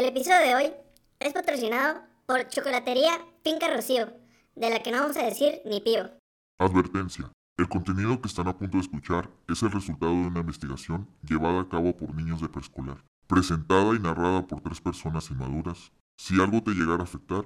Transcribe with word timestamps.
El 0.00 0.06
episodio 0.06 0.40
de 0.40 0.54
hoy 0.54 0.72
es 1.18 1.34
patrocinado 1.34 2.00
por 2.24 2.48
Chocolatería 2.48 3.20
Finca 3.44 3.68
Rocío, 3.68 4.10
de 4.56 4.70
la 4.70 4.82
que 4.82 4.90
no 4.90 5.02
vamos 5.02 5.18
a 5.18 5.24
decir 5.24 5.60
ni 5.66 5.82
pío. 5.82 6.10
Advertencia. 6.58 7.30
El 7.58 7.68
contenido 7.68 8.18
que 8.18 8.28
están 8.28 8.48
a 8.48 8.56
punto 8.56 8.78
de 8.78 8.84
escuchar 8.84 9.28
es 9.46 9.62
el 9.62 9.70
resultado 9.70 10.12
de 10.12 10.28
una 10.28 10.40
investigación 10.40 11.06
llevada 11.22 11.60
a 11.60 11.68
cabo 11.68 11.94
por 11.94 12.14
niños 12.14 12.40
de 12.40 12.48
preescolar, 12.48 12.96
presentada 13.26 13.94
y 13.94 13.98
narrada 13.98 14.46
por 14.46 14.62
tres 14.62 14.80
personas 14.80 15.30
inmaduras. 15.30 15.92
Si 16.16 16.40
algo 16.40 16.62
te 16.62 16.70
llegara 16.70 17.02
a 17.02 17.04
afectar, 17.04 17.44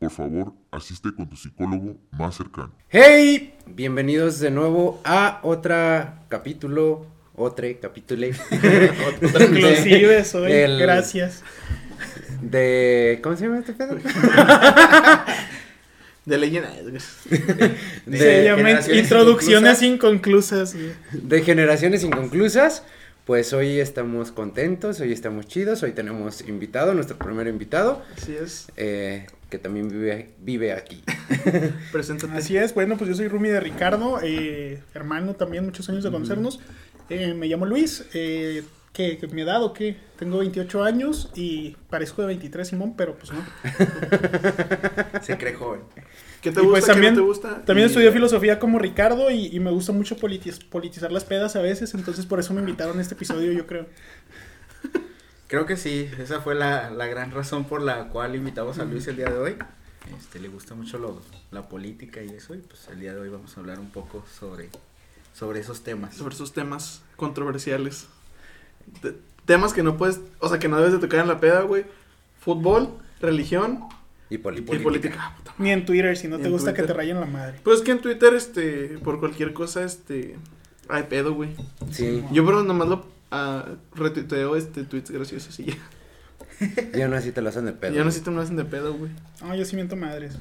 por 0.00 0.10
favor, 0.10 0.54
asiste 0.72 1.14
con 1.14 1.28
tu 1.28 1.36
psicólogo 1.36 1.98
más 2.10 2.34
cercano. 2.34 2.72
¡Hey! 2.88 3.54
Bienvenidos 3.64 4.40
de 4.40 4.50
nuevo 4.50 5.00
a 5.04 5.38
otro 5.44 5.76
capítulo, 6.26 7.06
otro 7.36 7.66
capítulo. 7.80 8.26
Inclusive 9.22 10.24
soy, 10.24 10.52
el- 10.52 10.78
gracias. 10.78 11.42
De. 12.42 13.20
¿Cómo 13.22 13.36
se 13.36 13.44
llama 13.44 13.58
este 13.60 13.72
pedo? 13.72 13.96
De 16.24 16.38
leyenda. 16.38 16.70
De, 18.06 18.18
Se 18.18 18.44
llama 18.44 18.56
generaciones 18.58 19.02
Introducciones 19.02 19.82
inconclusas. 19.82 20.74
de 21.12 21.42
generaciones 21.42 22.02
inconclusas. 22.02 22.82
Pues 23.24 23.52
hoy 23.52 23.80
estamos 23.80 24.30
contentos, 24.30 25.00
hoy 25.00 25.10
estamos 25.12 25.48
chidos, 25.48 25.82
hoy 25.82 25.90
tenemos 25.90 26.42
invitado, 26.42 26.94
nuestro 26.94 27.18
primer 27.18 27.48
invitado, 27.48 28.04
Así 28.16 28.36
es. 28.40 28.68
eh, 28.76 29.26
que 29.50 29.58
también 29.58 29.88
vive, 29.88 30.30
vive 30.38 30.72
aquí. 30.72 31.02
Preséntate. 31.90 32.32
Así 32.38 32.56
es, 32.56 32.72
bueno, 32.72 32.96
pues 32.96 33.10
yo 33.10 33.16
soy 33.16 33.26
Rumi 33.26 33.48
de 33.48 33.58
Ricardo, 33.58 34.20
eh, 34.22 34.80
hermano 34.94 35.34
también, 35.34 35.64
muchos 35.64 35.88
años 35.88 36.04
de 36.04 36.12
conocernos. 36.12 36.60
Eh, 37.08 37.34
me 37.34 37.46
llamo 37.46 37.66
Luis, 37.66 38.04
eh, 38.14 38.64
¿qué, 38.92 39.16
qué, 39.18 39.26
mi 39.28 39.42
edad 39.42 39.62
o 39.62 39.72
qué? 39.72 39.96
Tengo 40.18 40.38
28 40.38 40.82
años 40.82 41.30
y 41.34 41.76
parezco 41.88 42.22
de 42.22 42.28
23, 42.28 42.66
Simón, 42.66 42.94
pero 42.96 43.16
pues 43.16 43.32
no. 43.32 43.44
Se 45.22 45.36
cree 45.38 45.54
joven. 45.54 45.82
¿Qué 46.40 46.50
te 46.50 46.60
Y 46.60 46.64
gusta? 46.64 46.70
pues 46.72 46.84
¿Qué 46.84 46.92
también- 46.92 47.14
no 47.14 47.20
te 47.20 47.26
gusta? 47.26 47.64
También 47.64 47.86
Y- 47.88 47.90
estudié 47.90 48.10
filosofía 48.12 48.58
como 48.58 48.78
Ricardo 48.78 49.30
y, 49.30 49.46
y 49.46 49.60
me 49.60 49.70
gusta 49.70 49.92
mucho 49.92 50.16
politiz- 50.16 50.64
politizar 50.68 51.12
las 51.12 51.24
pedas 51.24 51.54
a 51.56 51.60
veces, 51.62 51.94
entonces 51.94 52.26
por 52.26 52.40
eso 52.40 52.52
me 52.54 52.60
invitaron 52.60 52.98
a 52.98 53.02
este 53.02 53.14
episodio, 53.14 53.52
yo 53.52 53.66
creo. 53.66 53.86
Creo 55.48 55.64
que 55.64 55.76
sí, 55.76 56.08
esa 56.18 56.40
fue 56.40 56.56
la, 56.56 56.90
la 56.90 57.06
gran 57.06 57.30
razón 57.30 57.66
por 57.66 57.80
la 57.80 58.08
cual 58.08 58.34
invitamos 58.34 58.78
a 58.80 58.84
Luis 58.84 59.06
el 59.06 59.16
día 59.16 59.26
de 59.30 59.38
hoy. 59.38 59.56
Este, 60.18 60.40
le 60.40 60.48
gusta 60.48 60.74
mucho 60.74 60.98
lo- 60.98 61.22
la 61.52 61.68
política 61.68 62.20
y 62.22 62.30
eso, 62.30 62.54
y 62.54 62.58
pues 62.58 62.88
el 62.88 62.98
día 63.00 63.12
de 63.14 63.20
hoy 63.20 63.28
vamos 63.28 63.56
a 63.56 63.60
hablar 63.60 63.78
un 63.78 63.90
poco 63.90 64.24
sobre, 64.38 64.68
sobre 65.36 65.60
esos 65.60 65.82
temas. 65.82 66.14
Sobre 66.14 66.34
esos 66.34 66.52
temas 66.54 67.02
controversiales. 67.16 68.06
Te- 69.02 69.14
temas 69.44 69.74
que 69.74 69.82
no 69.82 69.96
puedes, 69.98 70.20
o 70.38 70.48
sea, 70.48 70.58
que 70.58 70.68
no 70.68 70.78
debes 70.78 70.92
de 70.94 70.98
tocar 70.98 71.20
en 71.20 71.28
la 71.28 71.40
peda, 71.40 71.60
güey. 71.60 71.84
Fútbol, 72.40 72.96
religión 73.20 73.80
Y 74.30 74.36
y 74.36 74.38
política. 74.38 74.82
política. 74.82 75.16
Ah. 75.20 75.54
Ni 75.58 75.70
en 75.70 75.84
Twitter, 75.84 76.16
si 76.16 76.26
no 76.28 76.38
Ni 76.38 76.44
te 76.44 76.48
gusta 76.48 76.72
que 76.72 76.82
te 76.84 76.92
rayen 76.94 77.20
la 77.20 77.26
madre. 77.26 77.60
Pues 77.62 77.78
es 77.80 77.84
que 77.84 77.92
en 77.92 78.00
Twitter, 78.00 78.32
este, 78.34 78.98
por 79.04 79.20
cualquier 79.20 79.52
cosa, 79.52 79.84
este, 79.84 80.36
hay 80.88 81.02
pedo, 81.04 81.34
güey. 81.34 81.50
Sí, 81.90 82.24
Yo, 82.32 82.44
pero 82.46 82.62
nomás 82.62 82.88
lo 82.88 83.06
ah, 83.30 83.66
retuiteo, 83.94 84.56
este, 84.56 84.84
tweets 84.84 85.10
graciosos 85.10 85.58
y 85.60 85.64
ya. 85.66 85.76
ya 86.94 87.08
no 87.08 87.16
así 87.16 87.32
te 87.32 87.42
lo 87.42 87.50
hacen 87.50 87.66
de 87.66 87.72
pedo. 87.72 87.94
Ya 87.94 88.04
no 88.04 88.10
sé 88.10 88.18
si 88.20 88.24
te 88.24 88.30
me 88.30 88.40
hacen 88.40 88.56
de 88.56 88.64
pedo, 88.64 88.94
güey. 88.94 89.10
No, 89.42 89.54
yo 89.54 89.64
sí 89.66 89.76
miento 89.76 89.96
madres. 89.96 90.34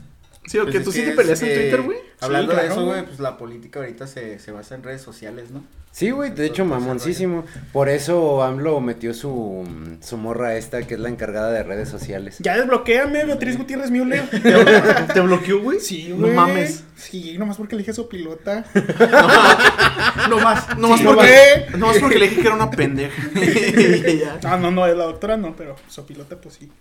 Sí, 0.47 0.59
o 0.59 0.63
Pues 0.63 0.71
que 0.73 0.77
es 0.79 0.83
tú 0.85 0.91
sí 0.91 1.01
te 1.01 1.09
es, 1.09 1.15
peleas 1.15 1.41
en 1.41 1.49
eh, 1.49 1.55
Twitter, 1.55 1.81
güey. 1.81 1.97
Hablando 2.21 2.51
Sí, 2.53 2.59
de 2.59 2.67
eso, 2.67 2.85
güey. 2.85 3.03
pues 3.05 3.19
la 3.19 3.37
política 3.37 3.79
ahorita 3.79 4.05
se, 4.07 4.39
se 4.39 4.51
basa 4.51 4.75
en 4.75 4.83
redes 4.83 5.01
sociales, 5.01 5.49
¿no? 5.51 5.63
Sí, 5.91 6.11
güey, 6.11 6.29
de 6.31 6.45
hecho, 6.45 6.65
mamoncísimo. 6.65 7.45
Por 7.71 7.87
eso 7.87 8.43
AMLO 8.43 8.81
metió 8.81 9.13
su, 9.13 9.65
su 10.01 10.17
morra 10.17 10.55
esta, 10.57 10.85
que 10.85 10.95
es 10.95 10.99
la 10.99 11.07
encargada 11.07 11.51
de 11.51 11.63
redes 11.63 11.87
sociales. 11.87 12.35
Ya 12.39 12.57
desbloqueame, 12.57 13.23
Beatriz 13.25 13.57
Gutiérrez 13.57 13.91
Müller. 13.91 14.29
¿Te, 14.29 14.39
blo- 14.41 15.13
te 15.13 15.19
bloqueó, 15.21 15.61
güey? 15.61 15.79
Sí, 15.79 16.09
No 16.09 16.17
güey. 16.27 16.33
mames. 16.33 16.83
Sí, 16.97 17.37
nomás 17.37 17.55
porque 17.57 17.75
elige 17.75 17.93
su 17.93 18.07
pilota. 18.09 18.65
No 20.29 20.39
más, 20.39 20.77
no 20.77 20.89
más 20.89 20.99
Sí, 20.99 21.05
porque, 21.05 21.65
no 21.77 21.87
más 21.87 21.97
porque 21.99 22.17
le 22.19 22.27
dije 22.29 22.41
que 22.41 22.47
era 22.47 22.55
una 22.55 22.69
pendeja. 22.71 23.13
Ah, 24.43 24.57
no, 24.57 24.71
no, 24.71 24.85
la 24.87 25.03
doctora 25.05 25.37
no, 25.37 25.55
pero 25.55 25.75
su 25.87 26.05
pilota, 26.05 26.35
pues 26.37 26.55
sí. 26.55 26.71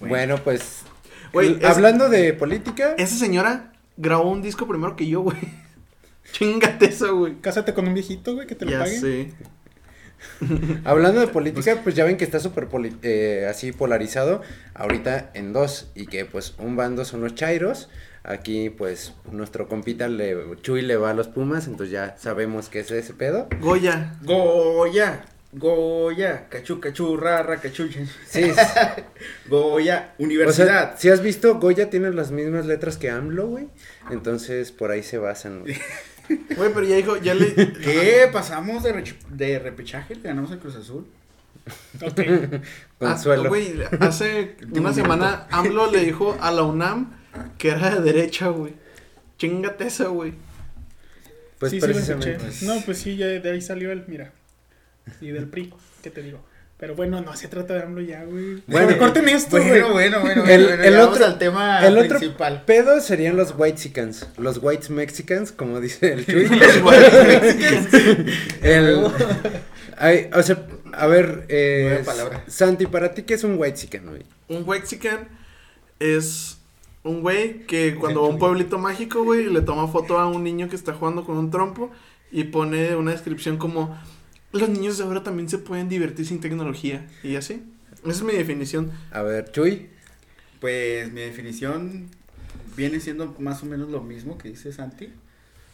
Bueno, 0.00 0.36
pues, 0.42 0.82
Es- 1.40 1.64
hablando 1.64 2.08
de 2.08 2.32
política, 2.32 2.94
Esa 2.98 3.16
señora 3.16 3.72
grabó 3.96 4.30
un 4.30 4.42
disco 4.42 4.66
primero 4.66 4.96
que 4.96 5.06
yo, 5.06 5.20
güey. 5.22 5.36
Chingate 6.32 6.86
eso, 6.86 7.16
güey. 7.16 7.40
Cásate 7.40 7.74
con 7.74 7.86
un 7.86 7.94
viejito, 7.94 8.34
güey, 8.34 8.46
que 8.46 8.54
te 8.54 8.64
lo 8.64 8.70
Ya 8.72 8.78
pague. 8.80 8.98
sé. 9.00 9.32
hablando 10.84 11.20
de 11.20 11.28
política, 11.28 11.80
pues 11.82 11.94
ya 11.94 12.04
ven 12.04 12.16
que 12.16 12.24
está 12.24 12.40
súper 12.40 12.68
eh, 13.02 13.46
así 13.48 13.72
polarizado 13.72 14.42
ahorita 14.74 15.30
en 15.34 15.52
dos 15.52 15.90
y 15.94 16.06
que 16.06 16.24
pues 16.24 16.54
un 16.58 16.76
bando 16.76 17.04
son 17.04 17.20
los 17.20 17.34
chairos, 17.34 17.88
aquí 18.22 18.70
pues 18.70 19.12
nuestro 19.30 19.68
compita 19.68 20.08
le, 20.08 20.34
Chuy 20.62 20.80
le 20.82 20.96
va 20.96 21.10
a 21.10 21.14
los 21.14 21.28
Pumas, 21.28 21.66
entonces 21.66 21.90
ya 21.92 22.16
sabemos 22.18 22.68
que 22.70 22.80
es 22.80 22.90
ese 22.90 23.12
pedo. 23.12 23.48
Goya. 23.60 24.14
Goya, 24.22 25.24
Goya, 25.56 26.48
cachú, 26.48 26.80
cachú, 26.80 27.16
rara, 27.16 27.60
cachú. 27.60 27.88
Sí, 28.28 28.42
Goya, 29.48 30.14
o 30.18 30.22
universidad. 30.24 30.66
sea, 30.66 30.96
si 30.96 31.08
has 31.10 31.22
visto, 31.22 31.58
Goya 31.60 31.90
tiene 31.90 32.10
las 32.10 32.30
mismas 32.32 32.66
letras 32.66 32.96
que 32.96 33.08
AMLO, 33.10 33.46
güey, 33.48 33.68
entonces 34.10 34.72
por 34.72 34.90
ahí 34.90 35.02
se 35.02 35.18
basan. 35.18 35.60
güey. 35.60 35.76
Güey, 36.56 36.72
pero 36.72 36.84
ya 36.86 36.96
dijo, 36.96 37.18
ya 37.18 37.34
le. 37.34 37.54
¿Qué? 37.84 38.30
¿Pasamos 38.32 38.82
de, 38.82 38.94
rech- 38.94 39.18
de 39.28 39.58
repechaje? 39.58 40.14
¿Le 40.14 40.22
ganamos 40.22 40.50
al 40.52 40.58
Cruz 40.58 40.74
Azul? 40.76 41.06
Ok. 42.00 42.20
Consuelo. 42.98 43.42
Ah, 43.44 43.48
Güey, 43.48 43.74
hace 44.00 44.56
una 44.72 44.94
semana 44.94 45.46
AMLO 45.50 45.90
le 45.90 46.00
dijo 46.02 46.34
a 46.40 46.50
la 46.50 46.62
UNAM 46.62 47.12
que 47.58 47.68
era 47.68 47.90
de 47.90 48.00
derecha, 48.00 48.48
güey. 48.48 48.72
Chingate 49.36 49.86
esa, 49.86 50.06
güey. 50.06 50.32
pues 51.58 51.72
sí, 51.72 51.78
sí 51.78 51.86
lo 51.86 51.92
precisamente. 51.92 52.30
escuché. 52.32 52.44
pues. 52.46 52.62
No, 52.62 52.80
pues 52.86 52.98
sí, 52.98 53.16
ya 53.18 53.26
de 53.26 53.50
ahí 53.50 53.60
salió 53.60 53.92
el, 53.92 54.04
mira. 54.06 54.32
Y 55.20 55.28
del 55.28 55.48
PRI, 55.48 55.72
¿qué 56.02 56.10
te 56.10 56.22
digo? 56.22 56.40
Pero 56.76 56.96
bueno, 56.96 57.20
no 57.20 57.36
se 57.36 57.46
trata 57.48 57.74
de 57.74 57.82
AMLO 57.84 58.00
ya, 58.00 58.24
güey. 58.24 58.62
Bueno, 58.66 58.86
Bueno, 58.86 58.98
corten 58.98 59.28
esto, 59.28 59.56
güey. 59.58 59.68
Bueno, 59.70 59.92
bueno, 59.92 60.20
bueno, 60.22 60.44
El- 60.44 60.64
bueno, 60.66 60.82
el 60.82 60.96
otro- 60.98 61.24
al 61.24 61.38
tema 61.38 61.86
el 61.86 61.96
otro 61.96 62.18
principal. 62.18 62.64
pedo 62.66 63.00
serían 63.00 63.36
los 63.36 63.54
whitexicans, 63.56 64.26
los 64.38 64.58
whites 64.62 64.90
mexicans, 64.90 65.52
como 65.52 65.80
dice 65.80 66.12
el 66.14 66.26
Chuy. 66.26 66.46
el, 68.62 69.06
ay, 69.96 70.28
o 70.34 70.42
sea, 70.42 70.66
a 70.92 71.06
ver, 71.06 71.44
eh. 71.48 72.02
Santi, 72.48 72.86
para 72.86 73.14
ti 73.14 73.22
qué 73.22 73.34
es 73.34 73.44
un 73.44 73.58
whitexican, 73.58 74.06
güey? 74.06 74.22
Un 74.48 74.68
Wexican 74.68 75.28
es 76.00 76.58
un 77.02 77.22
güey 77.22 77.60
que 77.66 77.94
cuando 77.94 78.22
va 78.22 78.28
a 78.28 78.30
un 78.30 78.38
pueblito 78.38 78.78
mágico, 78.78 79.22
güey, 79.24 79.44
le 79.46 79.60
toma 79.62 79.88
foto 79.88 80.18
a 80.18 80.26
un 80.28 80.42
niño 80.42 80.68
que 80.68 80.76
está 80.76 80.92
jugando 80.92 81.24
con 81.24 81.36
un 81.38 81.50
trompo 81.50 81.90
y 82.30 82.44
pone 82.44 82.94
una 82.96 83.12
descripción 83.12 83.56
como 83.58 83.96
los 84.54 84.68
niños 84.68 84.98
de 84.98 85.04
ahora 85.04 85.22
también 85.22 85.48
se 85.48 85.58
pueden 85.58 85.88
divertir 85.88 86.26
sin 86.26 86.40
tecnología 86.40 87.06
y 87.22 87.36
así. 87.36 87.62
Esa 88.02 88.10
es 88.10 88.22
mi 88.22 88.32
definición. 88.34 88.92
A 89.10 89.22
ver, 89.22 89.50
Chuy. 89.50 89.88
Pues 90.60 91.12
mi 91.12 91.20
definición 91.20 92.08
viene 92.76 93.00
siendo 93.00 93.34
más 93.38 93.62
o 93.62 93.66
menos 93.66 93.90
lo 93.90 94.02
mismo 94.02 94.38
que 94.38 94.48
dice 94.48 94.72
Santi. 94.72 95.10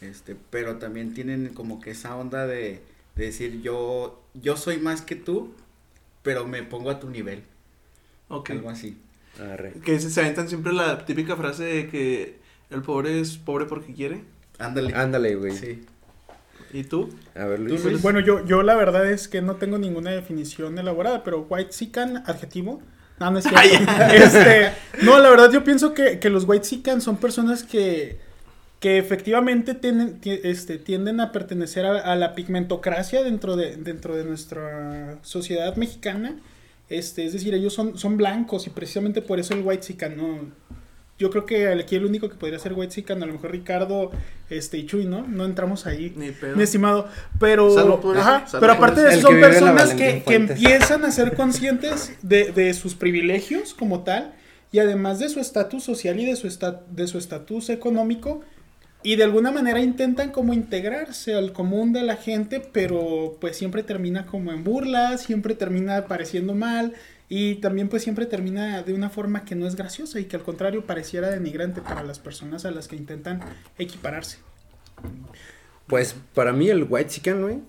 Este, 0.01 0.35
pero 0.49 0.77
también 0.77 1.13
tienen 1.13 1.53
como 1.53 1.79
que 1.79 1.91
esa 1.91 2.15
onda 2.15 2.47
de, 2.47 2.81
de 3.15 3.25
decir 3.25 3.61
yo, 3.61 4.23
yo 4.33 4.57
soy 4.57 4.77
más 4.77 5.01
que 5.01 5.15
tú, 5.15 5.53
pero 6.23 6.47
me 6.47 6.63
pongo 6.63 6.89
a 6.89 6.99
tu 6.99 7.09
nivel. 7.09 7.43
Ok. 8.29 8.49
Algo 8.51 8.69
así. 8.69 8.97
Arre. 9.39 9.73
Que 9.83 9.99
se, 9.99 10.09
se 10.09 10.21
aventan 10.21 10.49
siempre 10.49 10.73
la 10.73 11.05
típica 11.05 11.35
frase 11.35 11.63
de 11.63 11.89
que 11.89 12.39
el 12.69 12.81
pobre 12.81 13.19
es 13.19 13.37
pobre 13.37 13.65
porque 13.65 13.93
quiere. 13.93 14.23
Ándale. 14.57 14.93
Ándale, 14.95 15.35
güey. 15.35 15.55
Sí. 15.55 15.83
¿Y 16.73 16.83
tú? 16.83 17.09
A 17.35 17.45
ver, 17.45 17.59
Luis. 17.59 17.81
Tú, 17.81 17.89
Luis. 17.89 18.01
Bueno, 18.01 18.19
yo, 18.19 18.45
yo 18.45 18.63
la 18.63 18.75
verdad 18.75 19.09
es 19.09 19.27
que 19.27 19.41
no 19.41 19.55
tengo 19.55 19.77
ninguna 19.77 20.11
definición 20.11 20.77
elaborada, 20.77 21.23
pero 21.23 21.45
white 21.49 21.71
sican, 21.73 22.23
adjetivo. 22.25 22.81
No, 23.19 23.31
no 23.31 23.39
es 23.39 23.45
cierto. 23.45 23.91
este, 24.13 24.71
no, 25.03 25.19
la 25.19 25.29
verdad 25.29 25.51
yo 25.51 25.63
pienso 25.63 25.93
que, 25.93 26.19
que 26.19 26.29
los 26.29 26.45
white 26.45 26.65
sican 26.65 27.01
son 27.01 27.17
personas 27.17 27.63
que, 27.63 28.19
que 28.79 28.97
efectivamente 28.97 29.75
tienen, 29.75 30.19
ti- 30.19 30.39
este, 30.43 30.77
tienden 30.77 31.19
a 31.19 31.31
pertenecer 31.31 31.85
a, 31.85 31.99
a 31.99 32.15
la 32.15 32.33
pigmentocracia 32.35 33.21
dentro 33.23 33.55
de, 33.55 33.75
dentro 33.75 34.15
de 34.15 34.23
nuestra 34.25 35.17
sociedad 35.23 35.75
mexicana. 35.75 36.35
Este, 36.89 37.25
es 37.25 37.33
decir, 37.33 37.53
ellos 37.53 37.73
son, 37.73 37.97
son 37.97 38.17
blancos 38.17 38.67
y 38.67 38.69
precisamente 38.69 39.21
por 39.21 39.39
eso 39.39 39.53
el 39.53 39.61
white 39.61 39.83
sican, 39.83 40.17
¿no? 40.17 40.39
Yo 41.21 41.29
creo 41.29 41.45
que 41.45 41.67
aquí 41.67 41.95
el 41.95 42.05
único 42.05 42.29
que 42.29 42.35
podría 42.35 42.57
ser 42.57 42.73
white 42.73 42.91
sican, 42.93 43.21
a 43.21 43.25
lo 43.27 43.33
mejor 43.33 43.51
Ricardo 43.51 44.09
este, 44.49 44.77
y 44.79 44.85
Chuy, 44.87 45.05
¿no? 45.05 45.25
No 45.27 45.45
entramos 45.45 45.85
ahí. 45.85 46.11
Ni 46.15 46.31
pedo. 46.31 46.55
Mi 46.55 46.63
estimado, 46.63 47.07
pero, 47.39 47.71
Salud 47.73 47.99
por 47.99 48.17
eso, 48.17 48.27
ajá, 48.27 48.47
salud 48.47 48.61
pero 48.65 48.77
por 48.77 48.89
aparte 48.89 49.01
eso. 49.01 49.07
de 49.09 49.13
El 49.13 49.19
eso 49.19 49.27
que 49.29 49.33
son 49.33 49.35
vive 49.35 49.47
en 49.47 49.53
la 49.65 49.71
personas 49.75 49.93
que, 49.93 50.03
Valentín 50.03 50.23
que 50.23 50.33
Fuentes. 50.35 50.57
empiezan 50.57 51.05
a 51.05 51.11
ser 51.11 51.35
conscientes 51.35 52.13
de, 52.23 52.51
de 52.51 52.73
sus 52.73 52.95
privilegios 52.95 53.73
como 53.75 54.03
tal 54.03 54.33
y 54.71 54.79
además 54.79 55.19
de 55.19 55.29
su 55.29 55.39
estatus 55.39 55.83
social 55.83 56.19
y 56.19 56.25
de 56.25 56.35
su 56.35 56.47
esta- 56.47 56.81
de 56.89 57.05
su 57.07 57.17
estatus 57.17 57.69
económico 57.69 58.41
y 59.03 59.15
de 59.15 59.23
alguna 59.23 59.51
manera 59.51 59.79
intentan 59.79 60.31
como 60.31 60.53
integrarse 60.53 61.33
al 61.33 61.53
común 61.53 61.91
de 61.91 62.03
la 62.03 62.15
gente, 62.17 62.59
pero 62.71 63.35
pues 63.41 63.57
siempre 63.57 63.83
termina 63.83 64.25
como 64.25 64.51
en 64.51 64.63
burlas, 64.63 65.21
siempre 65.23 65.55
termina 65.55 66.05
pareciendo 66.07 66.53
mal 66.55 66.93
Y 67.33 67.55
también 67.55 67.87
pues 67.87 68.03
siempre 68.03 68.25
termina 68.25 68.83
de 68.83 68.93
una 68.93 69.09
forma 69.09 69.45
que 69.45 69.55
no 69.55 69.65
es 69.65 69.77
graciosa 69.77 70.19
y 70.19 70.25
que 70.25 70.35
al 70.35 70.43
contrario 70.43 70.85
pareciera 70.85 71.29
denigrante 71.29 71.79
para 71.79 72.03
las 72.03 72.19
personas 72.19 72.65
a 72.65 72.71
las 72.71 72.89
que 72.89 72.97
intentan 72.97 73.39
equipararse. 73.77 74.39
Pues 75.87 76.13
para 76.33 76.51
mí 76.51 76.67
el 76.69 76.85
white 76.89 77.09
chicken, 77.09 77.41
güey, 77.41 77.59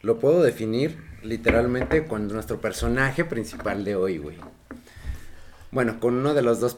lo 0.00 0.18
puedo 0.18 0.42
definir 0.42 0.96
literalmente 1.22 2.06
con 2.06 2.28
nuestro 2.28 2.62
personaje 2.62 3.26
principal 3.26 3.84
de 3.84 3.94
hoy, 3.94 4.16
güey. 4.16 4.38
Bueno, 5.70 6.00
con 6.00 6.14
uno 6.14 6.32
de 6.32 6.40
los 6.40 6.58
dos 6.58 6.74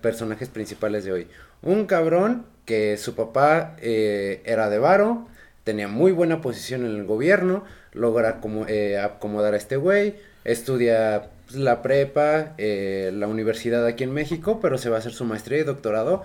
personajes 0.00 0.48
principales 0.48 1.04
de 1.04 1.12
hoy. 1.12 1.28
Un 1.60 1.84
cabrón 1.84 2.46
que 2.64 2.96
su 2.96 3.14
papá 3.14 3.76
eh, 3.82 4.40
era 4.46 4.70
de 4.70 4.78
varo, 4.78 5.28
tenía 5.62 5.88
muy 5.88 6.12
buena 6.12 6.40
posición 6.40 6.86
en 6.86 6.92
el 6.92 7.04
gobierno, 7.04 7.64
logra 7.92 8.40
eh, 8.68 8.96
acomodar 8.98 9.52
a 9.52 9.58
este 9.58 9.76
güey, 9.76 10.14
estudia 10.44 11.30
pues, 11.46 11.56
la 11.56 11.82
prepa, 11.82 12.54
eh, 12.58 13.10
la 13.14 13.26
universidad 13.28 13.86
aquí 13.86 14.04
en 14.04 14.12
México, 14.12 14.60
pero 14.60 14.78
se 14.78 14.90
va 14.90 14.96
a 14.96 14.98
hacer 14.98 15.12
su 15.12 15.24
maestría 15.24 15.58
y 15.58 15.64
doctorado. 15.64 16.22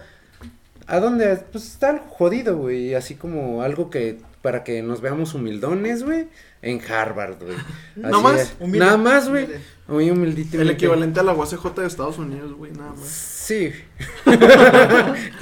¿A 0.87 0.99
dónde? 0.99 1.37
Pues 1.51 1.65
está 1.65 1.89
algo 1.89 2.05
jodido, 2.07 2.57
güey, 2.57 2.95
así 2.95 3.15
como 3.15 3.61
algo 3.61 3.89
que 3.89 4.17
para 4.41 4.63
que 4.63 4.81
nos 4.81 5.01
veamos 5.01 5.33
humildones, 5.33 6.03
güey, 6.03 6.27
en 6.61 6.81
Harvard, 6.81 7.37
güey. 7.39 7.57
¿No 7.95 8.07
Así 8.15 8.23
más? 8.23 8.53
Humilde. 8.59 8.79
Nada 8.79 8.97
más, 8.97 9.29
güey. 9.29 9.47
Muy 9.87 10.09
humildito. 10.09 10.61
El 10.61 10.69
equivalente 10.69 11.19
a 11.19 11.23
la 11.23 11.33
UACJ 11.33 11.75
de 11.75 11.87
Estados 11.87 12.17
Unidos, 12.17 12.53
güey, 12.53 12.71
nada 12.71 12.91
más. 12.91 13.07
Sí. 13.07 13.71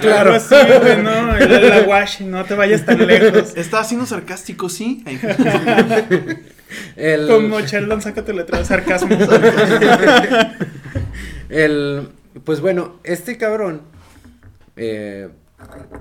Claro, 0.00 0.34
así, 0.34 0.54
güey, 0.54 1.02
no, 1.02 1.36
el 1.36 1.68
la 1.68 1.82
wash, 1.88 2.22
no 2.22 2.44
te 2.44 2.54
vayas 2.54 2.84
tan 2.84 3.06
lejos. 3.06 3.56
Estaba 3.56 3.84
siendo 3.84 4.06
sarcástico, 4.06 4.68
sí. 4.68 5.04
El, 6.96 7.26
Como 7.28 7.60
Sheldon, 7.60 8.02
sácate 8.02 8.32
letra 8.32 8.58
de 8.58 8.64
sarcasmo. 8.64 9.16
el, 11.48 12.08
pues 12.44 12.60
bueno, 12.60 12.98
este 13.04 13.38
cabrón, 13.38 13.82
eh, 14.76 15.28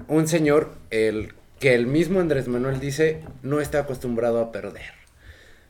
un 0.08 0.28
señor, 0.28 0.74
el 0.90 1.34
que 1.60 1.74
el 1.74 1.88
mismo 1.88 2.20
Andrés 2.20 2.48
Manuel 2.48 2.80
dice, 2.80 3.22
no 3.42 3.60
está 3.60 3.80
acostumbrado 3.80 4.40
a 4.40 4.52
perder. 4.52 4.98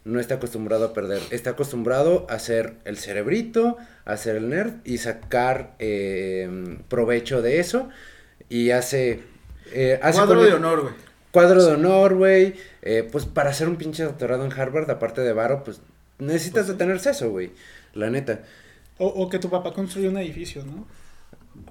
No 0.03 0.19
está 0.19 0.35
acostumbrado 0.35 0.85
a 0.85 0.93
perder. 0.93 1.21
Está 1.31 1.51
acostumbrado 1.51 2.25
a 2.29 2.39
ser 2.39 2.75
el 2.85 2.97
cerebrito, 2.97 3.77
a 4.05 4.15
ser 4.17 4.37
el 4.37 4.49
nerd 4.49 4.75
y 4.85 4.99
sacar 4.99 5.75
eh, 5.79 6.77
provecho 6.87 7.41
de 7.41 7.59
eso. 7.59 7.89
Y 8.49 8.71
hace... 8.71 9.19
eh, 9.73 9.99
hace 10.01 10.17
Cuadro 10.17 10.43
de 10.43 10.53
honor, 10.53 10.81
güey. 10.81 11.06
Cuadro 11.31 11.63
de 11.63 11.73
honor, 11.73 12.15
güey. 12.15 12.55
eh, 12.81 13.07
pues 13.11 13.25
para 13.25 13.49
hacer 13.49 13.67
un 13.67 13.75
pinche 13.75 14.03
doctorado 14.03 14.45
en 14.45 14.51
Harvard, 14.51 14.89
aparte 14.89 15.21
de 15.21 15.33
varo, 15.33 15.63
pues 15.63 15.81
necesitas 16.19 16.67
de 16.67 16.73
tener 16.75 16.95
eso, 16.97 17.29
güey. 17.29 17.51
La 17.93 18.09
neta. 18.09 18.41
O, 18.97 19.07
o 19.07 19.29
que 19.29 19.39
tu 19.39 19.49
papá 19.49 19.73
construyó 19.73 20.09
un 20.09 20.17
edificio, 20.17 20.63
¿no? 20.65 20.85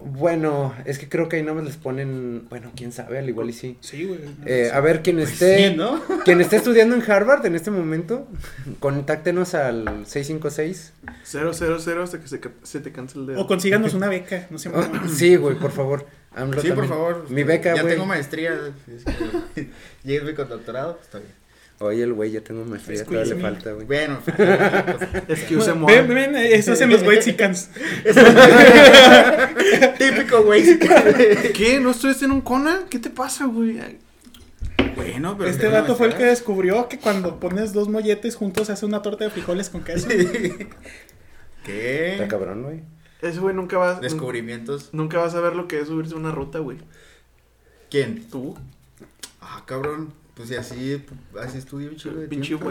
Bueno, 0.04 0.74
es 0.84 0.98
que 0.98 1.08
creo 1.08 1.28
que 1.28 1.36
ahí 1.36 1.42
nada 1.42 1.54
más 1.54 1.64
les 1.64 1.76
ponen, 1.76 2.48
bueno, 2.48 2.72
quién 2.74 2.90
sabe, 2.90 3.18
al 3.18 3.28
igual 3.28 3.50
y 3.50 3.52
sí. 3.52 3.76
Sí, 3.80 4.04
güey. 4.04 4.18
Eh, 4.44 4.68
a 4.72 4.80
ver, 4.80 5.00
quien 5.00 5.20
esté, 5.20 5.70
Sí, 5.70 5.76
¿no? 5.76 6.02
quien 6.24 6.40
esté 6.40 6.56
estudiando 6.56 6.96
en 6.96 7.08
Harvard 7.08 7.46
en 7.46 7.54
este 7.54 7.70
momento, 7.70 8.26
contáctenos 8.80 9.54
al 9.54 9.84
656. 10.06 10.92
0, 11.22 11.50
0, 11.54 11.76
0 11.80 12.02
hasta 12.02 12.20
que 12.20 12.26
se, 12.26 12.40
se 12.64 12.80
te 12.80 12.90
canse 12.90 13.16
el 13.18 13.26
dedo. 13.26 13.40
O 13.40 13.46
consíganos 13.46 13.94
una 13.94 14.08
beca, 14.08 14.48
no 14.50 14.58
sé. 14.58 14.70
Oh, 14.70 14.82
sí, 15.08 15.36
güey, 15.36 15.56
por 15.56 15.70
favor. 15.70 16.04
AMLO 16.36 16.62
Sí, 16.62 16.70
por 16.70 16.86
favor. 16.86 17.26
Mi 17.30 17.42
beca, 17.42 17.74
Ya 17.74 17.82
güey. 17.82 17.94
tengo 17.94 18.06
maestría. 18.06 18.52
es 18.86 19.04
que- 19.54 19.70
Llégueme 20.04 20.34
con 20.34 20.48
doctorado, 20.48 20.98
está 21.02 21.18
bien. 21.18 21.32
Oye, 21.78 22.02
el 22.04 22.14
güey 22.14 22.30
ya 22.30 22.40
tengo 22.40 22.64
maestría, 22.64 23.04
todavía 23.04 23.34
le 23.34 23.40
falta, 23.40 23.72
güey. 23.72 23.86
Bueno, 23.86 24.18
Es 25.28 25.42
que 25.44 25.56
use 25.56 25.72
Ven, 25.72 26.08
ven, 26.08 26.34
eso 26.36 26.72
hacen 26.72 26.88
los 26.88 27.02
chickens. 27.22 27.68
típico, 29.98 30.42
güey. 30.42 30.78
¿Qué? 31.52 31.78
¿No 31.80 31.90
estuviste 31.90 32.24
en 32.24 32.30
un 32.32 32.40
Conan? 32.40 32.86
¿Qué 32.88 32.98
te 32.98 33.10
pasa, 33.10 33.44
güey? 33.46 33.78
Bueno, 34.94 35.36
pero. 35.36 35.50
Este 35.50 35.68
dato 35.68 35.96
fue 35.96 36.06
el 36.08 36.14
que 36.14 36.24
descubrió 36.24 36.88
que 36.88 36.98
cuando 36.98 37.38
pones 37.40 37.74
dos 37.74 37.88
molletes 37.88 38.36
juntos 38.36 38.68
se 38.68 38.72
hace 38.72 38.86
una 38.86 39.02
torta 39.02 39.24
de 39.24 39.30
frijoles 39.30 39.68
con 39.68 39.84
queso. 39.84 40.08
Está 40.08 40.66
¿Qué? 41.64 42.26
cabrón, 42.28 42.62
güey. 42.62 42.80
Ese 43.22 43.40
güey 43.40 43.54
nunca 43.54 43.78
va, 43.78 43.98
Descubrimientos. 44.00 44.90
nunca 44.92 45.18
vas 45.18 45.34
a 45.34 45.40
ver 45.40 45.56
lo 45.56 45.68
que 45.68 45.80
es 45.80 45.88
subirse 45.88 46.14
a 46.14 46.18
una 46.18 46.32
ruta, 46.32 46.58
güey. 46.58 46.78
¿Quién? 47.90 48.28
Tú, 48.30 48.56
Ah, 49.40 49.62
cabrón. 49.66 50.12
Pues 50.34 50.50
y 50.50 50.56
así, 50.56 51.02
así 51.40 51.56
estudio 51.56 51.88
un 51.90 52.20
de 52.20 52.28
pinche 52.28 52.48
tiempo. 52.56 52.70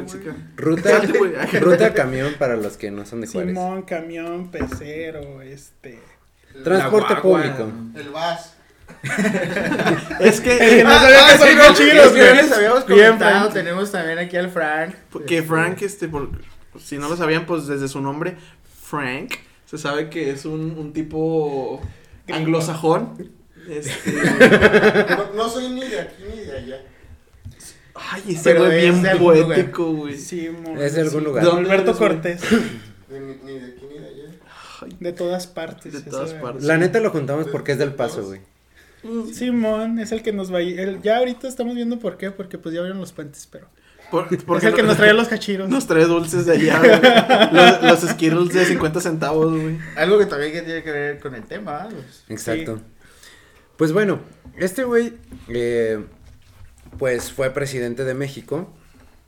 Ruta, 0.56 1.02
güey. 1.18 1.34
ruta 1.62 1.94
camión 1.96 2.34
para 2.38 2.58
los 2.58 2.78
que 2.78 2.92
no 2.92 3.06
son 3.08 3.22
de 3.22 3.28
Juárez. 3.28 3.50
Simón, 3.56 3.82
camión, 3.84 4.52
pecero, 4.52 5.42
este. 5.42 6.00
Transporte 6.64 7.14
La 7.16 7.20
guagua. 7.22 7.42
público. 7.56 7.72
El 7.96 8.10
VAS. 8.10 8.54
Es 10.20 10.42
que, 10.42 10.84
no 10.84 10.90
Ah, 10.90 11.00
sabía 11.00 11.18
ah, 11.26 11.32
que 11.32 11.38
son 11.40 11.48
ya 11.48 12.08
güey. 12.10 12.36
les 12.36 12.52
habíamos 12.52 12.86
Bien, 12.86 13.00
comentado, 13.08 13.40
Frank. 13.42 13.54
tenemos 13.54 13.92
también 13.92 14.20
aquí 14.20 14.38
al 14.38 14.50
Frank. 14.52 14.94
que 15.26 15.42
Frank, 15.42 15.82
este, 15.82 16.08
por- 16.08 16.30
si 16.80 16.98
no 16.98 17.10
lo 17.10 17.18
sabían, 17.18 17.46
pues 17.46 17.68
desde 17.68 17.88
su 17.88 18.00
nombre, 18.02 18.36
Frank, 18.84 19.34
se 19.66 19.78
sabe 19.78 20.10
que 20.10 20.30
es 20.32 20.46
un, 20.46 20.76
un 20.78 20.94
tipo 20.94 21.82
Gringo. 22.28 22.40
anglosajón. 22.46 23.32
Este, 23.68 24.12
No, 25.10 25.34
no 25.34 25.50
soy 25.50 25.70
ni 25.70 25.82
de 25.88 26.00
aquí 26.02 26.22
ni 26.30 26.42
de 26.46 26.56
allá. 26.56 26.82
ay, 27.96 28.22
ese 28.30 28.44
Pero 28.44 28.66
güey 28.66 28.86
es 28.86 28.92
bien 28.92 29.02
de 29.02 29.16
poético, 29.16 29.92
güey. 29.92 30.16
Simón. 30.20 30.78
Es 30.80 30.94
de 30.94 31.02
algún 31.02 31.24
lugar. 31.24 31.44
¿De 31.44 31.50
dónde 31.50 31.72
Alberto 31.72 31.90
eres? 31.90 31.98
Cortés. 31.98 32.42
De 33.10 33.20
ni, 33.20 33.34
ni 33.44 33.60
de 33.60 33.66
aquí 33.66 33.86
ni 33.92 33.98
de 33.98 34.08
allá. 34.08 34.24
Ay, 34.82 34.96
De 35.00 35.14
todas 35.14 35.48
partes. 35.48 35.94
De 35.94 36.02
todas 36.02 36.34
partes. 36.36 36.64
La 36.64 36.78
neta 36.78 37.00
lo 37.00 37.10
juntamos 37.10 37.48
porque 37.52 37.72
es 37.72 37.80
del 37.80 37.96
paso, 37.96 38.24
güey. 38.24 38.42
Simón 39.34 39.98
es 39.98 40.12
el 40.12 40.22
que 40.22 40.32
nos 40.32 40.54
va 40.54 40.60
a 40.60 40.62
ir. 40.62 40.80
el- 40.80 41.02
ya 41.02 41.18
ahorita 41.18 41.48
estamos 41.48 41.74
viendo 41.74 41.98
por 41.98 42.18
qué, 42.18 42.30
porque 42.30 42.60
pues 42.60 42.74
ya 42.76 42.82
abrieron 42.82 43.00
los 43.02 43.14
puentes, 43.14 43.48
pero. 43.52 43.68
Por- 44.12 44.28
Es 44.34 44.44
porque 44.44 44.68
el 44.68 44.74
que 44.74 44.82
no- 44.82 44.90
nos 44.90 44.98
trae 44.98 45.14
los 45.14 45.28
cachiros. 45.30 45.70
Nos 45.70 45.88
trae 45.88 46.06
dulces 46.06 46.46
de 46.46 46.54
allá, 46.54 46.80
güey. 46.80 47.52
Los, 47.52 47.82
los 48.04 48.12
Skittles 48.12 48.54
de 48.54 48.66
50 48.66 49.00
centavos, 49.02 49.52
güey. 49.60 49.78
Algo 49.96 50.18
que 50.20 50.26
también 50.26 50.52
tiene 50.66 50.84
que 50.84 50.92
ver 50.92 51.20
con 51.20 51.36
el 51.36 51.44
tema. 51.44 51.88
pues. 51.90 52.24
Exacto. 52.30 52.82
Pues 53.78 53.92
bueno, 53.92 54.20
este 54.58 54.84
güey, 54.86 55.14
eh, 55.50 56.00
pues 56.98 57.32
fue 57.32 57.50
presidente 57.50 58.06
de 58.06 58.14
México 58.14 58.74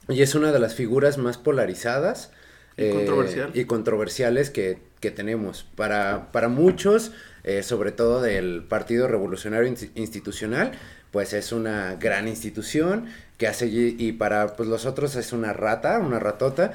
y 0.07 0.21
es 0.21 0.35
una 0.35 0.51
de 0.53 0.59
las 0.59 0.73
figuras 0.73 1.17
más 1.17 1.37
polarizadas 1.37 2.31
Y 2.77 2.91
controversial. 2.91 3.51
y 3.53 3.65
controversiales 3.65 4.49
que, 4.49 4.79
que 5.01 5.11
tenemos. 5.11 5.65
Para, 5.75 6.31
para 6.31 6.47
muchos, 6.47 7.11
eh, 7.43 7.61
sobre 7.63 7.91
todo 7.91 8.21
del 8.21 8.63
Partido 8.63 9.07
Revolucionario 9.09 9.67
Insti- 9.69 9.91
Institucional, 9.95 10.71
pues 11.11 11.33
es 11.33 11.51
una 11.51 11.95
gran 11.95 12.27
institución 12.29 13.07
que 13.37 13.47
hace 13.47 13.67
y 13.67 14.11
para 14.13 14.55
pues, 14.55 14.67
los 14.67 14.85
otros 14.85 15.15
es 15.15 15.31
una 15.31 15.53
rata, 15.53 15.99
una 15.99 16.19
ratota 16.19 16.73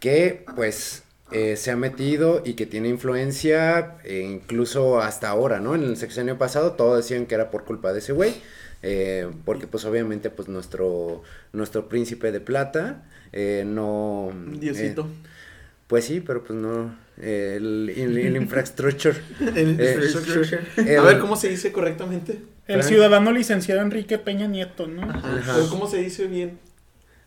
que 0.00 0.44
pues 0.54 1.02
eh, 1.32 1.56
se 1.56 1.70
ha 1.70 1.76
metido 1.76 2.42
y 2.44 2.54
que 2.54 2.66
tiene 2.66 2.88
influencia 2.88 3.96
eh, 4.04 4.20
incluso 4.20 5.00
hasta 5.00 5.28
ahora, 5.28 5.60
¿no? 5.60 5.74
En 5.74 5.82
el 5.82 5.96
sexenio 5.96 6.38
pasado 6.38 6.72
todos 6.72 6.98
decían 6.98 7.26
que 7.26 7.34
era 7.34 7.50
por 7.50 7.64
culpa 7.64 7.92
de 7.92 7.98
ese 7.98 8.12
güey, 8.12 8.34
eh, 8.82 9.28
porque 9.44 9.66
pues 9.66 9.84
obviamente 9.84 10.30
pues 10.30 10.48
nuestro, 10.48 11.22
nuestro 11.52 11.88
príncipe 11.88 12.30
de 12.30 12.40
plata 12.40 13.02
eh, 13.32 13.64
no... 13.66 14.30
Diosito. 14.60 15.08
Eh, 15.84 15.86
pues 15.86 16.04
sí, 16.06 16.20
pero 16.20 16.42
pues 16.44 16.58
no, 16.58 16.96
eh, 17.18 17.54
el, 17.56 17.90
el, 17.94 18.18
el 18.18 18.36
infrastructure. 18.42 19.16
El- 19.40 19.80
eh, 19.80 19.98
el- 20.76 20.98
a 20.98 21.02
ver, 21.02 21.18
¿cómo 21.18 21.36
se 21.36 21.48
dice 21.48 21.72
correctamente? 21.72 22.40
El 22.66 22.82
ciudadano 22.82 23.30
licenciado 23.30 23.82
Enrique 23.82 24.18
Peña 24.18 24.46
Nieto, 24.46 24.86
¿no? 24.86 25.02
Ajá. 25.02 25.36
Ajá. 25.38 25.52
Pero 25.56 25.68
¿Cómo 25.68 25.86
se 25.86 25.98
dice 25.98 26.26
bien? 26.26 26.58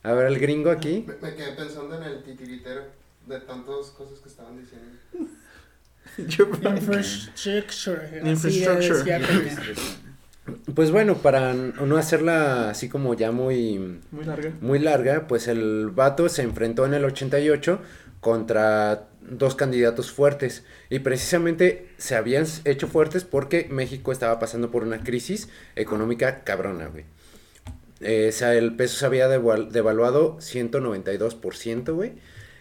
A 0.03 0.13
ver, 0.13 0.27
el 0.27 0.39
gringo 0.39 0.71
aquí. 0.71 1.05
Me, 1.07 1.29
me 1.29 1.35
quedé 1.35 1.51
pensando 1.53 1.95
en 1.97 2.03
el 2.03 2.23
titiritero 2.23 2.81
de 3.27 3.39
tantas 3.41 3.87
cosas 3.95 4.19
que 4.19 4.29
estaban 4.29 4.53
diciendo. 4.59 4.87
Infrastructure. 6.75 8.21
así 8.31 8.63
Infrastructure. 8.63 9.75
Pues 10.73 10.91
bueno, 10.91 11.15
para 11.17 11.53
no 11.53 11.97
hacerla 11.97 12.69
así 12.69 12.87
como 12.87 13.13
ya 13.13 13.31
muy... 13.31 13.99
Muy 14.11 14.25
larga. 14.25 14.51
muy 14.61 14.79
larga, 14.79 15.27
pues 15.27 15.47
el 15.49 15.89
vato 15.89 16.29
se 16.29 16.41
enfrentó 16.43 16.85
en 16.85 16.93
el 16.93 17.03
88 17.03 17.81
contra 18.21 19.07
dos 19.21 19.55
candidatos 19.55 20.11
fuertes 20.11 20.63
y 20.89 20.99
precisamente 20.99 21.89
se 21.97 22.15
habían 22.15 22.45
hecho 22.65 22.87
fuertes 22.87 23.23
porque 23.25 23.67
México 23.69 24.11
estaba 24.11 24.39
pasando 24.39 24.71
por 24.71 24.83
una 24.83 25.03
crisis 25.03 25.49
económica 25.75 26.43
cabrona, 26.43 26.87
güey. 26.87 27.05
Eh, 27.99 28.27
o 28.29 28.31
sea, 28.31 28.53
el 28.53 28.75
peso 28.75 28.97
se 28.97 29.05
había 29.05 29.27
deval- 29.27 29.69
devaluado 29.69 30.37
192%, 30.39 31.93
güey, 31.95 32.13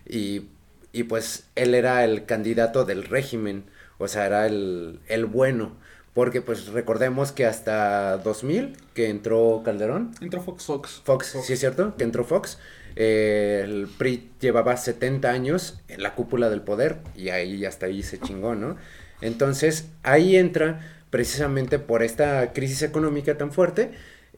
y, 0.08 0.48
y 0.92 1.04
pues 1.04 1.44
él 1.56 1.74
era 1.74 2.04
el 2.04 2.24
candidato 2.24 2.84
del 2.84 3.04
régimen, 3.04 3.64
o 3.98 4.08
sea, 4.08 4.26
era 4.26 4.46
el, 4.46 5.00
el 5.08 5.26
bueno, 5.26 5.76
porque 6.14 6.40
pues 6.40 6.68
recordemos 6.68 7.32
que 7.32 7.44
hasta 7.44 8.16
2000, 8.18 8.76
que 8.94 9.10
entró 9.10 9.60
Calderón, 9.64 10.12
Entró 10.22 10.40
Fox. 10.42 10.64
Fox. 10.64 11.02
Fox, 11.04 11.36
sí 11.44 11.52
es 11.52 11.60
cierto, 11.60 11.94
que 11.98 12.04
entró 12.04 12.24
Fox. 12.24 12.58
Eh, 12.96 13.62
el 13.64 13.88
PRI 13.98 14.30
llevaba 14.40 14.76
70 14.76 15.30
años 15.30 15.80
en 15.88 16.02
la 16.02 16.14
cúpula 16.14 16.50
del 16.50 16.62
poder 16.62 16.96
y 17.14 17.28
ahí 17.28 17.64
hasta 17.64 17.86
ahí 17.86 18.02
se 18.02 18.18
chingó, 18.18 18.54
¿no? 18.54 18.76
Entonces 19.20 19.88
ahí 20.02 20.36
entra 20.36 20.80
precisamente 21.10 21.78
por 21.78 22.02
esta 22.02 22.52
crisis 22.52 22.82
económica 22.82 23.36
tan 23.38 23.52
fuerte 23.52 23.92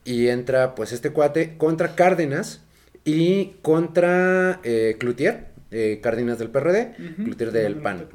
y 0.04 0.28
entra 0.28 0.74
pues 0.74 0.92
este 0.92 1.10
cuate 1.10 1.56
contra 1.56 1.94
Cárdenas 1.94 2.60
y 3.04 3.56
contra 3.62 4.60
eh, 4.62 4.96
Cloutier, 4.98 5.46
eh, 5.70 6.00
Cárdenas 6.02 6.38
del 6.38 6.50
PRD, 6.50 6.94
Ujú. 6.98 7.24
Cloutier 7.24 7.52
del 7.52 7.76
PAN. 7.76 8.06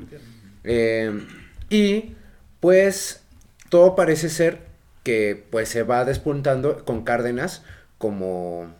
Eh, 0.63 1.25
y 1.69 2.15
pues 2.59 3.23
todo 3.69 3.95
parece 3.95 4.29
ser 4.29 4.59
que 5.03 5.43
pues 5.49 5.69
se 5.69 5.83
va 5.83 6.05
despuntando 6.05 6.85
con 6.85 7.03
Cárdenas 7.03 7.63
como, 7.97 8.73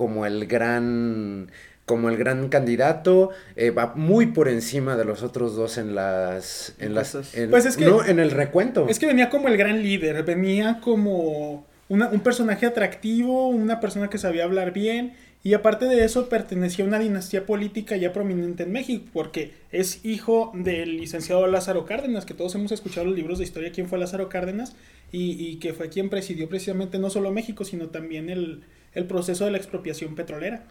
como 0.00 0.24
el 0.24 0.46
gran 0.46 1.50
como 1.84 2.08
el 2.08 2.16
gran 2.16 2.48
candidato 2.48 3.30
eh, 3.56 3.70
va 3.70 3.92
muy 3.96 4.26
por 4.28 4.48
encima 4.48 4.96
de 4.96 5.04
los 5.04 5.22
otros 5.22 5.56
dos 5.56 5.76
en 5.76 5.94
las 5.94 6.74
en 6.78 6.94
las 6.94 7.34
en- 7.36 7.50
Pues 7.50 7.66
es 7.66 7.76
que- 7.76 7.84
no 7.84 8.02
en 8.02 8.18
el 8.18 8.30
recuento. 8.30 8.86
Es 8.88 8.98
que 8.98 9.04
venía 9.06 9.28
como 9.28 9.48
el 9.48 9.58
gran 9.58 9.82
líder, 9.82 10.22
venía 10.24 10.80
como 10.82 11.66
una- 11.90 12.08
un 12.08 12.20
personaje 12.20 12.64
atractivo, 12.64 13.48
una 13.48 13.78
persona 13.80 14.08
que 14.08 14.16
sabía 14.16 14.44
hablar 14.44 14.72
bien 14.72 15.12
y 15.42 15.52
aparte 15.54 15.84
de 15.86 16.02
eso 16.04 16.28
pertenecía 16.30 16.84
a 16.84 16.88
una 16.88 16.98
dinastía 16.98 17.44
política 17.44 17.96
ya 17.96 18.10
prominente 18.12 18.62
en 18.62 18.72
México 18.72 19.04
porque 19.12 19.52
es 19.70 20.02
hijo 20.04 20.52
del 20.54 20.96
licenciado 20.96 21.46
Lázaro 21.46 21.84
Cárdenas, 21.84 22.24
que 22.24 22.32
todos 22.34 22.54
hemos 22.54 22.72
escuchado 22.72 23.04
los 23.06 23.16
libros 23.16 23.36
de 23.38 23.44
historia 23.44 23.72
quién 23.72 23.88
fue 23.88 23.98
Lázaro 23.98 24.28
Cárdenas 24.30 24.74
y, 25.12 25.32
y 25.44 25.56
que 25.56 25.74
fue 25.74 25.88
quien 25.90 26.08
presidió 26.08 26.48
precisamente 26.48 26.98
no 26.98 27.10
solo 27.10 27.32
México 27.32 27.64
sino 27.64 27.88
también 27.88 28.30
el, 28.30 28.62
el 28.94 29.06
proceso 29.06 29.44
de 29.44 29.50
la 29.52 29.58
expropiación 29.58 30.14
petrolera. 30.14 30.64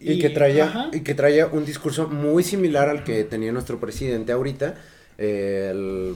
y, 0.00 0.20
que 0.20 0.30
traía 0.30 0.90
y 0.92 1.00
que 1.00 1.14
traía 1.14 1.46
un 1.48 1.64
discurso 1.64 2.06
muy 2.08 2.44
similar 2.44 2.88
al 2.88 3.02
que 3.02 3.24
tenía 3.24 3.50
nuestro 3.50 3.80
presidente 3.80 4.30
ahorita 4.32 4.76
el- 5.18 6.14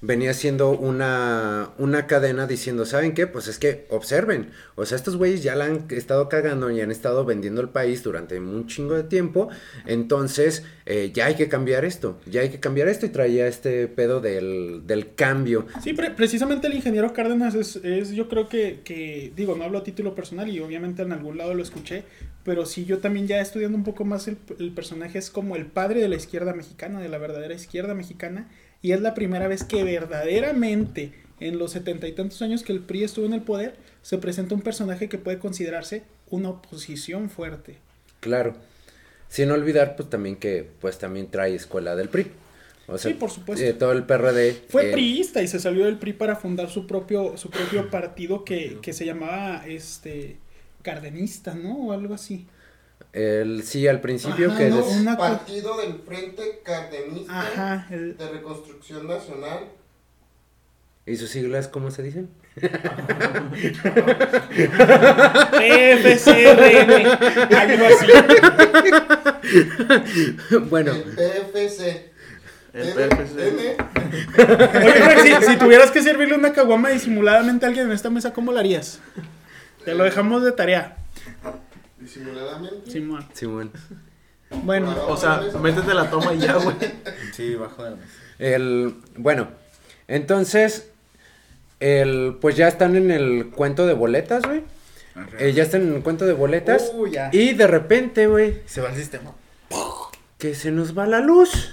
venía 0.00 0.32
siendo 0.32 0.70
una, 0.70 1.70
una 1.78 2.06
cadena 2.06 2.46
diciendo, 2.46 2.86
¿saben 2.86 3.14
qué? 3.14 3.26
Pues 3.26 3.48
es 3.48 3.58
que 3.58 3.86
observen, 3.90 4.50
o 4.76 4.86
sea, 4.86 4.96
estos 4.96 5.16
güeyes 5.16 5.42
ya 5.42 5.56
la 5.56 5.64
han 5.64 5.86
estado 5.90 6.28
cagando 6.28 6.70
y 6.70 6.80
han 6.80 6.90
estado 6.90 7.24
vendiendo 7.24 7.60
el 7.60 7.68
país 7.70 8.02
durante 8.02 8.38
un 8.38 8.66
chingo 8.68 8.94
de 8.94 9.02
tiempo, 9.02 9.48
entonces 9.86 10.62
eh, 10.86 11.10
ya 11.12 11.26
hay 11.26 11.34
que 11.34 11.48
cambiar 11.48 11.84
esto, 11.84 12.20
ya 12.26 12.42
hay 12.42 12.50
que 12.50 12.60
cambiar 12.60 12.86
esto 12.88 13.06
y 13.06 13.08
traía 13.08 13.48
este 13.48 13.88
pedo 13.88 14.20
del, 14.20 14.82
del 14.86 15.14
cambio. 15.14 15.66
Sí, 15.82 15.94
pre- 15.94 16.12
precisamente 16.12 16.68
el 16.68 16.74
ingeniero 16.74 17.12
Cárdenas 17.12 17.56
es, 17.56 17.76
es 17.76 18.12
yo 18.12 18.28
creo 18.28 18.48
que, 18.48 18.80
que, 18.84 19.32
digo, 19.34 19.56
no 19.56 19.64
hablo 19.64 19.78
a 19.78 19.84
título 19.84 20.14
personal 20.14 20.48
y 20.48 20.60
obviamente 20.60 21.02
en 21.02 21.12
algún 21.12 21.38
lado 21.38 21.54
lo 21.54 21.62
escuché, 21.62 22.04
pero 22.44 22.66
sí 22.66 22.84
yo 22.84 22.98
también 22.98 23.26
ya 23.26 23.40
estudiando 23.40 23.76
un 23.76 23.84
poco 23.84 24.04
más 24.04 24.28
el 24.28 24.36
personaje 24.74 25.18
es 25.18 25.30
como 25.30 25.56
el 25.56 25.66
padre 25.66 26.00
de 26.00 26.08
la 26.08 26.14
izquierda 26.16 26.54
mexicana, 26.54 27.00
de 27.00 27.08
la 27.08 27.18
verdadera 27.18 27.54
izquierda 27.54 27.94
mexicana, 27.94 28.48
y 28.82 28.92
es 28.92 29.00
la 29.00 29.14
primera 29.14 29.48
vez 29.48 29.64
que 29.64 29.82
verdaderamente 29.84 31.12
en 31.40 31.58
los 31.58 31.72
setenta 31.72 32.08
y 32.08 32.12
tantos 32.12 32.42
años 32.42 32.62
que 32.62 32.72
el 32.72 32.80
PRI 32.80 33.04
estuvo 33.04 33.26
en 33.26 33.32
el 33.32 33.42
poder, 33.42 33.76
se 34.02 34.18
presenta 34.18 34.54
un 34.54 34.60
personaje 34.62 35.08
que 35.08 35.18
puede 35.18 35.38
considerarse 35.38 36.02
una 36.30 36.50
oposición 36.50 37.30
fuerte. 37.30 37.76
Claro. 38.20 38.56
Sin 39.28 39.50
olvidar, 39.50 39.94
pues 39.96 40.10
también 40.10 40.36
que, 40.36 40.68
pues 40.80 40.98
también 40.98 41.28
trae 41.30 41.54
escuela 41.54 41.94
del 41.96 42.08
PRI. 42.08 42.26
O 42.86 42.96
sea, 42.98 43.10
Sí, 43.12 43.16
por 43.18 43.30
supuesto. 43.30 43.64
eh, 43.64 43.74
todo 43.74 43.92
el 43.92 44.04
PRD. 44.04 44.62
Fue 44.68 44.88
eh, 44.88 44.92
priista 44.92 45.42
y 45.42 45.48
se 45.48 45.60
salió 45.60 45.84
del 45.84 45.98
PRI 45.98 46.14
para 46.14 46.36
fundar 46.36 46.70
su 46.70 46.86
propio, 46.86 47.36
su 47.36 47.50
propio 47.50 47.90
partido 47.90 48.44
que, 48.44 48.78
que 48.80 48.92
se 48.92 49.04
llamaba 49.04 49.64
este 49.66 50.38
Cardenista, 50.82 51.54
¿no? 51.54 51.88
O 51.88 51.92
algo 51.92 52.14
así. 52.14 52.46
El, 53.12 53.62
sí, 53.64 53.86
al 53.88 54.00
principio 54.00 54.48
Ajá, 54.50 54.58
que 54.58 54.68
no, 54.70 54.76
des- 54.82 55.16
Partido 55.16 55.76
del 55.78 55.94
Frente 56.06 56.60
Cardenista 56.64 57.40
Ajá, 57.40 57.86
el- 57.90 58.16
de 58.16 58.28
Reconstrucción 58.30 59.06
Nacional. 59.06 59.60
¿Y 61.06 61.16
sus 61.16 61.30
siglas 61.30 61.68
cómo 61.68 61.90
se 61.90 62.02
dicen? 62.02 62.28
PFCRN, 65.78 67.06
algo 67.56 67.86
así. 67.86 68.06
bueno, 70.68 70.92
El 70.92 71.02
PFC. 71.02 72.10
El 72.74 72.92
PFC. 72.92 73.48
N- 73.48 73.76
Oye, 74.84 74.92
Frank, 74.92 75.18
si, 75.42 75.46
si 75.52 75.56
tuvieras 75.56 75.90
que 75.90 76.02
servirle 76.02 76.34
una 76.34 76.52
caguama 76.52 76.90
disimuladamente 76.90 77.64
a 77.66 77.68
alguien 77.68 77.86
en 77.86 77.92
esta 77.92 78.10
mesa, 78.10 78.32
¿cómo 78.32 78.52
lo 78.52 78.58
harías? 78.58 79.00
Te 79.84 79.94
lo 79.94 80.04
dejamos 80.04 80.42
de 80.44 80.52
tarea, 80.52 80.96
Disimuladamente. 82.00 82.90
Simón. 82.90 83.26
Simón. 83.32 83.72
Bueno, 84.62 84.94
O 85.08 85.16
sea, 85.16 85.42
métete 85.60 85.92
la 85.94 86.08
toma 86.10 86.32
y 86.34 86.38
ya, 86.38 86.54
güey. 86.54 86.76
Sí, 87.32 87.54
bajo 87.54 87.84
de 87.84 87.90
la 87.90 87.96
mesa. 87.96 88.08
El, 88.38 88.94
bueno, 89.16 89.48
entonces, 90.06 90.90
el, 91.80 92.38
pues 92.40 92.56
ya 92.56 92.68
están 92.68 92.96
en 92.96 93.10
el 93.10 93.50
cuento 93.50 93.86
de 93.86 93.94
boletas, 93.94 94.42
güey. 94.44 94.62
Eh, 95.38 95.52
ya 95.52 95.64
están 95.64 95.82
en 95.82 95.94
el 95.96 96.02
cuento 96.02 96.24
de 96.26 96.32
boletas. 96.32 96.92
Uh, 96.94 97.08
ya. 97.08 97.28
Y 97.32 97.52
de 97.54 97.66
repente, 97.66 98.26
güey, 98.28 98.62
Se 98.66 98.80
va 98.80 98.90
el 98.90 98.96
sistema. 98.96 99.32
que 100.38 100.54
se 100.54 100.70
nos 100.70 100.96
va 100.96 101.06
la 101.06 101.20
luz. 101.20 101.72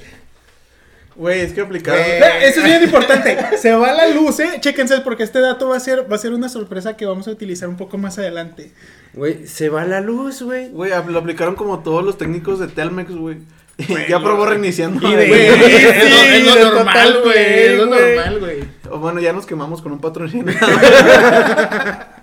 Güey, 1.16 1.42
es 1.42 1.54
que 1.54 1.62
aplicaron. 1.62 2.02
Eh, 2.02 2.20
Eso 2.44 2.60
es 2.60 2.66
bien 2.66 2.84
importante. 2.84 3.38
Se 3.58 3.72
va 3.74 3.94
la 3.94 4.08
luz, 4.10 4.40
eh. 4.42 4.58
Chéquense, 4.60 5.00
porque 5.00 5.24
este 5.24 5.40
dato 5.40 5.70
va 5.70 5.78
a 5.78 5.80
ser, 5.80 6.12
va 6.12 6.16
a 6.16 6.20
ser 6.20 6.34
una 6.34 6.50
sorpresa 6.50 6.98
que 6.98 7.06
vamos 7.06 7.28
a 7.28 7.32
utilizar 7.32 7.70
un 7.70 7.78
poco 7.78 7.98
más 7.98 8.18
adelante. 8.20 8.72
Güey, 9.14 9.48
se 9.48 9.70
va 9.70 9.86
la 9.86 10.02
luz, 10.02 10.42
güey. 10.42 10.70
Güey, 10.70 10.92
lo 11.08 11.20
aplicaron 11.20 11.56
como 11.56 11.80
todos 11.80 12.04
los 12.04 12.18
técnicos 12.18 12.60
de 12.60 12.68
Telmex, 12.68 13.12
güey. 13.16 13.38
ya 14.10 14.20
probó 14.22 14.46
reiniciando. 14.46 15.08
y 15.10 15.16
de- 15.16 15.28
güey. 15.28 15.46
es 15.48 16.10
lo, 16.10 16.18
es 16.18 16.46
lo 16.46 16.56
de 16.56 16.64
normal, 16.76 17.20
güey. 17.24 17.38
Es 17.66 17.78
lo 17.78 17.86
normal, 17.86 18.40
güey. 18.40 18.64
O 18.90 19.00
bueno, 19.00 19.20
ya 19.22 19.32
nos 19.32 19.46
quemamos 19.46 19.82
con 19.82 19.94
un 19.94 20.00
patrocinador. 20.00 20.60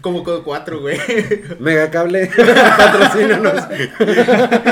Como 0.00 0.22
con 0.24 0.42
cuatro, 0.42 0.80
güey. 0.80 0.98
Megacable, 1.58 2.26
patrocínanos. 2.76 3.68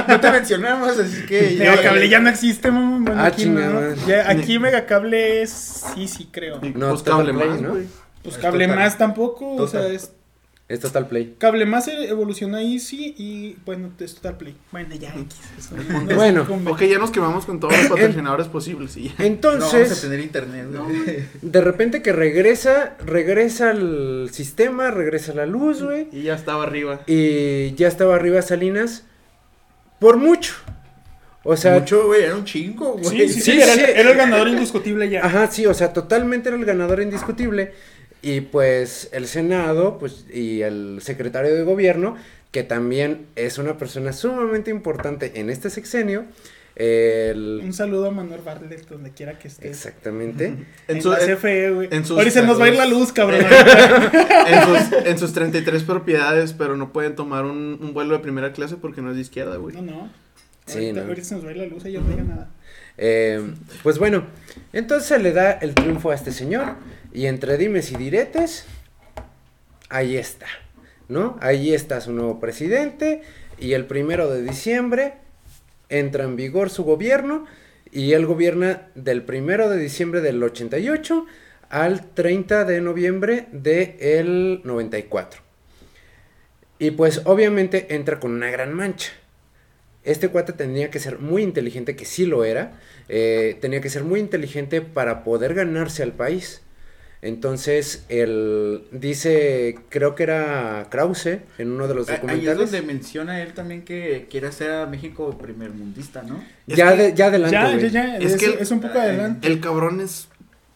No 0.08 0.20
te 0.20 0.30
mencionamos, 0.30 0.98
así 0.98 1.26
que. 1.26 1.56
Megacable 1.58 2.08
ya 2.08 2.20
no 2.20 2.28
existe, 2.30 2.70
mamá. 2.70 2.98
Bueno, 3.04 3.20
Ah, 3.22 3.26
aquí, 3.26 3.46
no. 3.46 3.94
Ya, 4.06 4.28
aquí 4.30 4.58
Megacable 4.58 5.42
es. 5.42 5.84
Sí, 5.94 6.08
sí, 6.08 6.28
creo. 6.30 6.60
No, 6.74 6.90
pues 6.90 7.02
cable 7.02 7.32
más, 7.32 7.60
¿no? 7.60 7.72
Pues 8.22 8.34
Es 8.36 8.38
Cable. 8.38 8.68
Más 8.68 8.98
tampoco. 8.98 9.56
O 9.56 9.66
sea, 9.66 9.86
es. 9.88 10.12
Es 10.70 10.78
Total 10.78 11.08
Play. 11.08 11.34
Cable 11.36 11.66
Más 11.66 11.88
evolucionó 11.88 12.56
a 12.56 12.62
Easy 12.62 13.12
y 13.18 13.56
bueno, 13.66 13.90
es 13.98 14.14
Total 14.14 14.36
Play. 14.36 14.56
Bueno, 14.70 14.94
ya, 14.94 15.08
X, 15.08 15.36
eso 15.58 15.74
no- 15.76 16.02
no 16.04 16.14
Bueno. 16.14 16.46
Ok, 16.70 16.82
ya 16.82 16.98
nos 16.98 17.10
quemamos 17.10 17.44
con 17.44 17.58
todos 17.58 17.76
los 17.76 17.88
patrocinadores 17.88 18.46
posibles 18.46 18.96
y 18.96 19.08
ya. 19.08 19.10
No 19.10 19.16
vamos 19.18 19.74
a 19.74 19.78
Entonces, 19.78 20.00
tener 20.00 20.20
internet, 20.20 20.66
güey. 20.72 21.24
de 21.42 21.60
repente 21.60 22.02
que 22.02 22.12
regresa, 22.12 22.96
regresa 23.04 23.72
el 23.72 24.28
sistema, 24.32 24.92
regresa 24.92 25.34
la 25.34 25.44
luz, 25.44 25.82
güey. 25.82 26.06
Y 26.12 26.22
ya 26.22 26.34
estaba 26.36 26.62
arriba. 26.62 27.00
Y 27.08 27.74
ya 27.74 27.88
estaba 27.88 28.14
arriba 28.14 28.40
Salinas 28.40 29.04
por 29.98 30.18
mucho. 30.18 30.54
O 31.42 31.56
sea, 31.56 31.80
Mucho, 31.80 32.06
güey, 32.06 32.22
era 32.22 32.36
un 32.36 32.44
chingo, 32.44 32.92
güey. 32.92 33.04
Sí, 33.06 33.28
sí, 33.28 33.40
sí, 33.40 33.52
sí, 33.52 33.60
era, 33.60 33.74
sí. 33.74 33.80
era 33.80 34.10
el 34.10 34.16
ganador 34.16 34.46
indiscutible 34.46 35.08
ya. 35.08 35.24
Ajá, 35.26 35.48
sí, 35.50 35.66
o 35.66 35.72
sea, 35.74 35.92
totalmente 35.92 36.48
era 36.50 36.56
el 36.58 36.64
ganador 36.64 37.00
indiscutible. 37.02 37.72
Y 38.22 38.42
pues 38.42 39.08
el 39.12 39.26
Senado, 39.26 39.98
pues, 39.98 40.26
y 40.32 40.62
el 40.62 40.98
secretario 41.00 41.54
de 41.54 41.62
gobierno, 41.62 42.16
que 42.52 42.62
también 42.64 43.26
es 43.36 43.58
una 43.58 43.78
persona 43.78 44.12
sumamente 44.12 44.70
importante 44.70 45.40
en 45.40 45.50
este 45.50 45.70
sexenio. 45.70 46.24
el- 46.76 47.60
Un 47.64 47.72
saludo 47.72 48.06
a 48.06 48.10
Manuel 48.10 48.40
Bartlett, 48.42 48.88
donde 48.88 49.10
quiera 49.10 49.38
que 49.38 49.48
esté. 49.48 49.68
Exactamente. 49.68 50.46
En, 50.46 50.66
En, 50.88 51.02
su- 51.02 51.10
la 51.10 51.18
CFE, 51.18 51.70
güey. 51.72 51.88
Ahorita 51.92 52.30
se 52.30 52.42
nos 52.42 52.60
va 52.60 52.64
a 52.66 52.68
ir 52.68 52.74
la 52.76 52.86
luz, 52.86 53.12
cabrón. 53.12 53.40
en 54.46 54.62
sus, 54.64 54.92
en 55.06 55.18
sus 55.18 55.32
33 55.32 55.82
propiedades, 55.82 56.52
pero 56.52 56.76
no 56.76 56.92
pueden 56.92 57.14
tomar 57.16 57.44
un, 57.44 57.78
un 57.80 57.92
vuelo 57.92 58.14
de 58.14 58.20
primera 58.20 58.52
clase 58.52 58.76
porque 58.76 59.02
no 59.02 59.10
es 59.10 59.16
de 59.16 59.22
izquierda, 59.22 59.56
güey. 59.56 59.74
no, 59.76 59.82
no. 59.82 60.10
Sí, 60.66 60.78
ahorita, 60.78 61.00
no. 61.00 61.08
ahorita 61.08 61.24
se 61.26 61.34
nos 61.34 61.44
va 61.44 61.48
a 61.48 61.52
ir 61.52 61.56
la 61.58 61.66
luz, 61.66 61.84
ella 61.84 62.00
no 62.00 62.08
diga 62.08 62.22
nada. 62.22 62.48
Eh, 62.96 63.54
pues 63.82 63.98
bueno, 63.98 64.24
entonces 64.72 65.08
se 65.08 65.18
le 65.18 65.32
da 65.32 65.52
el 65.52 65.74
triunfo 65.74 66.10
a 66.12 66.14
este 66.14 66.30
señor. 66.32 66.74
Y 67.12 67.26
entre 67.26 67.56
dimes 67.56 67.90
y 67.92 67.96
diretes, 67.96 68.66
ahí 69.88 70.16
está, 70.16 70.46
¿no? 71.08 71.36
Ahí 71.40 71.74
está 71.74 72.00
su 72.00 72.12
nuevo 72.12 72.38
presidente. 72.40 73.22
Y 73.58 73.72
el 73.72 73.86
primero 73.86 74.30
de 74.30 74.42
diciembre 74.42 75.14
entra 75.88 76.24
en 76.24 76.36
vigor 76.36 76.70
su 76.70 76.84
gobierno. 76.84 77.46
Y 77.92 78.12
él 78.12 78.26
gobierna 78.26 78.88
del 78.94 79.22
primero 79.22 79.68
de 79.68 79.78
diciembre 79.78 80.20
del 80.20 80.42
88 80.42 81.26
al 81.68 82.06
30 82.14 82.64
de 82.64 82.80
noviembre 82.80 83.46
del 83.50 84.60
94. 84.64 85.40
Y 86.78 86.92
pues 86.92 87.22
obviamente 87.24 87.94
entra 87.94 88.20
con 88.20 88.32
una 88.32 88.50
gran 88.50 88.72
mancha. 88.72 89.12
Este 90.02 90.28
cuate 90.28 90.52
tenía 90.52 90.90
que 90.90 90.98
ser 90.98 91.18
muy 91.18 91.42
inteligente, 91.42 91.94
que 91.96 92.04
sí 92.04 92.24
lo 92.26 92.44
era. 92.44 92.80
eh, 93.08 93.58
tenía 93.60 93.80
que 93.80 93.90
ser 93.90 94.04
muy 94.04 94.20
inteligente 94.20 94.80
para 94.80 95.24
poder 95.24 95.54
ganarse 95.54 96.02
al 96.02 96.12
país. 96.12 96.62
Entonces, 97.22 98.04
él 98.08 98.82
dice, 98.92 99.76
creo 99.90 100.14
que 100.14 100.22
era 100.22 100.86
Krause 100.90 101.40
en 101.58 101.70
uno 101.70 101.86
de 101.86 101.94
los 101.94 102.08
Ah, 102.08 102.12
Ahí 102.12 102.16
es 102.16 102.22
documentales. 102.22 102.58
donde 102.72 102.82
menciona 102.82 103.42
él 103.42 103.52
también 103.52 103.82
que 103.82 104.26
quiere 104.30 104.46
hacer 104.46 104.70
a 104.70 104.86
México 104.86 105.36
primermundista, 105.36 106.22
¿no? 106.22 106.42
Es 106.66 106.76
Ya, 106.78 106.96
que- 106.96 107.02
de- 107.02 107.14
ya 107.14 107.26
adelante. 107.26 107.54
Ya, 107.54 107.76
ya, 107.76 107.88
ya. 107.88 108.16
Es 108.18 108.32
Es, 108.32 108.40
que 108.40 108.46
el- 108.46 108.58
es 108.60 108.70
un 108.70 108.80
poco 108.80 108.98
adelante. 108.98 109.46
El 109.48 109.60
cabrón 109.60 110.00
es 110.00 110.28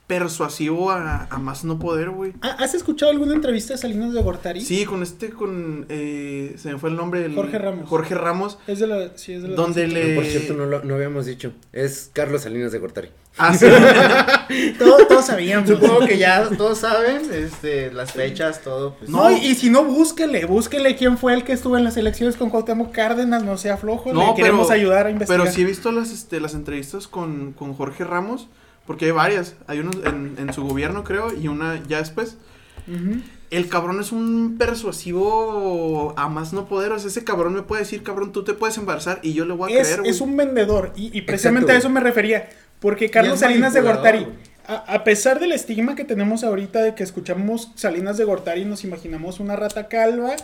persuasivo 0.06 0.90
a, 0.90 1.24
a 1.30 1.38
más 1.38 1.64
no 1.64 1.78
poder, 1.78 2.10
güey. 2.10 2.32
Ah, 2.42 2.56
¿Has 2.58 2.74
escuchado 2.74 3.10
alguna 3.10 3.34
entrevista 3.34 3.72
de 3.74 3.78
Salinas 3.78 4.12
de 4.12 4.22
Gortari? 4.22 4.60
Sí, 4.60 4.84
con 4.84 5.02
este, 5.02 5.30
con, 5.30 5.86
eh, 5.88 6.54
se 6.58 6.72
me 6.72 6.78
fue 6.78 6.90
el 6.90 6.96
nombre. 6.96 7.24
el- 7.24 7.34
Jorge 7.34 7.58
Ramos. 7.58 7.88
Jorge 7.88 8.14
Ramos, 8.14 8.58
Es 8.66 8.78
de 8.80 8.86
la, 8.86 9.16
sí, 9.16 9.32
es 9.32 9.42
de 9.42 9.48
la 9.48 9.56
donde 9.56 9.86
le... 9.88 10.14
Por 10.14 10.24
cierto, 10.26 10.52
no 10.54 10.66
lo 10.66 10.84
no 10.84 10.94
habíamos 10.94 11.24
dicho. 11.26 11.52
Es 11.72 12.10
Carlos 12.12 12.42
Salinas 12.42 12.70
de 12.72 12.78
Gortari. 12.78 13.08
Ah, 13.38 13.52
sí. 13.54 13.66
Todos, 14.78 15.08
todos 15.08 15.24
sabíamos. 15.26 15.68
Supongo 15.68 16.06
que 16.06 16.18
ya 16.18 16.48
todos 16.50 16.78
saben, 16.78 17.22
este, 17.32 17.90
las 17.92 18.12
fechas, 18.12 18.60
todo. 18.62 18.94
Pues, 18.96 19.10
No, 19.10 19.30
y, 19.30 19.36
y 19.36 19.54
si 19.56 19.70
no, 19.70 19.84
búsquele, 19.84 20.44
búsquele 20.44 20.94
quién 20.96 21.18
fue 21.18 21.34
el 21.34 21.42
que 21.44 21.52
estuvo 21.52 21.76
en 21.78 21.82
las 21.84 21.96
elecciones 21.96 22.36
con 22.36 22.50
Cuauhtémoc 22.50 22.92
Cárdenas, 22.92 23.42
no 23.42 23.56
sea 23.56 23.76
flojo, 23.76 24.12
No, 24.12 24.28
le 24.28 24.34
queremos 24.36 24.68
pero- 24.68 24.80
ayudar 24.80 25.06
a 25.06 25.10
investigar. 25.10 25.40
Pero 25.40 25.52
sí 25.52 25.62
he 25.62 25.64
visto 25.64 25.90
las, 25.90 26.12
este, 26.12 26.38
las 26.40 26.54
entrevistas 26.54 27.08
con, 27.08 27.52
con 27.54 27.74
Jorge 27.74 28.04
Ramos, 28.04 28.48
porque 28.86 29.06
hay 29.06 29.10
varias. 29.12 29.56
Hay 29.66 29.80
unos 29.80 29.96
en, 30.04 30.34
en 30.38 30.52
su 30.52 30.62
gobierno, 30.64 31.04
creo, 31.04 31.32
y 31.32 31.48
una 31.48 31.82
ya 31.86 31.98
después. 31.98 32.36
El 33.50 33.68
cabrón 33.68 34.00
es 34.00 34.12
un 34.12 34.56
persuasivo 34.58 36.12
a 36.18 36.28
más 36.28 36.52
no 36.52 36.66
poder. 36.66 36.92
O 36.92 36.98
sea, 36.98 37.08
ese 37.08 37.24
cabrón 37.24 37.54
me 37.54 37.62
puede 37.62 37.82
decir, 37.82 38.02
cabrón, 38.02 38.32
tú 38.32 38.44
te 38.44 38.52
puedes 38.54 38.76
embarazar 38.78 39.20
y 39.22 39.32
yo 39.32 39.44
le 39.44 39.54
voy 39.54 39.72
a 39.72 39.80
es, 39.80 39.86
creer, 39.86 40.00
güey. 40.00 40.10
es 40.10 40.20
un 40.20 40.36
vendedor, 40.36 40.92
y, 40.96 41.16
y 41.16 41.22
precisamente 41.22 41.66
Exacto, 41.72 41.76
a 41.76 41.78
eso 41.78 41.90
me 41.90 42.00
refería, 42.00 42.48
porque 42.80 43.10
Carlos 43.10 43.40
Salinas 43.40 43.72
de 43.72 43.80
Gortari, 43.80 44.26
a, 44.66 44.74
a 44.94 45.04
pesar 45.04 45.40
del 45.40 45.52
estigma 45.52 45.94
que 45.94 46.04
tenemos 46.04 46.42
ahorita 46.44 46.82
de 46.82 46.94
que 46.94 47.02
escuchamos 47.04 47.70
Salinas 47.76 48.18
de 48.18 48.24
Gortari 48.24 48.62
y 48.62 48.64
nos 48.64 48.84
imaginamos 48.84 49.40
una 49.40 49.56
rata 49.56 49.88
calva, 49.88 50.34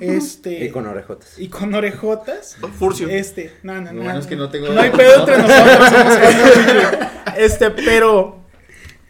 este... 0.00 0.64
Y 0.64 0.70
con 0.70 0.86
orejotas. 0.86 1.38
y 1.38 1.48
con 1.48 1.74
orejotas. 1.74 2.56
Furcio. 2.78 3.08
Este, 3.08 3.52
no, 3.62 3.74
no, 3.80 3.86
Lo 3.92 3.92
no. 3.98 4.02
bueno 4.04 4.20
es 4.20 4.26
que 4.26 4.36
no 4.36 4.48
tengo- 4.48 4.68
hay 4.78 4.90
pedo 4.90 5.20
entre 5.20 5.38
nosotros. 5.38 6.16
este, 7.36 7.70
pero. 7.70 8.38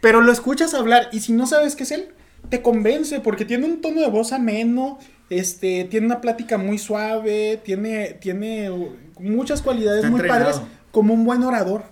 Pero 0.01 0.21
lo 0.21 0.31
escuchas 0.31 0.73
hablar 0.73 1.09
y 1.11 1.19
si 1.19 1.31
no 1.31 1.45
sabes 1.45 1.75
qué 1.75 1.83
es 1.83 1.91
él, 1.91 2.07
te 2.49 2.63
convence 2.63 3.19
porque 3.19 3.45
tiene 3.45 3.65
un 3.67 3.81
tono 3.81 4.01
de 4.01 4.09
voz 4.09 4.31
ameno, 4.33 4.97
este, 5.29 5.83
tiene 5.91 6.07
una 6.07 6.21
plática 6.21 6.57
muy 6.57 6.79
suave, 6.79 7.59
tiene, 7.63 8.17
tiene 8.19 8.71
muchas 9.19 9.61
cualidades 9.61 10.09
muy 10.09 10.21
padres 10.27 10.59
como 10.89 11.13
un 11.13 11.23
buen 11.23 11.43
orador. 11.43 11.83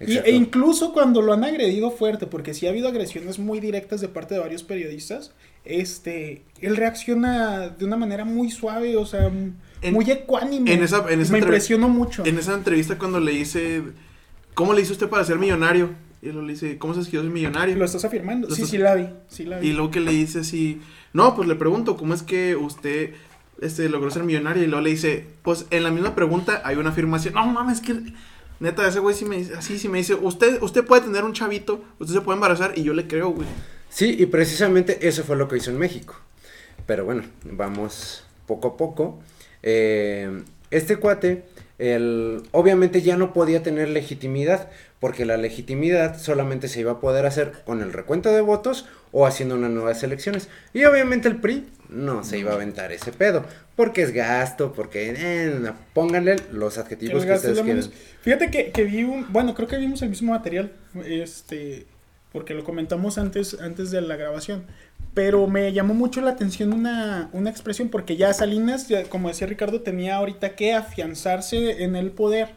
Y- 0.00 0.18
e 0.18 0.32
incluso 0.32 0.92
cuando 0.92 1.22
lo 1.22 1.32
han 1.32 1.44
agredido 1.44 1.92
fuerte, 1.92 2.26
porque 2.26 2.52
sí 2.52 2.66
ha 2.66 2.70
habido 2.70 2.88
agresiones 2.88 3.38
muy 3.38 3.60
directas 3.60 4.00
de 4.00 4.08
parte 4.08 4.34
de 4.34 4.40
varios 4.40 4.64
periodistas, 4.64 5.30
este, 5.64 6.42
él 6.60 6.76
reacciona 6.76 7.68
de 7.68 7.84
una 7.84 7.96
manera 7.96 8.24
muy 8.24 8.50
suave, 8.50 8.96
o 8.96 9.06
sea, 9.06 9.26
En- 9.82 9.94
muy 9.94 10.10
ecuánime. 10.10 10.72
en 10.72 10.82
esa- 10.82 11.04
en 11.10 11.20
esa 11.20 11.32
Me 11.32 11.38
impresionó 11.38 11.88
mucho. 11.88 12.24
En 12.24 12.38
esa 12.38 12.54
entrevista 12.54 12.98
cuando 12.98 13.20
le 13.20 13.32
dice, 13.32 13.82
¿cómo 14.54 14.72
le 14.74 14.82
hizo 14.82 14.92
usted 14.92 15.08
para 15.08 15.24
ser 15.24 15.38
millonario? 15.38 15.90
Y 16.20 16.26
luego 16.26 16.42
le 16.42 16.52
dice, 16.52 16.78
¿cómo 16.78 16.94
se 16.94 17.00
escribió 17.00 17.22
ser 17.22 17.32
millonario? 17.32 17.76
Lo 17.76 17.84
estás 17.84 18.04
afirmando. 18.04 18.48
Lo 18.48 18.54
sí, 18.54 18.62
estás- 18.62 18.70
sí 18.70 18.78
la 18.78 18.94
vi. 18.94 19.08
Sí 19.28 19.44
la 19.44 19.58
vi. 19.58 19.68
Y 19.68 19.72
luego 19.72 19.90
que 19.90 20.00
le 20.00 20.12
dice 20.12 20.40
así, 20.40 20.80
no, 21.12 21.34
pues 21.34 21.48
le 21.48 21.54
pregunto, 21.56 21.96
¿cómo 21.96 22.14
es 22.14 22.22
que 22.22 22.54
usted 22.56 23.14
este, 23.60 23.88
logró 23.88 24.10
ser 24.10 24.22
millonario? 24.24 24.62
Y 24.62 24.66
luego 24.66 24.82
le 24.82 24.90
dice, 24.90 25.26
pues 25.42 25.66
en 25.70 25.82
la 25.84 25.90
misma 25.90 26.14
pregunta 26.14 26.62
hay 26.64 26.76
una 26.76 26.90
afirmación, 26.90 27.34
no 27.34 27.46
mames, 27.46 27.80
que 27.80 27.94
neta, 28.60 28.86
ese 28.86 28.98
güey 29.00 29.14
sí 29.16 29.24
me 29.24 29.36
dice, 29.38 29.54
así 29.54 29.78
sí 29.78 29.88
me 29.88 29.98
dice, 29.98 30.14
usted, 30.14 30.60
usted 30.62 30.84
puede 30.84 31.02
tener 31.02 31.24
un 31.24 31.32
chavito, 31.32 31.84
usted 31.98 32.14
se 32.14 32.20
puede 32.20 32.36
embarazar 32.36 32.72
y 32.76 32.82
yo 32.84 32.92
le 32.94 33.06
creo, 33.08 33.30
güey. 33.30 33.46
Sí, 33.92 34.16
y 34.18 34.26
precisamente 34.26 35.06
eso 35.06 35.22
fue 35.22 35.36
lo 35.36 35.48
que 35.48 35.58
hizo 35.58 35.70
en 35.70 35.78
México. 35.78 36.18
Pero 36.86 37.04
bueno, 37.04 37.24
vamos 37.44 38.24
poco 38.46 38.68
a 38.68 38.76
poco. 38.78 39.20
Eh, 39.62 40.42
este 40.70 40.96
cuate, 40.96 41.44
el, 41.78 42.42
obviamente 42.52 43.02
ya 43.02 43.18
no 43.18 43.34
podía 43.34 43.62
tener 43.62 43.90
legitimidad, 43.90 44.70
porque 44.98 45.26
la 45.26 45.36
legitimidad 45.36 46.18
solamente 46.18 46.68
se 46.68 46.80
iba 46.80 46.92
a 46.92 47.00
poder 47.00 47.26
hacer 47.26 47.52
con 47.66 47.82
el 47.82 47.92
recuento 47.92 48.32
de 48.32 48.40
votos 48.40 48.86
o 49.12 49.26
haciendo 49.26 49.56
unas 49.56 49.70
nuevas 49.70 50.02
elecciones. 50.02 50.48
Y 50.72 50.84
obviamente 50.84 51.28
el 51.28 51.36
PRI 51.36 51.68
no 51.90 52.24
se 52.24 52.38
iba 52.38 52.52
a 52.52 52.54
aventar 52.54 52.92
ese 52.92 53.12
pedo, 53.12 53.44
porque 53.76 54.00
es 54.00 54.12
gasto, 54.12 54.72
porque 54.72 55.14
eh, 55.14 55.70
pónganle 55.92 56.36
los 56.50 56.78
adjetivos 56.78 57.26
que 57.26 57.32
ustedes 57.32 57.58
de 57.58 57.62
quieran. 57.62 57.90
Fíjate 58.22 58.50
que, 58.50 58.70
que 58.70 58.84
vi 58.84 59.04
un. 59.04 59.30
Bueno, 59.30 59.54
creo 59.54 59.68
que 59.68 59.76
vimos 59.76 60.00
el 60.00 60.08
mismo 60.08 60.32
material. 60.32 60.72
Este. 61.04 61.84
Porque 62.32 62.54
lo 62.54 62.64
comentamos 62.64 63.18
antes, 63.18 63.58
antes 63.60 63.90
de 63.90 64.00
la 64.00 64.16
grabación. 64.16 64.64
Pero 65.14 65.46
me 65.46 65.72
llamó 65.72 65.92
mucho 65.94 66.20
la 66.22 66.30
atención 66.30 66.72
una, 66.72 67.28
una 67.32 67.50
expresión. 67.50 67.88
Porque 67.90 68.16
ya 68.16 68.32
Salinas, 68.32 68.88
como 69.08 69.28
decía 69.28 69.46
Ricardo, 69.46 69.82
tenía 69.82 70.16
ahorita 70.16 70.56
que 70.56 70.72
afianzarse 70.72 71.82
en 71.84 71.96
el 71.96 72.10
poder. 72.10 72.50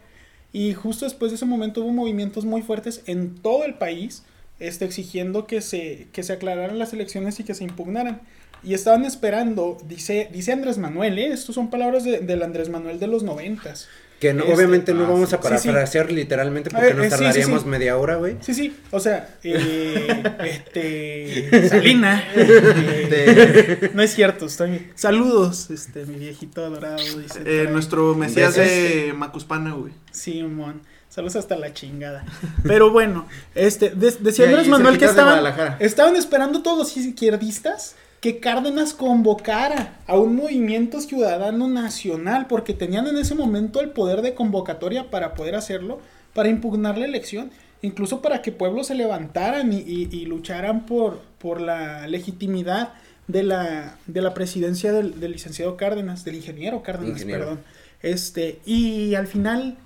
Y 0.54 0.74
justo 0.74 1.06
después 1.06 1.32
de 1.32 1.36
ese 1.36 1.46
momento 1.46 1.82
hubo 1.82 1.92
movimientos 1.92 2.46
muy 2.46 2.62
fuertes 2.62 3.02
en 3.08 3.36
todo 3.36 3.66
el 3.66 3.74
país. 3.76 4.24
Este, 4.58 4.86
exigiendo 4.86 5.48
que 5.48 5.60
se, 5.60 6.08
que 6.14 6.24
se 6.24 6.32
aclararan 6.32 6.80
las 6.80 6.94
elecciones 6.94 7.38
y 7.42 7.44
que 7.44 7.54
se 7.54 7.66
impugnaran. 7.66 8.22
Y 8.64 8.74
estaban 8.74 9.04
esperando, 9.04 9.78
dice, 9.86 10.30
dice 10.32 10.54
Andrés 10.54 10.78
Manuel, 10.78 11.20
¿eh? 11.20 11.28
Estos 11.28 11.56
son 11.56 11.70
palabras 11.70 12.06
de- 12.06 12.20
del 12.20 12.42
Andrés 12.42 12.70
Manuel 12.70 12.98
de 13.00 13.08
los 13.08 13.22
noventas. 13.22 13.90
Que 14.20 14.34
no- 14.34 14.44
Este, 14.44 14.56
obviamente 14.56 14.94
no 14.94 15.06
ah, 15.06 15.10
vamos 15.10 15.34
a 15.34 15.38
sí, 15.38 15.44
sí. 15.44 15.44
parafrasear 15.44 16.10
literalmente 16.12 16.70
A 16.70 16.72
porque 16.72 16.86
ver, 16.88 16.96
nos 16.96 17.06
eh, 17.06 17.10
sí, 17.10 17.16
sí, 17.18 17.22
tardaríamos 17.24 17.62
sí. 17.64 17.68
media 17.68 17.98
hora, 17.98 18.16
güey. 18.16 18.38
Sí, 18.42 18.54
sí, 18.54 18.76
o 18.92 19.00
sea, 19.00 19.30
eh, 19.44 20.24
este, 20.44 21.68
Salina, 21.70 22.24
eh, 22.36 23.92
no 23.94 24.02
es 24.02 24.14
cierto, 24.14 24.46
estoy, 24.46 24.88
saludos, 24.96 25.70
este, 25.70 26.06
mi 26.06 26.18
viejito 26.18 26.64
adorado, 26.66 26.98
dice, 27.20 27.42
Eh, 27.46 27.68
nuestro 27.72 28.16
mesías 28.16 28.56
de 28.56 29.14
Macuspana, 29.16 29.74
güey. 29.74 29.94
Sí, 30.12 30.44
mon, 30.44 30.82
saludos 31.10 31.36
hasta 31.36 31.56
la 31.58 31.74
chingada, 31.74 32.24
pero 32.64 32.92
bueno, 32.92 33.28
este, 33.54 33.90
de- 33.90 34.12
decía 34.12 34.32
Sí, 34.32 34.44
Andrés 34.44 34.64
ahí 34.66 34.70
Manuel 34.70 34.98
que 34.98 35.06
de 35.06 35.12
estaban, 35.12 35.76
estaban 35.80 36.16
esperando 36.16 36.62
todos 36.64 36.78
los 36.78 36.98
izquierdistas 36.98 37.96
que 38.26 38.40
Cárdenas 38.40 38.96
convocara 38.96 40.00
a 40.08 40.18
un 40.18 40.36
movimiento 40.36 41.00
ciudadano 41.00 41.68
nacional, 41.68 42.48
porque 42.48 42.74
tenían 42.74 43.06
en 43.06 43.18
ese 43.20 43.36
momento 43.36 43.82
el 43.82 43.92
poder 43.92 44.24
de 44.24 44.34
convocatoria 44.34 45.12
para 45.12 45.36
poder 45.36 45.54
hacerlo, 45.54 46.00
para 46.34 46.50
impugnar 46.50 46.98
la 46.98 47.06
elección, 47.06 47.52
incluso 47.84 48.24
para 48.24 48.42
que 48.42 48.52
pueblos 48.52 48.88
se 48.88 48.96
levantaran 48.96 49.72
y, 49.72 49.78
y- 49.78 50.10
y 50.12 50.26
lucharan 50.26 50.88
por, 50.88 51.20
por 51.38 51.62
la 51.62 52.08
legitimidad 52.08 52.94
de 53.28 53.44
la, 53.44 53.96
de 54.08 54.22
la 54.24 54.34
presidencia 54.34 54.92
del, 54.92 55.20
del 55.20 55.34
licenciado 55.34 55.78
Cárdenas, 55.78 56.26
del 56.26 56.34
ingeniero 56.38 56.82
Cárdenas, 56.82 57.12
Ingeniero. 57.18 57.42
perdón. 57.42 57.60
Este, 58.02 58.60
y 58.66 59.14
al 59.14 59.28
final, 59.28 59.78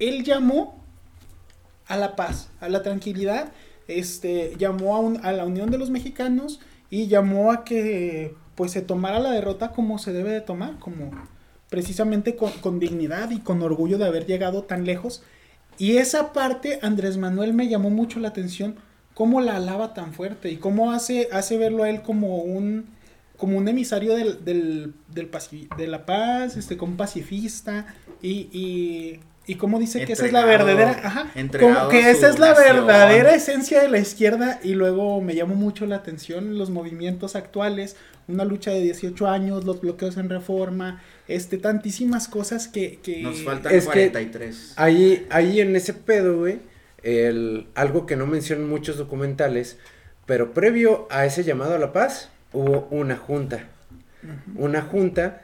él 0.00 0.24
llamó 0.24 0.82
a 1.86 1.96
la 1.96 2.16
paz, 2.16 2.48
a 2.60 2.68
la 2.68 2.82
tranquilidad, 2.82 3.52
este, 3.86 4.56
llamó 4.58 4.96
a, 4.96 4.98
un- 4.98 5.24
a 5.24 5.30
la 5.30 5.44
unión 5.44 5.70
de 5.70 5.78
los 5.78 5.90
mexicanos 5.90 6.58
y 6.92 7.06
llamó 7.06 7.50
a 7.52 7.64
que 7.64 8.34
pues 8.54 8.72
se 8.72 8.82
tomara 8.82 9.18
la 9.18 9.30
derrota 9.30 9.70
como 9.72 9.96
se 9.96 10.12
debe 10.12 10.30
de 10.30 10.42
tomar, 10.42 10.78
como 10.78 11.10
precisamente 11.70 12.36
con, 12.36 12.52
con 12.60 12.78
dignidad 12.78 13.30
y 13.30 13.38
con 13.40 13.62
orgullo 13.62 13.96
de 13.96 14.04
haber 14.04 14.26
llegado 14.26 14.64
tan 14.64 14.84
lejos. 14.84 15.22
Y 15.78 15.96
esa 15.96 16.34
parte, 16.34 16.80
Andrés 16.82 17.16
Manuel 17.16 17.54
me 17.54 17.68
llamó 17.68 17.88
mucho 17.88 18.20
la 18.20 18.28
atención, 18.28 18.76
cómo 19.14 19.40
la 19.40 19.56
alaba 19.56 19.94
tan 19.94 20.12
fuerte 20.12 20.50
y 20.50 20.58
cómo 20.58 20.92
hace, 20.92 21.30
hace 21.32 21.56
verlo 21.56 21.84
a 21.84 21.88
él 21.88 22.02
como 22.02 22.36
un, 22.36 22.84
como 23.38 23.56
un 23.56 23.68
emisario 23.68 24.14
del, 24.14 24.44
del, 24.44 24.92
del 25.08 25.30
de 25.78 25.86
la 25.86 26.04
paz, 26.04 26.58
este, 26.58 26.76
como 26.76 26.98
pacifista 26.98 27.86
y, 28.20 29.18
y 29.46 29.56
cómo 29.56 29.78
dice 29.80 30.04
que 30.04 30.12
esa 30.12 30.26
es 30.26 30.32
la 30.32 30.44
verdadera, 30.44 31.00
ajá, 31.02 31.32
como 31.58 31.88
que 31.88 32.10
esa 32.10 32.28
es 32.30 32.38
la 32.38 32.50
nación. 32.50 32.76
verdadera 32.86 33.34
esencia 33.34 33.82
de 33.82 33.88
la 33.88 33.98
izquierda 33.98 34.60
y 34.62 34.74
luego 34.74 35.20
me 35.20 35.34
llamó 35.34 35.54
mucho 35.56 35.84
la 35.86 35.96
atención 35.96 36.58
los 36.58 36.70
movimientos 36.70 37.34
actuales, 37.34 37.96
una 38.28 38.44
lucha 38.44 38.70
de 38.70 38.80
18 38.80 39.26
años, 39.28 39.64
los 39.64 39.80
bloqueos 39.80 40.16
en 40.16 40.28
reforma, 40.28 41.02
este, 41.26 41.58
tantísimas 41.58 42.28
cosas 42.28 42.68
que... 42.68 43.00
que 43.02 43.20
Nos 43.22 43.42
faltan 43.42 43.72
Es 43.74 43.84
que- 43.88 44.10
43. 44.10 44.74
Ahí, 44.76 45.26
ahí 45.30 45.60
en 45.60 45.74
ese 45.74 45.92
pedo, 45.94 46.38
güey, 46.38 46.60
el, 47.02 47.66
algo 47.74 48.06
que 48.06 48.14
no 48.16 48.26
mencionan 48.28 48.68
muchos 48.68 48.96
documentales, 48.96 49.76
pero 50.24 50.52
previo 50.54 51.08
a 51.10 51.26
ese 51.26 51.42
llamado 51.42 51.74
a 51.74 51.78
la 51.78 51.92
paz, 51.92 52.28
hubo 52.52 52.86
una 52.92 53.16
junta. 53.16 53.64
Una 54.54 54.82
junta 54.82 55.42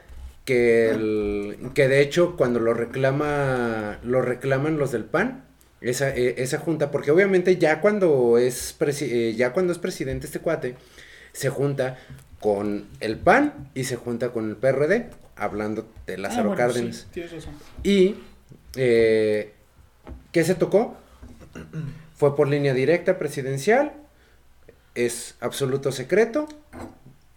que, 0.49 0.89
el- 0.89 1.57
que 1.75 1.87
de 1.87 2.01
hecho 2.01 2.35
cuando 2.35 2.59
lo 2.59 2.73
reclama, 2.73 3.99
lo 4.03 4.21
reclaman 4.23 4.79
los 4.79 4.91
del 4.91 5.05
PAN, 5.05 5.45
esa, 5.81 6.09
eh, 6.15 6.35
esa 6.39 6.57
junta, 6.57 6.89
porque 6.89 7.11
obviamente 7.11 7.57
ya 7.57 7.81
cuando 7.81 8.37
es 8.39 8.75
presi- 8.79 9.09
eh, 9.11 9.35
ya 9.35 9.53
cuando 9.53 9.71
es 9.71 9.77
presidente 9.79 10.25
este 10.25 10.39
cuate, 10.39 10.75
se 11.33 11.49
junta 11.49 11.99
con 12.39 12.87
el 12.99 13.17
PAN 13.17 13.69
y 13.75 13.83
se 13.83 13.95
junta 13.95 14.31
con 14.31 14.49
el 14.49 14.55
PRD, 14.55 15.11
hablando 15.35 15.87
de 16.07 16.15
Ah, 16.15 16.17
Lázaro 16.17 16.51
sí, 16.51 16.57
Cárdenas. 16.57 17.07
tienes 17.13 17.31
razón. 17.31 17.53
Y, 17.83 18.15
eh, 18.75 19.53
¿qué 20.31 20.43
se 20.43 20.55
tocó? 20.55 20.97
Fue 22.15 22.35
por 22.35 22.47
línea 22.47 22.73
directa 22.73 23.17
presidencial. 23.19 23.93
es 24.95 25.35
absoluto 25.39 25.91
secreto 25.93 26.47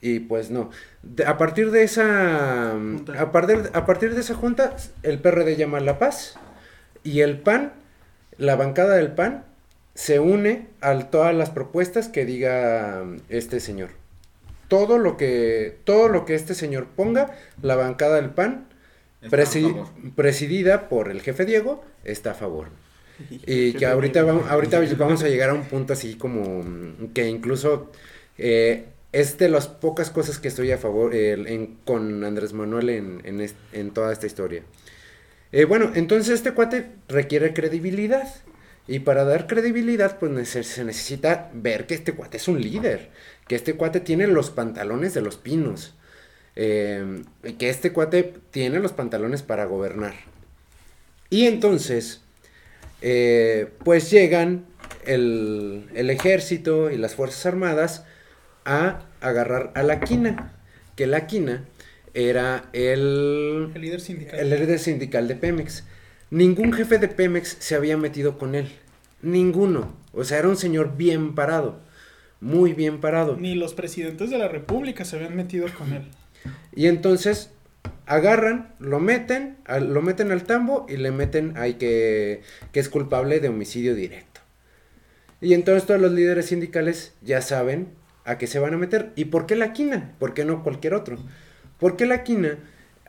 y 0.00 0.20
pues 0.20 0.50
no. 0.50 0.70
De- 1.02 1.24
a 1.24 1.36
partir 1.36 1.70
de 1.70 1.82
esa 1.82 2.70
Junta. 2.72 3.20
a 3.20 3.32
partir, 3.32 3.70
a 3.72 3.86
partir 3.86 4.14
de 4.14 4.20
esa 4.20 4.34
junta 4.34 4.76
el 5.02 5.18
PRD 5.18 5.56
llama 5.56 5.80
La 5.80 5.98
Paz 5.98 6.36
y 7.02 7.20
el 7.20 7.38
PAN, 7.40 7.72
la 8.38 8.54
bancada 8.56 8.94
del 8.96 9.12
PAN 9.12 9.44
se 9.94 10.20
une 10.20 10.68
a 10.80 10.96
todas 11.10 11.34
las 11.34 11.50
propuestas 11.50 12.08
que 12.08 12.24
diga 12.24 13.02
este 13.28 13.58
señor. 13.60 13.90
Todo 14.68 14.96
lo 14.96 15.16
que 15.16 15.76
todo 15.84 16.08
lo 16.08 16.24
que 16.24 16.34
este 16.34 16.54
señor 16.54 16.86
ponga, 16.86 17.34
la 17.60 17.74
bancada 17.76 18.16
del 18.16 18.30
PAN 18.30 18.66
presi- 19.28 20.12
presidida 20.14 20.88
por 20.88 21.10
el 21.10 21.20
jefe 21.20 21.44
Diego 21.44 21.84
está 22.04 22.30
a 22.30 22.34
favor. 22.34 22.68
Y 23.46 23.74
que 23.74 23.86
ahorita 23.86 24.22
vamos, 24.22 24.48
ahorita 24.50 24.80
vamos 24.96 25.22
a 25.22 25.28
llegar 25.28 25.50
a 25.50 25.54
un 25.54 25.64
punto 25.64 25.92
así 25.92 26.14
como 26.14 26.62
mm, 26.62 27.08
que 27.12 27.28
incluso 27.28 27.90
eh, 28.38 28.86
es 29.12 29.38
de 29.38 29.48
las 29.48 29.68
pocas 29.68 30.10
cosas 30.10 30.38
que 30.38 30.48
estoy 30.48 30.72
a 30.72 30.78
favor 30.78 31.12
eh, 31.14 31.68
con 31.84 32.24
Andrés 32.24 32.52
Manuel 32.54 32.88
en, 32.90 33.22
en, 33.72 33.90
toda 33.92 34.12
esta 34.12 34.26
historia. 34.26 34.62
Eh, 35.52 35.64
bueno, 35.66 35.92
entonces 35.94 36.34
este 36.34 36.52
cuate 36.52 36.86
requiere 37.08 37.52
credibilidad. 37.54 38.28
Y 38.88 39.00
para 39.00 39.24
dar 39.24 39.46
credibilidad, 39.46 40.18
pues 40.18 40.48
se 40.48 40.84
necesita 40.84 41.50
ver 41.54 41.86
que 41.86 41.94
este 41.94 42.14
cuate 42.14 42.38
es 42.38 42.48
un 42.48 42.60
líder. 42.60 43.10
Que 43.46 43.54
este 43.54 43.74
cuate 43.74 44.00
tiene 44.00 44.26
los 44.26 44.50
pantalones 44.50 45.14
de 45.14 45.20
los 45.22 45.36
pinos. 45.36 45.94
eh, 46.56 47.22
que 47.58 47.70
este 47.70 47.92
cuate 47.92 48.34
tiene 48.50 48.78
los 48.80 48.92
pantalones 48.92 49.42
para 49.42 49.64
gobernar. 49.66 50.14
Y 51.30 51.46
entonces, 51.46 52.22
eh, 53.00 53.68
pues 53.84 54.10
llegan 54.10 54.66
el, 55.06 55.88
el 55.94 56.10
ejército 56.10 56.90
y 56.90 56.96
las 56.98 57.14
fuerzas 57.14 57.46
armadas 57.46 58.04
a 58.64 59.00
agarrar 59.20 59.72
a 59.74 59.82
la 59.82 60.00
quina, 60.00 60.52
que 60.96 61.06
la 61.06 61.26
quina 61.26 61.64
era 62.14 62.64
el, 62.72 63.70
El 63.74 63.80
líder 63.82 64.00
sindical. 64.00 64.38
el 64.38 64.50
líder 64.50 64.78
sindical 64.78 65.28
de 65.28 65.36
Pemex. 65.36 65.84
Ningún 66.30 66.72
jefe 66.72 66.98
de 66.98 67.08
Pemex 67.08 67.56
se 67.58 67.74
había 67.74 67.96
metido 67.96 68.38
con 68.38 68.54
él, 68.54 68.68
ninguno. 69.22 69.94
O 70.12 70.24
sea, 70.24 70.38
era 70.38 70.48
un 70.48 70.56
señor 70.56 70.96
bien 70.96 71.34
parado, 71.34 71.80
muy 72.40 72.72
bien 72.72 73.00
parado. 73.00 73.36
Ni 73.36 73.54
los 73.54 73.74
presidentes 73.74 74.30
de 74.30 74.38
la 74.38 74.48
república 74.48 75.04
se 75.04 75.16
habían 75.16 75.36
metido 75.36 75.66
con 75.76 75.92
él. 75.92 76.08
Y 76.74 76.86
entonces 76.86 77.50
agarran, 78.06 78.74
lo 78.78 78.98
meten, 79.00 79.56
al- 79.64 79.92
lo 79.92 80.02
meten 80.02 80.32
al 80.32 80.44
tambo 80.44 80.86
y 80.88 80.96
le 80.96 81.10
meten 81.12 81.56
ahí 81.56 81.74
que, 81.74 82.42
que 82.72 82.80
es 82.80 82.88
culpable 82.88 83.40
de 83.40 83.48
homicidio 83.48 83.94
directo. 83.94 84.40
Y 85.40 85.54
entonces 85.54 85.86
todos 85.86 86.00
los 86.00 86.12
líderes 86.12 86.46
sindicales 86.46 87.12
ya 87.22 87.40
saben 87.42 87.88
a 88.24 88.38
qué 88.38 88.46
se 88.46 88.58
van 88.58 88.74
a 88.74 88.78
meter. 88.78 89.12
¿Y 89.16 89.26
por 89.26 89.46
qué 89.46 89.56
la 89.56 89.72
quina? 89.72 90.12
¿Por 90.18 90.34
qué 90.34 90.44
no 90.44 90.62
cualquier 90.62 90.94
otro? 90.94 91.16
Porque 91.78 92.06
la 92.06 92.22
quina 92.24 92.58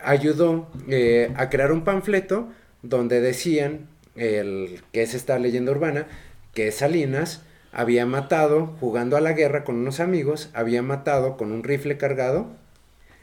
ayudó 0.02 0.68
eh, 0.88 1.32
a 1.36 1.48
crear 1.50 1.72
un 1.72 1.84
panfleto 1.84 2.48
donde 2.82 3.20
decían, 3.20 3.86
el, 4.16 4.80
que 4.92 5.02
es 5.02 5.14
esta 5.14 5.38
leyenda 5.38 5.72
urbana, 5.72 6.06
que 6.52 6.70
Salinas 6.72 7.42
había 7.72 8.06
matado, 8.06 8.76
jugando 8.80 9.16
a 9.16 9.20
la 9.20 9.32
guerra 9.32 9.64
con 9.64 9.76
unos 9.76 10.00
amigos, 10.00 10.50
había 10.54 10.82
matado 10.82 11.36
con 11.36 11.50
un 11.52 11.64
rifle 11.64 11.96
cargado 11.96 12.48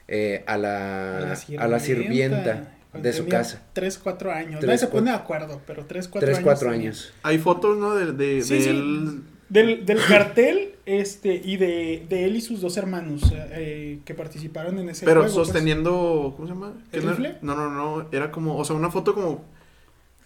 eh, 0.08 0.44
a, 0.48 0.58
la, 0.58 1.36
a 1.58 1.68
la 1.68 1.80
sirvienta 1.80 2.74
de 2.94 3.14
su 3.14 3.28
casa. 3.28 3.62
3, 3.74 3.98
4 4.00 4.32
años. 4.34 4.60
Tres, 4.60 4.66
Nadie 4.68 4.78
se 4.80 4.88
pone 4.88 5.12
de 5.12 5.18
cuatro- 5.20 5.24
acuerdo, 5.46 5.62
pero 5.66 5.86
3, 5.86 6.08
4 6.10 6.26
3, 6.26 6.38
años. 6.40 6.44
4 6.46 6.72
tenía. 6.72 6.82
años. 6.90 7.14
Hay 7.24 7.38
fotos, 7.38 7.78
¿no? 7.78 7.96
De, 7.96 8.12
de, 8.12 8.42
Sí, 8.42 8.56
de 8.56 8.62
sí. 8.62 8.70
él. 8.70 9.22
Del, 9.52 9.86
del 9.86 10.00
cartel 10.08 10.76
este 10.86 11.42
y 11.44 11.58
de, 11.58 12.06
de 12.10 12.24
él 12.26 12.38
y 12.38 12.42
sus 12.42 12.62
dos 12.62 12.78
hermanos 12.78 13.22
eh, 13.52 14.00
que 14.06 14.14
participaron 14.14 14.80
en 14.80 14.88
ese 14.90 15.06
Pero 15.06 15.22
juego, 15.22 15.36
pues. 15.36 15.48
sosteniendo. 15.48 16.34
¿Cómo 16.38 16.48
se 16.48 16.54
llama? 16.54 16.72
¿El 16.94 17.02
¿Qué 17.02 17.06
no- 17.06 17.12
rifle? 17.12 17.36
No, 17.42 17.56
no, 17.56 17.70
no. 17.70 18.06
Era 18.14 18.32
como. 18.32 18.58
O 18.58 18.64
sea, 18.64 18.76
una 18.78 18.90
foto 18.90 19.14
como. 19.14 19.44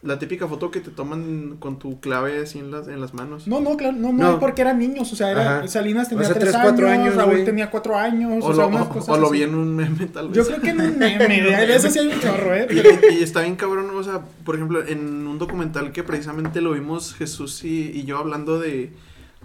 La 0.04 0.20
típica 0.20 0.48
foto 0.48 0.70
que 0.70 0.82
te 0.82 0.92
toman 0.92 1.56
con 1.58 1.80
tu 1.80 2.00
clave 2.00 2.44
así 2.44 2.60
en 2.60 2.70
las, 2.70 2.88
en 2.88 3.02
las 3.02 3.16
manos. 3.16 3.48
No, 3.48 3.60
no, 3.60 3.76
claro, 3.76 3.98
no, 3.98 4.14
no, 4.14 4.34
No. 4.34 4.40
porque 4.40 4.62
eran 4.62 4.78
niños, 4.78 5.12
o 5.12 5.16
sea, 5.16 5.32
era. 5.32 5.68
Salinas 5.68 6.08
tenía 6.10 6.22
O 6.22 6.26
sea, 6.28 6.34
3 6.36 6.44
tres, 6.44 6.54
años, 6.56 6.68
cuatro 6.70 6.88
años, 6.88 7.16
Raúl 7.16 7.32
güey. 7.32 7.46
tenía 7.46 7.72
4 7.72 7.98
años, 7.98 8.44
o, 8.44 8.48
O, 8.50 8.54
sea, 8.54 8.66
lo, 8.66 8.70
unas 8.70 8.82
o- 8.86 8.90
cosas 8.90 9.10
o 9.10 9.18
lo 9.20 9.28
así. 9.28 9.38
vi 9.38 9.44
en 9.44 9.56
un 9.56 9.76
meme, 9.76 10.06
tal 10.06 10.28
vez. 10.30 10.38
Yo 10.38 10.46
creo 10.46 10.62
que 10.62 10.70
en 10.70 10.82
un 10.82 11.00
meme, 11.00 11.42
de 11.42 11.76
ese 11.76 11.90
sí 11.90 11.98
hay 11.98 12.08
un 12.10 12.20
chorro, 12.20 12.54
¿eh? 12.54 12.68
Y, 13.12 13.16
y 13.16 13.24
está 13.24 13.42
bien 13.42 13.56
cabrón, 13.56 13.90
o 13.96 14.04
sea, 14.04 14.22
por 14.44 14.54
ejemplo, 14.54 14.86
en 14.86 15.26
un 15.26 15.40
documental 15.40 15.92
que 15.92 16.04
precisamente 16.04 16.62
lo 16.62 16.74
vimos 16.74 17.16
Jesús 17.16 17.64
y, 17.64 17.90
y 17.92 18.04
yo 18.04 18.20
hablando 18.20 18.60
de, 18.60 18.92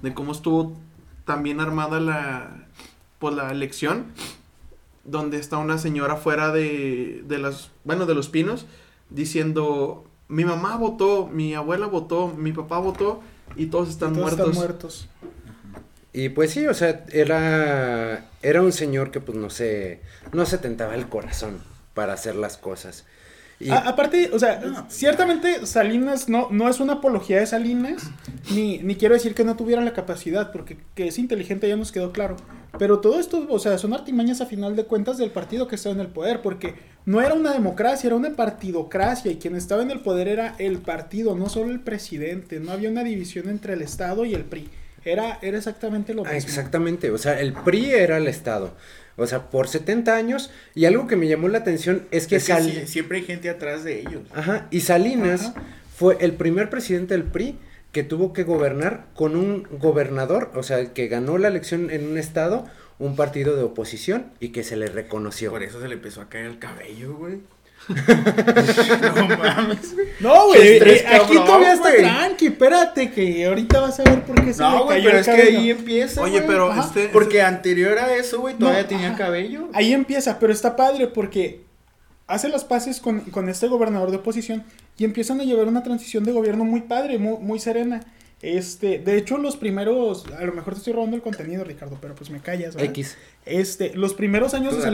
de 0.03 0.15
cómo 0.15 0.33
estuvo 0.33 0.77
tan 1.25 1.43
bien 1.43 1.61
armada 1.61 2.01
la, 2.01 2.67
pues, 3.19 3.35
la 3.35 3.51
elección, 3.51 4.07
donde 5.05 5.39
está 5.39 5.59
una 5.59 5.79
señora 5.79 6.17
fuera 6.17 6.53
de, 6.53 7.23
de 7.27 7.39
las, 7.39 7.71
bueno, 7.85 8.07
de 8.07 8.15
los 8.15 8.29
pinos, 8.29 8.67
diciendo, 9.11 10.05
mi 10.29 10.45
mamá 10.45 10.77
votó, 10.77 11.27
mi 11.27 11.55
abuela 11.55 11.87
votó, 11.87 12.29
mi 12.29 12.53
papá 12.53 12.79
votó, 12.79 13.21
y 13.57 13.67
todos 13.67 13.89
están 13.89 14.15
Todos 14.15 14.23
muertos. 14.23 14.49
están 14.49 14.55
muertos. 14.59 15.09
Y 16.13 16.29
pues 16.31 16.51
sí, 16.51 16.67
o 16.67 16.75
sea, 16.75 17.05
era, 17.13 18.27
era 18.43 18.63
un 18.63 18.73
señor 18.73 19.11
que 19.11 19.21
pues 19.21 19.39
no 19.39 19.49
se, 19.49 20.01
no 20.33 20.45
se 20.45 20.59
tentaba 20.59 20.95
el 20.95 21.09
corazón 21.09 21.59
para 21.95 22.13
hacer 22.15 22.35
las 22.35 22.57
cosas. 22.57 23.05
Y, 23.61 23.69
A- 23.71 23.77
aparte, 23.81 24.31
o 24.33 24.39
sea, 24.39 24.59
No. 24.61 24.87
ciertamente 24.89 25.67
Salinas 25.67 26.29
no, 26.31 26.49
no 26.51 26.69
es 26.71 26.81
una 26.81 26.95
apología 26.95 27.39
de 27.41 27.47
Salinas, 27.47 28.03
ni, 28.55 28.79
ni 28.79 28.97
quiero 28.97 29.15
decir 29.15 29.35
que 29.35 29.45
no 29.45 29.55
tuviera 29.55 29.83
la 29.83 29.93
capacidad, 29.93 30.51
porque 30.51 30.79
que 30.95 31.09
es 31.09 31.19
inteligente 31.19 31.69
ya 31.69 31.77
nos 31.77 31.93
quedó 31.93 32.11
claro. 32.11 32.37
Pero 32.79 33.01
todo 33.01 33.21
esto, 33.21 33.47
o 33.51 33.59
sea, 33.59 33.77
son 33.79 33.93
artimañas 33.93 34.41
a 34.41 34.47
final 34.47 34.77
de 34.77 34.85
cuentas 34.85 35.19
del 35.19 35.31
partido 35.31 35.69
que 35.69 35.75
está 35.75 35.91
en 35.91 36.01
el 36.01 36.07
poder, 36.09 36.41
porque 36.41 36.75
no 37.05 37.21
era 37.21 37.35
una 37.35 37.53
democracia, 37.53 38.07
era 38.07 38.17
una 38.17 38.31
partidocracia, 38.31 39.31
y 39.33 39.37
quien 39.37 39.57
estaba 39.57 39.83
en 39.83 39.91
el 39.91 40.01
poder 40.01 40.29
era 40.29 40.55
el 40.59 40.79
partido, 40.79 41.35
no 41.37 41.49
solo 41.49 41.71
el 41.71 41.81
presidente, 41.81 42.61
no 42.61 42.73
había 42.73 42.89
una 42.89 43.05
división 43.05 43.49
entre 43.49 43.75
el 43.75 43.83
Estado 43.83 44.25
y 44.25 44.35
el 44.35 44.45
PRI. 44.45 44.69
Era, 45.05 45.39
era 45.43 45.59
exactamente 45.59 46.15
lo 46.15 46.23
Ah, 46.27 46.33
mismo. 46.33 46.49
Exactamente, 46.49 47.11
o 47.11 47.19
sea, 47.19 47.41
el 47.41 47.53
PRI 47.55 47.91
era 47.91 48.17
el 48.19 48.27
Estado. 48.29 48.75
O 49.21 49.27
sea, 49.27 49.51
por 49.51 49.69
70 49.69 50.15
años, 50.17 50.51
y 50.75 50.85
algo 50.87 51.07
que 51.07 51.17
me 51.17 51.29
llamó 51.29 51.49
la 51.49 51.59
atención 51.59 52.07
es 52.11 52.27
que, 52.27 52.37
Es 52.37 52.45
que 52.47 52.53
Sal- 52.53 52.65
sí, 52.65 52.83
siempre 52.87 53.19
hay 53.19 53.25
gente 53.25 53.51
atrás 53.51 53.85
de 53.85 54.01
ellos. 54.01 54.23
Ajá, 54.35 54.67
y 54.71 54.81
Salinas 54.81 55.47
Ajá. 55.47 55.63
fue 55.97 56.17
el 56.21 56.33
primer 56.33 56.71
presidente 56.71 57.15
del 57.15 57.25
PRI 57.25 57.59
que 57.93 58.03
tuvo 58.05 58.33
que 58.33 58.45
gobernar 58.45 59.07
con 59.15 59.37
un 59.37 59.67
gobernador, 59.79 60.51
o 60.55 60.63
sea, 60.63 60.93
que 60.95 61.09
ganó 61.09 61.39
la 61.39 61.49
elección 61.49 61.91
en 61.91 62.07
un 62.09 62.19
estado, 62.19 62.67
un 62.99 63.17
partido 63.17 63.57
de 63.57 63.63
oposición 63.63 64.27
y 64.41 64.51
que 64.51 64.63
se 64.63 64.77
le 64.77 64.87
reconoció. 64.87 65.51
Por 65.51 65.63
eso 65.63 65.81
se 65.81 65.89
le 65.89 65.95
empezó 65.95 66.21
a 66.21 66.29
caer 66.29 66.47
el 66.47 66.59
cabello, 66.59 67.15
güey. 67.17 67.39
No 69.17 69.29
mames. 69.39 69.95
No, 70.21 70.47
güey, 70.49 70.75
estrés, 70.75 71.03
eh, 71.03 71.07
aquí 71.09 71.35
todavía 71.35 71.73
está 71.73 71.89
güey. 71.91 72.03
tranqui, 72.03 72.47
espérate, 72.47 73.11
que 73.11 73.47
ahorita 73.47 73.81
vas 73.81 74.01
a 74.01 74.05
ver 74.05 74.23
por 74.25 74.45
qué 74.45 74.53
se 74.53 74.63
No, 74.63 74.79
le 74.79 74.85
güey, 74.85 74.99
cayó 74.99 75.05
pero 75.05 75.19
el 75.19 75.21
es 75.21 75.27
que 75.27 75.57
ahí 75.57 75.71
empieza. 75.71 76.23
Oye, 76.23 76.33
güey. 76.39 76.47
pero 76.47 76.71
Ajá, 76.71 76.83
este... 76.87 77.09
Porque 77.09 77.43
anterior 77.43 77.99
a 77.99 78.15
eso, 78.15 78.41
güey, 78.41 78.55
todavía 78.55 78.83
No, 78.83 78.89
tenía 78.89 79.09
ajá. 79.09 79.17
cabello. 79.19 79.69
Ahí 79.73 79.93
empieza, 79.93 80.39
pero 80.39 80.53
está 80.53 80.77
padre 80.77 81.07
porque 81.09 81.63
hace 82.27 82.49
las 82.49 82.65
paces 82.65 83.01
con, 83.01 83.21
con 83.23 83.49
este 83.49 83.67
gobernador 83.67 84.11
de 84.11 84.19
oposición 84.19 84.63
y 84.99 85.05
empiezan 85.05 85.41
a 85.41 85.45
llevar 85.45 85.67
una 85.67 85.83
transición 85.83 86.25
de 86.25 86.33
gobierno 86.33 86.65
muy 86.65 86.83
padre, 86.83 87.19
muy, 87.19 87.39
muy 87.39 87.59
serena. 87.59 88.03
Este, 88.43 88.99
de 88.99 89.17
hecho, 89.19 89.37
los 89.37 89.57
primeros, 89.57 90.25
a 90.39 90.45
lo 90.45 90.53
mejor 90.53 90.75
te 90.75 90.79
estoy 90.79 90.93
robando 90.95 91.17
el 91.17 91.23
contenido, 91.23 91.65
Ricardo, 91.65 91.99
pero 92.01 92.15
pues 92.15 92.31
me 92.31 92.41
callas, 92.41 92.75
¿verdad? 92.75 92.91
X. 92.91 93.17
Este, 93.45 93.93
los 93.95 94.15
primeros 94.15 94.55
años 94.55 94.71
Tú 94.71 94.77
de 94.77 94.83
date. 94.85 94.91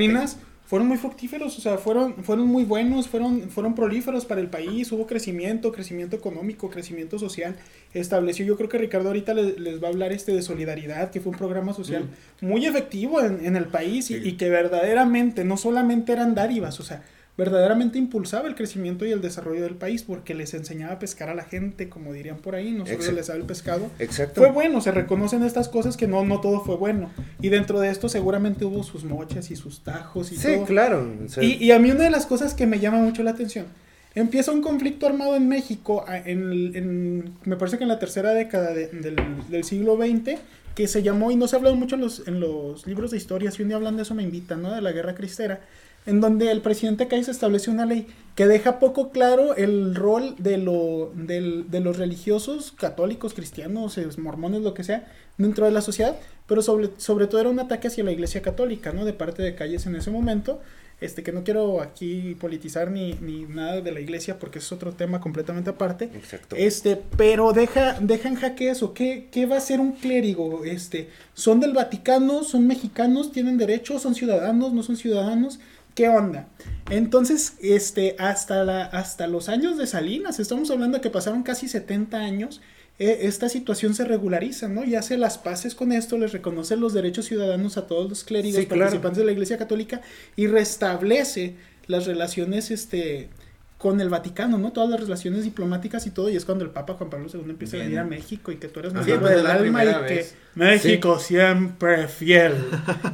Fueron 0.67 0.89
muy 0.89 0.97
fructíferos, 0.97 1.57
o 1.57 1.61
sea, 1.61 1.79
fueron, 1.79 2.25
fueron 2.25 2.47
muy 2.49 2.65
buenos, 2.65 3.07
fueron, 3.09 3.51
fueron 3.51 3.75
prolíferos 3.77 4.25
para 4.27 4.41
el 4.41 4.49
país, 4.51 4.91
hubo 4.91 5.07
crecimiento, 5.07 5.71
crecimiento 5.71 6.17
económico, 6.17 6.69
crecimiento 6.71 7.19
social, 7.21 7.55
estableció, 7.95 8.45
yo 8.45 8.57
creo 8.57 8.69
que 8.69 8.77
Ricardo 8.79 9.09
ahorita 9.09 9.33
les, 9.33 9.61
les 9.61 9.81
va 9.81 9.87
a 9.87 9.91
hablar 9.93 10.13
este 10.13 10.33
de 10.33 10.43
solidaridad, 10.43 11.11
que 11.13 11.21
fue 11.21 11.31
un 11.31 11.39
programa 11.39 11.73
social 11.73 12.09
muy 12.41 12.67
efectivo 12.67 13.21
en, 13.21 13.47
en 13.47 13.55
el 13.55 13.67
país 13.67 14.11
y, 14.11 14.15
Sí. 14.21 14.29
y 14.29 14.33
que 14.33 14.51
verdaderamente, 14.51 15.45
no 15.45 15.57
solamente 15.57 16.13
eran 16.13 16.35
dádivas, 16.35 16.81
o 16.81 16.83
sea, 16.83 17.03
verdaderamente 17.37 17.99
impulsaba 17.99 18.49
el 18.49 18.55
crecimiento 18.55 19.05
y 19.05 19.13
el 19.13 19.21
desarrollo 19.21 19.63
del 19.63 19.75
país 19.75 20.03
porque 20.03 20.35
les 20.35 20.55
enseñaba 20.55 20.95
a 20.95 20.99
pescar 20.99 21.29
a 21.29 21.35
la 21.35 21.45
gente, 21.45 21.89
como 21.91 22.13
dirían 22.13 22.39
por 22.39 22.55
ahí, 22.55 22.71
no 22.73 22.87
solo 22.87 22.97
Exacto. 22.97 23.17
les 23.17 23.27
daba 23.27 23.41
el 23.41 23.47
pescado, 23.47 23.91
Exacto. 23.99 24.41
fue 24.41 24.51
bueno, 24.51 24.81
se 24.81 24.91
reconocen 24.91 25.43
estas 25.45 25.69
cosas 25.69 25.97
que 25.97 26.07
no, 26.09 26.25
no 26.25 26.41
todo 26.41 26.63
fue 26.63 26.77
bueno. 26.77 27.11
Y 27.43 27.51
dentro 27.51 27.79
de 27.81 27.91
esto 27.91 28.09
seguramente 28.09 28.65
hubo 28.65 28.83
sus 28.83 29.05
mochas 29.05 29.51
y 29.51 29.57
sus 29.57 29.81
tajos 29.81 30.33
y 30.33 30.37
Sí, 30.37 30.55
todo. 30.55 30.65
claro. 30.65 31.07
o 31.25 31.29
sea, 31.29 31.43
Y, 31.45 31.55
y 31.63 31.73
a 31.73 31.79
mí 31.79 31.91
una 31.91 32.05
de 32.05 32.11
las 32.11 32.25
cosas 32.27 32.55
que 32.55 32.67
me 32.67 32.79
llama 32.81 32.99
mucho 32.99 33.23
la 33.23 33.33
atención, 33.33 33.67
empieza 34.15 34.51
un 34.51 34.63
conflicto 34.63 35.07
armado 35.07 35.37
en 35.37 35.47
México, 35.47 36.07
en, 36.09 37.33
me 37.45 37.57
parece 37.57 37.77
que 37.79 37.85
en 37.85 37.89
la 37.89 37.99
tercera 37.99 38.33
década 38.33 38.73
de- 38.73 38.89
del, 38.89 39.17
del 39.51 39.65
siglo 39.65 39.97
XX, 39.97 40.39
que 40.75 40.89
se 40.89 41.03
llamó, 41.03 41.31
y 41.31 41.37
no 41.37 41.49
se 41.49 41.57
ha 41.57 41.59
hablado 41.59 41.75
mucho 41.77 41.95
en 41.97 42.03
los, 42.03 42.27
en 42.29 42.39
los 42.41 42.87
libros 42.87 43.11
de 43.11 43.17
historia, 43.17 43.51
si 43.51 43.63
un 43.63 43.69
día 43.69 43.77
hablan 43.77 43.97
de 43.97 44.03
eso 44.03 44.15
me 44.15 44.23
invitan, 44.23 44.61
¿no? 44.63 44.75
De 44.75 44.83
la 44.83 44.93
guerra 44.93 45.15
cristera, 45.15 45.61
en 46.07 46.21
donde 46.21 46.51
el 46.51 46.61
presidente 46.63 47.09
Calles 47.09 47.29
establece 47.29 47.71
una 47.71 47.85
ley 47.87 48.07
que 48.35 48.47
deja 48.47 48.79
poco 48.79 49.11
claro 49.11 49.57
el 49.57 49.95
rol 49.95 50.35
de, 50.39 50.59
lo, 50.59 51.11
del- 51.15 51.71
de 51.71 51.81
los 51.81 51.97
religiosos, 51.99 52.73
católicos, 52.73 53.35
cristianos, 53.35 53.99
eh, 53.99 54.07
mormones, 54.19 54.63
lo 54.63 54.75
que 54.75 54.85
sea, 54.85 55.11
dentro 55.39 55.65
de 55.67 55.73
la 55.73 55.81
sociedad, 55.81 56.17
pero 56.47 56.63
sobre, 56.63 56.91
sobre 56.99 57.27
todo 57.27 57.41
era 57.41 57.51
un 57.51 57.59
ataque 57.61 57.89
hacia 57.89 58.05
la 58.05 58.13
iglesia 58.13 58.43
católica, 58.43 58.93
¿no? 58.93 59.05
De 59.05 59.13
parte 59.13 59.43
de 59.43 59.55
Calles 59.55 59.87
en 59.87 59.97
ese 59.97 60.11
momento, 60.11 60.61
este 61.01 61.23
que 61.23 61.33
no 61.33 61.45
quiero 61.45 61.83
aquí 61.83 62.37
politizar 62.41 62.91
ni, 62.91 63.13
ni 63.15 63.43
nada 63.45 63.83
de 63.83 63.93
la 63.93 64.01
iglesia 64.01 64.39
porque 64.39 64.61
es 64.61 64.73
otro 64.73 64.93
tema 64.93 65.21
completamente 65.21 65.69
aparte. 65.71 66.05
Exacto. 66.15 66.57
Este, 66.57 66.97
pero 67.19 67.53
deja, 67.53 67.99
deja 68.01 68.29
en 68.29 68.37
jaque 68.37 68.71
eso. 68.71 68.95
¿Qué, 68.95 69.29
¿Qué 69.31 69.45
va 69.45 69.59
a 69.59 69.61
ser 69.61 69.81
un 69.81 69.93
clérigo? 69.93 70.65
Este, 70.65 71.11
¿son 71.35 71.61
del 71.61 71.75
Vaticano? 71.75 72.45
¿Son 72.45 72.67
mexicanos? 72.67 73.31
¿Tienen 73.31 73.59
derechos? 73.59 74.01
¿Son 74.03 74.15
ciudadanos? 74.15 74.73
¿No 74.73 74.83
son 74.83 74.97
ciudadanos? 74.97 75.59
¿Qué 75.97 76.11
onda? 76.11 76.47
Entonces, 76.91 77.55
este, 77.63 78.17
hasta, 78.19 78.63
la, 78.65 78.85
hasta 78.85 79.27
los 79.27 79.49
años 79.49 79.79
de 79.79 79.87
Salinas, 79.87 80.39
estamos 80.39 80.71
hablando 80.71 80.99
de 80.99 81.03
que 81.03 81.09
pasaron 81.09 81.43
casi 81.43 81.69
70 81.69 82.19
años, 82.19 82.61
eh, 82.99 83.21
esta 83.23 83.49
situación 83.49 83.95
se 83.95 84.05
regulariza, 84.05 84.69
¿no? 84.69 84.85
Y 84.85 84.95
hace 84.95 85.17
las 85.17 85.39
paces 85.39 85.75
con 85.75 85.93
esto, 85.93 86.19
les 86.19 86.33
reconoce 86.33 86.77
los 86.77 86.93
derechos 86.93 87.25
ciudadanos 87.25 87.79
a 87.79 87.87
todos 87.87 88.11
los 88.11 88.25
clérigos 88.25 88.61
Sí, 88.61 88.67
claro. 88.67 88.83
participantes 88.83 89.19
de 89.19 89.25
la 89.25 89.33
Iglesia 89.33 89.57
Católica 89.57 90.03
y 90.37 90.49
restablece 90.49 91.55
las 91.87 92.05
relaciones, 92.05 92.71
este, 92.71 93.31
con 93.79 94.01
el 94.01 94.09
Vaticano, 94.09 94.57
¿no? 94.57 94.73
Todas 94.73 94.89
las 94.89 95.01
relaciones 95.01 95.45
diplomáticas 95.45 96.07
y 96.07 96.11
todo, 96.11 96.31
y 96.31 96.37
es 96.37 96.47
cuando 96.47 96.65
el 96.65 96.71
Papa 96.71 96.95
Juan 96.95 97.11
Pablo 97.11 97.29
II 97.33 97.43
empieza 97.51 97.77
a 97.77 97.81
Bien. 97.81 97.87
venir 97.91 97.99
a 98.01 98.05
México 98.05 98.51
y 98.51 98.57
que 98.57 98.69
tú 98.69 98.81
eres 98.81 98.95
mi 98.95 99.05
Sí, 99.05 99.11
amigo 99.13 99.21
pues, 99.27 99.33
es 99.33 99.37
del 99.43 99.47
alma 99.47 99.85
y 99.85 99.87
primera 99.87 100.07
que 100.07 100.15
vez. 100.15 100.35
México 100.55 101.19
siempre 101.19 102.09
fiel 102.09 102.55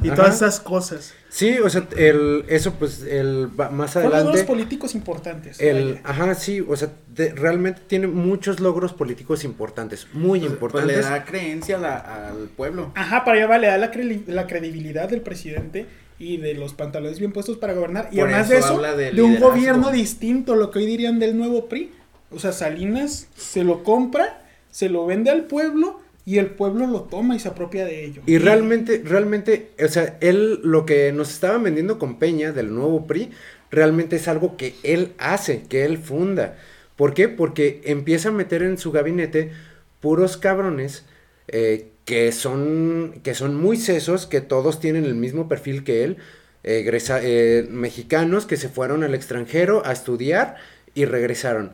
y 0.01 0.07
Ajá. 0.09 0.15
todas 0.15 0.35
esas 0.35 0.61
cosas. 0.61 1.13
Sí, 1.27 1.57
o 1.59 1.69
sea, 1.69 1.85
el, 1.97 2.45
eso 2.47 2.75
pues 2.75 3.01
el, 3.03 3.49
va- 3.59 3.69
más 3.71 3.91
Fueron 3.91 4.11
logros 4.11 4.25
adelante... 4.27 4.47
políticos 4.47 4.95
importantes. 4.95 5.59
El, 5.59 5.99
ajá, 6.05 6.33
sí, 6.35 6.61
o 6.65 6.75
sea, 6.77 6.89
de- 7.13 7.33
realmente 7.33 7.81
tiene 7.85 8.07
muchos 8.07 8.61
logros 8.61 8.93
políticos 8.93 9.43
importantes, 9.43 10.07
muy 10.13 10.39
Pues, 10.39 10.51
importantes. 10.53 10.95
le 10.97 11.03
da 11.03 11.25
creencia 11.25 11.75
a 11.75 11.79
la- 11.81 12.27
al 12.29 12.47
pueblo. 12.55 12.91
Ajá, 12.95 13.25
para 13.25 13.37
allá 13.37 13.47
va, 13.47 13.57
le 13.57 13.67
da 13.67 13.77
la, 13.77 13.91
credi- 13.91 14.23
la 14.27 14.47
credibilidad 14.47 15.09
del 15.09 15.19
presidente 15.21 15.87
y 16.19 16.37
de 16.37 16.53
los 16.53 16.73
pantalones 16.73 17.19
bien 17.19 17.31
puestos 17.31 17.57
para 17.57 17.73
gobernar. 17.73 18.09
Y 18.11 18.17
Por 18.17 18.29
además 18.29 18.51
eso 18.51 18.81
de 18.81 18.87
eso, 18.87 18.97
de 18.97 19.11
de, 19.11 19.21
un 19.21 19.39
gobierno 19.39 19.91
distinto, 19.91 20.55
lo 20.55 20.71
que 20.71 20.79
hoy 20.79 20.85
dirían 20.85 21.19
del 21.19 21.37
nuevo 21.37 21.67
PRI. 21.67 21.91
O 22.31 22.39
sea, 22.39 22.51
Salinas 22.51 23.27
se 23.35 23.63
lo 23.63 23.83
compra, 23.83 24.41
se 24.71 24.89
lo 24.89 25.05
vende 25.05 25.29
al 25.29 25.45
pueblo 25.45 25.99
y 26.25 26.37
el 26.37 26.47
pueblo 26.47 26.87
lo 26.87 27.01
toma 27.01 27.35
y 27.35 27.39
se 27.39 27.49
apropia 27.49 27.85
de 27.85 28.05
ello. 28.05 28.21
Y 28.25 28.37
realmente, 28.37 29.01
realmente, 29.03 29.71
o 29.83 29.87
sea, 29.87 30.17
él 30.21 30.59
lo 30.63 30.85
que 30.85 31.11
nos 31.11 31.31
estaban 31.31 31.63
vendiendo 31.63 31.99
con 31.99 32.17
Peña 32.17 32.51
del 32.51 32.73
nuevo 32.73 33.05
PRI, 33.05 33.31
realmente 33.69 34.15
es 34.15 34.27
algo 34.27 34.55
que 34.55 34.75
él 34.83 35.13
hace, 35.17 35.63
que 35.63 35.85
él 35.85 35.97
funda. 35.97 36.57
¿Por 36.95 37.13
qué? 37.13 37.27
Porque 37.27 37.81
empieza 37.85 38.29
a 38.29 38.31
meter 38.31 38.63
en 38.63 38.77
su 38.77 38.91
gabinete 38.91 39.51
puros 39.99 40.37
cabrones 40.37 41.05
eh, 41.47 41.92
que 42.05 42.31
son 42.31 43.21
que 43.23 43.33
son 43.33 43.55
muy 43.55 43.77
sesos, 43.77 44.27
que 44.27 44.41
todos 44.41 44.79
tienen 44.79 45.05
el 45.05 45.15
mismo 45.15 45.47
perfil 45.47 45.83
que 45.83 46.03
él, 46.03 46.17
eh, 46.63 46.85
eh, 46.85 47.67
mexicanos 47.69 48.45
que 48.45 48.57
se 48.57 48.69
fueron 48.69 49.03
al 49.03 49.15
extranjero 49.15 49.85
a 49.85 49.91
estudiar 49.91 50.55
y 50.93 51.05
regresaron. 51.05 51.73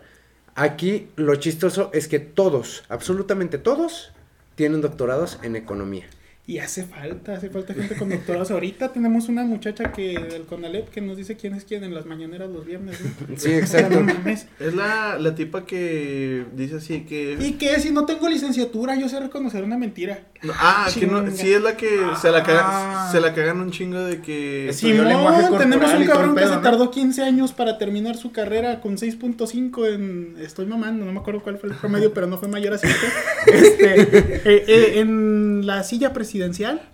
Aquí 0.56 1.10
lo 1.16 1.36
chistoso 1.36 1.90
es 1.94 2.08
que 2.08 2.20
todos, 2.20 2.84
absolutamente 2.90 3.58
todos, 3.58 4.12
tienen 4.56 4.82
doctorados 4.82 5.40
en 5.44 5.56
economía. 5.56 6.06
Y 6.50 6.58
hace 6.58 6.84
falta, 6.84 7.36
hace 7.36 7.52
falta 7.52 7.76
gente 7.76 7.96
con 7.96 8.10
doctorados. 8.10 8.50
Ahorita 8.50 8.92
tenemos 8.92 9.30
una 9.30 9.44
muchacha 9.44 9.92
que 9.92 10.18
del 10.18 10.46
CONALEP 10.48 10.90
que 10.90 11.00
nos 11.00 11.16
dice 11.16 11.36
quién 11.38 11.54
es 11.54 11.64
quién 11.64 11.84
en 11.84 11.94
las 11.94 12.08
mañaneras 12.08 12.50
los 12.50 12.66
viernes. 12.66 12.98
¿no? 13.02 13.36
Sí, 13.38 13.52
exacto. 13.52 14.02
no. 14.02 14.12
Es 14.32 14.74
la, 14.74 15.20
la 15.20 15.36
tipa 15.36 15.68
que 15.68 16.46
dice 16.56 16.78
así 16.78 17.02
que... 17.02 17.38
Y 17.40 17.52
que 17.60 17.80
si 17.80 17.92
no 17.92 18.08
tengo 18.08 18.28
licenciatura, 18.28 18.96
yo 18.96 19.08
sé 19.10 19.20
reconocer 19.20 19.64
una 19.64 19.78
mentira. 19.78 20.22
Ah, 20.54 20.88
que 20.92 21.06
no, 21.06 21.20
Chinga. 21.20 21.32
sí 21.38 21.54
es 21.54 21.62
la 21.62 21.78
que 21.78 21.88
se 22.20 22.32
la, 22.32 22.44
caga- 22.44 22.64
Ah. 22.66 23.10
se 23.12 23.22
la 23.22 23.32
cagan 23.36 23.60
un 23.60 23.70
chingo 23.70 24.00
de 24.00 24.20
que... 24.20 24.72
Sí. 24.74 24.92
Corporal 24.98 25.56
tenemos 25.60 25.94
un 25.94 26.06
cabrón 26.06 26.30
que 26.34 26.42
pedo, 26.42 26.50
se 26.50 26.56
¿no? 26.56 26.62
tardó 26.64 26.90
15 26.90 27.22
años 27.22 27.52
para 27.54 27.78
terminar 27.78 28.18
su 28.18 28.32
carrera 28.32 28.82
con 28.82 28.98
6.5 28.98 29.94
en... 29.94 30.36
Estoy 30.42 30.66
mamando, 30.66 31.06
no 31.06 31.14
me 31.14 31.20
acuerdo 31.20 31.44
cuál 31.44 31.60
fue 31.60 31.70
el 31.70 31.76
promedio, 31.76 32.12
pero 32.12 32.26
no 32.26 32.40
fue 32.40 32.48
mayor 32.48 32.74
a 32.74 32.80
7. 32.80 32.96
Este, 33.54 34.02
eh, 34.02 34.64
eh, 34.68 35.00
en 35.00 35.68
la 35.68 35.84
silla 35.84 36.12
presidencial. 36.12 36.39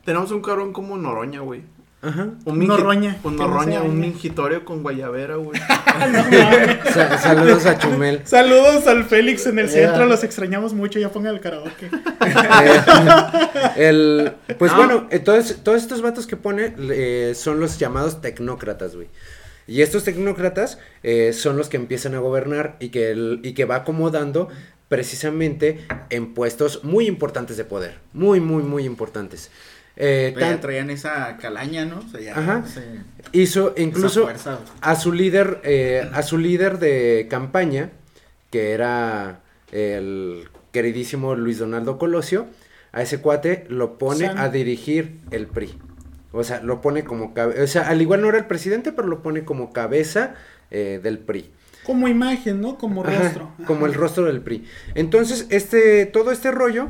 Tenemos 0.03 0.31
un 0.31 0.41
cabrón 0.41 0.73
como 0.73 0.97
Noroña, 0.97 1.41
güey. 1.41 1.62
Ajá. 2.01 2.29
Un 2.45 2.60
mingi- 2.60 2.67
Noroña, 2.67 3.17
Un 3.23 3.36
Noroña, 3.36 3.81
un 3.81 3.99
mingitorio 3.99 4.63
con 4.63 4.84
guayabera, 4.84 5.38
güey. 5.38 5.60
No. 6.12 6.91
Sa- 6.91 7.17
saludos 7.17 7.65
a 7.65 7.79
Chumel. 7.79 8.21
Saludos 8.25 8.86
al 8.86 9.05
Félix 9.05 9.47
en 9.47 9.58
el 9.60 9.69
centro, 9.69 9.99
Yeah. 9.99 10.05
los 10.05 10.23
extrañamos 10.23 10.73
mucho, 10.73 10.99
ya 10.99 11.10
pongan 11.10 11.34
el 11.36 11.39
karaoke. 11.41 11.89
Eh, 11.89 12.79
el, 13.77 14.31
pues 14.60 14.71
No. 14.71 14.77
bueno, 14.77 15.08
entonces, 15.10 15.58
todos 15.63 15.81
estos 15.81 16.01
vatos 16.01 16.27
que 16.27 16.38
pone 16.38 16.75
eh, 16.77 17.34
son 17.36 17.60
los 17.60 17.79
llamados 17.79 18.21
tecnócratas, 18.21 18.95
güey. 18.95 19.08
Y 19.67 19.81
estos 19.81 20.03
tecnócratas 20.03 20.77
eh, 21.01 21.34
son 21.34 21.58
los 21.58 21.69
que 21.69 21.77
empiezan 21.77 22.13
a 22.13 22.19
gobernar 22.19 22.75
y 22.79 22.89
que, 22.89 23.10
el- 23.12 23.39
y 23.43 23.53
que 23.53 23.65
va 23.65 23.77
acomodando 23.77 24.49
precisamente 24.95 25.86
en 26.10 26.34
puestos 26.34 26.84
muy 26.84 27.08
importantes 27.08 27.58
de 27.58 27.65
poder. 27.65 27.95
Muy, 28.13 28.39
muy, 28.39 28.63
muy 28.63 28.86
importantes. 28.86 29.51
Eh, 29.97 30.31
Pero 30.34 30.45
ya 30.45 30.51
tan- 30.53 30.62
traían 30.62 30.89
esa 30.89 31.38
calaña, 31.38 31.86
¿no? 31.86 31.99
O 31.99 32.08
sea, 32.10 32.19
ya 32.21 32.38
Ajá. 32.38 32.63
se- 32.65 32.81
hizo 33.31 33.73
incluso 33.77 34.27
a 34.81 34.95
su 34.95 35.12
líder, 35.12 35.60
eh, 35.63 36.10
a 36.13 36.21
su 36.23 36.38
líder 36.38 36.79
de 36.79 37.27
campaña, 37.29 37.91
que 38.51 38.71
era 38.71 39.41
el 39.71 40.47
queridísimo 40.71 41.36
Luis 41.36 41.60
Donaldo 41.60 41.97
Colosio, 41.97 42.47
a 42.93 43.01
ese 43.01 43.19
cuate 43.19 43.65
lo 43.69 43.97
pone 43.97 44.27
San- 44.27 44.38
a 44.38 44.49
dirigir 44.49 45.19
el 45.31 45.47
PRI. 45.47 45.77
O 46.31 46.43
sea, 46.43 46.62
lo 46.62 46.81
pone 46.81 47.03
como 47.05 47.34
cabeza, 47.34 47.63
o 47.63 47.67
sea, 47.67 47.88
al 47.89 48.01
igual 48.01 48.21
no 48.21 48.27
era 48.29 48.38
el 48.38 48.45
presidente, 48.45 48.91
pero 48.91 49.08
lo 49.08 49.21
pone 49.21 49.43
como 49.45 49.71
cabeza 49.73 50.36
eh, 50.71 50.99
del 51.01 51.19
PRI. 51.19 51.51
Como 51.86 52.08
imagen, 52.08 52.62
¿no? 52.62 52.78
Como 52.78 53.04
Ajá, 53.06 53.24
rostro. 53.24 53.52
como 53.67 53.86
el 53.86 53.93
rostro 53.93 54.26
del 54.26 54.41
PRI. 54.41 54.65
Entonces, 54.95 55.45
este, 55.50 56.06
todo 56.06 56.32
este 56.32 56.52
rollo, 56.52 56.88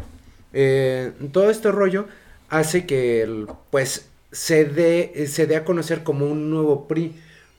eh, 0.54 1.12
todo 1.32 1.50
este 1.50 1.72
rollo 1.72 2.08
hace 2.50 2.86
que, 2.86 3.46
pues, 3.72 4.08
se 4.32 4.66
dé, 4.66 5.28
se 5.28 5.48
dé 5.48 5.56
a 5.58 5.64
conocer 5.66 6.04
como 6.04 6.26
un 6.28 6.50
nuevo 6.50 6.88
PRI, 6.88 7.16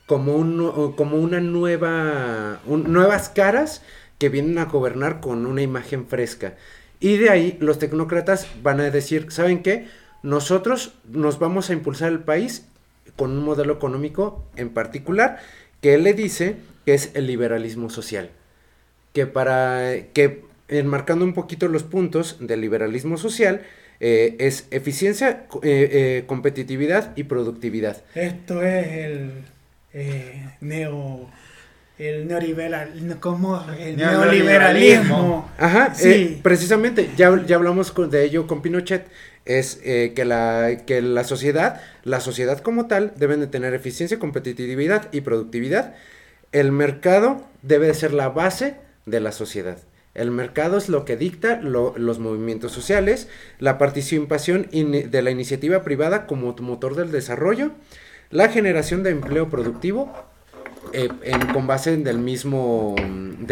como, 0.07 0.37
un, 0.37 0.93
como 0.97 1.17
una 1.17 1.41
nueva, 1.41 2.61
un- 2.67 2.93
nuevas 2.93 3.29
caras 3.29 3.83
que 4.19 4.29
vienen 4.29 4.59
a 4.59 4.65
gobernar 4.67 5.21
con 5.21 5.47
una 5.47 5.63
imagen 5.63 6.07
fresca. 6.07 6.55
Y 7.01 7.19
de 7.19 7.29
ahí 7.31 7.57
los 7.61 7.79
tecnócratas 7.79 8.47
van 8.63 8.81
a 8.81 8.91
decir, 8.91 9.27
¿saben 9.31 9.63
qué? 9.63 9.89
Nosotros 10.23 10.95
nos 11.11 11.39
vamos 11.39 11.69
a 11.69 11.75
impulsar 11.75 12.11
el 12.13 12.21
país 12.21 12.65
con 13.17 13.31
un 13.33 13.45
modelo 13.45 13.75
económico 13.75 14.45
en 14.57 14.71
particular 14.71 15.39
que 15.83 15.99
le 15.99 16.15
dice 16.15 16.57
que 16.87 16.95
es 16.95 17.11
el 17.15 17.27
liberalismo 17.27 17.91
social. 17.91 18.31
Que 19.13 19.27
para 19.27 19.93
que 20.15 20.43
enmarcando 20.69 21.25
un 21.27 21.35
poquito 21.35 21.69
los 21.69 21.83
puntos 21.83 22.37
del 22.41 22.61
liberalismo 22.63 23.19
social 23.19 23.63
eh, 24.01 24.37
es 24.39 24.67
eficiencia, 24.71 25.47
eh, 25.63 25.89
eh, 25.93 26.25
competitividad 26.27 27.13
y 27.17 27.25
productividad. 27.25 28.03
Esto 28.15 28.63
es 28.63 28.87
el 28.87 29.31
eh, 29.93 30.49
neo. 30.63 31.29
El 31.99 32.29
neoliberal. 32.29 33.17
¿Cómo? 33.21 33.57
El 33.79 33.97
Neoliberalismo. 33.97 34.27
neoliberalismo. 34.35 35.51
Ajá, 35.57 35.95
Sí. 35.95 36.09
eh, 36.11 36.41
precisamente, 36.43 37.09
ya, 37.17 37.43
ya 37.47 37.57
hablamos 37.57 37.91
con- 37.91 38.11
de 38.11 38.23
ello 38.25 38.47
con 38.47 38.61
Pinochet, 38.61 39.07
es 39.47 39.81
eh, 39.83 40.13
que, 40.15 40.27
la, 40.27 40.83
que 40.87 41.01
la 41.01 41.25
sociedad, 41.25 41.81
la 42.05 42.21
sociedad 42.21 42.59
como 42.61 42.87
tal, 42.87 43.15
deben 43.17 43.41
de 43.41 43.47
tener 43.47 43.73
eficiencia, 43.73 44.19
competitividad 44.19 45.09
y 45.13 45.23
productividad. 45.23 45.95
El 46.57 46.73
mercado 46.73 47.43
debe 47.61 47.87
de 47.89 47.93
ser 47.93 48.15
la 48.15 48.31
base 48.31 48.77
de 49.05 49.21
la 49.21 49.31
sociedad. 49.31 49.77
El 50.15 50.31
mercado 50.31 50.79
es 50.79 50.89
lo 50.89 51.05
que 51.05 51.15
dicta 51.19 51.61
lo- 51.61 51.93
los 51.99 52.19
movimientos 52.19 52.73
sociales, 52.73 53.29
la 53.59 53.77
participación 53.77 54.67
de 54.73 55.21
la 55.23 55.31
iniciativa 55.31 55.83
privada 55.83 56.27
como 56.27 56.57
motor 56.61 56.95
del 56.97 57.13
desarrollo, 57.13 57.73
la 58.31 58.49
generación 58.49 59.03
de 59.03 59.11
empleo 59.11 59.51
productivo, 59.51 60.11
eh, 60.95 61.11
en- 61.25 61.47
con 61.53 61.67
base 61.67 61.93
en 61.93 62.05
del 62.05 62.19
mismo, 62.19 62.95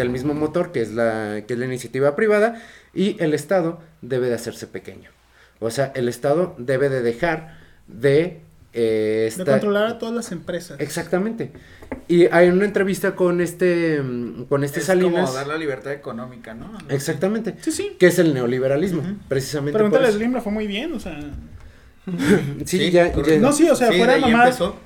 mismo 0.09 0.33
motor 0.33 0.71
que 0.71 0.81
es, 0.81 0.91
la, 0.91 1.43
que 1.45 1.53
es 1.53 1.59
la 1.59 1.65
iniciativa 1.65 2.15
privada 2.15 2.59
y 2.91 3.21
el 3.21 3.35
Estado 3.35 3.79
debe 4.01 4.29
de 4.29 4.33
hacerse 4.33 4.65
pequeño. 4.65 5.11
O 5.59 5.69
sea, 5.69 5.91
el 5.93 6.09
Estado 6.09 6.55
debe 6.57 6.89
de 6.89 7.03
dejar 7.03 7.59
de... 7.87 8.41
eh, 8.75 9.21
De 9.21 9.27
esta- 9.27 9.45
controlar 9.45 9.87
a 9.87 9.97
todas 9.97 10.13
las 10.13 10.31
empresas. 10.31 10.79
Exactamente. 10.79 11.51
Y 12.07 12.25
hay 12.27 12.49
una 12.49 12.65
entrevista 12.65 13.15
con 13.15 13.41
este, 13.41 14.01
mm, 14.01 14.43
con 14.45 14.63
este 14.63 14.79
es 14.81 14.85
Salinas. 14.87 15.25
como 15.29 15.33
dar 15.33 15.47
la 15.47 15.57
libertad 15.57 15.93
económica, 15.93 16.53
¿no? 16.53 16.77
Exactamente. 16.89 17.55
Sí, 17.61 17.71
sí. 17.71 17.95
Que 17.97 18.07
es 18.07 18.19
el 18.19 18.33
neoliberalismo, 18.33 19.01
precisamente. 19.27 19.71
por 19.71 19.81
Pregúntale 19.81 20.07
a 20.07 20.09
eso. 20.09 20.17
Slim, 20.19 20.39
fue 20.41 20.51
muy 20.51 20.67
bien, 20.67 20.93
o 20.93 20.99
sea. 20.99 21.17
Sí, 22.65 22.77
Sí, 22.77 22.91
ya, 22.91 23.11
correcto. 23.11 23.33
ya- 23.35 23.39
No, 23.39 23.51
sí, 23.51 23.67
o 23.69 23.75
sea, 23.75 23.89
Sí, 23.91 23.97
fuera 23.97 24.15
de. 24.17 24.21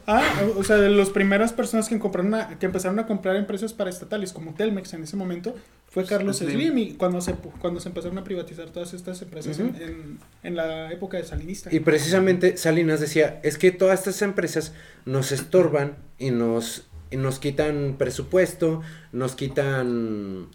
Ah, 0.07 0.23
o 0.57 0.63
sea, 0.63 0.77
de 0.77 0.89
las 0.89 1.09
primeras 1.09 1.51
personas 1.53 1.89
que 1.89 1.99
compraron 1.99 2.27
una- 2.33 2.57
que 2.59 2.65
empezaron 2.65 2.97
a 2.99 3.05
comprar 3.07 3.35
empresas 3.35 3.73
paraestatales 3.73 4.31
como 4.33 4.53
Telmex 4.53 4.93
en 4.93 5.03
ese 5.03 5.15
momento 5.17 5.55
fue 5.89 6.05
Carlos 6.05 6.37
Slim. 6.37 6.51
Slim 6.51 6.77
y 6.77 6.93
cuando 6.93 7.19
se 7.19 7.33
cuando 7.33 7.79
se 7.79 7.89
empezaron 7.89 8.17
a 8.19 8.23
privatizar 8.23 8.69
todas 8.69 8.93
estas 8.93 9.21
empresas 9.21 9.59
en 9.59 10.55
la 10.55 10.91
época 10.93 11.17
de 11.17 11.23
Salinista. 11.23 11.73
Y 11.73 11.79
precisamente 11.81 12.55
Salinas 12.57 12.99
decía, 12.99 13.39
es 13.43 13.57
que 13.57 13.71
todas 13.71 13.99
estas 13.99 14.21
empresas 14.21 14.73
nos 15.05 15.31
estorban 15.31 15.97
y 16.19 16.31
nos, 16.31 16.87
y 17.11 17.17
nos 17.17 17.39
quitan 17.39 17.95
presupuesto, 17.97 18.81
nos 19.11 19.35
quitan, 19.35 20.47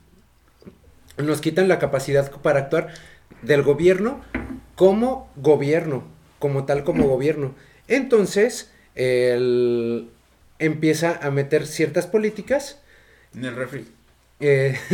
nos 1.18 1.40
quitan 1.40 1.68
la 1.68 1.78
capacidad 1.78 2.30
para 2.30 2.60
actuar 2.60 2.88
del 3.42 3.62
gobierno 3.62 4.20
como 4.76 5.30
gobierno, 5.36 6.04
como 6.44 6.66
tal 6.66 6.84
como 6.84 7.08
gobierno. 7.08 7.54
Entonces, 7.88 8.70
él 8.94 10.10
empieza 10.58 11.18
a 11.22 11.30
meter 11.30 11.66
ciertas 11.66 12.06
políticas. 12.06 12.82
En 13.34 13.46
el 13.46 13.56
refri. 13.56 13.86
eh, 14.40 14.76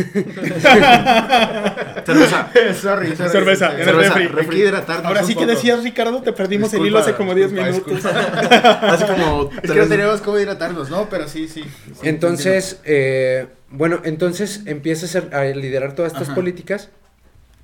Cerveza. 2.05 2.49
sorry, 2.73 3.15
sorry. 3.15 3.29
Cerveza, 3.31 3.73
en 3.73 3.79
el 3.79 3.85
Cerveza, 3.85 4.13
refri. 4.15 4.63
Ahora 5.03 5.23
sí 5.23 5.35
que 5.35 5.45
decías, 5.45 5.83
Ricardo, 5.83 6.21
te 6.21 6.31
perdimos 6.31 6.73
el 6.73 6.83
Disculpa, 6.83 6.87
hilo 6.87 6.99
hace 6.99 7.13
como 7.15 7.35
10 7.35 7.51
disculpa, 7.51 7.71
minutos. 7.71 7.93
disculpa. 7.95 8.69
Hace 8.93 9.05
como 9.07 9.49
Es 9.61 9.71
que 9.71 9.77
no 9.79 9.87
teníamos 9.87 10.21
cómo 10.21 10.39
hidratarnos, 10.39 10.89
¿no? 10.89 11.09
Pero 11.09 11.27
sí, 11.27 11.49
sí. 11.49 11.63
sí, 11.63 11.93
Entonces, 12.07 12.79
eh, 12.85 13.47
bueno, 13.69 13.99
entonces 14.05 14.61
empieza 14.67 15.05
a, 15.33 15.43
liderar 15.43 15.95
todas 15.95 16.13
estas 16.13 16.29
Ajá. 16.29 16.35
políticas 16.35 16.89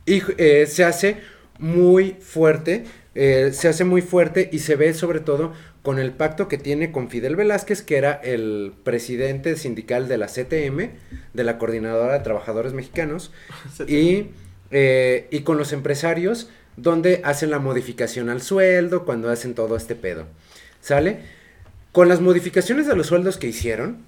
y 0.05 0.21
eh, 0.37 0.65
se 0.67 0.83
hace 0.83 1.21
muy 1.59 2.17
fuerte, 2.21 2.83
eh, 3.19 3.51
se 3.51 3.67
hace 3.67 3.83
muy 3.83 4.03
fuerte 4.03 4.47
y 4.53 4.59
se 4.59 4.75
ve 4.75 4.93
sobre 4.93 5.19
todo 5.19 5.51
con 5.81 5.97
el 5.97 6.11
pacto 6.11 6.47
que 6.47 6.59
tiene 6.59 6.91
con 6.91 7.09
Fidel 7.09 7.35
Velázquez, 7.35 7.81
que 7.81 7.97
era 7.97 8.13
el 8.13 8.73
presidente 8.83 9.55
sindical 9.55 10.07
de 10.07 10.19
la 10.19 10.27
CTM, 10.27 10.91
de 11.33 11.43
la 11.43 11.57
Coordinadora 11.57 12.13
de 12.13 12.19
Trabajadores 12.19 12.73
Mexicanos, 12.73 13.31
y, 13.87 14.27
eh, 14.69 15.27
y 15.31 15.39
con 15.39 15.57
los 15.57 15.73
empresarios, 15.73 16.51
donde 16.75 17.21
hacen 17.23 17.49
la 17.49 17.57
modificación 17.57 18.29
al 18.29 18.43
sueldo, 18.43 19.03
cuando 19.03 19.31
hacen 19.31 19.55
todo 19.55 19.77
este 19.77 19.95
pedo. 19.95 20.27
¿Sale? 20.79 21.21
Con 21.93 22.09
las 22.09 22.21
modificaciones 22.21 22.85
de 22.85 22.95
los 22.95 23.07
sueldos 23.07 23.37
que 23.37 23.47
hicieron, 23.47 24.05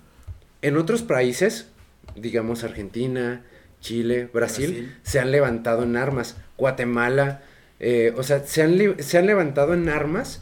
en 0.62 0.78
otros 0.78 1.02
países, 1.02 1.70
digamos 2.16 2.64
Argentina, 2.64 3.42
Chile, 3.82 4.30
Brasil, 4.32 4.70
Brasil. 4.70 4.98
se 5.02 5.20
han 5.20 5.32
levantado 5.32 5.82
en 5.82 5.98
armas. 5.98 6.38
Guatemala, 6.58 7.42
eh, 7.80 8.14
o 8.18 8.24
sea, 8.24 8.46
se 8.46 8.62
han, 8.62 8.78
se 9.02 9.18
han 9.18 9.26
levantado 9.26 9.74
en 9.74 9.90
armas. 9.90 10.42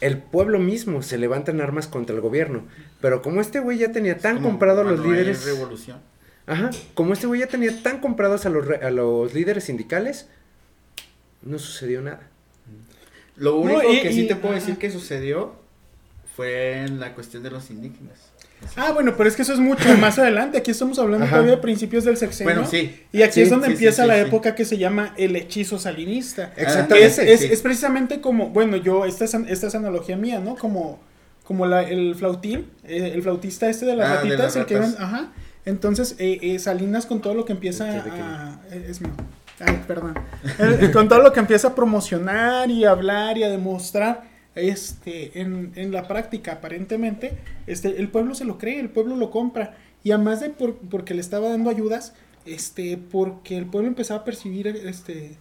El 0.00 0.18
pueblo 0.18 0.58
mismo 0.58 1.00
se 1.02 1.16
levanta 1.16 1.50
en 1.50 1.60
armas 1.62 1.86
contra 1.86 2.14
el 2.14 2.20
gobierno. 2.20 2.64
Pero 3.00 3.22
como 3.22 3.40
este 3.40 3.60
güey 3.60 3.78
ya 3.78 3.92
tenía 3.92 4.18
tan 4.18 4.36
Como 4.36 4.48
comprado 4.50 4.82
a 4.82 4.84
los 4.84 5.00
líderes. 5.00 5.44
revolución. 5.46 5.98
Ajá, 6.46 6.70
como 6.94 7.12
este 7.14 7.26
güey 7.26 7.40
ya 7.40 7.46
tenía 7.48 7.82
tan 7.82 8.00
comprados 8.00 8.46
a 8.46 8.50
los, 8.50 8.66
re- 8.66 8.84
a 8.86 8.90
los 8.90 9.32
líderes 9.34 9.64
sindicales, 9.64 10.28
no 11.42 11.58
sucedió 11.58 12.02
nada. 12.02 12.28
Lo 13.36 13.56
único 13.56 13.92
y- 13.92 14.00
que 14.02 14.12
sí 14.12 14.22
y- 14.24 14.28
te 14.28 14.36
puedo 14.36 14.54
decir 14.54 14.76
que 14.76 14.90
sucedió 14.90 15.54
fue 16.36 16.82
en 16.82 17.00
la 17.00 17.14
cuestión 17.14 17.42
de 17.42 17.50
los 17.50 17.70
indígenas. 17.70 18.25
Ah, 18.76 18.92
bueno, 18.92 19.14
pero 19.16 19.28
es 19.28 19.36
que 19.36 19.42
eso 19.42 19.52
es 19.52 19.58
mucho 19.60 19.88
más 19.98 20.18
adelante. 20.18 20.58
Aquí 20.58 20.70
estamos 20.70 20.98
hablando 20.98 21.24
Ajá. 21.24 21.36
todavía 21.36 21.56
de 21.56 21.62
principios 21.62 22.04
del 22.04 22.16
sexenio. 22.16 22.52
Bueno, 22.54 22.68
sí. 22.68 22.94
Y 23.12 23.22
aquí 23.22 23.34
Sí, 23.34 23.42
es 23.42 23.50
donde 23.50 23.66
sí, 23.68 23.72
empieza 23.74 24.02
sí, 24.02 24.08
la 24.08 24.18
época 24.18 24.54
que 24.54 24.64
se 24.64 24.78
llama 24.78 25.14
el 25.16 25.36
hechizo 25.36 25.78
salinista. 25.78 26.52
Exactamente, 26.56 27.04
Es, 27.06 27.18
es, 27.18 27.42
es 27.42 27.62
precisamente 27.62 28.20
como, 28.20 28.48
bueno, 28.50 28.76
yo, 28.76 29.04
esta 29.04 29.24
es, 29.24 29.34
esta 29.34 29.66
es 29.68 29.74
analogía 29.74 30.16
mía, 30.16 30.40
¿no? 30.40 30.56
Como, 30.56 30.98
como 31.44 31.66
la, 31.66 31.82
el 31.82 32.14
flautín, 32.16 32.66
eh, 32.84 33.12
el 33.14 33.22
flautista 33.22 33.68
este 33.70 33.86
de 33.86 33.96
las 33.96 34.06
Ah, 34.08 34.10
de 34.10 34.16
ratitas, 34.16 34.38
las 34.38 34.56
el 34.56 34.66
que 34.66 34.78
ven, 34.78 34.94
ajá. 34.98 35.32
Entonces, 35.64 36.14
eh, 36.18 36.38
eh, 36.42 36.58
Salinas 36.58 37.06
con 37.06 37.20
todo 37.20 37.34
lo 37.34 37.44
que 37.44 37.52
empieza 37.52 37.84
a... 37.84 38.60
eh, 38.70 38.86
Es 38.88 39.00
mío. 39.00 39.12
Ay, 39.58 39.82
perdón. 39.86 40.14
Con 40.92 41.08
todo 41.08 41.20
lo 41.22 41.32
que 41.32 41.40
empieza 41.40 41.68
a 41.68 41.74
promocionar 41.74 42.70
y 42.70 42.84
a 42.84 42.90
hablar 42.90 43.38
y 43.38 43.42
a 43.42 43.48
demostrar 43.48 44.22
este 44.56 45.40
en, 45.40 45.72
en 45.76 45.92
la 45.92 46.08
práctica 46.08 46.52
aparentemente 46.52 47.32
este 47.66 47.98
el 48.00 48.08
pueblo 48.08 48.34
se 48.34 48.44
lo 48.44 48.58
cree 48.58 48.80
el 48.80 48.88
pueblo 48.90 49.16
lo 49.16 49.30
compra. 49.30 49.76
Y 50.02 50.10
además 50.12 50.40
de 50.40 50.50
por- 50.50 50.76
porque 50.76 51.14
le 51.14 51.20
estaba 51.20 51.48
dando 51.48 51.68
ayudas 51.70 52.14
este 52.46 52.96
porque 52.96 53.56
el 53.58 53.66
pueblo 53.66 53.88
empezaba 53.88 54.20
a 54.20 54.24
percibir 54.24 54.66
este 54.68 55.36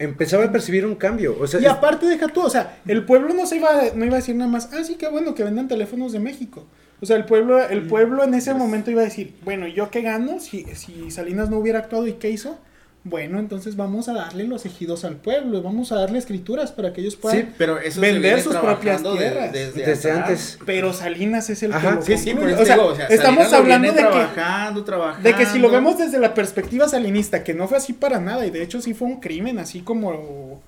Empezaba 0.00 0.44
a 0.44 0.52
percibir 0.52 0.86
un 0.86 0.94
cambio. 0.94 1.36
O 1.40 1.46
sea, 1.48 1.60
y 1.60 1.66
aparte 1.66 2.06
deja 2.06 2.28
tú 2.28 2.42
o 2.42 2.50
sea 2.50 2.78
el 2.86 3.04
pueblo 3.04 3.34
no 3.34 3.46
se 3.46 3.56
iba 3.56 3.68
a- 3.70 3.94
no 3.94 4.04
iba 4.04 4.14
a 4.14 4.20
decir 4.20 4.36
nada 4.36 4.50
más 4.50 4.70
ah 4.72 4.84
sí 4.84 4.94
qué 4.96 5.08
bueno 5.08 5.34
que 5.34 5.42
vendan 5.44 5.66
teléfonos 5.68 6.12
de 6.12 6.20
México 6.20 6.66
o 7.00 7.06
sea 7.06 7.16
el 7.16 7.24
pueblo 7.24 7.68
el 7.68 7.82
pueblo 7.86 8.22
en 8.24 8.34
ese 8.34 8.54
momento 8.54 8.90
iba 8.90 9.00
a 9.02 9.04
decir 9.04 9.34
bueno 9.44 9.66
yo 9.66 9.90
qué 9.90 10.02
gano 10.02 10.38
si 10.40 10.64
si 10.74 11.10
Salinas 11.10 11.48
no 11.50 11.58
hubiera 11.58 11.80
actuado 11.80 12.06
y 12.06 12.14
qué 12.14 12.30
hizo 12.30 12.58
bueno, 13.04 13.38
entonces 13.38 13.76
vamos 13.76 14.08
a 14.08 14.12
darle 14.12 14.44
los 14.44 14.66
ejidos 14.66 15.04
al 15.04 15.16
pueblo, 15.16 15.62
vamos 15.62 15.92
a 15.92 15.94
darle 15.94 16.18
escrituras 16.18 16.72
para 16.72 16.92
que 16.92 17.00
ellos 17.00 17.16
puedan 17.16 17.38
Sí, 17.40 17.48
Pero 17.56 17.78
eso 17.78 18.00
Vender 18.00 18.42
sus 18.42 18.54
propias 18.56 19.02
de- 19.02 19.10
tierras. 19.16 19.52
desde, 19.52 20.10
antes. 20.10 20.58
Pero 20.66 20.92
Salinas 20.92 21.48
es 21.48 21.62
el 21.62 21.72
Ajá, 21.72 21.90
que 21.90 21.94
lo 21.96 22.02
Sí, 22.02 22.18
sí, 22.18 22.30
concluye. 22.32 22.54
por 22.56 22.62
eso 22.62 22.62
o 22.62 22.66
sea, 22.66 22.74
digo, 22.76 22.86
o 22.88 22.96
sea, 22.96 23.06
estamos 23.06 23.48
Salinas 23.48 23.52
lo 23.52 23.56
hablando 23.58 23.82
viene 23.92 23.96
de 24.02 24.04
que 24.08 24.12
trabajando, 24.34 24.84
trabajando. 24.84 25.28
de 25.28 25.34
que 25.36 25.46
si 25.46 25.58
lo 25.58 25.70
vemos 25.70 25.96
desde 25.96 26.18
la 26.18 26.34
perspectiva 26.34 26.88
salinista, 26.88 27.42
que 27.44 27.54
no 27.54 27.66
fue 27.68 27.78
así 27.78 27.92
para 27.94 28.20
nada 28.20 28.44
y 28.44 28.50
de 28.50 28.62
hecho 28.62 28.80
sí 28.82 28.92
fue 28.94 29.08
un 29.08 29.20
crimen, 29.20 29.58
así 29.58 29.80
como 29.80 30.60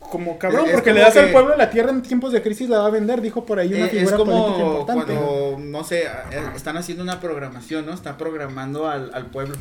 como 0.00 0.36
cabrón, 0.38 0.62
Es- 0.64 0.68
es 0.70 0.74
porque 0.74 0.92
le 0.92 1.00
das 1.00 1.16
al 1.16 1.30
pueblo 1.32 1.56
la 1.56 1.70
tierra 1.70 1.90
en 1.90 2.02
tiempos 2.02 2.32
de 2.32 2.42
crisis 2.42 2.68
la 2.68 2.78
va 2.78 2.86
a 2.86 2.90
vender, 2.90 3.20
dijo 3.22 3.46
por 3.46 3.58
ahí 3.58 3.68
una 3.72 3.84
Eh, 3.86 3.90
es 3.92 3.98
figura 3.98 4.16
política 4.18 4.52
como 4.52 4.70
importante. 4.80 5.14
cuando, 5.14 5.56
no 5.58 5.84
sé, 5.84 6.02
eh, 6.02 6.08
están 6.54 6.76
haciendo 6.76 7.02
una 7.02 7.18
programación, 7.18 7.86
¿no? 7.86 7.94
Están 7.94 8.18
programando 8.18 8.88
al, 8.88 9.10
al 9.14 9.26
pueblo. 9.26 9.54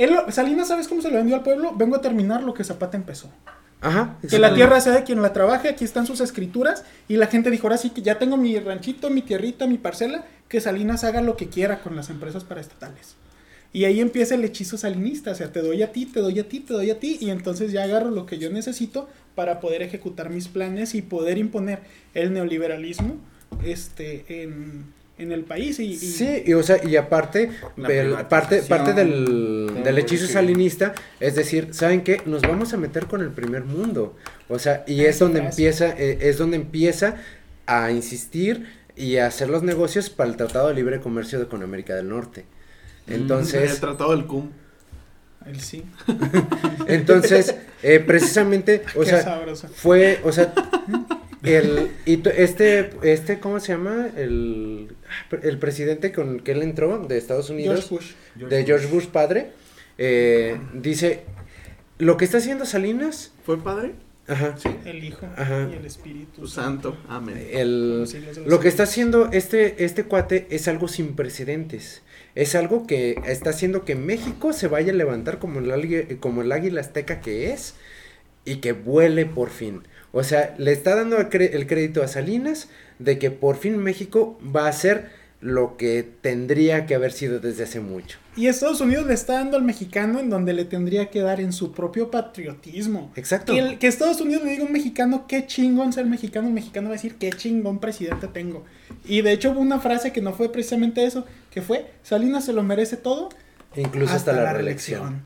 Él, 0.00 0.16
Salinas, 0.30 0.68
¿sabes 0.68 0.88
cómo 0.88 1.02
se 1.02 1.10
lo 1.10 1.18
vendió 1.18 1.36
al 1.36 1.42
pueblo? 1.42 1.74
Vengo 1.76 1.96
a 1.96 2.00
terminar 2.00 2.42
lo 2.42 2.54
que 2.54 2.64
Zapata 2.64 2.96
empezó. 2.96 3.30
Ajá. 3.82 4.16
Que 4.26 4.38
la 4.38 4.54
tierra 4.54 4.80
sea 4.80 4.94
de 4.94 5.04
quien 5.04 5.20
la 5.20 5.34
trabaje, 5.34 5.68
aquí 5.68 5.84
están 5.84 6.06
sus 6.06 6.22
escrituras. 6.22 6.84
Y 7.06 7.16
la 7.16 7.26
gente 7.26 7.50
dijo, 7.50 7.66
ahora 7.66 7.76
sí 7.76 7.90
que 7.90 8.00
ya 8.00 8.18
tengo 8.18 8.38
mi 8.38 8.58
ranchito, 8.58 9.10
mi 9.10 9.20
tierrita, 9.20 9.66
mi 9.66 9.76
parcela, 9.76 10.24
que 10.48 10.60
Salinas 10.62 11.04
haga 11.04 11.20
lo 11.20 11.36
que 11.36 11.50
quiera 11.50 11.82
con 11.82 11.96
las 11.96 12.08
empresas 12.08 12.44
paraestatales. 12.44 13.16
Y 13.74 13.84
ahí 13.84 14.00
empieza 14.00 14.36
el 14.36 14.44
hechizo 14.44 14.78
salinista, 14.78 15.32
o 15.32 15.34
sea, 15.34 15.52
te 15.52 15.60
doy 15.60 15.82
a 15.82 15.92
ti, 15.92 16.06
te 16.06 16.20
doy 16.20 16.40
a 16.40 16.48
ti, 16.48 16.60
te 16.60 16.72
doy 16.72 16.90
a 16.90 16.98
ti, 16.98 17.18
y 17.20 17.28
entonces 17.28 17.70
ya 17.70 17.84
agarro 17.84 18.10
lo 18.10 18.24
que 18.24 18.38
yo 18.38 18.50
necesito 18.50 19.06
para 19.34 19.60
poder 19.60 19.82
ejecutar 19.82 20.30
mis 20.30 20.48
planes 20.48 20.94
y 20.94 21.02
poder 21.02 21.36
imponer 21.36 21.80
el 22.14 22.32
neoliberalismo 22.32 23.16
este, 23.62 24.42
en, 24.42 24.86
en 25.20 25.32
el 25.32 25.44
país. 25.44 25.78
Y, 25.78 25.92
y- 25.92 25.96
Sí, 25.96 26.42
y, 26.46 26.52
o 26.54 26.62
sea, 26.62 26.82
y 26.84 26.96
aparte, 26.96 27.50
el- 27.88 28.12
parte, 28.28 28.62
parte 28.62 28.92
del, 28.92 29.80
del 29.84 29.98
hechizo 29.98 30.26
salinista 30.26 30.94
es 31.20 31.34
decir, 31.34 31.68
¿saben 31.72 32.02
qué? 32.02 32.22
Nos 32.26 32.42
vamos 32.42 32.72
a 32.72 32.76
meter 32.76 33.06
con 33.06 33.20
el 33.20 33.30
primer 33.30 33.64
mundo. 33.64 34.16
O 34.48 34.58
sea, 34.58 34.84
y 34.86 35.04
es 35.04 35.18
donde 35.18 35.40
empieza, 35.40 35.88
eh, 35.98 36.18
es 36.22 36.38
donde 36.38 36.56
empieza 36.56 37.16
a 37.66 37.90
insistir 37.92 38.66
y 38.96 39.16
a 39.18 39.26
hacer 39.26 39.48
los 39.48 39.62
negocios 39.62 40.10
para 40.10 40.28
el 40.30 40.36
Tratado 40.36 40.68
de 40.68 40.74
Libre 40.74 41.00
Comercio 41.00 41.48
con 41.48 41.62
América 41.62 41.94
del 41.94 42.08
Norte. 42.08 42.44
el 43.06 43.14
Entonces, 43.22 43.80
tratado 43.80 44.10
del 44.10 44.26
CUM. 44.26 44.50
Él 45.46 45.58
sí. 45.60 45.84
entonces, 46.86 47.54
eh, 47.82 48.00
precisamente, 48.00 48.82
o 48.94 49.00
Qué 49.00 49.06
sea, 49.06 49.22
sabroso. 49.22 49.68
fue, 49.68 50.20
o 50.24 50.32
sea, 50.32 50.52
el, 51.42 51.90
y 52.06 52.20
este, 52.36 52.90
este, 53.02 53.38
¿cómo 53.40 53.60
se 53.60 53.72
llama? 53.72 54.08
El, 54.16 54.88
el 55.42 55.58
presidente 55.58 56.12
con 56.12 56.36
el 56.36 56.42
que 56.42 56.52
él 56.52 56.62
entró 56.62 56.98
de 57.06 57.16
Estados 57.18 57.50
Unidos. 57.50 57.86
George 57.88 58.14
Bush. 58.36 58.48
de 58.50 58.64
George 58.64 58.86
Bush 58.86 59.06
padre, 59.06 59.50
eh, 59.98 60.58
dice, 60.74 61.20
lo 61.98 62.16
que 62.16 62.24
está 62.24 62.38
haciendo 62.38 62.64
Salinas, 62.66 63.32
¿Fue 63.44 63.62
padre? 63.62 63.92
ajá, 64.28 64.54
El 64.84 65.02
Hijo 65.04 65.26
Ajá. 65.36 65.68
y 65.72 65.76
el 65.76 65.86
Espíritu 65.86 66.42
Tu 66.42 66.46
santo. 66.46 66.96
Amén. 67.08 67.48
el, 67.52 68.04
lo 68.46 68.60
que 68.60 68.68
está 68.68 68.84
haciendo 68.84 69.30
este, 69.32 69.84
este 69.84 70.04
cuate 70.04 70.46
es 70.50 70.68
algo 70.68 70.88
sin 70.88 71.16
precedentes. 71.16 72.02
Es 72.36 72.54
algo 72.54 72.86
que 72.86 73.20
está 73.26 73.50
haciendo 73.50 73.84
que 73.84 73.96
México 73.96 74.52
se 74.52 74.68
vaya 74.68 74.92
a 74.92 74.94
levantar 74.94 75.40
como 75.40 75.58
el, 75.58 75.70
águila- 75.72 76.06
como 76.20 76.42
el 76.42 76.52
águila 76.52 76.80
azteca 76.80 77.20
que 77.20 77.52
es 77.52 77.74
y 78.44 78.56
que 78.56 78.70
vuele 78.72 79.26
por 79.26 79.50
fin. 79.50 79.82
O 80.12 80.22
sea, 80.24 80.54
le 80.58 80.72
está 80.72 80.96
dando 80.96 81.16
el 81.18 81.28
crédito 81.28 82.02
a 82.02 82.08
Salinas 82.08 82.68
de 82.98 83.18
que 83.18 83.30
por 83.30 83.56
fin 83.56 83.78
México 83.78 84.38
va 84.44 84.66
a 84.68 84.72
ser 84.72 85.20
lo 85.40 85.78
que 85.78 86.06
tendría 86.20 86.84
que 86.84 86.94
haber 86.94 87.12
sido 87.12 87.40
desde 87.40 87.62
hace 87.64 87.80
mucho. 87.80 88.18
Y 88.36 88.48
Estados 88.48 88.80
Unidos 88.82 89.06
le 89.06 89.14
está 89.14 89.34
dando 89.34 89.56
al 89.56 89.62
mexicano 89.62 90.20
en 90.20 90.28
donde 90.28 90.52
le 90.52 90.66
tendría 90.66 91.08
que 91.08 91.20
dar 91.20 91.40
en 91.40 91.54
su 91.54 91.72
propio 91.72 92.10
patriotismo. 92.10 93.10
Exacto. 93.16 93.54
Que, 93.54 93.58
el- 93.58 93.78
que 93.78 93.86
Estados 93.86 94.20
Unidos 94.20 94.44
le 94.44 94.50
diga 94.50 94.64
a 94.64 94.66
un 94.66 94.72
mexicano 94.72 95.24
qué 95.26 95.46
chingón 95.46 95.94
ser 95.94 96.04
mexicano, 96.06 96.48
el 96.48 96.52
mexicano 96.54 96.88
va 96.88 96.94
a 96.94 96.96
decir 96.96 97.14
qué 97.14 97.30
chingón 97.30 97.78
presidente 97.78 98.28
tengo. 98.28 98.64
Y 99.06 99.22
de 99.22 99.32
hecho 99.32 99.52
hubo 99.52 99.60
una 99.60 99.80
frase 99.80 100.12
que 100.12 100.20
no 100.20 100.34
fue 100.34 100.52
precisamente 100.52 101.04
eso, 101.04 101.24
que 101.50 101.62
fue, 101.62 101.86
Salinas 102.02 102.44
se 102.44 102.52
lo 102.52 102.62
merece 102.62 102.96
todo 102.98 103.30
Incluso 103.76 104.14
hasta, 104.14 104.32
la, 104.32 104.52
reelección. 104.52 105.24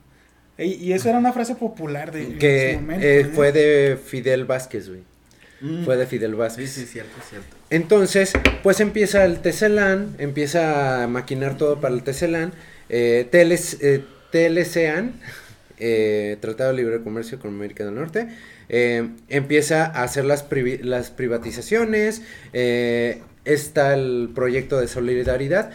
Y, 0.59 0.75
y 0.75 0.93
eso 0.93 1.09
era 1.09 1.19
una 1.19 1.33
frase 1.33 1.55
popular 1.57 2.13
de 2.13 2.23
en 2.23 2.39
Que 2.39 2.75
su 2.75 2.81
momento, 2.81 3.05
eh, 3.07 3.21
¿eh? 3.21 3.25
fue 3.25 3.53
de 3.53 3.99
Fidel 4.05 4.45
Vázquez, 4.45 4.89
güey. 4.89 5.01
Mm. 5.61 5.85
fue 5.85 5.97
de 5.97 6.07
Fidel 6.07 6.33
Sí, 6.33 6.37
Vázquez. 6.37 6.71
sí, 6.71 6.85
cierto, 6.85 7.13
cierto. 7.29 7.57
Entonces, 7.71 8.33
pues 8.63 8.81
empieza 8.81 9.25
el 9.25 9.39
Tecelán, 9.41 10.15
empieza 10.19 11.05
a 11.05 11.07
maquinar 11.09 11.57
todo 11.57 11.81
para 11.81 11.95
el 11.95 12.03
Tecelán, 12.03 12.53
eh, 12.91 13.27
TLC, 13.31 13.79
eh, 13.81 14.03
TLCAN, 14.31 15.13
eh, 15.79 16.37
Tratado 16.41 16.71
de 16.71 16.77
Libre 16.77 17.03
Comercio 17.03 17.39
con 17.39 17.51
América 17.55 17.85
del 17.85 17.95
Norte, 17.95 18.29
eh, 18.69 19.09
empieza 19.29 19.87
a 19.87 20.03
hacer 20.03 20.25
las, 20.25 20.49
privi- 20.49 20.81
las 20.83 21.11
privatizaciones, 21.11 22.23
eh, 22.53 23.23
está 23.45 23.95
el 23.95 24.31
proyecto 24.35 24.81
de 24.81 24.89
solidaridad, 24.89 25.71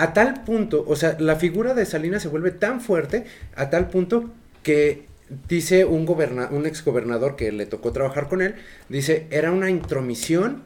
a 0.00 0.14
tal 0.14 0.44
punto, 0.44 0.82
o 0.88 0.96
sea, 0.96 1.16
la 1.18 1.36
figura 1.36 1.74
de 1.74 1.84
Salinas 1.84 2.22
se 2.22 2.28
vuelve 2.28 2.52
tan 2.52 2.80
fuerte, 2.80 3.26
a 3.54 3.68
tal 3.68 3.88
punto 3.88 4.30
que 4.62 5.04
dice 5.46 5.84
un, 5.84 6.06
goberna 6.06 6.48
un 6.50 6.64
exgobernador 6.64 7.36
que 7.36 7.52
le 7.52 7.66
tocó 7.66 7.92
trabajar 7.92 8.26
con 8.26 8.40
él, 8.40 8.54
dice, 8.88 9.26
era 9.30 9.52
una 9.52 9.68
intromisión 9.68 10.62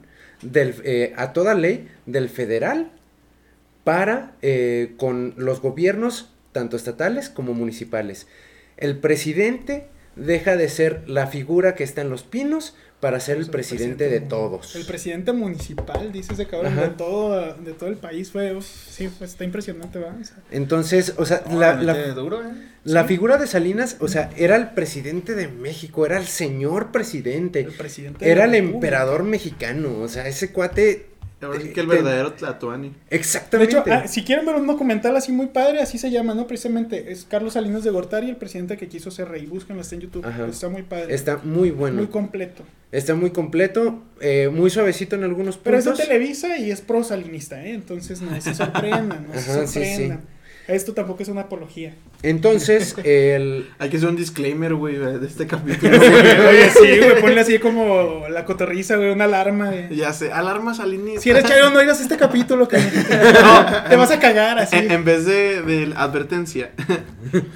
eh, 0.54 1.12
a 1.16 1.32
toda 1.32 1.54
ley 1.54 1.88
del 2.06 2.28
federal 2.28 2.92
para 3.82 4.36
eh, 4.40 4.94
con 4.98 5.34
los 5.36 5.60
gobiernos, 5.60 6.32
tanto 6.52 6.76
estatales 6.76 7.28
como 7.28 7.54
municipales. 7.54 8.28
El 8.76 8.98
presidente 8.98 9.88
deja 10.14 10.56
de 10.56 10.68
ser 10.68 11.08
la 11.08 11.26
figura 11.26 11.74
que 11.74 11.82
está 11.82 12.02
en 12.02 12.10
los 12.10 12.22
pinos 12.22 12.76
para 13.04 13.20
ser 13.20 13.36
el 13.36 13.42
El 13.42 13.50
presidente 13.50 14.08
de 14.08 14.20
todos. 14.22 14.74
El 14.76 14.86
presidente 14.86 15.34
municipal, 15.34 16.10
dice 16.10 16.32
ese 16.32 16.46
cabrón, 16.46 16.72
Ajá. 16.72 16.80
de 16.84 16.88
todo, 16.88 17.54
de 17.54 17.74
todo 17.74 17.90
el 17.90 17.96
país. 17.98 18.30
Fue, 18.30 18.56
uf, 18.56 18.64
sí, 18.64 19.10
pues, 19.18 19.32
está 19.32 19.44
impresionante, 19.44 19.98
¿verdad? 19.98 20.16
O 20.18 20.24
sea, 20.24 20.36
Entonces, 20.50 21.12
o 21.18 21.26
sea, 21.26 21.42
No, 21.50 21.60
la, 21.60 21.74
la 21.74 22.08
duro, 22.14 22.42
¿eh? 22.42 22.46
la 22.84 23.04
figura 23.04 23.36
de 23.36 23.46
Salinas, 23.46 23.98
o 24.00 24.08
sea, 24.08 24.30
era 24.38 24.56
el 24.56 24.70
presidente 24.70 25.34
de 25.34 25.48
México, 25.48 26.06
era 26.06 26.16
el 26.16 26.26
señor 26.26 26.92
presidente, 26.92 27.60
el 27.60 27.72
presidente. 27.72 28.24
de 28.24 28.30
era 28.30 28.46
el 28.46 28.54
emperador 28.54 29.22
mexicano, 29.22 29.98
o 30.00 30.08
sea, 30.08 30.26
ese 30.26 30.50
cuate... 30.50 31.10
Ahora 31.44 31.60
sí 31.60 31.68
eh, 31.68 31.72
que 31.72 31.80
el 31.80 31.86
verdadero 31.86 32.32
Tlatuani. 32.32 32.88
De 32.88 33.16
Exactamente. 33.16 33.78
hecho, 33.78 33.84
ah, 33.90 34.08
si 34.08 34.24
quieren 34.24 34.46
ver 34.46 34.56
un 34.56 34.66
documental 34.66 35.16
así 35.16 35.32
muy 35.32 35.46
padre, 35.46 35.80
así 35.80 35.98
se 35.98 36.10
llama, 36.10 36.34
¿no? 36.34 36.46
Precisamente 36.46 37.12
es 37.12 37.24
Carlos 37.24 37.54
Salinas 37.54 37.84
de 37.84 37.90
Gortari, 37.90 38.28
el 38.30 38.36
presidente 38.36 38.76
que 38.76 38.88
quiso 38.88 39.10
ser 39.10 39.28
rey. 39.28 39.46
Búsquenlo, 39.46 39.82
está 39.82 39.94
en 39.94 40.00
YouTube. 40.02 40.26
Ajá. 40.26 40.46
Está 40.46 40.68
muy 40.68 40.82
padre. 40.82 41.14
Está 41.14 41.40
muy 41.42 41.70
bueno. 41.70 41.96
Muy 41.96 42.06
completo. 42.08 42.62
Está 42.92 43.14
muy 43.14 43.30
completo, 43.30 44.02
eh, 44.20 44.48
muy 44.52 44.70
suavecito 44.70 45.16
en 45.16 45.24
algunos 45.24 45.56
Pero 45.56 45.78
es 45.78 45.84
de 45.84 45.90
puntos. 45.90 46.06
Televisa 46.06 46.56
y 46.58 46.70
es 46.70 46.80
pro 46.80 47.02
salinista, 47.02 47.64
¿eh? 47.64 47.74
Entonces 47.74 48.20
no 48.22 48.40
se 48.40 48.54
sorprendan, 48.54 49.26
no 49.26 49.40
se 49.40 49.66
sí, 49.66 49.84
sí. 49.84 50.12
Esto 50.66 50.94
tampoco 50.94 51.22
es 51.22 51.28
una 51.28 51.42
apología. 51.42 51.94
Entonces, 52.22 52.94
el... 53.04 53.68
Hay 53.78 53.90
que 53.90 53.98
hacer 53.98 54.08
un 54.08 54.16
disclaimer, 54.16 54.74
güey, 54.74 54.96
de 54.96 55.26
este 55.26 55.46
capítulo. 55.48 55.98
Oye, 55.98 56.70
sí, 56.70 56.98
güey, 56.98 57.20
ponle 57.20 57.40
así 57.40 57.58
como 57.58 58.24
la 58.30 58.44
cotorriza, 58.46 58.96
güey, 58.96 59.10
una 59.10 59.24
alarma. 59.24 59.70
Ya 59.90 60.12
sé, 60.12 60.32
alarma 60.32 60.72
salinista. 60.74 61.20
Si 61.20 61.30
eres 61.30 61.44
chairo, 61.44 61.70
no 61.70 61.78
oigas 61.80 62.00
este 62.00 62.16
capítulo, 62.16 62.66
que 62.66 62.78
te 63.88 63.96
vas 63.96 64.10
a 64.10 64.18
cagar 64.18 64.58
así. 64.58 64.76
En, 64.76 64.90
en 64.90 65.04
vez 65.04 65.26
de, 65.26 65.92
advertencia, 65.96 66.70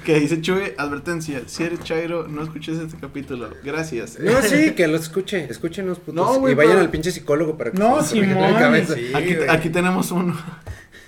que 0.05 0.19
dice 0.19 0.39
Chuy, 0.41 0.73
advertencia, 0.77 1.41
si 1.47 1.63
eres 1.63 1.79
chairo, 1.83 2.27
no 2.27 2.43
escuches 2.43 2.77
este 2.77 2.97
capítulo. 2.99 3.49
Gracias. 3.63 4.19
No, 4.19 4.41
sí, 4.43 4.71
que 4.75 4.87
lo 4.87 4.97
escuche, 4.97 5.47
escúchenos, 5.49 5.97
putos. 5.99 6.13
No, 6.15 6.39
güey, 6.39 6.53
y 6.53 6.55
vayan 6.55 6.73
pero- 6.73 6.81
al 6.81 6.89
pinche 6.91 7.11
psicólogo 7.11 7.57
para 7.57 7.71
que 7.71 7.77
No, 7.79 8.03
se 8.03 8.15
les 8.17 8.23
arregle 8.25 8.41
la 8.41 8.47
Simón. 8.47 8.61
cabeza. 8.61 8.93
Sí, 8.95 9.11
Aquí, 9.15 9.35
aquí 9.49 9.69
tenemos 9.69 10.11
uno. 10.11 10.37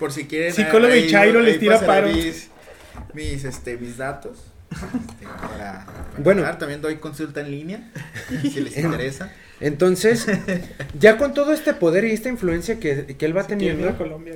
Por 0.02 0.12
si 0.12 0.26
quieren. 0.26 0.52
Psicólogo 0.54 0.94
y 0.94 0.98
ahí- 1.04 1.10
Chairo 1.10 1.40
ahí 1.40 1.46
les 1.46 1.60
tira 1.60 1.80
paro. 1.80 2.08
Mis, 2.10 2.50
mis, 3.14 3.44
este, 3.46 3.78
mis 3.78 3.96
datos. 3.98 4.38
este, 4.72 5.26
para, 5.26 5.86
para 5.86 5.86
Bueno. 6.18 6.42
hablar. 6.42 6.58
También 6.58 6.82
doy 6.82 6.96
consulta 6.98 7.40
en 7.42 7.52
línea. 7.52 7.90
Si 8.42 8.60
les 8.60 8.76
interesa. 8.84 9.32
Entonces, 9.60 10.26
ya 11.00 11.18
con 11.18 11.34
todo 11.36 11.54
este 11.54 11.74
poder 11.74 12.04
y 12.06 12.12
esta 12.12 12.30
influencia 12.30 12.80
que, 12.80 13.16
que 13.18 13.26
él 13.28 13.38
va 13.38 13.42
Si 13.44 13.52
ir 13.52 13.54
a 13.54 13.58
teniendo, 13.60 13.98
Colombia, 13.98 14.34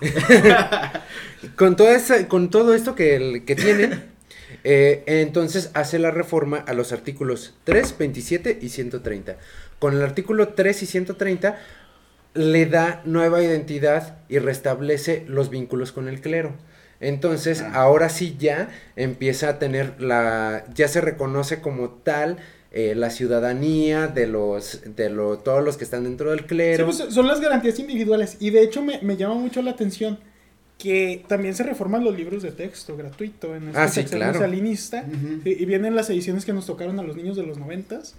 con, 1.56 1.76
toda 1.76 1.96
esa, 1.96 2.28
con 2.28 2.50
todo 2.50 2.74
esto 2.74 2.94
que, 2.94 3.16
el- 3.16 3.44
que 3.44 3.56
tiene, 3.56 4.00
eh, 4.64 5.02
entonces 5.06 5.70
hace 5.74 5.98
la 5.98 6.10
reforma 6.10 6.58
a 6.58 6.74
los 6.74 6.92
artículos 6.92 7.54
3, 7.64 7.96
27 7.98 8.58
y 8.60 8.68
130. 8.68 9.36
Con 9.78 9.94
el 9.94 10.02
artículo 10.02 10.48
3 10.48 10.82
y 10.82 10.86
130 10.86 11.58
le 12.34 12.66
da 12.66 13.02
nueva 13.04 13.42
identidad 13.42 14.18
y 14.28 14.38
restablece 14.38 15.24
los 15.28 15.50
vínculos 15.50 15.92
con 15.92 16.08
el 16.08 16.20
clero. 16.20 16.52
Entonces, 17.00 17.62
ahora 17.72 18.08
sí 18.10 18.36
ya 18.38 18.68
empieza 18.94 19.48
a 19.48 19.58
tener 19.58 20.00
la, 20.00 20.64
ya 20.74 20.86
se 20.86 21.00
reconoce 21.00 21.60
como 21.60 21.88
tal 21.88 22.36
eh, 22.72 22.94
la 22.94 23.08
ciudadanía 23.10 24.06
de 24.06 24.26
los, 24.26 24.82
de 24.96 25.08
lo, 25.08 25.38
todos 25.38 25.64
los 25.64 25.76
que 25.78 25.84
están 25.84 26.04
dentro 26.04 26.30
del 26.30 26.40
Sí, 26.40 26.46
clero. 26.46 26.84
pues, 26.84 26.98
son 27.08 27.26
las 27.26 27.40
garantías 27.40 27.78
individuales. 27.78 28.36
Y 28.38 28.50
de 28.50 28.62
hecho 28.62 28.82
me, 28.82 29.00
me 29.02 29.16
llama 29.16 29.34
mucho 29.34 29.62
la 29.62 29.70
atención 29.70 30.18
que 30.78 31.24
también 31.26 31.54
se 31.54 31.62
reforman 31.62 32.04
los 32.04 32.16
libros 32.16 32.42
de 32.42 32.52
texto 32.52 32.96
gratuito 32.96 33.54
en 33.56 33.68
este 33.68 33.78
Ah, 33.80 33.88
sí, 33.88 34.04
claro. 34.04 34.38
salinista. 34.38 35.04
Y, 35.44 35.50
y 35.62 35.64
vienen 35.64 35.94
las 35.96 36.08
ediciones 36.10 36.44
que 36.44 36.52
nos 36.52 36.66
tocaron 36.66 36.98
a 37.00 37.02
los 37.02 37.16
niños 37.16 37.36
de 37.36 37.42
los 37.44 37.58
noventas. 37.58 38.14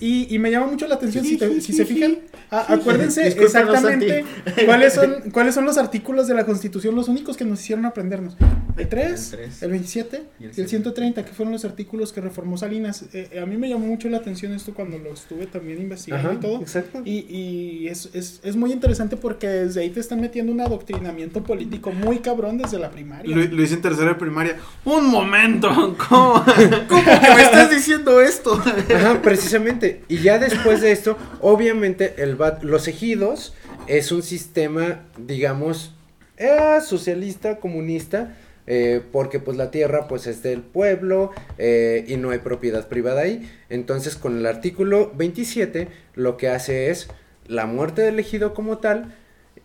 Y, 0.00 0.34
y 0.34 0.38
me 0.40 0.50
llama 0.50 0.66
mucho 0.66 0.88
la 0.88 0.96
atención, 0.96 1.24
si, 1.24 1.36
te- 1.38 1.60
si 1.60 1.72
se 1.72 1.86
fijan, 1.86 2.18
a- 2.50 2.72
acuérdense 2.74 3.28
exactamente 3.40 4.24
cuáles 4.66 4.92
son, 4.92 5.30
cuáles 5.32 5.54
son 5.54 5.64
los 5.64 5.78
artículos 5.78 6.26
de 6.26 6.34
la 6.34 6.44
Constitución, 6.44 6.96
los 6.96 7.08
únicos 7.08 7.36
que 7.36 7.44
nos 7.44 7.60
hicieron 7.62 7.86
aprendernos. 7.86 8.36
El 8.76 8.88
3, 8.88 9.32
El 9.34 9.38
tres. 9.38 9.62
el 9.62 9.70
27 9.70 10.22
Y 10.40 10.44
el 10.46 10.50
y 10.56 10.60
el 10.62 10.68
130, 10.68 11.24
que 11.24 11.32
fueron 11.32 11.52
los 11.52 11.64
artículos 11.64 12.12
que 12.12 12.20
reformó 12.20 12.58
Salinas. 12.58 13.04
Eh, 13.14 13.28
eh, 13.30 13.38
a 13.38 13.46
mí 13.46 13.56
me 13.56 13.68
llamó 13.68 13.86
mucho 13.86 14.08
la 14.08 14.16
atención 14.16 14.52
esto 14.52 14.74
cuando 14.74 14.98
lo 14.98 15.12
estuve 15.14 15.46
también 15.46 15.80
investigando 15.80 16.28
Ajá, 16.30 16.38
y 16.38 16.40
todo. 16.40 16.60
exacto. 16.60 17.00
Y, 17.04 17.18
y 17.30 17.86
es, 17.88 18.10
es, 18.14 18.40
es 18.42 18.56
muy 18.56 18.72
interesante 18.72 19.16
porque 19.16 19.46
desde 19.46 19.80
ahí 19.82 19.90
te 19.90 20.00
están 20.00 20.20
metiendo 20.20 20.50
un 20.50 20.60
adoctrinamiento 20.60 21.44
político 21.44 21.92
muy 21.92 22.18
cabrón 22.18 22.58
desde 22.58 22.80
la 22.80 22.90
primaria. 22.90 23.34
Lu- 23.34 23.46
Lo 23.56 23.62
hice 23.62 23.74
en 23.74 23.82
tercera 23.82 24.08
de 24.08 24.14
primaria. 24.16 24.56
Un 24.84 25.06
momento, 25.06 25.68
¿cómo? 26.08 26.44
¿Cómo 26.88 27.04
que 27.04 27.34
me 27.36 27.42
estás 27.42 27.70
diciendo 27.70 28.20
esto? 28.20 28.60
Ajá, 28.92 29.22
precisamente. 29.22 29.73
Y 30.08 30.18
ya 30.18 30.38
después 30.38 30.80
de 30.80 30.92
esto, 30.92 31.16
obviamente, 31.40 32.14
los 32.62 32.88
ejidos 32.88 33.54
es 33.86 34.12
un 34.12 34.22
sistema, 34.22 35.04
digamos, 35.18 35.94
eh, 36.36 36.78
socialista, 36.84 37.58
comunista, 37.60 38.36
eh, 38.66 39.02
porque 39.12 39.40
pues 39.40 39.58
la 39.58 39.70
tierra 39.70 40.08
pues 40.08 40.26
es 40.26 40.42
del 40.42 40.62
pueblo 40.62 41.32
eh, 41.58 42.04
y 42.08 42.16
no 42.16 42.30
hay 42.30 42.38
propiedad 42.38 42.88
privada 42.88 43.22
ahí. 43.22 43.50
Entonces, 43.68 44.16
con 44.16 44.38
el 44.38 44.46
artículo 44.46 45.12
27, 45.14 45.88
lo 46.14 46.36
que 46.36 46.48
hace 46.48 46.90
es 46.90 47.08
la 47.46 47.66
muerte 47.66 48.02
del 48.02 48.18
ejido 48.18 48.54
como 48.54 48.78
tal 48.78 49.14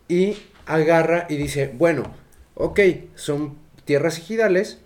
y 0.08 0.38
agarra 0.66 1.28
y 1.30 1.38
dice, 1.38 1.72
bueno, 1.78 2.04
ok, 2.56 2.80
son 3.16 3.56
tierras 3.86 4.18
ejidales, 4.18 4.80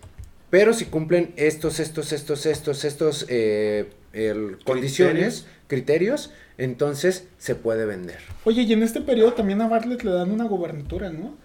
pero 0.50 0.72
si 0.72 0.84
cumplen 0.84 1.32
estos, 1.36 1.80
estos, 1.80 2.12
estos, 2.12 2.46
estos, 2.46 2.84
estos 2.84 3.26
eh, 3.28 3.90
el- 4.14 4.58
condiciones, 4.64 5.46
criterios, 5.66 6.30
entonces 6.58 7.26
se 7.38 7.54
puede 7.54 7.84
vender. 7.86 8.18
Oye, 8.44 8.62
y 8.62 8.72
en 8.72 8.82
este 8.82 9.00
periodo 9.00 9.32
también 9.34 9.60
a 9.60 9.68
Bartlett 9.68 10.02
le 10.02 10.12
dan 10.12 10.30
una 10.30 10.44
gobernatura, 10.44 11.10
¿no? 11.10 11.36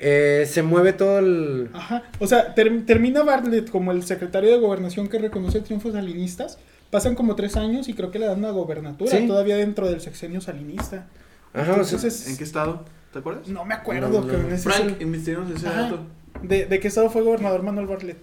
Eh, 0.00 0.46
se 0.48 0.62
mueve 0.62 0.92
todo 0.92 1.18
el... 1.18 1.70
Ajá. 1.72 2.04
O 2.20 2.26
sea, 2.28 2.54
ter- 2.54 2.86
termina 2.86 3.24
Bartlett 3.24 3.68
como 3.68 3.90
el 3.90 4.04
secretario 4.04 4.50
de 4.52 4.58
gobernación 4.58 5.08
que 5.08 5.18
reconoce 5.18 5.60
triunfos 5.60 5.92
salinistas. 5.94 6.58
Pasan 6.90 7.16
como 7.16 7.34
tres 7.34 7.56
años 7.56 7.88
y 7.88 7.94
creo 7.94 8.10
que 8.12 8.18
le 8.20 8.26
dan 8.26 8.38
una 8.38 8.50
gobernatura 8.50 9.10
Sí. 9.10 9.26
todavía 9.26 9.56
dentro 9.56 9.88
del 9.90 10.00
sexenio 10.00 10.40
salinista. 10.40 11.08
Ajá, 11.52 11.72
o 11.72 11.84
sea, 11.84 11.96
Entonces, 11.96 12.28
¿En 12.28 12.36
qué 12.38 12.44
estado? 12.44 12.84
¿Te 13.12 13.18
acuerdas? 13.18 13.48
no 13.48 13.64
me 13.64 13.74
acuerdo, 13.74 14.08
No, 14.08 14.20
no. 14.20 14.26
cabrón, 14.26 14.46
ese 14.46 14.54
es 14.54 14.62
Frank, 14.62 14.94
el- 14.96 15.02
investiguemos 15.02 15.50
ese 15.50 15.66
Ajá. 15.66 15.82
dato. 15.82 16.06
de, 16.42 16.66
de 16.66 16.78
qué 16.80 16.86
estado 16.88 17.10
fue 17.10 17.22
gobernador 17.22 17.62
Manuel 17.64 17.86
Bartlett? 17.88 18.18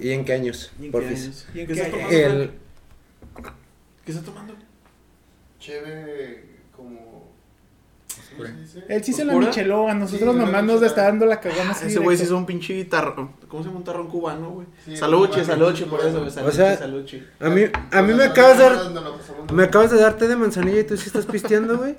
¿Y 0.00 0.10
en 0.10 0.24
qué 0.24 0.32
años? 0.32 0.72
¿Y 0.80 0.86
en 0.86 0.92
qué 0.92 0.98
años? 1.06 1.46
¿Y 1.54 1.60
en 1.60 1.66
¿Qué 1.68 1.82
años? 1.82 2.12
El? 2.12 2.50
¿Qué 4.06 4.12
estás 4.12 4.24
tomando? 4.24 4.54
Cheve 5.58 6.44
como... 6.74 7.26
¿Cómo 8.36 8.46
se 8.46 8.52
dice? 8.54 8.84
Él 8.88 9.02
sí 9.04 9.12
se 9.12 9.24
la 9.24 9.32
¿Oscura? 9.32 9.48
micheló, 9.48 9.88
a 9.88 9.94
nosotros 9.94 10.32
Sí, 10.32 10.38
la 10.38 10.44
nomás 10.46 10.62
nos 10.62 10.74
micheló. 10.74 10.86
está 10.86 11.02
dando 11.02 11.26
la 11.26 11.40
cagona 11.40 11.72
así. 11.72 11.86
Ese 11.86 11.98
güey 11.98 12.16
sí 12.16 12.22
directo. 12.22 12.34
es 12.34 12.40
un 12.40 12.46
pinche 12.46 12.84
tarrón. 12.84 13.32
¿Cómo 13.48 13.62
se 13.62 13.68
llama 13.68 13.78
un 13.80 13.84
tarrón 13.84 14.08
cubano, 14.08 14.50
güey? 14.50 14.66
Sí, 14.84 14.96
saluche, 14.96 15.42
cubano, 15.42 15.46
saluche, 15.46 15.86
por 15.86 16.00
eso, 16.00 16.20
güey. 16.20 16.30
Saluche, 16.30 16.56
sea, 16.56 16.76
saluche. 16.78 17.24
a 17.40 17.48
mí, 17.50 17.62
a 17.90 18.02
mí 18.02 18.14
me 18.14 18.24
acabas 18.24 18.58
de 18.58 18.64
dar... 18.64 19.52
Me 19.52 19.64
acabas 19.64 19.90
de 19.90 19.98
dar 19.98 20.14
té 20.16 20.28
de 20.28 20.36
manzanilla 20.36 20.80
y 20.80 20.84
tú 20.84 20.96
sí 20.96 21.06
estás 21.08 21.26
pisteando, 21.26 21.76
güey. 21.78 21.96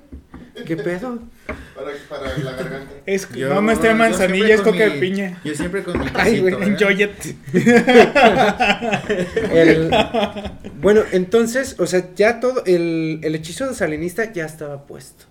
¿Qué 0.66 0.78
pedo? 0.78 1.20
Para, 1.76 1.92
para 2.10 2.38
la 2.38 2.52
garganta. 2.54 2.92
Es, 3.06 3.30
Yo- 3.30 3.50
no, 3.50 3.62
no 3.62 3.72
es 3.72 3.80
té 3.80 3.88
de 3.88 3.94
yo 3.94 3.98
manzanilla, 3.98 4.56
es 4.56 4.62
coca 4.62 4.78
de 4.90 4.92
piña. 4.92 5.40
Yo 5.44 5.54
siempre 5.54 5.84
con 5.84 6.00
mi 6.00 6.06
Ay, 6.16 6.40
güey, 6.40 6.56
enjoy 6.56 7.04
it. 7.04 7.12
El- 9.52 9.92
bueno, 10.82 11.02
entonces, 11.12 11.76
o 11.80 11.86
sea, 11.88 12.10
ya 12.16 12.40
todo, 12.40 12.64
el, 12.66 13.20
el 13.24 13.36
hechizo 13.36 13.68
de 13.68 13.74
salinista 13.76 14.32
ya 14.34 14.46
estaba 14.46 14.86
puesto. 14.88 15.26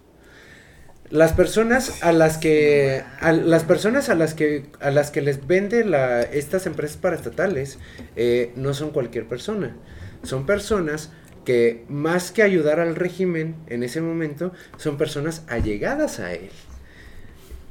Las 1.10 1.32
personas 1.32 2.02
a 2.02 2.10
las 2.12 2.36
que, 2.36 3.04
a 3.20 3.30
las 3.32 3.62
personas 3.62 4.08
a 4.08 4.16
las 4.16 4.34
que, 4.34 4.66
a 4.80 4.90
las 4.90 5.10
que 5.12 5.20
les 5.20 5.46
vende 5.46 5.84
la, 5.84 6.22
estas 6.22 6.66
empresas 6.66 6.96
paraestatales, 6.96 7.78
eh, 8.16 8.52
no 8.56 8.74
son 8.74 8.90
cualquier 8.90 9.26
persona. 9.26 9.76
Son 10.24 10.46
personas 10.46 11.12
que 11.46 11.86
más 11.88 12.32
que 12.32 12.42
ayudar 12.42 12.80
al 12.80 12.94
régimen 12.96 13.54
en 13.68 13.82
ese 13.82 14.02
momento, 14.02 14.52
son 14.76 14.98
personas 14.98 15.44
allegadas 15.48 16.20
a 16.20 16.34
él. 16.34 16.50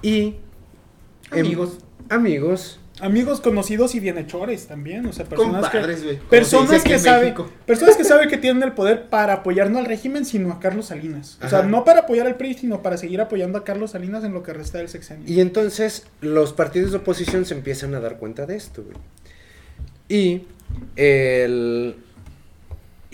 Y... 0.01 0.37
em, 1.31 1.45
Amigos. 1.45 1.77
amigos. 2.09 2.79
Amigos 3.01 3.41
conocidos 3.41 3.93
y 3.93 3.99
bienhechores 3.99 4.67
también, 4.67 5.05
o 5.05 5.11
sea, 5.11 5.25
personas 5.25 5.69
Compadres, 5.69 5.99
que 5.99 6.13
personas 6.29 6.81
que 6.81 6.93
en 6.93 6.99
saben 7.01 7.35
personas 7.65 7.97
que 7.97 8.05
saben 8.05 8.29
que 8.29 8.37
tienen 8.37 8.63
el 8.63 8.71
poder 8.71 9.09
para 9.09 9.33
apoyar 9.33 9.69
no 9.69 9.79
al 9.79 9.85
régimen, 9.85 10.23
sino 10.23 10.53
a 10.53 10.61
Carlos 10.61 10.85
Salinas. 10.85 11.37
O 11.43 11.49
sea, 11.49 11.63
no 11.63 11.83
para 11.83 12.01
apoyar 12.01 12.25
al 12.25 12.37
PRI, 12.37 12.53
sino 12.53 12.81
para 12.81 12.95
seguir 12.95 13.19
apoyando 13.19 13.57
a 13.57 13.65
Carlos 13.65 13.91
Salinas 13.91 14.23
en 14.23 14.33
lo 14.33 14.43
que 14.43 14.53
resta 14.53 14.77
del 14.77 14.87
sexenio. 14.87 15.25
Y 15.27 15.41
entonces 15.41 16.07
los 16.21 16.53
partidos 16.53 16.91
de 16.91 16.99
oposición 16.99 17.43
se 17.43 17.53
empiezan 17.53 17.93
a 17.95 17.99
dar 17.99 18.17
cuenta 18.17 18.45
de 18.45 18.55
esto, 18.55 18.81
güey. 18.85 18.95
Y 20.07 20.43
el... 20.95 21.97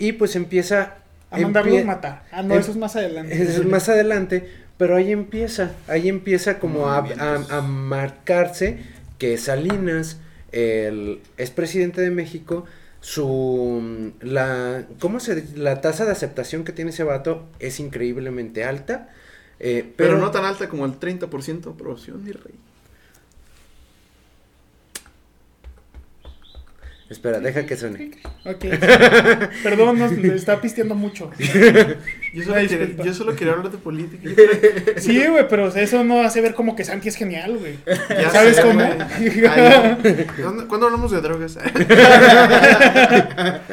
Y 0.02 0.12
pues 0.12 0.36
empieza... 0.36 0.96
a 1.30 1.38
mandarlos 1.38 1.74
empie- 1.76 1.84
matar. 1.84 2.24
Ah, 2.32 2.42
no, 2.42 2.54
eso 2.54 2.70
es 2.72 2.76
más 2.76 2.96
adelante. 2.96 3.40
Eso 3.42 3.62
es 3.62 3.66
más 3.66 3.88
adelante, 3.88 4.48
pero 4.76 4.96
ahí 4.96 5.12
empieza, 5.12 5.72
ahí 5.88 6.08
empieza 6.08 6.58
como 6.58 6.88
a, 6.88 6.98
a- 6.98 7.58
a 7.58 7.60
marcarse 7.62 8.78
que 9.18 9.38
Salinas 9.38 10.18
el, 10.50 11.20
es 11.36 11.50
presidente 11.50 12.00
de 12.00 12.10
México, 12.10 12.64
su 13.00 14.12
la 14.20 14.84
¿cómo 15.00 15.20
se 15.20 15.36
dice? 15.36 15.56
la 15.56 15.80
tasa 15.80 16.04
de 16.04 16.12
aceptación 16.12 16.64
que 16.64 16.72
tiene 16.72 16.90
ese 16.90 17.04
vato 17.04 17.48
es 17.58 17.80
increíblemente 17.80 18.64
alta, 18.64 19.08
eh, 19.60 19.82
Pero, 19.96 20.10
pero, 20.14 20.18
no 20.18 20.30
tan 20.30 20.44
alta 20.44 20.68
como 20.68 20.84
el 20.86 20.98
30% 20.98 21.60
de 21.60 21.70
aprobación, 21.70 22.22
mi 22.24 22.32
rey. 22.32 22.54
Espera, 27.12 27.40
deja 27.40 27.66
que 27.66 27.76
suene. 27.76 28.10
Ok. 28.44 28.64
Perdón, 29.62 29.98
nos 29.98 30.12
está 30.12 30.60
pisteando 30.60 30.94
mucho. 30.94 31.30
Yo 32.34 32.44
solo, 32.44 32.54
quería, 32.54 32.78
disculpa. 32.78 33.04
yo 33.04 33.14
solo 33.14 33.36
quería 33.36 33.52
hablar 33.52 33.70
de 33.70 33.78
política. 33.78 34.30
Sí, 34.96 35.26
güey, 35.26 35.46
pero 35.48 35.68
eso 35.68 36.02
no 36.04 36.22
hace 36.22 36.40
ver 36.40 36.54
como 36.54 36.74
que 36.74 36.84
Santi 36.84 37.08
es 37.08 37.16
genial, 37.16 37.58
güey. 37.58 37.76
Ya 38.08 38.30
¿Sabes 38.30 38.56
sé, 38.56 38.62
cómo? 38.62 38.80
Ay, 38.80 40.26
¿Cuándo, 40.40 40.66
cuándo 40.68 40.86
hablamos 40.86 41.10
de 41.10 41.20
drogas? 41.20 41.58
Ah, 41.58 41.70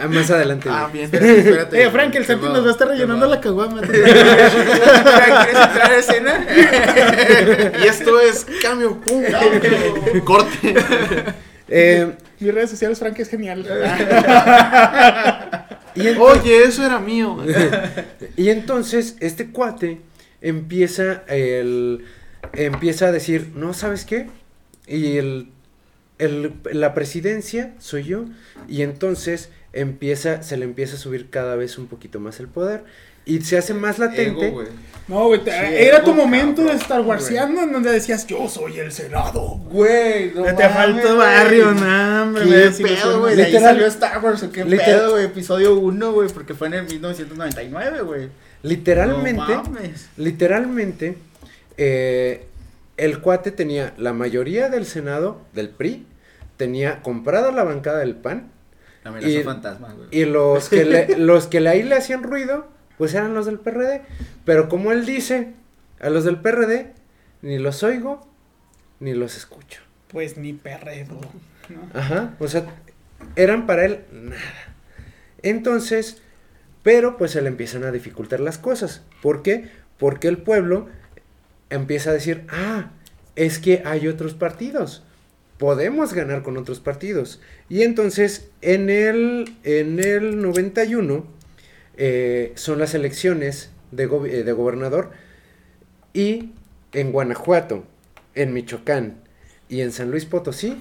más 0.10 0.30
adelante. 0.30 0.68
ah, 0.70 0.90
bien. 0.92 1.06
Espérate, 1.06 1.40
espérate. 1.40 1.84
Eh, 1.84 1.90
Frank, 1.90 2.16
el 2.16 2.26
Santi 2.26 2.46
nos 2.48 2.64
va 2.66 2.70
a 2.70 2.72
estar 2.72 2.88
rellenando 2.88 3.28
la 3.28 3.40
caguama. 3.40 3.82
¿Quieres 3.82 4.14
entrar 4.14 5.92
a 5.92 5.98
escena? 5.98 6.46
Y 7.82 7.88
esto 7.88 8.20
es 8.20 8.46
cambio. 8.62 9.00
Pum, 9.02 9.24
Corte. 10.26 10.76
Eh, 11.70 12.12
Mis 12.40 12.54
redes 12.54 12.70
sociales, 12.70 13.00
Frank 13.00 13.18
es 13.20 13.30
genial. 13.30 13.62
y, 15.96 16.08
Oye, 16.10 16.64
eso 16.64 16.86
era 16.86 17.00
mío. 17.00 17.38
y 18.38 18.50
entonces 18.50 19.18
este 19.20 19.50
cuate 19.50 20.00
empieza 20.42 21.24
el 21.28 22.06
empieza 22.54 23.08
a 23.08 23.12
decir, 23.12 23.52
"No, 23.56 23.74
¿sabes 23.74 24.06
qué?" 24.06 24.28
Y 24.88 25.18
el, 25.18 25.50
el- 26.18 26.54
la 26.72 26.94
presidencia 26.94 27.74
soy 27.80 28.04
yo 28.04 28.26
y 28.68 28.82
entonces 28.84 29.50
empieza 29.74 30.42
se 30.42 30.58
le 30.58 30.66
empieza 30.66 30.96
a 30.96 31.00
subir 31.00 31.30
cada 31.30 31.56
vez 31.56 31.78
un 31.78 31.88
poquito 31.88 32.20
más 32.20 32.40
el 32.40 32.48
poder 32.48 32.84
y 33.36 33.42
se 33.42 33.58
hace 33.58 33.74
más 33.74 34.00
latente. 34.00 34.48
Ego. 34.48 34.64
No, 35.08 35.26
güey, 35.26 35.40
Sí, 35.44 35.50
era 35.50 36.04
tu 36.04 36.14
momento 36.14 36.62
de 36.64 36.74
Star 36.74 37.02
Warsiano 37.02 37.64
en 37.64 37.72
donde 37.72 37.92
decías, 37.92 38.28
yo 38.28 38.48
soy 38.48 38.78
el 38.78 38.92
Senado. 38.92 39.56
Güey, 39.72 40.34
no 40.36 40.44
te 40.44 40.52
mames, 40.54 40.72
faltó 40.72 41.18
barrio, 41.18 41.74
¿Qué 41.74 42.46
me 42.46 42.56
decís, 42.56 42.82
pedo, 42.88 43.20
güey? 43.22 43.36
De 43.36 43.46
ahí 43.46 43.54
salió 43.54 43.88
Star 43.88 44.24
Wars, 44.24 44.44
¿o 44.44 44.52
qué 44.52 44.64
literal- 44.66 44.86
pedo, 44.86 45.12
güey? 45.14 45.26
Episodio 45.26 45.76
1, 45.80 46.12
güey, 46.14 46.30
porque 46.30 46.54
fue 46.54 46.68
en 46.68 46.74
el 46.76 46.86
1999, 46.86 48.02
güey. 48.02 48.30
Literalmente, 48.62 49.42
No 49.56 49.64
mames. 49.64 50.10
literalmente 50.18 51.18
eh, 51.78 52.46
el 52.98 53.20
cuate 53.22 53.52
tenía 53.52 53.94
la 53.98 54.14
mayoría 54.14 54.70
del 54.70 54.86
Senado 54.86 55.42
del 55.54 55.70
PRI, 55.70 56.06
tenía 56.58 57.02
comprada 57.02 57.52
la 57.52 57.64
bancada 57.64 58.00
del 58.00 58.16
PAN 58.16 58.52
La 59.04 59.10
amenaza 59.12 59.30
Y- 59.32 59.44
fantasma, 59.44 59.94
güey. 59.94 60.08
Y 60.12 60.26
los 60.26 60.70
que, 60.70 60.86
le, 60.86 61.18
los 61.18 61.48
que 61.48 61.62
le- 61.62 61.70
ahí 61.70 61.84
le 61.84 61.96
hacían 61.96 62.22
ruido, 62.22 62.68
pues 63.00 63.14
eran 63.14 63.34
los 63.34 63.47
del 63.47 63.60
PRD. 63.60 64.02
Pero 64.45 64.70
como 64.70 64.91
él 64.91 65.06
dice, 65.06 65.54
a 66.00 66.10
los 66.10 66.26
del 66.26 66.41
PRD 66.41 66.93
ni 67.41 67.58
los 67.58 67.82
oigo, 67.82 68.28
ni 69.00 69.14
los 69.14 69.38
escucho. 69.38 69.82
Pues 70.10 70.38
ni 70.38 70.52
perredo. 70.52 71.20
¿no? 71.70 72.00
Ajá, 72.00 72.36
o 72.39 72.47
sea, 72.50 72.66
eran 73.38 73.66
para 73.66 73.86
él 73.86 74.02
nada. 74.12 74.76
Entonces, 75.41 76.22
pero 76.84 77.18
pues 77.18 77.32
se 77.32 77.41
le 77.41 77.47
empiezan 77.47 77.86
a 77.86 77.91
dificultar 77.91 78.41
las 78.41 78.58
cosas. 78.58 79.02
¿Por 79.22 79.43
qué? 79.43 79.70
Porque 79.97 80.28
el 80.28 80.38
pueblo 80.38 80.89
empieza 81.70 82.10
a 82.10 82.14
decir, 82.14 82.45
ah, 82.50 82.91
es 83.38 83.60
que 83.60 83.82
hay 83.86 84.10
otros 84.10 84.34
partidos. 84.34 85.04
Podemos 85.58 86.14
ganar 86.14 86.43
con 86.43 86.58
otros 86.58 86.82
partidos. 86.82 87.39
Y 87.70 87.84
entonces, 87.84 88.50
en 88.62 88.89
el, 88.89 89.56
en 89.64 90.00
el 90.00 90.41
91, 90.41 91.39
eh, 92.00 92.54
son 92.56 92.80
las 92.80 92.95
elecciones 92.95 93.70
de, 93.91 94.08
go- 94.08 94.26
eh, 94.26 94.43
de 94.43 94.52
gobernador. 94.54 95.12
Y 96.14 96.52
en 96.93 97.12
Guanajuato, 97.12 97.84
en 98.34 98.54
Michoacán 98.54 99.16
y 99.70 99.82
en 99.82 99.91
San 99.91 100.10
Luis 100.10 100.26
Potosí, 100.26 100.78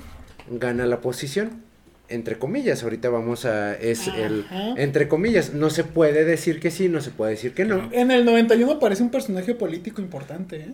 gana 0.50 0.86
la 0.86 1.00
posición. 1.02 1.62
Entre 2.08 2.38
comillas, 2.38 2.82
ahorita 2.82 3.10
vamos 3.10 3.44
a... 3.44 3.74
Es 3.74 4.08
el... 4.08 4.46
Entre 4.78 5.08
comillas, 5.08 5.52
no 5.52 5.68
se 5.68 5.84
puede 5.84 6.24
decir 6.24 6.58
que 6.58 6.70
sí, 6.70 6.88
no 6.88 7.02
se 7.02 7.10
puede 7.10 7.32
decir 7.32 7.52
que 7.52 7.66
no. 7.66 7.90
En 7.92 8.10
el 8.10 8.24
91 8.24 8.72
aparece 8.72 9.02
un 9.02 9.10
personaje 9.10 9.54
político 9.54 10.00
importante, 10.00 10.56
¿eh? 10.56 10.72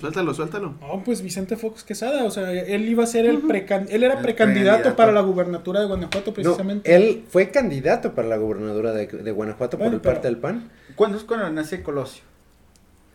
Suéltalo, 0.00 0.32
suéltalo. 0.34 0.74
No, 0.80 1.02
pues 1.04 1.20
Vicente 1.22 1.56
Fox 1.56 1.82
Quesada, 1.84 2.24
o 2.24 2.30
sea, 2.30 2.50
él 2.52 2.88
iba 2.88 3.04
a 3.04 3.06
ser 3.06 3.26
el 3.26 3.38
precan 3.38 3.86
él 3.90 4.02
era 4.04 4.14
El 4.14 4.22
precandidato 4.22 4.76
precandidato. 4.78 4.96
para 4.96 5.12
la 5.12 5.20
gubernatura 5.20 5.80
de 5.80 5.86
Guanajuato 5.86 6.30
No, 6.30 6.34
precisamente. 6.34 6.94
él 6.94 7.24
fue 7.28 7.50
candidato 7.50 8.14
para 8.14 8.28
la 8.28 8.36
gobernadura 8.36 8.92
de, 8.92 9.06
de 9.06 9.30
Guanajuato 9.30 9.76
Bueno, 9.76 9.92
por 9.94 10.02
pero- 10.02 10.14
parte 10.14 10.28
del 10.28 10.38
PAN. 10.38 10.70
¿Cuándo 10.94 11.18
es 11.18 11.24
cuando 11.24 11.50
nace 11.50 11.82
Colosio? 11.82 12.22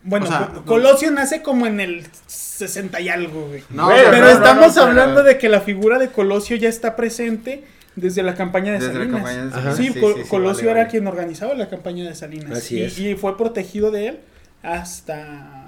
Bueno, 0.02 0.26
o 0.26 0.28
sea, 0.28 0.46
Co- 0.48 0.52
no- 0.54 0.64
Colosio 0.64 1.10
nace 1.10 1.42
como 1.42 1.66
en 1.66 1.80
el 1.80 2.06
60 2.26 3.00
y 3.00 3.08
algo, 3.08 3.48
güey. 3.48 3.62
No, 3.70 3.88
pero 4.10 4.28
estamos 4.28 4.76
hablando 4.78 5.22
de 5.22 5.38
que 5.38 5.48
la 5.48 5.60
figura 5.60 5.98
de 5.98 6.08
Colosio 6.08 6.56
ya 6.56 6.68
está 6.68 6.96
presente 6.96 7.64
desde 7.96 8.22
la 8.22 8.34
campaña 8.34 8.72
de 8.72 8.78
Desde 8.78 8.92
Salinas. 8.94 9.14
campaña 9.22 9.46
de 9.46 9.54
Ajá. 9.54 9.72
Sí, 9.76 9.92
Colosio 10.28 10.68
vale, 10.68 10.70
era 10.70 10.80
vale. 10.80 10.90
quien 10.90 11.06
organizaba 11.06 11.54
la 11.54 11.68
campaña 11.68 12.04
de 12.08 12.14
Salinas. 12.14 12.58
Así 12.58 12.78
y, 12.78 12.82
es. 12.82 12.98
y 12.98 13.14
fue 13.14 13.36
protegido 13.36 13.90
de 13.90 14.08
él 14.08 14.20
hasta 14.62 15.59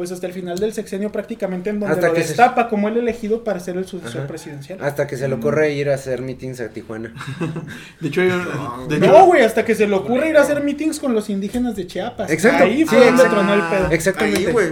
pues 0.00 0.12
hasta 0.12 0.26
el 0.26 0.32
final 0.32 0.58
del 0.58 0.72
sexenio 0.72 1.12
prácticamente 1.12 1.68
en 1.68 1.78
donde 1.78 1.94
Hasta 1.94 2.08
lo 2.08 2.14
que 2.14 2.22
se- 2.22 2.28
destapa 2.28 2.70
como 2.70 2.88
el 2.88 2.96
elegido 2.96 3.44
para 3.44 3.60
ser 3.60 3.76
el 3.76 3.84
sucesor 3.84 4.20
Ajá. 4.20 4.28
presidencial. 4.28 4.78
Hasta 4.82 5.06
que 5.06 5.18
se 5.18 5.28
le 5.28 5.34
ocurre 5.34 5.74
ir 5.74 5.90
a 5.90 5.94
hacer 5.96 6.22
meetings 6.22 6.58
a 6.62 6.70
Tijuana. 6.70 7.12
De 8.00 8.08
hecho, 8.08 8.22
yo- 8.24 8.86
de 8.88 8.96
hecho 8.96 9.06
No, 9.06 9.26
güey, 9.26 9.42
hasta 9.42 9.62
que 9.62 9.74
se 9.74 9.86
le 9.86 9.94
ocurre 9.94 10.30
ir 10.30 10.38
a 10.38 10.40
hacer 10.40 10.62
meetings 10.64 10.98
con 11.00 11.12
los 11.12 11.28
indígenas 11.28 11.76
de 11.76 11.86
Chiapas. 11.86 12.30
Exacto, 12.30 12.64
Ahí 12.64 12.78
sí, 12.78 12.84
fue 12.86 12.96
donde 12.96 13.10
exacto. 13.24 13.34
tronó 13.34 13.52
el 13.52 13.60
pedo. 13.60 13.90
Exactamente. 13.90 14.38
Ahí, 14.46 14.52
güey. 14.52 14.68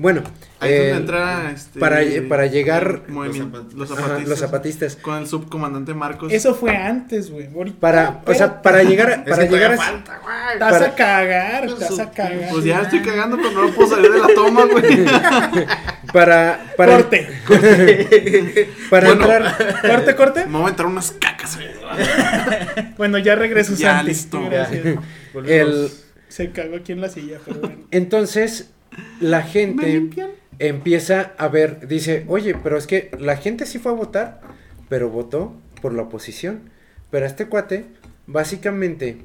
Bueno, 0.00 0.22
ahí 0.60 0.72
eh, 0.72 0.78
donde 0.78 0.96
entra 0.96 1.50
este, 1.54 1.78
para, 1.78 2.00
para 2.26 2.46
llegar 2.46 3.02
los, 3.06 3.90
ajá, 3.90 4.00
zapatistas, 4.00 4.28
los 4.28 4.38
zapatistas. 4.38 4.96
Con 4.96 5.18
el 5.18 5.26
subcomandante 5.26 5.92
Marcos. 5.92 6.32
Eso 6.32 6.54
fue 6.54 6.74
antes, 6.74 7.30
güey. 7.30 7.48
Para, 7.78 8.22
o 8.24 8.32
sea, 8.32 8.62
para 8.62 8.82
llegar, 8.82 9.10
a- 9.12 9.24
para 9.26 9.42
Es 9.42 9.50
que 9.50 9.54
llegar 9.54 9.72
a, 9.74 9.76
falta, 9.76 10.20
güey. 10.24 10.58
Para- 10.58 10.86
a 10.86 10.94
cagar, 10.94 11.68
vas 11.68 11.98
a 11.98 12.10
cagar. 12.12 12.48
Pues 12.50 12.64
ya 12.64 12.80
estoy 12.80 13.02
cagando, 13.02 13.36
pero 13.36 13.50
no 13.66 13.74
puedo 13.74 13.90
salir 13.90 14.10
de 14.10 14.18
la 14.20 14.28
toma, 14.34 14.64
güey. 14.64 15.04
para, 16.14 16.72
para, 16.78 16.96
Corte, 16.96 17.28
para 18.88 19.08
Bueno. 19.14 19.22
entrar, 19.34 19.80
corte, 19.82 20.16
corte. 20.16 20.46
Me 20.46 20.56
voy 20.58 20.66
a 20.66 20.70
entrar 20.70 20.88
unas 20.88 21.12
cacas, 21.12 21.56
güey. 21.56 21.68
Bueno, 22.96 23.18
ya 23.18 23.34
regreso, 23.34 23.74
Ya, 23.74 23.96
Santi. 23.96 24.06
listo. 24.12 24.42
Gracias. 24.48 24.82
el, 25.46 25.90
Se 26.28 26.50
cagó 26.52 26.76
aquí 26.76 26.92
en 26.92 27.02
la 27.02 27.10
silla, 27.10 27.38
pero 27.44 27.60
bueno. 27.60 27.76
entonces 27.90 28.70
la 29.20 29.38
¿Me 29.38 29.44
gente 29.44 30.10
empieza 30.58 31.32
a 31.38 31.48
ver, 31.48 31.86
dice, 31.88 32.24
oye, 32.28 32.54
pero 32.62 32.76
es 32.76 32.86
que 32.86 33.10
la 33.18 33.36
gente 33.36 33.66
sí 33.66 33.78
fue 33.78 33.92
a 33.92 33.94
votar, 33.94 34.40
pero 34.88 35.08
votó 35.10 35.54
por 35.80 35.92
la 35.94 36.02
oposición. 36.02 36.70
Pero 37.10 37.26
este 37.26 37.46
cuate, 37.46 37.86
básicamente, 38.26 39.18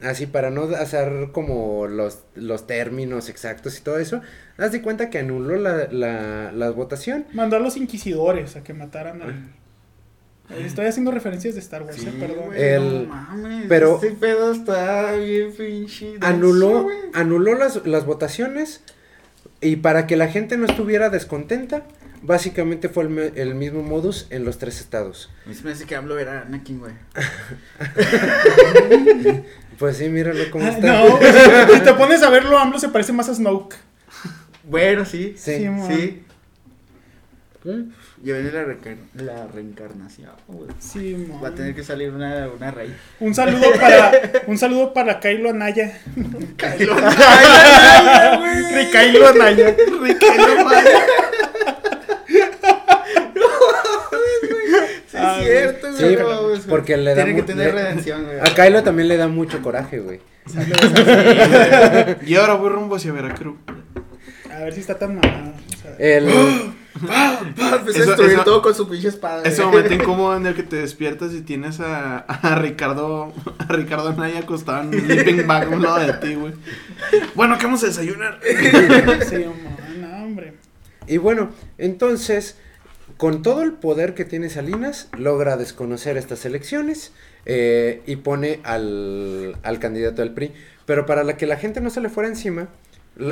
así 0.00 0.26
para 0.26 0.50
no 0.50 0.62
hacer 0.62 1.28
como 1.32 1.86
los, 1.86 2.20
los 2.34 2.66
términos 2.66 3.28
exactos 3.28 3.78
y 3.78 3.82
todo 3.82 3.98
eso, 3.98 4.20
haz 4.58 4.72
de 4.72 4.82
cuenta 4.82 5.10
que 5.10 5.18
anuló 5.18 5.56
la, 5.56 5.88
la, 5.92 6.52
la 6.52 6.70
votación. 6.70 7.26
Mandó 7.32 7.56
a 7.56 7.60
los 7.60 7.76
inquisidores 7.76 8.56
a 8.56 8.62
que 8.62 8.72
mataran 8.74 9.22
al. 9.22 9.30
Eh, 10.50 10.64
Estoy 10.66 10.86
haciendo 10.86 11.12
referencias 11.12 11.54
de 11.54 11.60
Star 11.60 11.82
Wars, 11.84 11.96
Sí, 11.96 12.08
eh, 12.08 12.12
perdón. 12.18 12.54
El- 12.56 13.08
no 13.08 13.14
mames, 13.14 13.66
pero- 13.68 13.94
Este 13.96 14.10
pedo 14.12 14.50
está 14.52 15.12
bien 15.12 15.52
pinche. 15.56 16.12
denso, 16.12 16.26
Anuló, 16.26 16.88
anuló 17.12 17.54
las, 17.54 17.86
las 17.86 18.04
votaciones 18.04 18.82
y 19.60 19.76
para 19.76 20.06
que 20.06 20.16
la 20.16 20.28
gente 20.28 20.56
no 20.56 20.66
estuviera 20.66 21.10
descontenta, 21.10 21.82
básicamente 22.22 22.88
fue 22.88 23.04
el, 23.04 23.10
me- 23.10 23.32
el 23.36 23.54
mismo 23.54 23.82
modus 23.82 24.26
en 24.30 24.44
los 24.44 24.58
tres 24.58 24.80
estados. 24.80 25.30
Me 25.64 25.72
hace 25.72 25.86
que 25.86 25.96
hablo 25.96 26.18
era 26.18 26.42
Anakin, 26.42 26.78
güey. 26.80 26.92
Pues 29.78 29.96
sí, 29.96 30.10
míralo 30.10 30.44
cómo 30.50 30.66
está. 30.66 31.04
no, 31.04 31.18
si 31.74 31.80
te 31.80 31.94
pones 31.94 32.22
a 32.22 32.28
verlo, 32.28 32.58
AMLO 32.58 32.78
se 32.78 32.90
parece 32.90 33.14
más 33.14 33.30
a 33.30 33.34
Snoke. 33.34 33.76
Bueno, 34.64 35.06
sí. 35.06 35.34
Sí. 35.38 35.66
Sí. 35.88 36.22
Ya 38.22 38.34
viene 38.34 38.52
la, 38.52 38.64
reencar- 38.64 38.98
la 39.14 39.46
reencarnación, 39.46 40.30
güey. 40.46 40.68
Sí, 40.78 41.26
man. 41.28 41.42
Va 41.42 41.48
a 41.48 41.54
tener 41.54 41.74
que 41.74 41.82
salir 41.82 42.10
una, 42.10 42.48
una 42.54 42.70
raíz. 42.70 42.92
Un 43.18 43.34
saludo 43.34 43.66
para 43.80 44.12
un 44.46 44.58
saludo 44.58 44.92
para 44.92 45.18
Kylo 45.20 45.48
Anaya. 45.50 45.98
Kylo 46.58 46.96
Ricailo 48.74 49.28
Anaya. 49.28 49.74
Sí, 55.06 55.16
Ah, 55.16 55.38
es 55.40 55.46
cierto, 55.46 55.92
Sí, 55.96 56.02
güey. 56.04 56.16
no, 56.16 56.42
güey. 56.42 56.60
porque 56.68 56.96
le 56.96 57.14
da 57.14 57.24
Tiene 57.24 57.40
que 57.40 57.46
tener 57.46 57.74
le- 57.74 57.82
redención, 57.82 58.24
güey. 58.24 58.38
A 58.40 58.54
Kylo 58.54 58.82
también 58.82 59.08
le 59.08 59.16
da 59.16 59.28
mucho 59.28 59.60
coraje, 59.60 59.98
güey. 59.98 60.20
Y 62.26 62.36
ahora 62.36 62.54
voy 62.54 62.70
rumbo 62.70 62.96
hacia 62.96 63.12
Veracruz. 63.12 63.56
A 64.60 64.64
ver 64.64 64.74
si 64.74 64.80
está 64.80 64.98
tan 64.98 65.14
mamado. 65.16 65.52
O 65.52 65.82
sea, 65.82 65.96
El, 65.98 66.28
a 67.10 67.78
destruir 67.84 68.32
eso- 68.32 68.44
todo 68.44 68.62
con 68.62 68.74
su 68.74 68.88
pinche 68.88 69.08
espada. 69.08 69.42
Ese 69.44 69.64
momento 69.64 69.94
incómodo 69.94 70.36
en 70.36 70.46
el 70.46 70.54
que 70.54 70.62
te 70.62 70.76
despiertas 70.76 71.32
y 71.32 71.40
tienes 71.42 71.80
a, 71.80 72.18
a 72.18 72.54
Ricardo 72.56 73.32
a 73.58 73.72
Ricardo 73.72 74.08
Anaya 74.10 74.40
acostado 74.40 74.82
en 74.82 74.88
un 74.88 75.00
sleeping 75.00 75.46
bag 75.46 75.64
a 75.72 75.76
un 75.76 75.82
lado 75.82 76.00
de 76.00 76.12
ti, 76.14 76.34
güey. 76.34 76.52
Bueno, 77.34 77.56
¿qué 77.58 77.64
vamos 77.64 77.82
a 77.84 77.86
desayunar? 77.86 78.38
sí, 79.28 79.44
no, 80.00 80.24
hombre. 80.24 80.54
y 81.06 81.16
bueno, 81.16 81.50
entonces, 81.78 82.56
con 83.16 83.42
todo 83.42 83.62
el 83.62 83.72
poder 83.72 84.14
que 84.14 84.24
tiene 84.24 84.50
Salinas, 84.50 85.08
logra 85.16 85.56
desconocer 85.56 86.16
estas 86.16 86.44
elecciones 86.44 87.12
eh, 87.46 88.02
y 88.06 88.16
pone 88.16 88.60
al, 88.64 89.56
al 89.62 89.78
candidato 89.78 90.20
del 90.22 90.32
PRI. 90.32 90.52
Pero 90.86 91.06
para 91.06 91.22
la 91.24 91.36
que 91.36 91.46
la 91.46 91.56
gente 91.56 91.80
no 91.80 91.88
se 91.90 92.00
le 92.00 92.08
fuera 92.08 92.28
encima, 92.28 92.68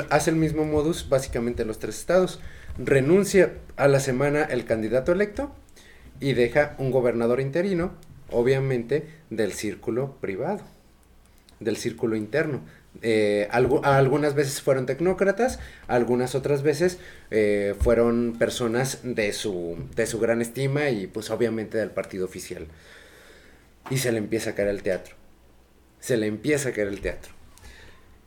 hace 0.09 0.29
el 0.29 0.35
mismo 0.35 0.65
modus 0.65 1.07
básicamente 1.09 1.61
en 1.63 1.67
los 1.67 1.79
tres 1.79 1.97
estados. 1.99 2.39
Renuncia 2.77 3.53
a 3.75 3.87
la 3.87 3.99
semana 3.99 4.43
el 4.43 4.65
candidato 4.65 5.11
electo 5.11 5.51
y 6.19 6.33
deja 6.33 6.75
un 6.77 6.91
gobernador 6.91 7.39
interino, 7.41 7.93
obviamente 8.31 9.07
del 9.29 9.53
círculo 9.53 10.15
privado, 10.21 10.61
del 11.59 11.77
círculo 11.77 12.15
interno. 12.15 12.61
Eh, 13.01 13.47
algu- 13.51 13.81
algunas 13.83 14.33
veces 14.33 14.61
fueron 14.61 14.85
tecnócratas, 14.85 15.59
algunas 15.87 16.35
otras 16.35 16.63
veces 16.63 16.97
eh, 17.31 17.75
fueron 17.79 18.35
personas 18.39 18.99
de 19.03 19.31
su, 19.31 19.77
de 19.95 20.07
su 20.07 20.19
gran 20.19 20.41
estima 20.41 20.89
y 20.89 21.07
pues 21.07 21.29
obviamente 21.29 21.77
del 21.77 21.91
partido 21.91 22.25
oficial. 22.25 22.67
Y 23.89 23.97
se 23.97 24.11
le 24.11 24.17
empieza 24.17 24.51
a 24.51 24.55
caer 24.55 24.69
el 24.69 24.83
teatro. 24.83 25.15
Se 25.99 26.17
le 26.17 26.27
empieza 26.27 26.69
a 26.69 26.71
caer 26.71 26.87
el 26.87 27.01
teatro. 27.01 27.31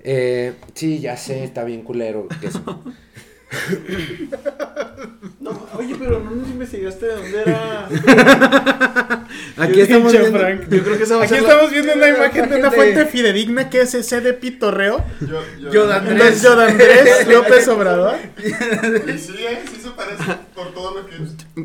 Eh, 0.05 0.55
sí, 0.75 1.01
ya 1.01 1.17
sé, 1.17 1.45
está 1.45 1.65
bien 1.65 1.83
culero. 1.83 2.29
eso. 2.43 2.83
No, 5.41 5.67
oye, 5.77 5.97
pero 5.99 6.21
no 6.21 6.31
nos 6.31 6.49
investigaste 6.49 7.07
de 7.07 7.15
dónde 7.17 7.43
era. 7.43 7.87
Aquí 9.59 9.75
Yo- 9.75 9.83
estamos 9.83 10.13
viendo- 10.13 10.39
Frank. 10.39 10.61
Yo 10.71 10.83
creo 10.85 10.97
que 10.97 11.03
esa 11.03 11.17
va 11.17 11.23
a 11.23 11.25
Aquí 11.25 11.35
ser 11.35 11.43
la- 11.43 11.49
estamos 11.49 11.71
viendo 11.73 11.93
una 11.95 12.09
imagen 12.09 12.49
de 12.51 12.57
una 12.57 12.71
fuente 12.71 13.07
fidedigna 13.07 13.69
que 13.69 13.81
es 13.81 13.95
ese 13.95 14.21
de 14.21 14.33
pitorreo. 14.35 15.05
Yo, 15.21 15.41
yo, 15.61 15.71
Yoda 15.73 15.97
Andrés 15.97 16.43
Yoda 16.43 16.69
Andrés 16.69 17.27
López 17.29 17.67
Obrador. 17.69 18.17
Y 18.39 19.19
sí, 19.19 19.35
eh, 19.39 19.63
sí 19.69 19.81
se 19.83 19.91
parece 19.91 20.23
por 20.55 20.73
todo 20.73 20.95
lo 21.01 21.07
que 21.07 21.17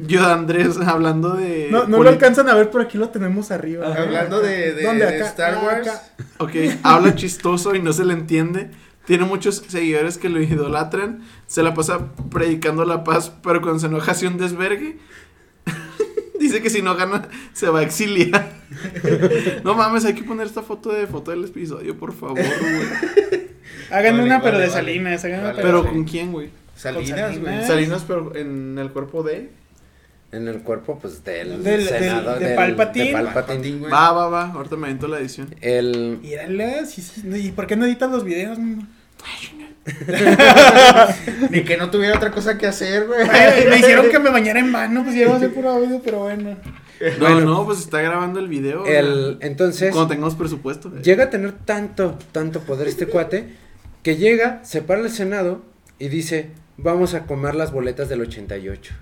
Yo, 0.07 0.25
Andrés, 0.25 0.77
hablando 0.85 1.35
de. 1.35 1.67
No, 1.71 1.87
no 1.87 2.01
lo 2.01 2.09
alcanzan 2.09 2.49
a 2.49 2.55
ver, 2.55 2.71
pero 2.71 2.83
aquí 2.85 2.97
lo 2.97 3.09
tenemos 3.09 3.51
arriba. 3.51 3.93
Hablando 3.95 4.39
de, 4.41 4.73
de, 4.73 4.83
¿Dónde? 4.83 5.05
de. 5.05 5.19
Star 5.19 5.53
Ah, 5.55 5.63
Wars. 5.63 5.87
acá. 5.87 6.03
Ok, 6.39 6.51
habla 6.83 7.15
chistoso 7.15 7.75
y 7.75 7.81
no 7.81 7.93
se 7.93 8.05
le 8.05 8.13
entiende. 8.13 8.71
Tiene 9.07 9.23
muchos 9.25 9.63
seguidores 9.67 10.17
que 10.19 10.29
lo 10.29 10.39
idolatran. 10.41 11.23
Se 11.47 11.63
la 11.63 11.73
pasa 11.73 12.11
predicando 12.29 12.85
la 12.85 13.03
paz, 13.03 13.31
pero 13.41 13.61
cuando 13.61 13.79
se 13.79 13.87
enoja 13.87 14.11
hace 14.11 14.27
un 14.27 14.37
desvergue. 14.37 14.97
Dice 16.39 16.61
que 16.61 16.69
si 16.69 16.81
no 16.81 16.95
gana, 16.95 17.27
se 17.53 17.67
va 17.69 17.79
a 17.79 17.83
exiliar. 17.83 18.51
no 19.63 19.73
mames, 19.73 20.05
hay 20.05 20.13
que 20.13 20.23
poner 20.23 20.45
esta 20.45 20.61
foto 20.61 20.91
de 20.91 21.07
foto 21.07 21.31
del 21.31 21.45
episodio, 21.45 21.97
por 21.97 22.13
favor, 22.13 22.37
güey. 22.37 23.47
Hagan 23.89 24.17
Vale, 24.17 24.23
una, 24.25 24.41
pero 24.41 24.59
de. 24.59 24.69
Salinas. 24.69 25.23
Hagan 25.25 25.39
una, 25.39 25.49
Vale. 25.51 25.61
pero 25.63 25.85
¿con 25.85 26.03
quién, 26.03 26.31
güey? 26.31 26.49
Salinas, 26.75 27.39
güey. 27.39 27.65
Salinas, 27.65 28.03
pero 28.07 28.35
en 28.35 28.77
el 28.77 28.91
cuerpo 28.91 29.23
de. 29.23 29.49
En 30.33 30.49
el 30.49 30.59
cuerpo, 30.61 30.99
pues, 30.99 31.23
del, 31.23 31.63
Del- 31.63 31.85
de 31.85 31.91
del- 31.99 32.11
Palpatine. 32.11 32.47
de 32.49 32.55
Palpatine. 32.55 33.13
Palpatine, 33.13 33.77
güey. 33.79 33.91
Va, 33.91 34.11
va, 34.11 34.27
va. 34.27 34.51
Ahorita 34.51 34.75
me 34.75 34.87
avento 34.87 35.07
la 35.07 35.19
edición. 35.19 35.55
El, 35.61 36.19
Mírala, 36.21 36.85
sí, 36.85 37.01
sí. 37.01 37.21
¿Y 37.33 37.51
por 37.53 37.65
qué 37.65 37.77
no 37.77 37.85
editas 37.85 38.11
los 38.11 38.25
videos? 38.25 38.59
no? 38.59 38.85
Ni 41.49 41.63
que 41.63 41.77
no 41.77 41.89
tuviera 41.89 42.17
otra 42.17 42.31
cosa 42.31 42.57
que 42.57 42.67
hacer, 42.67 43.07
güey. 43.07 43.25
Me 43.69 43.77
hicieron 43.79 44.09
que 44.09 44.19
me 44.19 44.29
bañara 44.29 44.59
en 44.59 44.71
vano, 44.71 45.03
pues 45.03 45.15
iba 45.15 45.35
a 45.35 45.39
puro 45.49 45.69
audio, 45.69 46.01
pero 46.03 46.19
bueno. 46.19 46.57
No, 46.99 47.19
Bueno. 47.19 47.41
no, 47.41 47.65
pues 47.65 47.79
está 47.79 48.01
grabando 48.01 48.39
el 48.39 48.47
video. 48.47 48.85
el, 48.85 49.37
entonces, 49.41 49.91
Cuando 49.91 50.09
tengamos 50.09 50.35
presupuesto. 50.35 50.91
llega 51.01 51.25
a 51.25 51.29
tener 51.29 51.53
tanto, 51.53 52.17
tanto 52.31 52.61
poder 52.61 52.87
este 52.87 53.07
cuate, 53.07 53.49
que 54.03 54.15
llega, 54.17 54.63
se 54.63 54.81
para 54.81 55.01
el 55.01 55.09
Senado 55.09 55.61
y 55.99 56.09
dice, 56.09 56.49
vamos 56.77 57.13
a 57.13 57.25
comer 57.25 57.55
las 57.55 57.71
boletas 57.71 58.09
del 58.09 58.21
88. 58.21 58.93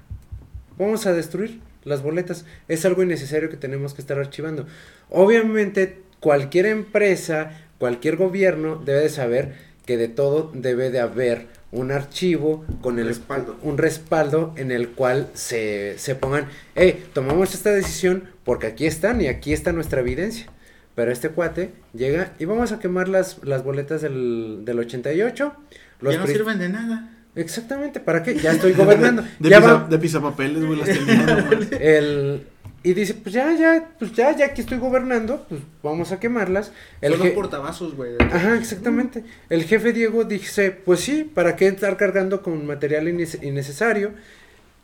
Vamos 0.78 1.06
a 1.06 1.14
destruir 1.14 1.62
las 1.84 2.02
boletas. 2.04 2.46
Es 2.68 2.86
algo 2.86 3.02
innecesario 3.02 3.50
que 3.50 3.58
tenemos 3.58 3.94
que 3.94 4.02
estar 4.02 4.20
archivando. 4.20 4.66
Obviamente, 5.10 6.02
cualquier 6.20 6.66
empresa, 6.66 7.52
cualquier 7.78 8.18
gobierno 8.18 8.76
debe 8.84 9.02
de 9.02 9.10
saber 9.10 9.75
que 9.86 9.98
de 9.98 10.08
todo 10.08 10.52
debe 10.54 10.90
de 10.92 11.00
haber 11.00 11.48
un 11.72 11.92
archivo 11.92 12.66
con 12.82 13.00
el 13.00 13.08
Respaldo. 13.08 13.58
un 13.62 13.78
respaldo 13.78 14.54
en 14.56 14.72
el 14.72 14.90
cual 14.90 15.28
se, 15.34 15.96
se 15.98 16.16
pongan, 16.16 16.48
hey, 16.76 17.06
tomamos 17.14 17.54
esta 17.54 17.72
decisión 17.72 18.24
porque 18.44 18.68
aquí 18.68 18.86
están 18.86 19.20
y 19.22 19.28
aquí 19.28 19.52
está 19.54 19.72
nuestra 19.74 20.00
evidencia. 20.02 20.48
Pero 20.96 21.12
este 21.12 21.30
cuate 21.30 21.72
llega 21.94 22.32
y 22.40 22.46
vamos 22.46 22.72
a 22.72 22.80
quemar 22.80 23.10
las, 23.10 23.44
las 23.44 23.64
boletas 23.66 24.02
del, 24.02 24.62
del 24.64 24.80
88. 24.80 25.54
Los 26.00 26.14
ya 26.14 26.20
no 26.22 26.28
sirven 26.28 26.58
de 26.60 26.70
nada. 26.70 27.12
Exactamente, 27.36 28.00
¿para 28.00 28.24
qué? 28.24 28.36
Ya 28.36 28.52
estoy 28.54 28.72
gobernando. 28.72 29.22
De, 29.40 29.50
ya 29.50 29.60
pisa, 29.60 29.74
va- 29.74 29.88
de 29.90 30.00
pisapapeles, 30.00 30.64
güey, 30.66 30.80
las 30.80 30.90
el, 31.82 32.48
y 32.86 32.94
dice, 32.94 33.16
pues 33.16 33.34
ya, 33.34 33.52
ya, 33.54 33.90
pues 33.98 34.14
ya, 34.14 34.38
ya 34.38 34.54
que 34.54 34.62
estoy 34.62 34.78
gobernando, 34.78 35.44
pues 35.50 35.60
vamos 35.82 36.12
a 36.12 36.20
quemarlas. 36.20 36.72
El 37.02 37.14
Son 37.14 37.26
los 37.26 37.30
portavasos, 37.30 37.96
güey. 37.96 38.12
Ajá, 38.20 38.58
exactamente. 38.58 39.24
El 39.50 39.64
jefe 39.64 39.92
Diego 39.92 40.24
dice, 40.24 40.70
pues 40.70 41.00
sí, 41.00 41.24
¿para 41.24 41.56
qué 41.56 41.66
estar 41.66 41.98
cargando 41.98 42.44
con 42.44 42.64
material 42.68 43.08
innecesario? 43.08 44.14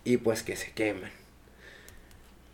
Y 0.03 0.17
pues 0.17 0.41
que 0.41 0.55
se 0.55 0.71
queman. 0.71 1.11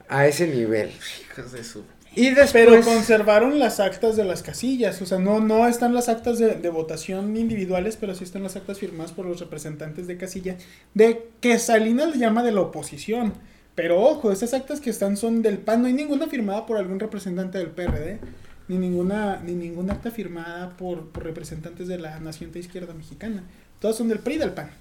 A 0.09 0.27
ese 0.27 0.47
nivel. 0.47 0.91
Hijos 1.21 1.53
de 1.53 1.63
su. 1.63 1.85
Y 2.13 2.31
después... 2.31 2.65
Pero 2.65 2.81
conservaron 2.81 3.57
las 3.57 3.79
actas 3.79 4.17
de 4.17 4.25
las 4.25 4.43
casillas, 4.43 5.01
o 5.01 5.05
sea, 5.05 5.17
no, 5.17 5.39
no 5.39 5.65
están 5.65 5.93
las 5.93 6.09
actas 6.09 6.39
de, 6.39 6.55
de 6.55 6.69
votación 6.69 7.37
individuales, 7.37 7.95
pero 7.95 8.15
sí 8.15 8.25
están 8.25 8.43
las 8.43 8.57
actas 8.57 8.79
firmadas 8.79 9.13
por 9.13 9.25
los 9.25 9.39
representantes 9.39 10.07
de 10.07 10.17
casilla, 10.17 10.57
de 10.93 11.29
que 11.39 11.57
Salinas 11.57 12.09
le 12.09 12.17
llama 12.17 12.43
de 12.43 12.51
la 12.51 12.59
oposición. 12.59 13.31
Pero 13.77 14.01
ojo, 14.01 14.31
esas 14.33 14.53
actas 14.53 14.81
que 14.81 14.89
están 14.89 15.15
son 15.17 15.41
del 15.41 15.59
PAN, 15.59 15.81
no 15.83 15.87
hay 15.87 15.93
ninguna 15.93 16.27
firmada 16.27 16.65
por 16.65 16.77
algún 16.77 16.99
representante 16.99 17.59
del 17.59 17.67
PRD, 17.69 18.19
ni 18.67 18.77
ninguna, 18.77 19.39
ni 19.45 19.53
ninguna 19.53 19.93
acta 19.93 20.11
firmada 20.11 20.75
por, 20.75 21.09
por 21.11 21.23
representantes 21.23 21.87
de 21.87 21.97
la 21.99 22.19
naciente 22.19 22.57
izquierda 22.59 22.93
mexicana. 22.95 23.43
Todas 23.79 23.95
son 23.95 24.09
del 24.09 24.17
PRI 24.19 24.33
y 24.33 24.37
del 24.39 24.51
PAN. 24.51 24.71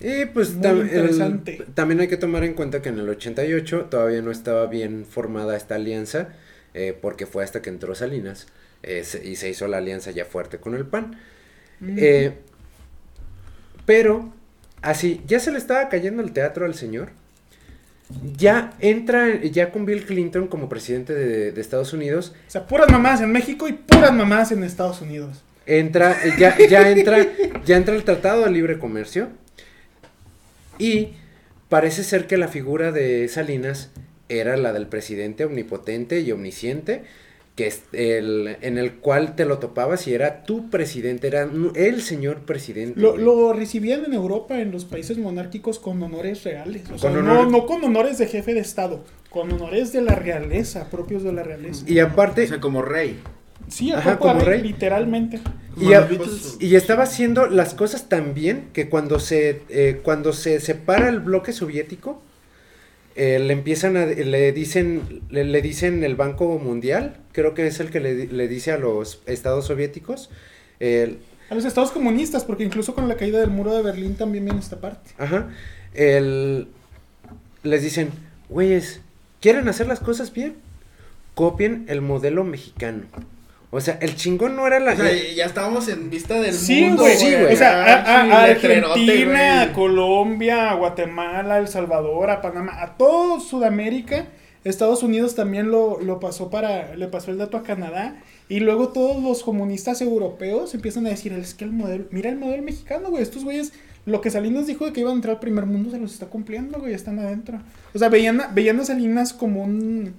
Y 0.00 0.26
pues 0.26 0.52
Muy 0.52 0.62
tam- 0.66 0.88
el- 0.92 1.64
también 1.74 2.00
hay 2.00 2.08
que 2.08 2.18
tomar 2.18 2.44
en 2.44 2.52
cuenta 2.52 2.82
que 2.82 2.90
en 2.90 2.98
el 2.98 3.08
88 3.08 3.86
todavía 3.90 4.20
no 4.20 4.30
estaba 4.30 4.66
bien 4.66 5.06
formada 5.08 5.56
esta 5.56 5.76
alianza, 5.76 6.28
eh, 6.74 6.96
porque 7.00 7.24
fue 7.26 7.42
hasta 7.42 7.62
que 7.62 7.70
entró 7.70 7.94
Salinas 7.94 8.48
eh, 8.82 9.02
se- 9.04 9.26
y 9.26 9.36
se 9.36 9.48
hizo 9.48 9.66
la 9.66 9.78
alianza 9.78 10.10
ya 10.10 10.26
fuerte 10.26 10.58
con 10.58 10.74
el 10.74 10.84
PAN. 10.84 11.18
Eh, 11.86 12.34
pero, 13.86 14.32
así, 14.82 15.22
ya 15.26 15.40
se 15.40 15.52
le 15.52 15.58
estaba 15.58 15.88
cayendo 15.88 16.22
el 16.22 16.32
teatro 16.32 16.66
al 16.66 16.74
señor. 16.74 17.10
Ya 18.36 18.74
entra, 18.80 19.42
ya 19.42 19.70
con 19.70 19.86
Bill 19.86 20.04
Clinton 20.04 20.46
como 20.46 20.68
presidente 20.68 21.14
de, 21.14 21.52
de 21.52 21.60
Estados 21.60 21.92
Unidos, 21.92 22.34
O 22.48 22.50
sea, 22.50 22.66
puras 22.66 22.90
mamás 22.90 23.20
en 23.20 23.32
México 23.32 23.68
y 23.68 23.72
puras 23.72 24.12
mamás 24.12 24.52
en 24.52 24.62
Estados 24.62 25.00
Unidos. 25.00 25.42
entra, 25.66 26.16
ya, 26.38 26.56
ya 26.68 26.90
entra, 26.90 27.26
ya 27.64 27.76
entra 27.76 27.94
el 27.94 28.04
Tratado 28.04 28.44
de 28.44 28.50
Libre 28.50 28.78
Comercio. 28.78 29.28
Y 30.78 31.14
parece 31.68 32.04
ser 32.04 32.26
que 32.26 32.36
la 32.36 32.48
figura 32.48 32.92
de 32.92 33.28
Salinas 33.28 33.90
era 34.28 34.56
la 34.56 34.72
del 34.72 34.86
presidente 34.86 35.44
omnipotente 35.44 36.20
y 36.20 36.32
omnisciente 36.32 37.04
que 37.54 37.68
es 37.68 37.82
el, 37.92 38.56
en 38.62 38.78
el 38.78 38.94
cual 38.94 39.36
te 39.36 39.44
lo 39.44 39.58
topabas 39.58 40.08
y 40.08 40.14
era 40.14 40.42
tu 40.42 40.70
presidente, 40.70 41.28
era 41.28 41.48
el 41.76 42.02
señor 42.02 42.40
presidente. 42.40 42.98
Lo, 43.00 43.16
lo 43.16 43.52
recibían 43.52 44.04
en 44.04 44.12
Europa, 44.12 44.60
en 44.60 44.72
los 44.72 44.84
países 44.84 45.18
monárquicos, 45.18 45.78
con 45.78 46.02
honores 46.02 46.42
reales. 46.42 46.82
O 46.92 46.98
sea, 46.98 47.10
Con 47.12 47.24
no, 47.24 47.32
honor- 47.32 47.50
no 47.52 47.66
con 47.66 47.84
honores 47.84 48.18
de 48.18 48.26
jefe 48.26 48.54
de 48.54 48.60
Estado, 48.60 49.04
con 49.30 49.52
honores 49.52 49.92
de 49.92 50.02
la 50.02 50.16
realeza, 50.16 50.90
propios 50.90 51.22
de 51.22 51.32
la 51.32 51.44
realeza. 51.44 51.84
Y 51.88 52.00
aparte, 52.00 52.42
O 52.44 52.48
sea, 52.48 52.60
como 52.60 52.82
rey. 52.82 53.20
Sí, 53.68 53.92
Ajá, 53.92 54.18
como 54.18 54.34
rey, 54.40 54.60
rey. 54.60 54.62
literalmente. 54.72 55.40
y, 55.80 55.92
a- 55.92 56.00
Beatles. 56.00 56.56
y 56.60 56.74
estaba 56.74 57.04
haciendo 57.04 57.46
las 57.46 57.74
cosas 57.74 58.08
tan 58.08 58.34
bien 58.34 58.68
que 58.72 58.88
cuando 58.88 59.20
se, 59.20 59.62
eh, 59.68 60.00
cuando 60.02 60.32
se 60.32 60.58
separa 60.60 61.08
el 61.08 61.20
bloque 61.20 61.52
soviético, 61.52 62.20
eh, 63.16 63.38
le 63.38 63.52
empiezan 63.52 63.96
a, 63.96 64.06
le 64.06 64.52
dicen, 64.52 65.22
le, 65.30 65.44
le 65.44 65.62
dicen 65.62 66.04
el 66.04 66.16
Banco 66.16 66.58
Mundial, 66.58 67.16
creo 67.32 67.54
que 67.54 67.66
es 67.66 67.80
el 67.80 67.90
que 67.90 68.00
le, 68.00 68.26
le 68.26 68.48
dice 68.48 68.72
a 68.72 68.78
los 68.78 69.20
estados 69.26 69.66
soviéticos, 69.66 70.30
A 70.80 71.54
los 71.54 71.64
estados 71.64 71.90
comunistas, 71.92 72.44
porque 72.44 72.64
incluso 72.64 72.94
con 72.94 73.08
la 73.08 73.16
caída 73.16 73.38
del 73.40 73.50
muro 73.50 73.74
de 73.74 73.82
Berlín 73.82 74.16
también 74.16 74.44
viene 74.44 74.60
esta 74.60 74.80
parte. 74.80 75.10
Ajá. 75.18 75.50
El, 75.94 76.68
les 77.62 77.82
dicen, 77.82 78.10
güeyes, 78.48 79.00
¿quieren 79.40 79.68
hacer 79.68 79.86
las 79.86 80.00
cosas 80.00 80.32
bien? 80.32 80.54
Copien 81.34 81.84
el 81.88 82.00
modelo 82.00 82.44
mexicano. 82.44 83.02
O 83.74 83.80
sea, 83.80 83.98
el 84.00 84.14
chingón 84.14 84.54
no 84.54 84.66
era 84.66 84.78
la... 84.78 84.92
O 84.92 84.96
sea, 84.96 85.10
ya 85.34 85.46
estábamos 85.46 85.88
en 85.88 86.08
vista 86.08 86.40
del 86.40 86.54
Sí, 86.54 86.82
mundo. 86.84 87.02
güey. 87.02 87.16
sí, 87.16 87.32
güey. 87.32 87.54
O 87.54 87.56
sea, 87.56 87.82
a, 87.82 88.44
Argentina, 88.44 89.62
a. 89.62 89.72
Colombia, 89.72 90.70
a 90.70 90.74
Guatemala, 90.74 91.54
a 91.54 91.58
El 91.58 91.66
Salvador, 91.68 92.30
a 92.30 92.40
Panamá, 92.40 92.80
a 92.80 92.96
todo 92.96 93.40
Sudamérica. 93.40 94.26
Estados 94.62 95.02
Unidos 95.02 95.34
también 95.34 95.70
lo, 95.70 96.00
lo 96.00 96.20
pasó 96.20 96.50
para, 96.50 96.94
le 96.94 97.08
pasó 97.08 97.30
el 97.30 97.38
dato 97.38 97.56
a 97.56 97.62
Canadá. 97.64 98.16
Y 98.48 98.60
luego 98.60 98.90
todos 98.90 99.22
los 99.22 99.42
comunistas 99.42 100.00
europeos 100.00 100.72
empiezan 100.74 101.06
a 101.06 101.10
decir, 101.10 101.32
es 101.32 101.54
que 101.54 101.64
el 101.64 101.72
modelo, 101.72 102.04
mira 102.10 102.30
el 102.30 102.36
modelo 102.36 102.62
mexicano, 102.62 103.10
güey, 103.10 103.22
estos 103.22 103.42
güeyes, 103.44 103.72
lo 104.06 104.20
que 104.20 104.30
Salinas 104.30 104.66
dijo 104.66 104.84
de 104.84 104.92
que 104.92 105.00
iban 105.00 105.12
a 105.12 105.16
entrar 105.16 105.34
al 105.34 105.40
primer 105.40 105.66
mundo 105.66 105.90
se 105.90 105.98
los 105.98 106.12
está 106.12 106.26
cumpliendo, 106.26 106.78
güey, 106.78 106.94
están 106.94 107.18
adentro. 107.18 107.58
O 107.94 107.98
sea, 107.98 108.08
veían, 108.08 108.40
veían 108.54 108.78
a 108.80 108.84
Salinas 108.84 109.32
como 109.32 109.62
un, 109.64 110.14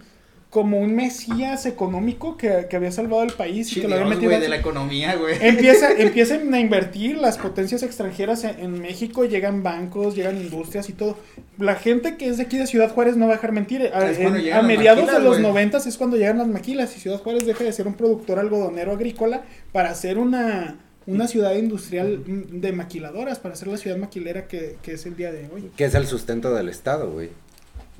como 0.56 0.80
un 0.80 0.96
mesías 0.96 1.66
económico 1.66 2.38
que, 2.38 2.68
que 2.70 2.78
había 2.78 2.90
salvado 2.94 3.24
al 3.24 3.34
país 3.34 3.76
y 3.76 3.82
que 3.82 3.90
lo 3.90 3.96
había 3.96 4.08
metido 4.08 4.32
de 4.32 4.48
la 4.48 4.56
economía, 4.56 5.14
güey. 5.18 5.36
Empieza, 5.42 5.92
empiezan 5.98 6.54
a 6.54 6.62
invertir 6.62 7.18
las 7.18 7.38
potencias 7.38 7.84
extranjeras 7.84 8.46
en, 8.46 8.58
en 8.62 8.80
México, 8.80 9.26
llegan 9.26 9.64
bancos, 9.64 10.16
llegan 10.16 10.38
industrias 10.38 10.88
y 10.88 10.94
todo. 10.94 11.18
La 11.58 11.76
gente 11.76 12.16
que 12.16 12.30
es 12.30 12.38
de 12.38 12.44
aquí 12.44 12.58
de 12.58 12.68
Ciudad 12.68 12.90
Juárez 12.90 13.18
no 13.18 13.26
va 13.28 13.34
a 13.34 13.36
dejar 13.36 13.52
mentir. 13.52 13.82
A, 13.94 14.10
en- 14.10 14.32
mediados 14.66 15.04
maquilas, 15.04 15.22
de 15.22 15.28
los 15.28 15.42
noventas 15.42 15.86
es 15.88 15.98
cuando 15.98 16.16
llegan 16.16 16.38
las 16.38 16.48
maquilas 16.48 16.96
y 16.96 17.02
Ciudad 17.02 17.20
Juárez 17.22 17.46
deja 17.46 17.66
de 17.66 17.74
ser 17.74 17.86
un 17.86 17.96
productor 17.96 18.40
algodonero 18.40 18.94
agrícola 18.94 19.44
para 19.74 19.94
ser 19.94 20.18
una, 20.18 20.78
una 21.06 21.28
ciudad 21.28 21.54
industrial 21.56 22.20
mm, 22.26 22.62
de 22.62 22.72
maquiladoras, 22.72 23.40
para 23.40 23.58
ser 23.58 23.68
la 23.68 23.78
ciudad 23.78 23.98
maquilera 23.98 24.48
que, 24.48 24.78
que 24.82 24.94
es 24.94 25.06
el 25.06 25.18
día 25.18 25.34
de 25.34 25.50
hoy. 25.54 25.70
Que 25.76 25.84
es 25.84 25.96
el 25.96 26.08
sustento 26.08 26.56
del 26.56 26.70
Estado, 26.70 27.12
güey. 27.12 27.30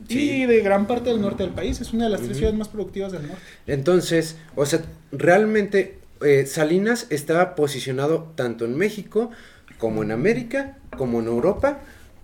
Y 0.08 0.46
de 0.46 0.62
gran 0.62 0.88
parte 0.88 1.10
del 1.10 1.22
norte 1.22 1.44
del 1.44 1.54
país, 1.54 1.80
es 1.82 1.94
una 1.94 2.06
de 2.06 2.12
las 2.12 2.22
tres 2.22 2.38
ciudades 2.38 2.58
más 2.58 2.68
productivas 2.68 3.12
del 3.12 3.28
norte. 3.28 3.42
Entonces, 3.68 4.36
o 4.56 4.66
sea, 4.66 4.82
realmente 5.12 6.00
eh, 6.22 6.46
Salinas 6.46 7.08
estaba 7.10 7.56
posicionado 7.56 8.32
tanto 8.36 8.66
en 8.66 8.76
México 8.78 9.32
como 9.78 10.04
en 10.04 10.12
América, 10.12 10.78
como 10.98 11.20
en 11.20 11.28
Europa, 11.28 11.80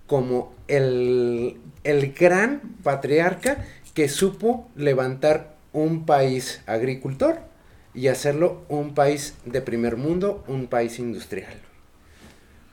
como 0.07 0.53
el, 0.67 1.57
el 1.83 2.13
gran 2.13 2.61
patriarca 2.83 3.65
que 3.93 4.09
supo 4.09 4.69
levantar 4.75 5.55
un 5.73 6.05
país 6.05 6.61
agricultor 6.65 7.39
y 7.93 8.07
hacerlo 8.07 8.63
un 8.69 8.93
país 8.93 9.35
de 9.45 9.61
primer 9.61 9.97
mundo, 9.97 10.43
un 10.47 10.67
país 10.67 10.99
industrial. 10.99 11.53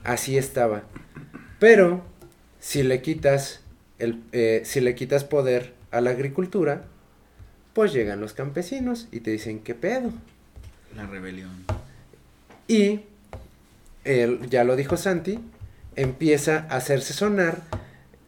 Así 0.03 0.37
estaba. 0.37 0.83
Pero 1.59 2.03
si 2.59 2.83
le 2.83 3.01
quitas 3.01 3.61
el, 3.99 4.21
eh, 4.31 4.61
si 4.65 4.81
le 4.81 4.95
quitas 4.95 5.23
poder 5.23 5.73
a 5.91 6.01
la 6.01 6.09
agricultura, 6.11 6.85
pues 7.73 7.93
llegan 7.93 8.19
los 8.21 8.33
campesinos 8.33 9.07
y 9.11 9.19
te 9.21 9.31
dicen 9.31 9.59
qué 9.59 9.75
pedo. 9.75 10.11
La 10.95 11.05
rebelión. 11.05 11.51
Y 12.67 13.01
el- 14.03 14.49
ya 14.49 14.63
lo 14.63 14.75
dijo 14.75 14.97
Santi, 14.97 15.39
empieza 15.95 16.65
a 16.69 16.77
hacerse 16.77 17.13
sonar 17.13 17.61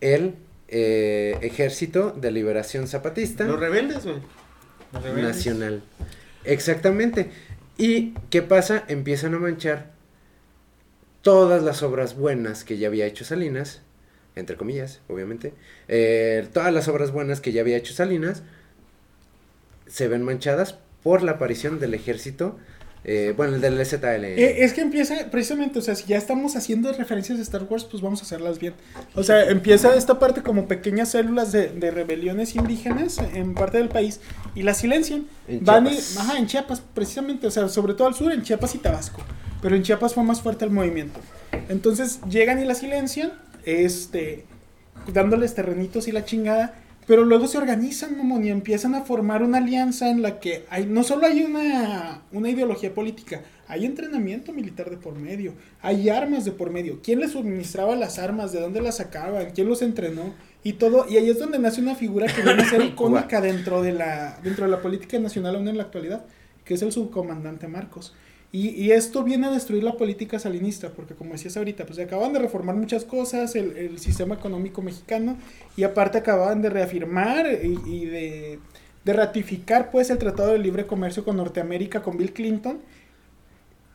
el 0.02 0.36
eh, 0.74 1.38
Ejército 1.42 2.12
de 2.12 2.32
Liberación 2.32 2.88
Zapatista 2.88 3.44
Los 3.44 3.60
rebeldes, 3.60 4.04
güey. 4.06 4.20
Los 4.94 5.04
rebeldes. 5.04 5.36
Nacional. 5.36 5.84
Exactamente. 6.46 7.30
¿Y 7.78 8.12
qué 8.30 8.42
pasa? 8.42 8.84
Empiezan 8.88 9.34
a 9.34 9.40
manchar 9.40 9.92
todas 11.22 11.62
las 11.64 11.84
obras 11.84 12.16
buenas 12.16 12.64
que 12.64 12.78
ya 12.78 12.88
había 12.88 13.06
hecho 13.06 13.26
Salinas, 13.26 13.82
entre 14.36 14.56
comillas, 14.58 15.00
obviamente. 15.10 15.54
eh, 15.88 16.48
todas 16.54 16.74
las 16.74 16.88
obras 16.88 17.12
buenas 17.12 17.42
que 17.42 17.52
ya 17.52 17.62
había 17.62 17.78
hecho 17.78 17.94
Salinas 17.94 18.44
se 19.88 20.08
ven 20.08 20.24
manchadas 20.24 20.76
por 21.04 21.22
la 21.24 21.34
aparición 21.34 21.80
del 21.80 21.94
ejército, 21.94 22.58
eh, 23.04 23.34
bueno, 23.36 23.58
del 23.58 23.84
ZL. 23.84 24.24
Eh, 24.26 24.64
es 24.64 24.74
que 24.74 24.82
empieza, 24.82 25.16
precisamente, 25.32 25.80
o 25.80 25.82
sea, 25.82 25.96
si 25.96 26.06
ya 26.06 26.18
estamos 26.18 26.56
haciendo 26.56 26.94
referencias 26.94 27.40
de 27.40 27.44
Star 27.44 27.64
Wars, 27.68 27.84
pues 27.86 28.02
vamos 28.04 28.22
a 28.22 28.24
hacerlas 28.24 28.60
bien. 28.60 28.76
O 29.16 29.24
sea, 29.24 29.50
empieza 29.50 29.96
esta 29.96 30.20
parte 30.20 30.44
como 30.44 30.68
pequeñas 30.68 31.10
células 31.10 31.52
de, 31.52 31.70
de 31.70 31.90
rebeliones 31.92 32.56
indígenas 32.56 33.18
en 33.34 33.56
parte 33.56 33.80
del 33.80 33.90
país 33.90 34.22
y 34.54 34.62
la 34.62 34.76
silencian. 34.76 35.26
En 35.48 35.66
Van 35.66 35.88
y- 35.88 35.90
Chiapas. 35.90 36.18
ajá, 36.18 36.38
en 36.38 36.46
Chiapas, 36.48 36.84
precisamente, 36.94 37.48
o 37.48 37.52
sea, 37.52 37.68
sobre 37.70 37.96
todo 37.96 38.08
al 38.08 38.14
sur, 38.14 38.32
en 38.32 38.44
Chiapas 38.44 38.76
y 38.76 38.78
Tabasco. 38.78 39.22
Pero 39.64 39.76
en 39.76 39.82
Chiapas 39.82 40.14
fue 40.14 40.24
más 40.24 40.42
fuerte 40.42 40.64
el 40.66 40.72
movimiento. 40.72 41.20
Entonces 41.70 42.20
llegan 42.30 42.62
y 42.62 42.66
la 42.66 42.76
silencian, 42.76 43.32
este, 43.66 44.46
dándoles 45.14 45.54
terrenitos 45.56 46.08
y 46.08 46.12
la 46.12 46.26
chingada. 46.26 46.76
Pero 47.08 47.26
luego 47.26 47.48
se 47.48 47.58
organizan, 47.58 48.16
mamón, 48.16 48.46
y 48.46 48.50
empiezan 48.50 48.94
a 48.94 49.02
formar 49.02 49.42
una 49.42 49.58
alianza 49.58 50.10
en 50.10 50.22
la 50.22 50.40
que 50.40 50.66
hay, 50.70 50.86
no 50.86 51.04
solo 51.04 51.26
hay 51.26 51.44
una, 51.44 52.22
una 52.32 52.50
ideología 52.50 52.94
política, 52.94 53.42
hay 53.68 53.86
entrenamiento 53.86 54.54
militar 54.54 54.90
de 54.90 54.98
por 54.98 55.16
medio, 55.16 55.54
hay 55.82 56.10
armas 56.10 56.46
de 56.46 56.52
por 56.52 56.70
medio. 56.70 57.00
¿Quién 57.02 57.20
les 57.20 57.32
suministraba 57.32 57.96
las 57.96 58.20
armas? 58.20 58.52
¿De 58.52 58.60
dónde 58.62 58.82
las 58.82 58.98
sacaban? 58.98 59.50
¿Quién 59.52 59.68
los 59.68 59.82
entrenó? 59.82 60.34
Y 60.64 60.74
todo, 60.74 61.08
y 61.10 61.18
ahí 61.18 61.30
es 61.30 61.40
donde 61.40 61.58
nace 61.58 61.82
una 61.82 61.96
figura 61.96 62.28
que 62.28 62.44
viene 62.44 62.62
a 62.62 62.70
ser 62.70 62.82
icónica 62.86 63.42
dentro 63.42 63.82
de 63.82 63.94
la, 63.94 64.40
dentro 64.44 64.66
de 64.66 64.72
la 64.72 64.82
política 64.82 65.18
nacional 65.20 65.56
aún 65.56 65.68
en 65.68 65.78
la 65.78 65.84
actualidad, 65.84 66.24
que 66.64 66.76
es 66.76 66.82
el 66.84 66.92
subcomandante 66.92 67.68
Marcos. 67.68 68.14
Y, 68.54 68.70
y 68.70 68.92
esto 68.92 69.24
viene 69.24 69.48
a 69.48 69.52
destruir 69.52 69.82
la 69.84 69.94
política 69.96 70.38
salinista, 70.38 70.90
porque 70.90 71.14
como 71.16 71.32
decías 71.32 71.56
ahorita, 71.56 71.86
pues 71.86 71.96
se 71.96 72.04
acaban 72.04 72.34
de 72.34 72.40
reformar 72.40 72.76
muchas 72.76 73.06
cosas, 73.06 73.56
el, 73.56 73.78
el 73.78 73.98
sistema 74.00 74.36
económico 74.36 74.82
mexicano, 74.82 75.38
y 75.78 75.84
aparte 75.84 76.18
acababan 76.18 76.62
de 76.62 76.70
reafirmar 76.70 77.48
y, 77.64 77.80
y 77.86 78.06
de, 78.06 78.60
de 79.06 79.14
ratificar 79.14 79.90
pues 79.90 80.10
el 80.10 80.18
Tratado 80.18 80.52
de 80.52 80.60
Libre 80.60 80.86
Comercio 80.86 81.24
con 81.24 81.38
Norteamérica, 81.38 82.02
con 82.04 82.18
Bill 82.18 82.34
Clinton, 82.34 82.80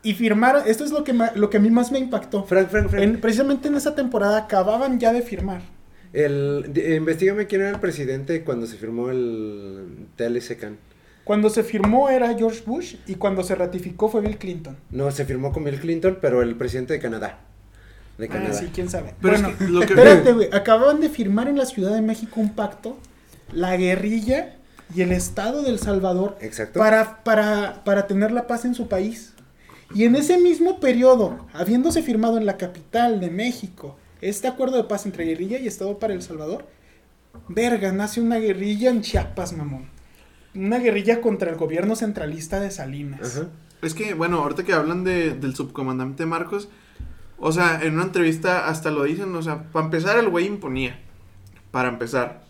y 0.02 0.14
firmaron, 0.14 0.62
esto 0.66 0.84
es 0.84 0.90
lo 0.92 1.04
que, 1.04 1.12
ma- 1.12 1.32
lo 1.34 1.50
que 1.50 1.56
a 1.56 1.60
mí 1.60 1.68
más 1.68 1.90
me 1.92 1.98
impactó. 1.98 2.44
Frank, 2.44 2.68
Frank, 2.68 2.88
Frank. 2.88 3.02
En- 3.02 3.20
precisamente 3.20 3.68
en 3.68 3.74
esa 3.74 3.94
temporada 3.94 4.38
acababan 4.38 4.98
ya 5.00 5.12
de 5.12 5.20
firmar. 5.20 5.60
El, 6.12 6.66
di- 6.72 6.94
investígame 6.94 7.46
quién 7.46 7.62
era 7.62 7.70
el 7.70 7.80
presidente 7.80 8.42
cuando 8.44 8.66
se 8.66 8.76
firmó 8.76 9.10
el 9.10 10.06
TLC-CAN. 10.16 10.76
Cuando 11.26 11.50
se 11.50 11.64
firmó 11.64 12.08
era 12.08 12.32
George 12.38 12.62
Bush 12.64 12.94
y 13.08 13.16
cuando 13.16 13.42
se 13.42 13.56
ratificó 13.56 14.08
fue 14.08 14.20
Bill 14.20 14.38
Clinton. 14.38 14.76
No, 14.92 15.10
se 15.10 15.24
firmó 15.24 15.52
con 15.52 15.64
Bill 15.64 15.80
Clinton, 15.80 16.18
pero 16.20 16.40
el 16.40 16.54
presidente 16.54 16.92
de 16.92 17.00
Canadá. 17.00 17.40
De 18.16 18.26
Ah, 18.26 18.28
Canadá. 18.28 18.54
sí, 18.54 18.70
quién 18.72 18.88
sabe. 18.88 19.12
Pero 19.20 19.34
es 19.34 19.42
que 19.42 19.64
lo 19.64 19.80
que- 19.80 19.86
espérate, 19.86 20.32
güey. 20.32 20.48
Acababan 20.52 21.00
de 21.00 21.08
firmar 21.08 21.48
en 21.48 21.58
la 21.58 21.66
Ciudad 21.66 21.92
de 21.92 22.00
México 22.00 22.40
un 22.40 22.54
pacto, 22.54 22.96
la 23.52 23.76
guerrilla 23.76 24.54
y 24.94 25.02
el 25.02 25.10
Estado 25.10 25.62
del 25.62 25.80
Salvador, 25.80 26.38
Exacto. 26.40 26.78
para, 26.78 27.24
para, 27.24 27.82
para 27.84 28.06
tener 28.06 28.30
la 28.30 28.46
paz 28.46 28.64
en 28.64 28.76
su 28.76 28.86
país. 28.86 29.32
Y 29.96 30.04
en 30.04 30.14
ese 30.14 30.38
mismo 30.38 30.78
periodo, 30.78 31.46
habiéndose 31.54 32.02
firmado 32.02 32.38
en 32.38 32.46
la 32.46 32.56
capital 32.56 33.18
de 33.18 33.30
México 33.30 33.96
este 34.20 34.46
acuerdo 34.46 34.76
de 34.76 34.84
paz 34.84 35.06
entre 35.06 35.24
guerrilla 35.24 35.58
y 35.58 35.66
Estado 35.66 35.98
para 35.98 36.14
El 36.14 36.22
Salvador, 36.22 36.66
verga, 37.48 37.90
nace 37.90 38.20
una 38.20 38.36
guerrilla 38.38 38.90
en 38.90 39.02
Chiapas, 39.02 39.52
mamón. 39.52 39.90
Una 40.56 40.78
guerrilla 40.78 41.20
contra 41.20 41.50
el 41.50 41.56
gobierno 41.56 41.94
centralista 41.96 42.60
de 42.60 42.70
Salinas. 42.70 43.20
Es 43.82 43.94
que, 43.94 44.14
bueno, 44.14 44.38
ahorita 44.38 44.64
que 44.64 44.72
hablan 44.72 45.04
de, 45.04 45.34
del 45.34 45.54
subcomandante 45.54 46.24
Marcos, 46.26 46.68
o 47.38 47.52
sea, 47.52 47.80
en 47.82 47.94
una 47.94 48.04
entrevista 48.04 48.68
hasta 48.68 48.90
lo 48.90 49.04
dicen, 49.04 49.34
o 49.34 49.42
sea, 49.42 49.64
para 49.64 49.84
empezar 49.84 50.18
el 50.18 50.28
güey 50.30 50.46
imponía, 50.46 50.98
para 51.70 51.88
empezar. 51.90 52.42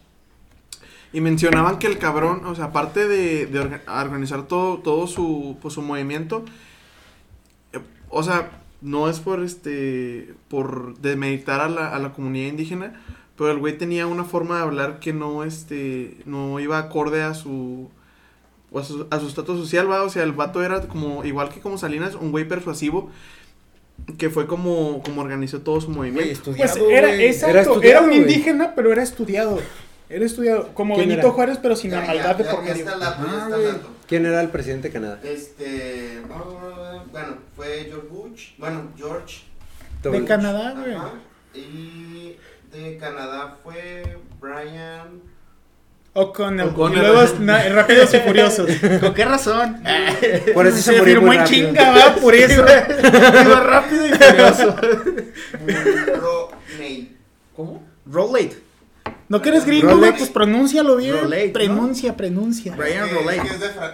Y 1.13 1.21
mencionaban 1.21 1.79
que 1.79 1.87
el 1.89 1.99
cabrón, 1.99 2.45
o 2.45 2.55
sea, 2.55 2.67
aparte 2.67 3.09
de, 3.09 3.47
de 3.47 3.61
orga- 3.61 4.05
organizar 4.05 4.47
todo, 4.47 4.79
todo 4.79 5.07
su, 5.07 5.57
pues, 5.61 5.75
su 5.75 5.83
movimiento, 5.83 6.45
o 8.09 8.23
sea, 8.23 8.51
no 8.81 9.09
es 9.09 9.19
por 9.21 9.43
este, 9.43 10.35
por 10.49 10.97
demeritar 10.99 11.61
a 11.61 11.69
la, 11.69 11.95
a 11.95 11.99
la 11.99 12.13
comunidad 12.13 12.51
indígena, 12.51 13.03
pero 13.37 13.51
el 13.51 13.59
güey 13.59 13.77
tenía 13.77 14.07
una 14.07 14.25
forma 14.25 14.57
de 14.57 14.63
hablar 14.63 15.01
que 15.01 15.13
no, 15.13 15.43
este, 15.45 16.19
no 16.25 16.61
iba 16.61 16.79
acorde 16.79 17.23
a 17.23 17.35
su, 17.35 17.91
a 18.75 18.83
su 18.85 19.07
a 19.11 19.21
su 19.21 19.29
estatus 19.29 19.59
social, 19.61 19.91
va, 19.91 20.03
o 20.03 20.09
sea, 20.11 20.23
el 20.23 20.33
vato 20.33 20.63
era 20.63 20.81
como, 20.83 21.25
igual 21.25 21.49
que 21.51 21.61
como 21.61 21.79
Salinas, 21.79 22.15
un 22.15 22.31
güey 22.33 22.47
persuasivo, 22.47 23.11
que 24.19 24.29
fue 24.31 24.47
como, 24.47 25.03
como 25.03 25.23
organizó 25.23 25.61
todo 25.61 25.81
su 25.81 25.91
movimiento. 25.91 26.31
estudiado, 26.31 26.73
Pues 26.79 26.91
era, 26.91 27.09
güey. 27.09 27.27
exacto, 27.27 27.51
Era 27.51 27.61
era, 27.63 27.71
estudiado, 27.73 28.07
un 28.07 28.13
indígena, 28.13 28.75
pero 28.75 28.93
era 28.93 29.03
estudiado. 29.03 29.59
Era 30.09 30.25
estudiado, 30.25 30.69
como 30.75 30.95
¿Quién 30.95 31.09
Benito 31.09 31.27
era? 31.29 31.35
Juárez, 31.35 31.59
pero 31.61 31.75
sin 31.75 31.91
la 31.91 32.01
Ya, 32.03 32.07
maldad 32.07 32.25
ya, 32.31 32.35
de 32.35 32.45
ya, 32.45 32.51
por 32.55 32.65
medio. 32.65 32.87
Ah. 33.01 33.77
¿Quién 34.07 34.25
era 34.27 34.41
el 34.41 34.51
presidente 34.51 34.89
de 34.89 34.95
Canadá? 34.95 35.21
Este, 35.25 36.21
bueno, 37.11 37.39
fue 37.57 37.87
George 37.89 38.07
Bush, 38.09 38.51
bueno, 38.59 38.89
George, 38.97 39.43
De. 40.03 40.25
Canadá, 40.25 40.75
güey. 40.75 40.95
y 41.65 42.37
de 42.71 42.97
Canadá 42.99 43.57
fue 43.65 44.19
Brian, 44.41 45.21
O'Connell. 46.17 46.69
O'Connell. 46.69 46.99
Y 46.99 47.01
luego 47.03 47.23
es 47.23 47.39
na- 47.41 47.69
Rápidos 47.69 48.13
y 48.15 48.19
Furiosos. 48.21 48.71
¿Con 49.01 49.15
qué 49.15 49.25
razón? 49.25 49.81
Por 50.55 50.67
eso 50.67 50.77
se, 50.79 50.83
Se 50.83 50.99
murió 50.99 51.05
firmó 51.15 51.27
muy 51.29 51.37
en 51.37 51.45
chinga, 51.45 51.91
va, 51.91 52.15
por 52.17 52.35
eso. 52.35 52.63
Iba 52.63 53.61
rápido 53.61 54.07
y 54.07 54.11
furioso. 54.13 54.77
Roney. 56.21 57.17
¿Cómo? 57.55 57.83
Rollate. 58.11 58.59
No 59.29 59.43
que 59.43 59.49
eres 59.49 59.65
gringo, 59.67 59.97
güey, 59.99 60.17
pues 60.17 60.31
pronúncialo 60.31 60.97
bien. 60.97 61.17
Rolate, 61.17 61.47
¿no? 61.49 61.53
Pronuncia, 61.53 62.17
pronuncia. 62.17 62.75
Brian 62.77 63.09
Rolate. 63.11 63.43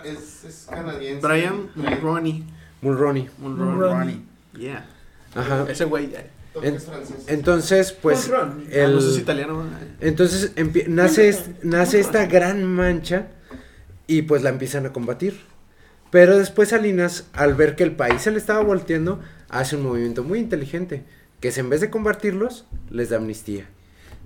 es 0.04 0.44
es, 0.44 0.66
canadiense. 0.68 1.26
Brian 1.26 1.70
Mulroney. 1.74 2.44
Mulroney. 2.82 3.28
Mulroney. 3.38 4.22
Yeah. 4.58 4.86
Ajá. 5.34 5.64
Ese 5.68 5.84
güey. 5.84 6.10
En-. 6.62 6.76
Entonces, 7.28 7.92
pues. 7.92 8.30
Ah, 8.34 8.52
el- 8.70 8.94
no 8.94 9.00
italiano. 9.16 9.64
entonces 10.00 10.52
nace, 10.88 11.28
es- 11.28 11.50
nace 11.62 12.00
esta 12.00 12.26
gran 12.26 12.64
mancha 12.64 13.28
y 14.06 14.22
pues 14.22 14.42
la 14.42 14.50
empiezan 14.50 14.86
a 14.86 14.92
combatir. 14.92 15.40
Pero 16.10 16.38
después 16.38 16.68
Salinas, 16.68 17.24
al 17.32 17.54
ver 17.54 17.74
que 17.74 17.84
el 17.84 17.96
país 17.96 18.20
se 18.22 18.30
le 18.30 18.38
estaba 18.38 18.60
volteando, 18.62 19.20
hace 19.48 19.76
un 19.76 19.82
movimiento 19.84 20.22
muy 20.24 20.40
inteligente, 20.40 21.04
que 21.40 21.48
es 21.48 21.56
en 21.58 21.70
vez 21.70 21.80
de 21.80 21.88
combatirlos, 21.88 22.66
les 22.90 23.08
da 23.08 23.16
amnistía. 23.16 23.66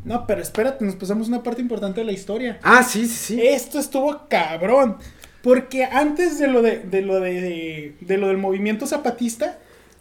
No, 0.05 0.27
pero 0.27 0.43
espérate, 0.43 0.85
nos 0.85 0.97
pasamos 0.97 1.29
una 1.29 1.43
parte 1.43 1.61
importante 1.63 2.01
de 2.01 2.07
la 2.07 2.13
historia. 2.13 2.59
Ah, 2.63 2.83
sí, 2.83 3.07
sí, 3.07 3.37
sí. 3.37 3.41
Esto 3.47 3.79
estuvo 3.79 4.27
cabrón. 4.29 4.97
Porque 5.43 5.85
antes 5.85 6.41
de 6.41 6.49
lo 6.49 6.61
de, 6.61 6.81
de 6.81 7.03
lo 7.03 7.21
de, 7.21 7.95
de 8.01 8.17
lo 8.19 8.29
del 8.29 8.37
movimiento 8.39 8.87
zapatista, 8.89 9.59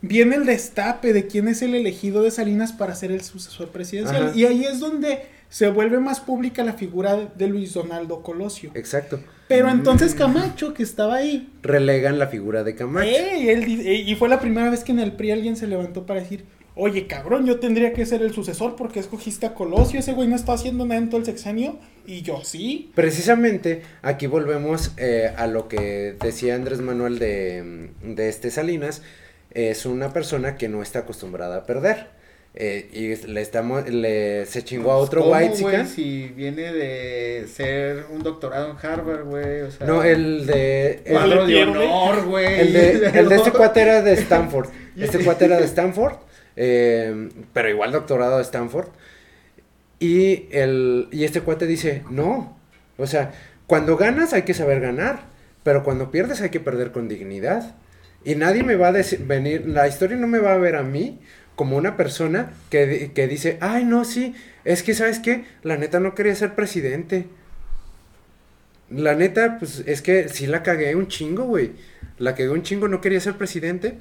viene 0.08 0.36
el 0.36 0.46
destape 0.46 1.14
de 1.14 1.28
quién 1.28 1.48
es 1.48 1.62
el 1.62 1.76
elegido 1.76 2.24
de 2.24 2.32
Salinas 2.32 2.74
para 2.74 2.96
ser 2.96 3.12
el 3.12 3.22
sucesor 3.22 3.70
presidencial. 3.70 4.28
Ajá. 4.28 4.36
Y 4.36 4.46
ahí 4.46 4.64
es 4.66 4.80
donde 4.80 5.24
se 5.50 5.70
vuelve 5.70 6.00
más 6.00 6.20
pública 6.20 6.64
la 6.64 6.74
figura 6.74 7.30
de 7.36 7.48
Luis 7.48 7.74
Donaldo 7.74 8.22
Colosio. 8.22 8.72
Exacto. 8.74 9.20
Pero 9.48 9.70
entonces 9.70 10.16
Camacho, 10.16 10.74
que 10.74 10.84
estaba 10.84 11.16
ahí, 11.16 11.50
Relegan 11.62 12.18
la 12.18 12.28
figura 12.28 12.64
de 12.64 12.76
Camacho. 12.76 13.08
él 13.08 13.64
ey, 13.64 14.10
y 14.10 14.16
fue 14.16 14.28
la 14.28 14.40
primera 14.40 14.70
vez 14.70 14.84
que 14.84 14.92
en 14.92 15.00
el 15.00 15.14
PRI 15.14 15.32
alguien 15.32 15.56
se 15.56 15.68
levantó 15.68 16.06
para 16.06 16.20
decir, 16.20 16.46
oye 16.74 17.06
cabrón, 17.06 17.46
yo 17.46 17.60
tendría 17.60 17.94
que 17.94 18.06
ser 18.06 18.24
el 18.24 18.34
sucesor 18.34 18.76
porque 18.76 19.00
escogiste 19.00 19.46
a 19.46 19.54
Colosio, 19.54 20.00
ese 20.00 20.14
güey 20.14 20.28
no 20.28 20.36
está 20.36 20.54
haciendo 20.54 20.86
nada 20.86 21.00
en 21.00 21.10
todo 21.10 21.20
el 21.20 21.26
sexenio, 21.26 21.78
y 22.08 22.24
yo 22.24 22.42
sí. 22.44 22.92
Precisamente 22.96 23.84
aquí 24.02 24.26
volvemos 24.28 24.94
eh, 24.98 25.32
a 25.38 25.46
lo 25.48 25.68
que 25.68 26.16
decía 26.20 26.56
Andrés 26.56 26.82
Manuel 26.82 27.20
de, 27.20 27.92
de 28.04 28.30
este 28.30 28.50
Salinas. 28.50 29.04
Es 29.56 29.86
una 29.88 30.14
persona 30.14 30.58
que 30.58 30.68
no 30.70 30.84
está 30.84 31.00
acostumbrada 31.00 31.58
a 31.58 31.66
perder. 31.66 32.14
Eh, 32.58 32.88
y 32.94 33.28
le 33.28 33.42
estamos, 33.42 33.90
le, 33.90 34.46
se 34.46 34.64
chingó 34.64 34.92
a 34.94 34.96
otro 34.98 35.22
¿Cómo, 35.24 35.34
white 35.34 35.62
güey? 35.62 35.86
Si 35.88 36.28
viene 36.30 36.72
de 36.72 37.48
ser 37.54 38.06
un 38.10 38.24
doctorado 38.24 38.72
en 38.72 38.78
Harvard, 38.86 39.26
güey. 39.26 39.62
O 39.62 39.72
sea, 39.72 39.86
No, 39.88 40.04
el 40.04 40.46
de. 40.46 41.02
El, 41.06 41.48
de 41.48 41.64
honor, 41.64 42.26
güey. 42.26 42.60
el 42.62 42.74
de, 42.74 43.08
el 43.20 43.28
de 43.30 43.36
este 43.36 43.52
cuate 43.58 43.82
era 43.82 44.02
de 44.02 44.14
Stanford. 44.14 44.70
Este 44.98 45.20
cuate 45.20 45.46
era 45.46 45.58
de 45.58 45.66
Stanford. 45.66 46.16
eh, 46.56 47.30
pero 47.52 47.70
igual 47.70 47.92
doctorado 47.92 48.38
de 48.38 48.44
Stanford. 48.44 48.88
Y, 50.00 50.48
el, 50.52 51.08
y 51.12 51.24
este 51.26 51.42
cuate 51.42 51.66
dice, 51.66 52.04
no. 52.10 52.58
O 52.98 53.08
sea, 53.08 53.34
cuando 53.68 53.98
ganas 53.98 54.32
hay 54.34 54.44
que 54.44 54.54
saber 54.54 54.80
ganar. 54.80 55.24
Pero 55.64 55.84
cuando 55.84 56.12
pierdes 56.12 56.42
hay 56.42 56.52
que 56.52 56.60
perder 56.62 56.92
con 56.92 57.08
dignidad. 57.10 57.76
Y 58.26 58.36
nadie 58.36 58.64
me 58.64 58.76
va 58.76 58.90
a 58.90 58.94
venir, 59.20 59.68
la 59.68 59.88
historia 59.88 60.18
no 60.18 60.28
me 60.28 60.40
va 60.40 60.54
a 60.54 60.58
ver 60.58 60.76
a 60.76 60.84
mí 60.84 61.20
como 61.56 61.78
una 61.78 61.96
persona 61.96 62.52
que, 62.70 63.12
que 63.14 63.28
dice, 63.28 63.58
ay, 63.62 63.86
no, 63.86 64.04
sí, 64.04 64.34
es 64.66 64.82
que, 64.82 64.96
¿sabes 64.96 65.20
qué? 65.20 65.46
La 65.62 65.78
neta 65.78 66.00
no 66.00 66.16
quería 66.16 66.36
ser 66.36 66.56
presidente. 66.56 67.28
La 68.90 69.16
neta, 69.16 69.58
pues 69.60 69.84
es 69.86 70.02
que 70.02 70.28
sí 70.28 70.48
la 70.48 70.64
cagué 70.64 70.96
un 70.96 71.08
chingo, 71.08 71.44
güey. 71.44 71.72
La 72.18 72.34
cagué 72.34 72.50
un 72.50 72.64
chingo, 72.64 72.88
no 72.88 73.00
quería 73.00 73.20
ser 73.20 73.36
presidente. 73.36 73.98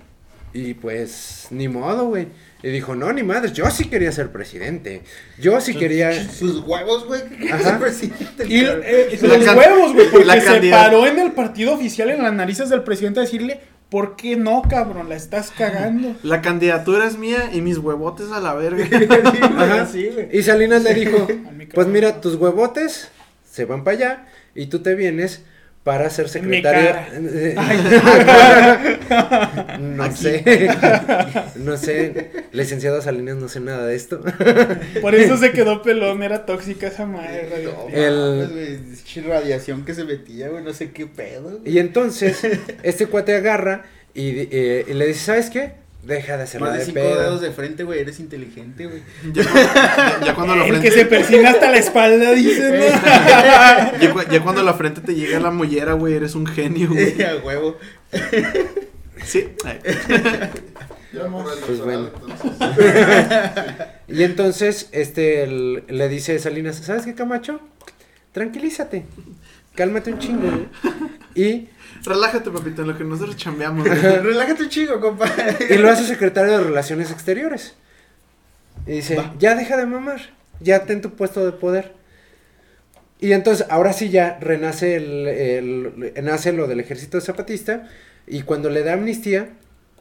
Y 0.55 0.75
pues, 0.75 1.49
ni 1.51 1.69
modo, 1.69 2.07
güey. 2.07 2.29
Y 2.65 2.71
dijo, 2.71 2.95
no, 2.97 3.13
ni 3.13 3.23
madres, 3.23 3.53
yo 3.53 3.69
sí 3.71 3.85
quería 3.91 4.11
ser 4.11 4.33
presidente. 4.33 5.03
Yo 5.39 5.61
sí 5.61 5.75
quería... 5.75 6.13
Sus 6.31 6.61
huevos, 6.61 7.05
güey. 7.07 7.21
ser 7.63 7.79
presidente. 7.79 8.47
Y 8.49 8.61
eh, 8.65 9.19
los 9.21 9.45
can- 9.45 9.59
huevos, 9.59 9.93
güey, 9.93 10.09
porque 10.11 10.25
la 10.27 10.41
se 10.41 10.47
candidata- 10.47 10.85
paró 10.85 11.07
en 11.07 11.19
el 11.19 11.33
partido 11.33 11.75
oficial 11.75 12.09
en 12.11 12.23
las 12.23 12.33
narices 12.33 12.71
del 12.71 12.83
presidente 12.83 13.21
a 13.21 13.25
decirle, 13.25 13.61
¿por 13.91 14.17
qué 14.17 14.37
no, 14.37 14.63
cabrón? 14.63 15.11
La 15.11 15.15
estás 15.17 15.51
cagando. 15.51 16.17
La 16.23 16.41
candidatura 16.41 17.07
es 17.07 17.19
mía 17.19 17.51
y 17.53 17.61
mis 17.61 17.77
huevotes 17.77 18.33
a 18.33 18.41
la 18.41 18.55
verga. 18.55 18.85
Ajá. 19.59 19.87
Sí, 19.87 20.09
güey. 20.13 20.29
Y 20.33 20.43
Salinas 20.43 20.83
le 20.83 20.95
dijo, 20.95 21.27
pues 21.75 21.87
mira, 21.87 22.21
tus 22.23 22.37
huevotes 22.37 23.11
se 23.49 23.67
van 23.67 23.85
para 23.85 23.97
allá 23.97 24.27
y 24.55 24.67
tú 24.67 24.79
te 24.81 24.95
vienes 24.95 25.43
para 25.85 26.11
ser 26.11 26.29
cara. 26.63 27.09
no 29.79 30.11
sé. 30.17 30.43
no 31.57 31.77
sé. 31.77 32.31
Licenciado 32.53 33.01
Salinas, 33.03 33.37
no 33.37 33.49
sé 33.49 33.61
nada 33.61 33.87
de 33.87 33.95
esto. 33.95 34.21
Por 35.01 35.15
eso 35.15 35.37
se 35.37 35.53
quedó 35.53 35.83
pelón, 35.83 36.23
era 36.23 36.47
tóxica 36.47 36.89
esa 36.89 37.07
madre. 37.07 37.49
No. 37.65 37.89
El- 37.95 38.97
radiación 39.27 39.85
que 39.85 39.95
se 39.95 40.05
metía, 40.05 40.49
güey, 40.49 40.65
no 40.65 40.73
sé 40.73 40.91
qué 40.91 41.07
pedo. 41.07 41.59
güey. 41.59 41.73
Y 41.75 41.79
entonces, 41.79 42.41
este 42.83 43.07
cuate 43.07 43.35
agarra 43.37 43.85
y, 44.15 44.49
eh, 44.51 44.85
y 44.89 44.95
le 44.95 45.07
dice, 45.07 45.21
¿sabes 45.21 45.51
qué? 45.51 45.84
Deja 46.07 46.37
de 46.37 46.43
hacerla 46.43 46.67
Más 46.69 46.75
de 46.75 46.81
de 46.81 46.85
cinco 46.87 47.01
pedo. 47.01 47.21
dedos 47.21 47.41
de 47.41 47.51
frente, 47.51 47.83
güey, 47.85 48.01
eres 48.01 48.21
inteligente, 48.21 48.87
güey. 48.87 49.03
Ya, 49.33 49.43
ya- 49.43 50.21
ya 50.27 50.35
cuando 50.35 50.55
la 50.55 50.65
El 50.65 50.71
frente. 50.73 50.89
que 50.91 50.95
se 50.95 51.07
persina 51.07 51.51
hasta 51.51 51.71
la 51.71 51.79
espalda, 51.79 52.33
dicen. 52.33 52.75
¿no? 52.79 52.85
Ya, 54.01 54.29
ya 54.31 54.43
cuando 54.43 54.63
la 54.63 54.75
frente 54.75 55.01
te 55.01 55.15
llega 55.15 55.41
la 55.41 55.51
mollera, 55.51 55.95
güey, 55.95 56.15
eres 56.15 56.35
un 56.35 56.47
genio, 56.47 56.89
güey. 56.91 57.23
A 57.23 57.37
huevo. 57.43 57.79
Sí. 59.25 59.49
El 59.65 61.21
Pues 61.67 61.81
bueno. 61.81 62.11
entonces. 62.15 62.53
Y 64.09 64.23
entonces, 64.23 64.89
este, 64.93 65.45
el- 65.45 65.85
le 65.89 66.09
dice 66.11 66.39
Salinas, 66.39 66.77
¿sabes 66.77 67.05
qué, 67.07 67.15
Camacho? 67.15 67.61
Tranquilízate, 68.33 69.05
cálmate 69.75 70.13
un 70.13 70.19
chingo. 70.19 70.67
Y, 71.35 71.69
Relájate, 72.05 72.51
papito, 72.51 72.83
en 72.83 72.89
lo 72.89 72.99
que 72.99 73.05
nosotros 73.05 73.37
chambeamos. 73.37 73.87
Relájate 74.23 74.65
un 74.65 74.69
chico, 74.69 75.01
compadre. 75.01 75.57
y 75.71 75.79
lo 75.79 75.91
hace 75.91 76.05
secretario 76.07 76.59
de 76.59 76.65
Relaciones 76.65 77.11
Exteriores. 77.11 77.75
Y 78.87 78.93
dice, 78.93 79.17
Va. 79.17 79.35
ya 79.39 79.55
deja 79.55 79.77
de 79.77 79.87
mamar, 79.87 80.21
ya 80.61 80.85
ten 80.85 81.01
tu 81.01 81.11
puesto 81.15 81.45
de 81.45 81.53
poder. 81.53 81.93
Y 83.21 83.33
entonces, 83.33 83.67
ahora 83.71 83.93
sí 83.95 84.11
ya 84.11 84.39
renace 84.41 84.97
el, 84.97 85.27
el- 85.29 86.15
nace 86.23 86.53
lo 86.53 86.67
del 86.67 86.81
ejército 86.81 87.21
zapatista 87.21 87.89
y 88.27 88.43
cuando 88.43 88.69
le 88.69 88.83
da 88.83 88.93
amnistía, 88.95 89.51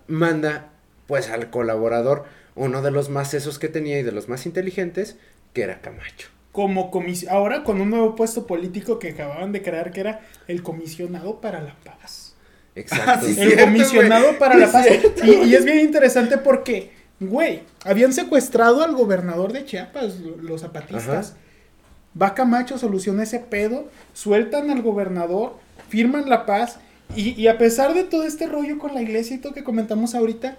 manda 0.07 0.69
pues 1.07 1.29
al 1.29 1.49
colaborador, 1.49 2.25
uno 2.55 2.81
de 2.81 2.91
los 2.91 3.09
más 3.09 3.33
esos 3.33 3.59
que 3.59 3.69
tenía 3.69 3.99
y 3.99 4.03
de 4.03 4.11
los 4.11 4.27
más 4.27 4.45
inteligentes, 4.45 5.15
que 5.53 5.61
era 5.63 5.79
Camacho. 5.81 6.27
Como 6.53 6.89
comis 6.91 7.27
ahora 7.27 7.63
con 7.65 7.81
un 7.81 7.89
nuevo 7.89 8.15
puesto 8.15 8.47
político 8.47 8.99
que 8.99 9.09
acababan 9.09 9.51
de 9.51 9.61
crear, 9.61 9.91
que 9.91 9.99
era 9.99 10.21
el 10.47 10.63
comisionado 10.63 11.41
para 11.41 11.59
la 11.61 11.75
paz. 11.83 12.35
Exacto. 12.75 13.25
sí, 13.25 13.31
El 13.41 13.47
cierto, 13.49 13.65
comisionado 13.65 14.39
para 14.39 14.55
la 14.55 14.71
paz. 14.71 14.85
cierto, 14.87 15.25
Y, 15.25 15.31
y 15.49 15.55
es 15.55 15.65
bien 15.65 15.79
interesante 15.79 16.37
porque, 16.37 16.91
güey, 17.19 17.63
habían 17.83 18.13
secuestrado 18.13 18.83
al 18.83 18.95
gobernador 18.95 19.51
de 19.51 19.65
Chiapas, 19.65 20.19
lo- 20.21 20.37
los 20.37 20.61
zapatistas. 20.61 21.31
Ajá. 21.31 21.37
Va 22.21 22.35
Camacho, 22.35 22.77
soluciona 22.77 23.23
ese 23.23 23.39
pedo, 23.39 23.89
sueltan 24.13 24.69
al 24.69 24.81
gobernador, 24.83 25.57
firman 25.89 26.29
la 26.29 26.45
paz. 26.45 26.77
Y, 27.15 27.31
y 27.31 27.47
a 27.47 27.57
pesar 27.57 27.93
de 27.95 28.03
todo 28.03 28.23
este 28.23 28.45
rollo 28.47 28.77
con 28.77 28.93
la 28.93 29.01
iglesia 29.01 29.35
y 29.35 29.39
todo 29.39 29.53
que 29.53 29.63
comentamos 29.63 30.13
ahorita, 30.15 30.57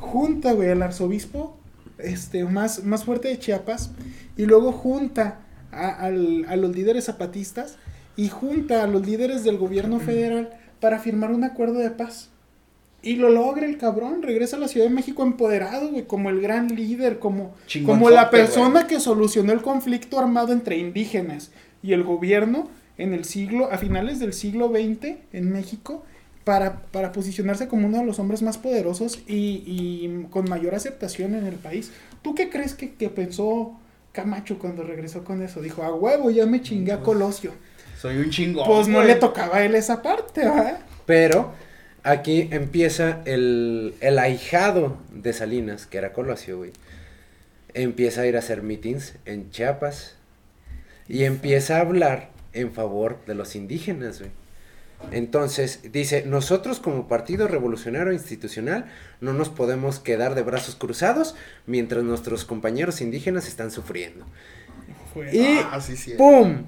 junta, 0.00 0.52
güey, 0.52 0.70
al 0.70 0.82
arzobispo 0.82 1.58
este, 1.98 2.44
más, 2.44 2.84
más 2.84 3.04
fuerte 3.04 3.28
de 3.28 3.38
Chiapas. 3.38 3.90
Y 4.36 4.46
luego 4.46 4.72
junta 4.72 5.40
a, 5.72 6.06
a 6.06 6.10
los 6.10 6.74
líderes 6.74 7.04
zapatistas 7.04 7.76
y 8.16 8.28
junta 8.28 8.82
a 8.82 8.86
los 8.86 9.06
líderes 9.06 9.44
del 9.44 9.58
gobierno 9.58 10.00
federal 10.00 10.50
para 10.80 10.98
firmar 10.98 11.30
un 11.30 11.44
acuerdo 11.44 11.78
de 11.78 11.90
paz. 11.90 12.30
Y 13.02 13.16
lo 13.16 13.28
logra 13.28 13.66
el 13.66 13.78
cabrón, 13.78 14.22
regresa 14.22 14.56
a 14.56 14.58
la 14.60 14.68
Ciudad 14.68 14.88
de 14.88 14.94
México 14.94 15.22
empoderado, 15.22 15.90
güey, 15.90 16.06
como 16.06 16.28
el 16.28 16.40
gran 16.40 16.74
líder, 16.74 17.18
como, 17.18 17.54
como 17.84 18.10
la 18.10 18.30
persona 18.30 18.86
que 18.86 18.98
solucionó 18.98 19.52
el 19.52 19.62
conflicto 19.62 20.18
armado 20.18 20.52
entre 20.52 20.78
indígenas 20.78 21.52
y 21.82 21.92
el 21.92 22.02
gobierno 22.02 22.68
en 22.98 23.12
el 23.12 23.24
siglo, 23.24 23.70
a 23.70 23.78
finales 23.78 24.18
del 24.18 24.32
siglo 24.32 24.70
XX 24.70 25.18
en 25.32 25.52
México, 25.52 26.04
para, 26.46 26.82
para 26.92 27.10
posicionarse 27.10 27.66
como 27.66 27.88
uno 27.88 27.98
de 27.98 28.04
los 28.04 28.20
hombres 28.20 28.40
más 28.40 28.56
poderosos 28.56 29.18
y, 29.26 29.64
y 29.66 30.26
con 30.30 30.48
mayor 30.48 30.76
aceptación 30.76 31.34
en 31.34 31.44
el 31.44 31.56
país. 31.56 31.90
¿Tú 32.22 32.36
qué 32.36 32.50
crees 32.50 32.74
que, 32.74 32.94
que 32.94 33.08
pensó 33.08 33.76
Camacho 34.12 34.56
cuando 34.60 34.84
regresó 34.84 35.24
con 35.24 35.42
eso? 35.42 35.60
Dijo, 35.60 35.82
a 35.82 35.92
huevo, 35.92 36.30
ya 36.30 36.46
me 36.46 36.62
chingué 36.62 36.92
a 36.92 37.00
Colosio. 37.00 37.50
Soy 38.00 38.18
un 38.18 38.30
chingón. 38.30 38.64
Pues 38.64 38.86
no 38.86 38.98
güey. 38.98 39.08
le 39.08 39.16
tocaba 39.16 39.56
a 39.56 39.64
él 39.64 39.74
esa 39.74 40.02
parte, 40.02 40.42
¿verdad? 40.42 40.78
Pero 41.04 41.52
aquí 42.04 42.46
empieza 42.52 43.22
el, 43.24 43.96
el 44.00 44.16
ahijado 44.20 44.98
de 45.10 45.32
Salinas, 45.32 45.86
que 45.86 45.98
era 45.98 46.12
Colosio, 46.12 46.58
güey. 46.58 46.70
Empieza 47.74 48.20
a 48.20 48.26
ir 48.26 48.36
a 48.36 48.38
hacer 48.38 48.62
meetings 48.62 49.16
en 49.24 49.50
Chiapas 49.50 50.14
y 51.08 51.24
empieza 51.24 51.78
a 51.78 51.80
hablar 51.80 52.30
en 52.52 52.72
favor 52.72 53.18
de 53.26 53.34
los 53.34 53.56
indígenas, 53.56 54.20
güey. 54.20 54.30
Entonces 55.12 55.80
dice, 55.92 56.24
nosotros 56.26 56.80
como 56.80 57.06
Partido 57.06 57.46
Revolucionario 57.48 58.12
Institucional 58.12 58.86
no 59.20 59.32
nos 59.32 59.48
podemos 59.50 59.98
quedar 60.00 60.34
de 60.34 60.42
brazos 60.42 60.74
cruzados 60.74 61.34
mientras 61.66 62.02
nuestros 62.02 62.44
compañeros 62.44 63.00
indígenas 63.00 63.46
están 63.46 63.70
sufriendo. 63.70 64.26
Y 65.32 65.58
Ah, 65.70 65.80
sí, 65.80 65.96
sí. 65.96 66.14
¡pum! 66.16 66.64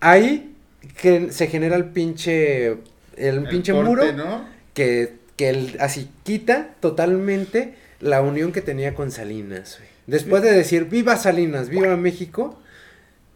Ahí 0.00 0.54
que 1.00 1.32
se 1.32 1.46
genera 1.46 1.76
el 1.76 1.86
pinche, 1.86 2.68
el, 2.68 2.78
El 3.16 3.48
pinche 3.48 3.72
corte, 3.72 3.88
muro 3.88 4.12
¿no? 4.12 4.44
que, 4.74 5.14
que 5.36 5.48
el- 5.50 5.76
así 5.80 6.10
quita 6.24 6.74
totalmente 6.80 7.74
la 8.00 8.20
unión 8.22 8.52
que 8.52 8.60
tenía 8.60 8.94
con 8.94 9.10
Salinas. 9.10 9.76
güey. 9.78 9.88
Después 10.06 10.42
de 10.42 10.52
decir, 10.52 10.84
viva 10.86 11.16
Salinas, 11.16 11.68
viva 11.68 11.96
México, 11.96 12.58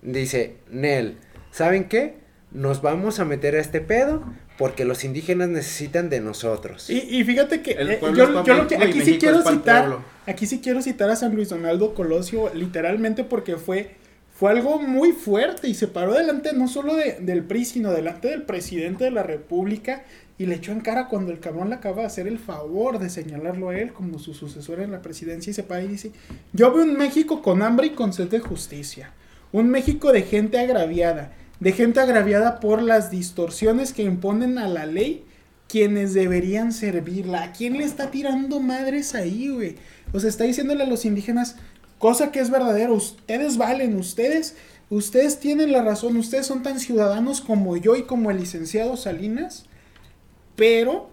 dice, 0.03 0.57
Nel, 0.71 1.17
¿saben 1.51 1.85
qué? 1.85 2.15
Nos 2.55 2.83
vamos 2.83 3.19
a 3.21 3.25
meter 3.25 3.55
a 3.57 3.61
este 3.61 3.81
pedo 3.81 4.23
porque 4.59 4.85
los 4.85 5.05
indígenas 5.05 5.49
necesitan 5.49 6.11
de 6.11 6.21
nosotros. 6.21 6.91
Y, 6.91 6.99
y 6.99 7.25
fíjate 7.25 7.63
que 7.63 7.73
El 7.73 7.91
eh, 7.93 8.01
yo, 8.15 8.27
lo 8.27 8.45
que- 8.45 8.77
aquí 8.77 9.01
sí 9.01 9.19
quiero 9.19 9.43
citar, 9.43 9.87
pueblo. 9.87 10.05
aquí 10.27 10.47
sí 10.47 10.61
quiero 10.61 10.83
citar 10.83 11.09
a 11.11 11.17
San 11.17 11.35
Luis 11.35 11.49
Donaldo 11.49 11.95
Colosio 11.95 12.53
literalmente 12.55 13.25
porque 13.25 13.57
fue 13.57 13.97
fue 14.35 14.51
algo 14.51 14.79
muy 14.81 15.13
fuerte 15.13 15.69
y 15.69 15.75
se 15.75 15.87
paró 15.89 16.15
delante 16.15 16.53
no 16.53 16.67
solo 16.69 16.95
de- 16.97 17.19
del 17.21 17.45
PRI 17.45 17.65
sino 17.65 17.93
delante 17.93 18.29
del 18.29 18.43
presidente 18.43 19.05
de 19.05 19.11
la 19.13 19.23
República 19.23 20.05
y 20.37 20.47
le 20.47 20.57
echó 20.57 20.73
en 20.73 20.81
cara 20.81 21.07
cuando 21.09 21.31
el 21.33 21.39
cabrón 21.39 21.69
le 21.69 21.77
acaba 21.77 22.01
de 22.01 22.07
hacer 22.07 22.27
el 22.27 22.39
favor 22.39 22.99
de 22.99 23.09
señalarlo 23.09 23.69
a 23.69 23.79
él 23.79 23.93
como 23.93 24.19
su 24.19 24.35
sucesor 24.35 24.81
en 24.81 24.91
la 24.91 25.01
presidencia 25.01 25.51
y 25.51 25.55
se 25.55 25.63
para 25.63 25.83
y 25.83 25.89
dice, 25.89 26.11
yo 26.53 26.73
veo 26.73 26.83
un 26.83 26.97
México 26.99 27.41
con 27.43 27.63
hambre 27.63 27.89
y 27.89 27.91
con 27.91 28.13
sed 28.13 28.29
de 28.29 28.41
justicia, 28.41 29.13
un 29.53 29.69
México 29.71 30.11
de 30.13 30.23
gente 30.23 30.59
agraviada, 30.59 31.33
de 31.63 31.71
gente 31.71 32.01
agraviada 32.01 32.59
por 32.59 32.83
las 32.83 33.13
distorsiones 33.13 33.93
que 33.93 34.03
imponen 34.03 34.59
a 34.59 34.67
la 34.67 34.85
ley 34.85 35.25
quienes 35.69 36.13
deberían 36.13 36.73
servirla. 36.73 37.45
¿A 37.45 37.53
quién 37.53 37.79
le 37.79 37.85
está 37.85 38.11
tirando 38.11 38.59
madres 38.59 39.15
ahí, 39.15 39.49
güey? 39.49 39.77
O 40.13 40.19
sea, 40.19 40.29
está 40.29 40.43
diciéndole 40.43 40.83
a 40.83 40.89
los 40.89 41.05
indígenas, 41.05 41.55
cosa 41.99 42.33
que 42.33 42.41
es 42.41 42.51
verdadera, 42.51 42.91
ustedes 42.91 43.59
valen, 43.59 43.95
ustedes, 43.95 44.57
ustedes 44.91 45.39
tienen 45.39 45.71
la 45.71 45.83
razón, 45.83 46.17
ustedes 46.17 46.47
son 46.47 46.65
tan 46.65 46.81
ciudadanos 46.81 47.41
como 47.41 47.77
yo 47.77 47.95
y 47.95 48.03
como 48.03 48.33
el 48.33 48.39
licenciado 48.39 48.97
Salinas, 48.97 49.67
pero 50.57 51.11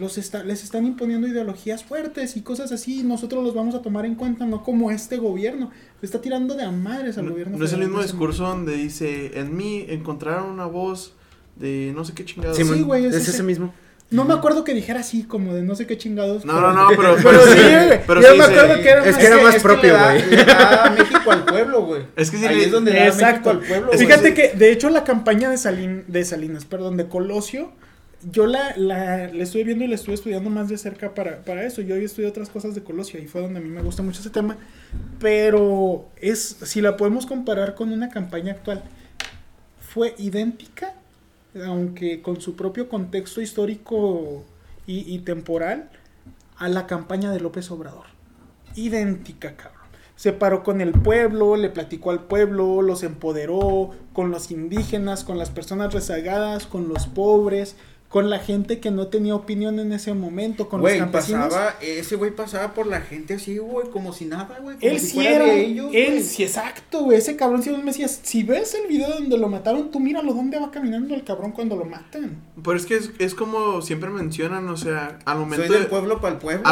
los 0.00 0.18
está- 0.18 0.42
les 0.42 0.64
están 0.64 0.86
imponiendo 0.86 1.28
ideologías 1.28 1.84
fuertes 1.84 2.36
y 2.36 2.40
cosas 2.40 2.72
así, 2.72 3.00
y 3.00 3.02
nosotros 3.04 3.44
los 3.44 3.54
vamos 3.54 3.74
a 3.74 3.82
tomar 3.82 4.06
en 4.06 4.14
cuenta, 4.16 4.46
no 4.46 4.62
como 4.64 4.90
este 4.90 5.18
gobierno. 5.18 5.70
Le 6.00 6.06
está 6.06 6.20
tirando 6.20 6.54
de 6.54 6.64
a 6.64 6.70
madres 6.70 7.18
al 7.18 7.26
No, 7.26 7.30
gobierno. 7.32 7.58
no 7.58 7.64
es 7.64 7.72
el 7.72 7.80
mismo 7.80 8.02
discurso 8.02 8.44
donde 8.44 8.74
dice, 8.74 9.38
en 9.38 9.56
mí 9.56 9.84
encontraron 9.88 10.48
una 10.50 10.66
voz 10.66 11.14
de 11.56 11.92
no 11.94 12.04
sé 12.04 12.14
qué 12.14 12.24
chingados. 12.24 12.56
Sí, 12.56 12.62
güey, 12.82 13.04
es 13.04 13.14
es 13.14 13.22
ese. 13.22 13.30
ese 13.32 13.42
mismo. 13.42 13.72
No 14.10 14.24
me 14.24 14.34
acuerdo 14.34 14.64
que 14.64 14.74
dijera 14.74 15.00
así, 15.00 15.22
como 15.22 15.54
de 15.54 15.62
no 15.62 15.76
sé 15.76 15.86
qué 15.86 15.96
chingados. 15.96 16.44
No, 16.44 16.54
pero- 16.54 16.72
no, 16.72 16.82
no, 16.82 16.88
pero, 16.96 17.16
Pero 17.16 17.22
pero 17.22 17.42
sí, 17.44 17.60
pero 18.08 18.20
Yo 18.22 18.32
sí 18.32 18.38
me 18.38 18.44
acuerdo 18.44 18.82
que 18.82 18.88
era 18.88 19.00
Es 19.04 19.12
más- 19.12 19.18
que 19.18 19.26
era 19.26 19.40
más 19.40 19.54
propio, 19.62 19.96
güey. 19.96 20.30
le 20.30 20.44
da 20.44 20.94
México 20.98 21.30
al 21.30 21.44
pueblo, 21.44 21.82
güey. 21.86 22.02
Es 22.16 22.28
que 22.30 22.38
sí 22.38 22.44
Ahí 22.46 22.56
le- 22.56 22.64
es 22.64 22.70
donde 22.72 22.90
le 22.92 22.98
da 22.98 23.06
Exacto. 23.06 23.50
México 23.54 23.62
al 23.62 23.68
pueblo, 23.68 23.86
güey. 23.92 23.98
Fíjate 24.00 24.34
que, 24.34 24.48
de 24.56 24.72
hecho, 24.72 24.90
la 24.90 25.04
campaña 25.04 25.48
de, 25.48 25.58
Salin, 25.58 26.02
de 26.08 26.24
Salinas, 26.24 26.64
perdón, 26.64 26.96
de 26.96 27.06
Colosio, 27.08 27.70
yo 28.22 28.46
la, 28.46 28.74
la, 28.76 29.28
la 29.28 29.42
estuve 29.42 29.64
viendo 29.64 29.84
y 29.84 29.88
la 29.88 29.94
estuve 29.94 30.14
estudiando 30.14 30.50
más 30.50 30.68
de 30.68 30.76
cerca 30.78 31.14
para, 31.14 31.42
para 31.42 31.64
eso. 31.64 31.80
Yo 31.82 31.94
había 31.94 32.06
estudiado 32.06 32.30
otras 32.30 32.50
cosas 32.50 32.74
de 32.74 32.82
Colosio 32.82 33.20
y 33.20 33.26
fue 33.26 33.40
donde 33.40 33.60
a 33.60 33.62
mí 33.62 33.68
me 33.68 33.82
gusta 33.82 34.02
mucho 34.02 34.20
ese 34.20 34.30
tema. 34.30 34.56
Pero 35.18 36.08
es, 36.16 36.56
si 36.62 36.80
la 36.80 36.96
podemos 36.96 37.26
comparar 37.26 37.74
con 37.74 37.92
una 37.92 38.08
campaña 38.10 38.52
actual, 38.52 38.82
fue 39.80 40.14
idéntica, 40.18 40.94
aunque 41.64 42.22
con 42.22 42.40
su 42.40 42.56
propio 42.56 42.88
contexto 42.88 43.40
histórico 43.40 44.44
y 44.86 45.20
temporal, 45.20 45.88
a 46.56 46.68
la 46.68 46.86
campaña 46.86 47.30
de 47.32 47.40
López 47.40 47.70
Obrador. 47.70 48.06
Idéntica, 48.74 49.56
cabrón. 49.56 49.80
Se 50.20 50.34
paró 50.34 50.62
con 50.62 50.82
el 50.82 50.92
pueblo, 50.92 51.56
le 51.56 51.70
platicó 51.70 52.10
al 52.10 52.24
pueblo, 52.24 52.82
los 52.82 53.02
empoderó, 53.02 53.92
con 54.12 54.30
los 54.30 54.50
indígenas, 54.50 55.24
con 55.24 55.38
las 55.38 55.48
personas 55.48 55.94
rezagadas, 55.94 56.66
con 56.66 56.88
los 56.88 57.06
pobres, 57.06 57.76
con 58.10 58.28
la 58.28 58.40
gente 58.40 58.80
que 58.80 58.90
no 58.90 59.06
tenía 59.06 59.36
opinión 59.36 59.78
en 59.78 59.92
ese 59.92 60.12
momento, 60.14 60.68
con 60.68 60.80
Güey, 60.80 60.94
los 60.98 61.04
campesinos. 61.04 61.44
pasaba, 61.46 61.76
ese 61.80 62.16
güey 62.16 62.32
pasaba 62.32 62.74
por 62.74 62.88
la 62.88 63.00
gente 63.02 63.34
así, 63.34 63.58
güey, 63.58 63.88
como 63.90 64.12
si 64.12 64.24
nada, 64.24 64.58
güey. 64.60 64.76
como 64.78 64.90
Él 64.90 64.98
si 64.98 65.06
sí 65.06 65.14
fuera 65.14 65.30
era, 65.36 65.44
de 65.44 65.64
ellos, 65.64 65.90
él 65.94 66.24
sí, 66.24 66.42
exacto, 66.42 67.04
güey, 67.04 67.18
ese 67.18 67.36
cabrón 67.36 67.62
sí 67.62 67.70
me 67.70 67.84
decía, 67.84 68.08
si 68.08 68.42
ves 68.42 68.74
el 68.74 68.88
video 68.88 69.10
donde 69.10 69.38
lo 69.38 69.48
mataron, 69.48 69.92
tú 69.92 70.00
míralo, 70.00 70.34
¿dónde 70.34 70.58
va 70.58 70.72
caminando 70.72 71.14
el 71.14 71.22
cabrón 71.22 71.52
cuando 71.52 71.76
lo 71.76 71.84
matan? 71.84 72.32
Pero 72.64 72.76
es 72.76 72.84
que 72.84 72.96
es, 72.96 73.12
es 73.20 73.32
como 73.36 73.80
siempre 73.80 74.10
mencionan, 74.10 74.68
o 74.70 74.76
sea, 74.76 75.20
al 75.24 75.38
momento 75.38 75.66
Soy 75.66 75.74
del 75.74 75.84
de, 75.84 75.88
pueblo 75.88 76.20
para 76.20 76.34
el 76.34 76.40
pueblo, 76.40 76.66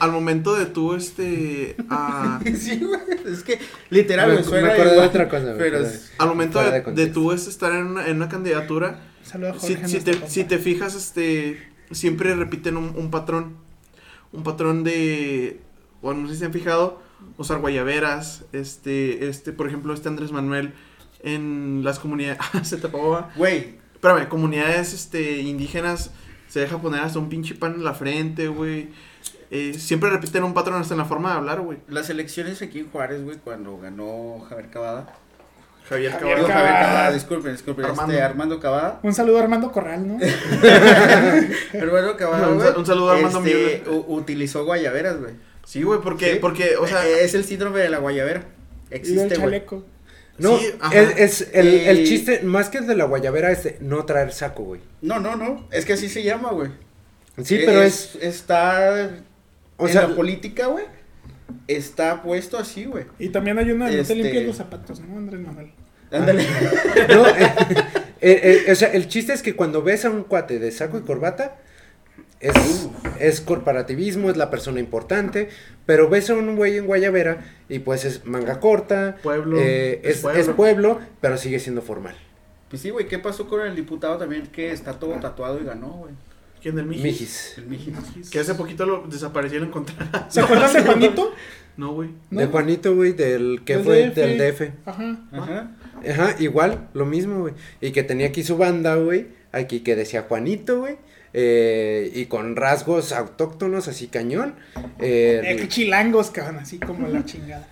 al, 0.00 0.10
momento 0.10 0.56
de 0.56 0.66
tú, 0.66 0.94
este, 0.94 1.76
Sí, 2.58 2.80
güey, 2.84 3.00
es 3.32 3.44
que 3.44 3.60
literal, 3.90 4.34
Me- 4.34 4.42
güey, 4.42 4.62
me 4.64 4.74
de 4.74 4.98
otra 4.98 5.28
cosa, 5.28 5.54
Pero 5.56 5.78
es- 5.78 6.10
al 6.18 6.26
momento 6.28 6.60
de, 6.60 6.80
de 6.80 7.06
tú 7.06 7.30
este, 7.30 7.50
estar 7.50 7.70
en 7.72 7.86
una, 7.86 8.08
en 8.08 8.16
una 8.16 8.28
candidatura, 8.28 8.98
Saludos 9.24 9.56
a 9.56 9.66
si, 9.66 9.74
Jorge. 9.74 9.88
si 9.88 9.92
nuestro 9.94 10.20
te, 10.20 10.28
si 10.28 10.44
te 10.44 10.58
fijas, 10.58 10.94
este, 10.94 11.62
siempre 11.90 12.34
repiten 12.34 12.76
un, 12.76 12.94
un 12.96 13.10
patrón, 13.10 13.56
un 14.32 14.42
patrón 14.42 14.84
de, 14.84 15.60
bueno, 16.00 16.22
no 16.22 16.28
sé 16.28 16.34
si 16.34 16.40
se 16.40 16.46
han 16.46 16.52
fijado, 16.52 17.00
usar 17.38 17.60
guayaberas, 17.60 18.44
este, 18.52 19.28
este, 19.28 19.52
por 19.52 19.66
ejemplo, 19.68 19.94
este 19.94 20.08
Andrés 20.08 20.32
Manuel 20.32 20.74
en 21.22 21.82
las 21.84 21.98
comunidades, 21.98 22.38
se 22.62 22.76
tapaba, 22.78 23.30
Güey, 23.36 23.76
espérame, 23.94 24.28
comunidades, 24.28 24.92
este, 24.92 25.40
indígenas, 25.40 26.10
se 26.48 26.60
deja 26.60 26.78
poner 26.82 27.00
hasta 27.00 27.18
un 27.18 27.28
pinche 27.28 27.54
pan 27.54 27.74
en 27.74 27.84
la 27.84 27.94
frente, 27.94 28.48
güey, 28.48 28.88
Eh, 29.54 29.74
siempre 29.74 30.08
repiten 30.08 30.44
un 30.44 30.54
patrón 30.54 30.80
hasta 30.80 30.94
en 30.94 30.98
la 30.98 31.04
forma 31.04 31.30
de 31.30 31.36
hablar, 31.36 31.60
güey, 31.60 31.78
las 31.86 32.08
elecciones 32.08 32.62
aquí 32.62 32.78
en 32.80 32.90
Juárez, 32.90 33.22
güey, 33.22 33.36
cuando 33.36 33.76
ganó 33.78 34.40
Javier 34.48 34.70
Cavada. 34.70 35.14
Javier 35.88 36.12
Caballero. 36.12 36.42
Javier 36.46 36.46
Cavada. 36.46 36.80
Cavada, 36.86 37.12
disculpen, 37.12 37.52
disculpen, 37.52 37.84
Armando. 37.84 38.12
este, 38.12 38.22
Armando 38.24 38.60
Cavada. 38.60 39.00
Un 39.02 39.14
saludo 39.14 39.38
a 39.38 39.42
Armando 39.42 39.72
Corral, 39.72 40.06
¿no? 40.08 40.18
Armando 41.80 42.16
Cavada, 42.16 42.48
Un 42.76 42.86
saludo 42.86 43.10
a 43.10 43.16
Armando 43.16 43.44
este, 43.44 43.82
utilizó 43.88 44.64
guayaberas, 44.64 45.18
güey. 45.20 45.34
Sí, 45.64 45.82
güey, 45.82 46.00
porque, 46.00 46.34
Sí. 46.34 46.38
porque, 46.40 46.76
o 46.76 46.86
sea, 46.86 47.06
Eh, 47.06 47.24
es 47.24 47.34
el 47.34 47.44
síndrome 47.44 47.80
de 47.80 47.88
la 47.88 47.98
guayabera. 47.98 48.40
y 48.40 48.90
del 48.90 48.98
Existe, 49.00 49.24
güey. 49.36 49.38
chaleco. 49.40 49.84
No, 50.38 50.58
Sí, 50.58 50.66
es, 50.92 51.18
es 51.42 51.50
el, 51.52 51.68
el 51.68 52.00
Y- 52.00 52.04
chiste, 52.04 52.40
más 52.42 52.68
que 52.68 52.78
el 52.78 52.86
de 52.86 52.94
la 52.96 53.04
guayabera, 53.04 53.50
es 53.52 53.64
de 53.64 53.76
no 53.80 54.04
traer 54.04 54.32
saco, 54.32 54.62
güey. 54.64 54.80
No, 55.02 55.20
no, 55.20 55.36
no. 55.36 55.66
Es 55.70 55.84
que 55.84 55.92
así 55.94 56.08
se 56.08 56.22
llama, 56.22 56.50
güey. 56.52 56.70
Sí, 57.42 57.56
Eh, 57.56 57.62
pero 57.66 57.82
es, 57.82 58.16
Está. 58.20 59.10
o 59.76 59.86
en 59.86 59.92
sea, 59.92 60.08
la 60.08 60.14
política, 60.16 60.66
güey. 60.66 60.84
Está 61.68 62.22
puesto 62.22 62.58
así, 62.58 62.84
güey. 62.84 63.04
Y 63.18 63.28
también 63.30 63.58
hay 63.58 63.70
una 63.70 63.88
de 63.88 63.96
no 63.96 64.02
Este- 64.02 64.14
te 64.14 64.22
limpies 64.22 64.46
los 64.46 64.56
zapatos, 64.56 65.00
¿no, 65.00 65.16
Andrés 65.18 65.40
Manuel? 65.40 65.72
Ándale. 66.10 66.46
no, 67.08 67.26
eh, 67.28 67.54
eh, 68.20 68.64
eh, 68.66 68.72
o 68.72 68.74
sea, 68.74 68.88
el 68.92 69.08
chiste 69.08 69.32
es 69.32 69.42
que 69.42 69.56
cuando 69.56 69.82
ves 69.82 70.04
a 70.04 70.10
un 70.10 70.24
cuate 70.24 70.58
de 70.58 70.70
saco 70.70 70.98
y 70.98 71.02
corbata, 71.02 71.56
es, 72.40 72.88
es 73.20 73.40
corporativismo, 73.40 74.28
es 74.28 74.36
la 74.36 74.50
persona 74.50 74.80
importante, 74.80 75.48
pero 75.86 76.08
ves 76.08 76.28
a 76.28 76.34
un 76.34 76.56
güey 76.56 76.76
en 76.76 76.86
guayabera 76.86 77.44
y 77.68 77.78
pues 77.78 78.04
es 78.04 78.24
manga 78.26 78.60
corta, 78.60 79.16
Pueblo, 79.22 79.58
eh, 79.58 80.00
es 80.02 80.16
es, 80.16 80.22
pueblo. 80.22 80.40
es 80.40 80.48
pueblo, 80.48 81.00
pero 81.20 81.38
sigue 81.38 81.58
siendo 81.60 81.82
formal. 81.82 82.14
Pues 82.68 82.82
sí, 82.82 82.90
güey. 82.90 83.06
¿Qué 83.06 83.18
pasó 83.18 83.46
con 83.48 83.60
el 83.60 83.76
diputado 83.76 84.16
también 84.18 84.46
que 84.46 84.72
está 84.72 84.94
todo 84.94 85.12
tatuado 85.20 85.60
y 85.60 85.64
ganó, 85.64 85.88
güey? 85.88 86.14
¿Quién 86.62 86.76
del 86.76 86.86
Mijis? 86.86 87.02
Mijis. 87.04 87.54
El 87.58 87.66
Mijis. 87.66 88.30
Que 88.30 88.38
hace 88.40 88.54
poquito 88.54 88.86
lo 88.86 89.06
desapareció 89.08 89.58
y 89.58 89.60
lo 89.62 89.66
encontraron. 89.66 90.08
¿Se 90.30 90.40
acuerdan 90.40 90.72
de 90.72 90.82
Juanito? 90.82 91.34
No, 91.76 91.92
güey. 91.94 92.10
¿No? 92.30 92.40
De 92.40 92.46
Juanito, 92.46 92.94
güey, 92.94 93.12
del 93.12 93.62
que 93.64 93.76
Del 93.76 93.84
fue 93.84 94.08
DF. 94.10 94.14
del 94.14 94.38
DF. 94.38 94.62
Ajá. 94.86 95.18
Ajá. 95.32 95.70
Ajá, 96.10 96.36
igual, 96.38 96.88
lo 96.94 97.06
mismo, 97.06 97.40
güey. 97.40 97.54
Y 97.80 97.92
que 97.92 98.02
tenía 98.02 98.26
aquí 98.28 98.42
su 98.42 98.56
banda, 98.56 98.96
güey. 98.96 99.28
Aquí 99.52 99.80
que 99.80 99.96
decía 99.96 100.22
Juanito, 100.28 100.80
güey. 100.80 100.96
eh, 101.34 102.10
y 102.14 102.26
con 102.26 102.56
rasgos 102.56 103.12
autóctonos, 103.12 103.88
así 103.88 104.06
cañón. 104.08 104.54
eh, 104.98 105.40
Eh, 105.44 105.56
qué 105.56 105.68
chilangos, 105.68 106.30
cabrón, 106.30 106.58
así 106.58 106.78
como 106.78 107.08
la 107.08 107.24
chingada. 107.24 107.66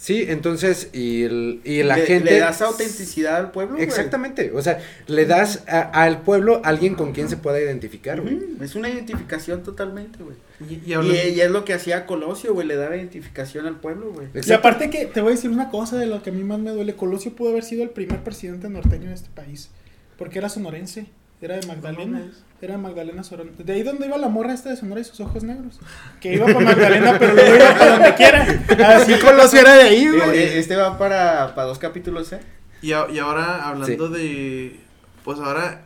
Sí, 0.00 0.24
entonces, 0.28 0.90
y, 0.92 1.24
el- 1.24 1.60
y 1.64 1.82
la 1.82 1.96
le, 1.96 2.06
gente... 2.06 2.30
Le 2.30 2.38
das 2.38 2.62
autenticidad 2.62 3.36
al 3.36 3.50
pueblo, 3.50 3.74
güey. 3.74 3.84
Exactamente, 3.84 4.52
o 4.54 4.62
sea, 4.62 4.78
le 5.08 5.26
das 5.26 5.64
a- 5.66 5.80
al 6.04 6.22
pueblo 6.22 6.60
alguien 6.64 6.94
con 6.94 7.12
quien 7.12 7.28
se 7.28 7.36
pueda 7.36 7.60
identificar, 7.60 8.20
güey. 8.20 8.38
Es 8.60 8.76
una 8.76 8.88
identificación 8.88 9.64
totalmente, 9.64 10.20
güey. 10.22 10.36
Y, 10.60 10.74
y 10.74 10.82
Y, 10.90 10.92
hablando- 10.94 11.14
y 11.28 11.40
es 11.40 11.50
lo 11.50 11.64
que 11.64 11.74
hacía 11.74 12.06
Colosio, 12.06 12.54
güey, 12.54 12.66
le 12.66 12.76
daba 12.76 12.96
identificación 12.96 13.66
al 13.66 13.80
pueblo, 13.80 14.12
güey. 14.12 14.28
Y 14.46 14.52
aparte 14.52 14.88
que 14.88 15.06
te 15.06 15.20
voy 15.20 15.32
a 15.32 15.34
decir 15.34 15.50
una 15.50 15.68
cosa 15.68 15.96
de 15.98 16.06
lo 16.06 16.22
que 16.22 16.30
a 16.30 16.32
mí 16.32 16.44
más 16.44 16.60
me 16.60 16.70
duele. 16.70 16.94
Colosio 16.94 17.34
pudo 17.34 17.50
haber 17.50 17.64
sido 17.64 17.82
el 17.82 17.90
primer 17.90 18.20
presidente 18.22 18.68
norteño 18.70 19.08
de 19.08 19.14
este 19.14 19.30
país. 19.34 19.68
Porque 20.16 20.38
era 20.38 20.48
sonorense. 20.48 21.06
Era 21.40 21.56
de 21.56 21.66
Magdalena. 21.66 22.22
Era 22.60 22.72
de 22.76 22.82
Magdalena 22.82 23.22
Sonora. 23.22 23.50
De 23.56 23.72
ahí 23.72 23.82
donde 23.84 24.06
iba 24.06 24.18
la 24.18 24.28
morra 24.28 24.52
esta 24.54 24.70
de 24.70 24.76
Sonora 24.76 25.00
y 25.00 25.04
sus 25.04 25.20
ojos 25.20 25.44
negros. 25.44 25.78
Que 26.20 26.34
iba 26.34 26.46
para 26.46 26.60
Magdalena, 26.60 27.16
pero 27.18 27.34
luego 27.34 27.54
iba 27.56 27.74
para 27.78 27.92
donde 27.92 28.14
quiera. 28.14 28.96
Así 28.96 29.14
Colosio 29.20 29.60
era 29.60 29.74
de 29.74 29.82
ahí, 29.82 30.04
Eh, 30.06 30.10
güey. 30.10 30.38
eh, 30.38 30.58
Este 30.58 30.74
va 30.76 30.98
para, 30.98 31.54
para 31.54 31.68
dos 31.68 31.78
capítulos, 31.78 32.32
¿eh? 32.32 32.40
Y, 32.82 32.92
a- 32.92 33.08
y 33.10 33.18
ahora 33.20 33.68
hablando 33.68 34.08
de. 34.08 34.80
Pues 35.24 35.38
ahora. 35.38 35.82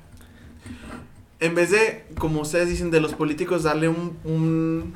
En 1.41 1.55
vez 1.57 1.71
de, 1.73 2.05
como 2.19 2.41
ustedes 2.43 2.69
dicen, 2.69 2.91
de 2.91 3.01
los 3.01 3.15
políticos 3.15 3.63
darle 3.65 3.89
un. 3.89 4.17
un 4.25 4.95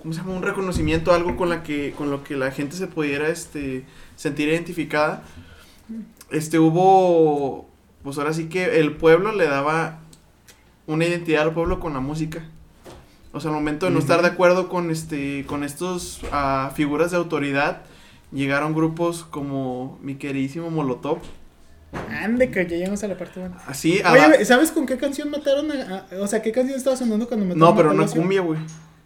¿Cómo 0.00 0.14
se 0.14 0.20
llama? 0.20 0.32
Un 0.32 0.42
reconocimiento, 0.42 1.12
algo 1.12 1.36
con, 1.36 1.50
la 1.50 1.62
que, 1.62 1.92
con 1.98 2.10
lo 2.10 2.24
que 2.24 2.34
la 2.36 2.50
gente 2.52 2.74
se 2.76 2.86
pudiera 2.86 3.28
este, 3.28 3.84
sentir 4.16 4.48
identificada. 4.48 5.22
Este 6.30 6.58
hubo. 6.58 7.68
Pues 8.02 8.18
ahora 8.18 8.32
sí 8.32 8.48
que 8.48 8.80
el 8.80 8.96
pueblo 8.96 9.32
le 9.32 9.46
daba 9.46 10.00
una 10.86 11.04
identidad 11.06 11.42
al 11.42 11.52
pueblo 11.54 11.80
con 11.80 11.92
la 11.94 12.00
música. 12.00 12.44
O 13.32 13.40
sea, 13.40 13.50
al 13.50 13.56
momento 13.56 13.86
de 13.86 13.92
no 13.92 13.98
estar 13.98 14.22
de 14.22 14.28
acuerdo 14.28 14.68
con 14.68 14.90
este 14.90 15.44
con 15.46 15.62
estos 15.62 16.20
ah, 16.32 16.72
figuras 16.74 17.10
de 17.12 17.16
autoridad, 17.18 17.82
llegaron 18.32 18.74
grupos 18.74 19.24
como 19.24 19.98
mi 20.02 20.16
queridísimo 20.16 20.70
Molotov. 20.70 21.18
Ande, 22.08 22.50
que 22.50 22.64
ya 22.66 22.76
llegamos 22.76 23.02
a 23.04 23.08
la 23.08 23.16
parte 23.18 23.40
buena. 23.40 23.56
Así, 23.66 24.00
a- 24.04 24.12
Oye, 24.12 24.44
¿sabes 24.44 24.70
con 24.72 24.86
qué 24.86 24.96
canción 24.96 25.30
mataron 25.30 25.70
a, 25.72 26.06
a- 26.10 26.20
O 26.20 26.26
sea, 26.26 26.40
¿qué 26.42 26.52
canción 26.52 26.76
estaba 26.76 26.96
sonando 26.96 27.26
cuando 27.28 27.46
mataron 27.46 27.60
no, 27.60 27.66
a 27.68 27.76
pero 27.76 27.88
no 27.90 27.96
Colosio? 27.96 28.20
cumbia, 28.20 28.40
güey. 28.42 28.60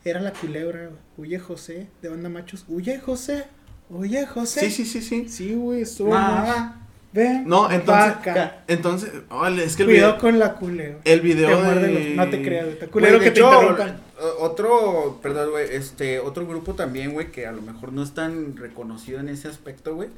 Era 0.04 0.20
la 0.20 0.32
culebra, 0.32 0.88
güey. 0.88 0.98
Huye 1.16 1.38
José, 1.38 1.88
de 2.02 2.08
banda 2.10 2.28
machos. 2.28 2.64
Huye 2.68 2.98
José, 3.00 3.46
huye 3.88 4.26
José. 4.26 4.60
Sí, 4.60 4.70
sí, 4.70 4.84
sí, 4.84 5.00
sí. 5.02 5.28
Sí, 5.28 5.54
güey, 5.54 5.80
estuvo. 5.82 6.10
Mamá. 6.10 6.83
Ven. 7.14 7.44
No, 7.46 7.70
entonces- 7.70 8.16
vaca. 8.16 8.64
Entonces, 8.66 9.10
órale, 9.30 9.64
es 9.64 9.76
que 9.76 9.84
el 9.84 9.88
Cuidado 9.90 10.12
video, 10.14 10.20
con 10.20 10.38
la 10.40 10.54
culebra. 10.54 10.98
el 11.04 11.20
video 11.20 11.58
Te 11.62 11.74
de... 11.80 11.92
los- 12.08 12.16
No 12.16 12.28
te 12.28 12.42
creas, 12.42 12.66
güey. 12.66 12.90
Culero 12.90 13.20
que 13.20 13.30
te 13.30 13.40
interrumpan. 13.40 14.00
o- 14.20 14.44
Otro, 14.44 15.20
perdón, 15.22 15.50
güey, 15.52 15.66
este, 15.70 16.18
otro 16.18 16.46
grupo 16.46 16.74
también, 16.74 17.12
güey, 17.12 17.30
que 17.30 17.46
a 17.46 17.52
lo 17.52 17.62
mejor 17.62 17.92
no 17.92 18.02
es 18.02 18.12
tan 18.14 18.56
reconocido 18.56 19.20
en 19.20 19.28
ese 19.28 19.46
aspecto, 19.48 19.94
güey, 19.94 20.08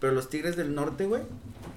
pero 0.00 0.12
los 0.12 0.30
Tigres 0.30 0.54
del 0.56 0.74
Norte, 0.74 1.06
güey, 1.06 1.22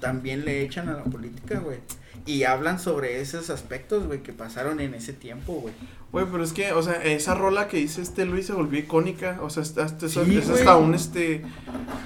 también 0.00 0.44
le 0.44 0.62
echan 0.62 0.88
a 0.88 0.92
la 0.94 1.02
política, 1.04 1.58
güey, 1.58 1.78
y 2.26 2.44
hablan 2.44 2.78
sobre 2.78 3.20
esos 3.20 3.50
aspectos, 3.50 4.06
güey, 4.06 4.22
que 4.22 4.32
pasaron 4.32 4.80
en 4.80 4.94
ese 4.94 5.12
tiempo, 5.12 5.54
güey. 5.54 5.74
Güey, 6.12 6.24
pero 6.30 6.42
es 6.44 6.52
que, 6.52 6.72
o 6.72 6.82
sea, 6.82 7.02
esa 7.04 7.34
rola 7.34 7.68
que 7.68 7.76
dice 7.78 8.00
este 8.00 8.24
Luis 8.26 8.46
se 8.46 8.52
volvió 8.54 8.78
icónica. 8.78 9.38
O 9.42 9.50
sea, 9.50 9.62
hasta, 9.62 9.84
hasta, 9.84 10.08
Sí, 10.08 10.38
es 10.38 10.48
hasta 10.48 10.76
un, 10.76 10.94
este... 10.94 11.42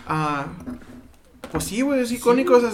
ah, 0.09 0.47
pues 1.51 1.65
sí, 1.65 1.81
güey, 1.83 2.01
es 2.01 2.13
icónico. 2.13 2.55
O 2.57 2.61
sea, 2.61 2.71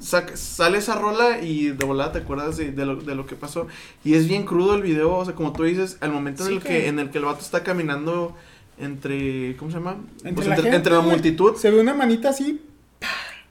saca- 0.00 0.36
sale 0.36 0.78
esa 0.78 0.94
rola 0.96 1.40
y 1.40 1.68
de 1.68 1.84
volada 1.84 2.12
te 2.12 2.18
acuerdas 2.18 2.56
de, 2.56 2.72
de 2.72 2.86
lo, 2.86 2.96
de 2.96 3.14
lo 3.14 3.26
que 3.26 3.36
pasó. 3.36 3.66
Y 4.04 4.14
es 4.14 4.28
bien 4.28 4.44
crudo 4.44 4.74
el 4.74 4.82
video, 4.82 5.14
o 5.16 5.24
sea, 5.24 5.34
como 5.34 5.52
tú 5.52 5.64
dices, 5.64 5.96
al 6.00 6.12
momento 6.12 6.44
Sí, 6.44 6.50
en, 6.50 6.56
el 6.56 6.62
que, 6.62 6.68
que- 6.68 6.88
en 6.88 6.98
el 6.98 7.10
que 7.10 7.18
el 7.18 7.24
vato 7.24 7.40
está 7.40 7.62
caminando 7.62 8.36
entre... 8.78 9.56
¿Cómo 9.56 9.70
se 9.70 9.78
llama? 9.78 9.96
Entre 10.18 10.32
Pues 10.32 10.46
la 10.46 10.54
entre, 10.56 10.62
gente, 10.70 10.76
entre 10.76 10.92
la 10.94 11.00
multitud. 11.00 11.54
Se 11.56 11.70
ve 11.70 11.80
una 11.80 11.94
manita 11.94 12.30
así. 12.30 12.60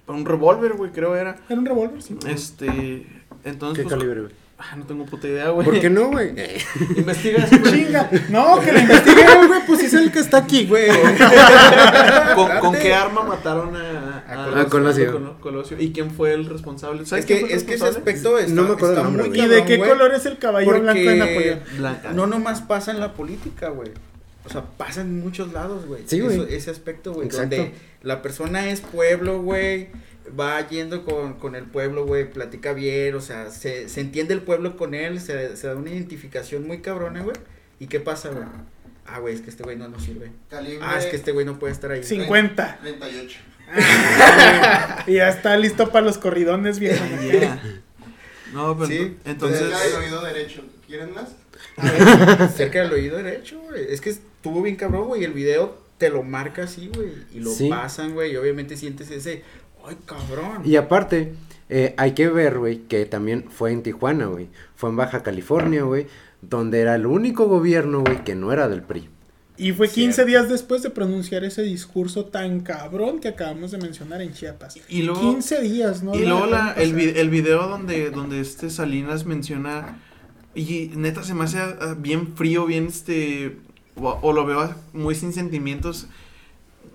Un 0.07 0.25
revólver, 0.25 0.73
güey, 0.73 0.91
creo 0.91 1.15
era. 1.15 1.37
Era 1.49 1.59
un 1.59 1.65
revólver, 1.65 2.01
sí. 2.01 2.17
Este... 2.27 3.05
Entonces, 3.43 3.77
¿Qué 3.83 3.89
pues, 3.89 3.95
calibre, 3.99 4.21
güey? 4.21 4.33
Ah, 4.61 4.75
no 4.75 4.85
tengo 4.85 5.05
puta 5.05 5.27
idea, 5.27 5.49
güey. 5.49 5.65
¿Por 5.65 5.79
qué 5.79 5.89
no, 5.89 6.09
güey? 6.09 6.33
Investigas, 6.95 7.49
Chinga. 7.71 8.09
No, 8.29 8.59
que 8.59 8.71
la 8.71 8.79
investigue, 8.81 9.23
güey. 9.47 9.61
Pues 9.67 9.81
es 9.83 9.93
el 9.93 10.11
que 10.11 10.19
está 10.19 10.37
aquí, 10.37 10.65
güey. 10.67 10.87
¿Con, 12.35 12.49
con 12.59 12.73
qué 12.75 12.93
arma 12.93 13.23
mataron 13.23 13.75
a, 13.75 14.23
A 14.27 14.45
Colosio. 14.45 14.69
Colosio. 14.69 15.11
Colo- 15.13 15.39
Colosio? 15.39 15.77
¿Y 15.79 15.91
quién 15.91 16.11
fue 16.11 16.33
el 16.33 16.45
responsable? 16.45 17.05
¿Sabes 17.05 17.25
Es 17.25 17.27
que, 17.27 17.53
es 17.53 17.63
que 17.63 17.73
ese 17.75 17.87
aspecto 17.87 18.37
está, 18.37 18.53
No 18.53 18.63
me 18.63 18.69
acuerdo 18.73 18.89
está 18.89 19.01
el 19.01 19.05
nombre, 19.07 19.23
muy 19.27 19.37
güey. 19.37 19.47
¿Y 19.49 19.53
de 19.53 19.65
qué 19.65 19.79
color 19.79 20.13
es 20.13 20.25
el 20.25 20.37
caballero 20.37 20.81
blanco 20.81 20.99
de 21.09 21.15
Napoleón? 21.15 21.59
Blanca. 21.77 22.13
No 22.13 22.27
nomás 22.27 22.61
pasa 22.61 22.91
en 22.91 22.99
la 22.99 23.13
política, 23.13 23.69
güey. 23.69 23.89
O 24.43 24.49
sea, 24.49 24.63
pasa 24.77 25.01
en 25.01 25.19
muchos 25.19 25.53
lados, 25.53 25.85
güey. 25.85 26.03
Sí, 26.07 26.19
güey. 26.19 26.35
Eso- 26.37 26.47
Ese 26.47 26.71
aspecto, 26.71 27.13
güey. 27.13 27.27
Exacto. 27.27 27.55
Donde 27.57 27.73
la 28.03 28.21
persona 28.21 28.69
es 28.69 28.81
pueblo, 28.81 29.41
güey. 29.41 29.89
Va 30.39 30.67
yendo 30.67 31.03
con, 31.05 31.33
con 31.35 31.55
el 31.55 31.65
pueblo, 31.65 32.05
güey. 32.05 32.29
Platica 32.29 32.73
bien. 32.73 33.15
O 33.15 33.21
sea, 33.21 33.49
se, 33.49 33.89
se 33.89 34.01
entiende 34.01 34.33
el 34.33 34.41
pueblo 34.41 34.77
con 34.77 34.93
él. 34.93 35.19
Se, 35.19 35.55
se 35.57 35.67
da 35.67 35.75
una 35.75 35.89
identificación 35.91 36.65
muy 36.67 36.79
cabrona, 36.79 37.21
güey. 37.21 37.35
¿Y 37.79 37.87
qué 37.87 37.99
pasa, 37.99 38.29
güey? 38.29 38.43
Ah, 39.05 39.19
güey, 39.19 39.35
es 39.35 39.41
que 39.41 39.49
este 39.49 39.63
güey 39.63 39.75
no 39.77 39.87
nos 39.89 40.03
sirve. 40.03 40.31
Calibre 40.49 40.79
Ah, 40.81 40.97
es 40.99 41.05
que 41.07 41.15
este 41.15 41.31
güey 41.31 41.45
no 41.45 41.57
puede 41.59 41.73
estar 41.73 41.91
ahí. 41.91 42.03
50. 42.03 42.79
38. 42.81 43.39
Y 45.07 45.13
ya 45.15 45.29
está 45.29 45.57
listo 45.57 45.89
para 45.91 46.05
los 46.05 46.17
corridones, 46.17 46.79
viejo. 46.79 47.03
Yeah. 47.21 47.61
No, 48.53 48.75
pero 48.75 48.87
Sí, 48.89 48.97
ento- 48.97 49.15
entonces... 49.23 49.59
Cerca 49.61 49.79
del 49.79 49.93
oído 49.95 50.21
derecho. 50.25 50.61
¿Quieren 50.85 51.13
más? 51.13 51.29
Cerca 52.53 52.81
del 52.81 52.91
oído 52.91 53.15
derecho, 53.15 53.61
güey. 53.61 53.85
Es 53.89 54.01
que 54.01 54.09
estuvo 54.09 54.61
bien 54.61 54.75
cabrón, 54.75 55.07
güey. 55.07 55.23
El 55.23 55.31
video 55.31 55.81
te 55.97 56.09
lo 56.09 56.21
marca 56.23 56.63
así, 56.63 56.91
güey. 56.93 57.13
Y 57.33 57.39
lo 57.39 57.49
Sí. 57.49 57.69
pasan, 57.69 58.13
güey. 58.13 58.33
Y 58.33 58.35
obviamente 58.35 58.75
sientes 58.75 59.09
ese. 59.09 59.43
Ay, 59.85 59.97
cabrón. 60.05 60.61
Y 60.63 60.75
aparte, 60.75 61.33
eh, 61.69 61.93
hay 61.97 62.11
que 62.11 62.27
ver, 62.27 62.59
güey, 62.59 62.79
que 62.79 63.05
también 63.05 63.45
fue 63.49 63.71
en 63.71 63.81
Tijuana, 63.81 64.25
güey. 64.25 64.49
Fue 64.75 64.89
en 64.89 64.97
Baja 64.97 65.23
California, 65.23 65.83
güey. 65.83 66.07
Donde 66.41 66.81
era 66.81 66.95
el 66.95 67.05
único 67.05 67.47
gobierno, 67.47 68.01
güey, 68.01 68.23
que 68.23 68.35
no 68.35 68.51
era 68.51 68.67
del 68.67 68.81
PRI. 68.83 69.07
Y 69.57 69.73
fue 69.73 69.87
15 69.87 70.13
Cierto. 70.13 70.27
días 70.27 70.49
después 70.49 70.81
de 70.81 70.89
pronunciar 70.89 71.43
ese 71.43 71.61
discurso 71.61 72.25
tan 72.25 72.61
cabrón 72.61 73.19
que 73.19 73.27
acabamos 73.27 73.71
de 73.71 73.77
mencionar 73.77 74.21
en 74.21 74.33
Chiapas. 74.33 74.79
Y 74.89 75.03
luego... 75.03 75.21
15 75.21 75.61
días, 75.61 76.03
¿no? 76.03 76.15
Y 76.15 76.25
luego 76.25 76.47
la, 76.47 76.73
el, 76.73 76.97
el 76.99 77.29
video 77.29 77.67
donde, 77.67 78.09
donde 78.09 78.41
este 78.41 78.69
Salinas 78.69 79.25
menciona... 79.25 79.99
Y 80.55 80.91
neta 80.95 81.23
se 81.23 81.33
me 81.33 81.45
hace 81.45 81.59
ah, 81.59 81.95
bien 81.97 82.35
frío, 82.35 82.65
bien 82.65 82.87
este... 82.87 83.57
O, 83.95 84.19
o 84.21 84.33
lo 84.33 84.45
veo 84.45 84.73
muy 84.93 85.15
sin 85.15 85.31
sentimientos. 85.31 86.07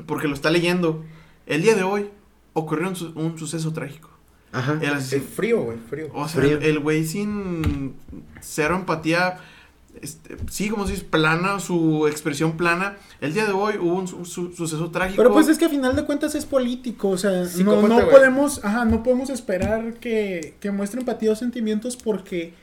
Porque 0.06 0.28
lo 0.28 0.34
está 0.34 0.50
leyendo. 0.50 1.04
El 1.46 1.62
día 1.62 1.76
de 1.76 1.84
hoy 1.84 2.10
ocurrió 2.58 2.88
un, 2.88 2.96
su- 2.96 3.12
un 3.14 3.38
suceso 3.38 3.72
trágico. 3.72 4.10
Ajá. 4.52 4.72
El 4.80 4.84
El 4.88 4.94
asesino- 4.94 5.24
frío, 5.34 5.62
güey, 5.62 5.78
frío. 5.90 6.08
O 6.14 6.26
sea, 6.28 6.40
Frío. 6.40 6.58
el- 6.60 6.78
güey 6.80 7.04
sin 7.04 7.94
cero 8.40 8.76
empatía, 8.76 9.38
este, 10.00 10.36
sí, 10.50 10.68
como 10.68 10.86
si 10.86 10.94
es 10.94 11.02
plana, 11.02 11.58
su 11.60 12.06
expresión 12.06 12.56
plana. 12.56 12.96
El 13.20 13.34
día 13.34 13.44
de 13.46 13.52
hoy 13.52 13.76
hubo 13.78 13.94
un 13.94 14.08
su- 14.08 14.24
su- 14.24 14.52
suceso 14.52 14.90
trágico. 14.90 15.16
Pero 15.16 15.32
pues 15.32 15.48
es 15.48 15.58
que 15.58 15.64
a 15.66 15.68
final 15.68 15.94
de 15.96 16.04
cuentas 16.04 16.34
es 16.34 16.44
político, 16.46 17.08
o 17.10 17.18
sea, 17.18 17.44
no, 17.64 17.86
no 17.88 18.08
podemos, 18.08 18.64
ajá, 18.64 18.84
no 18.84 19.02
podemos 19.02 19.30
esperar 19.30 19.94
que, 19.94 20.54
que 20.60 20.70
muestre 20.70 21.00
empatía 21.00 21.32
o 21.32 21.36
sentimientos 21.36 21.96
porque 21.96 22.54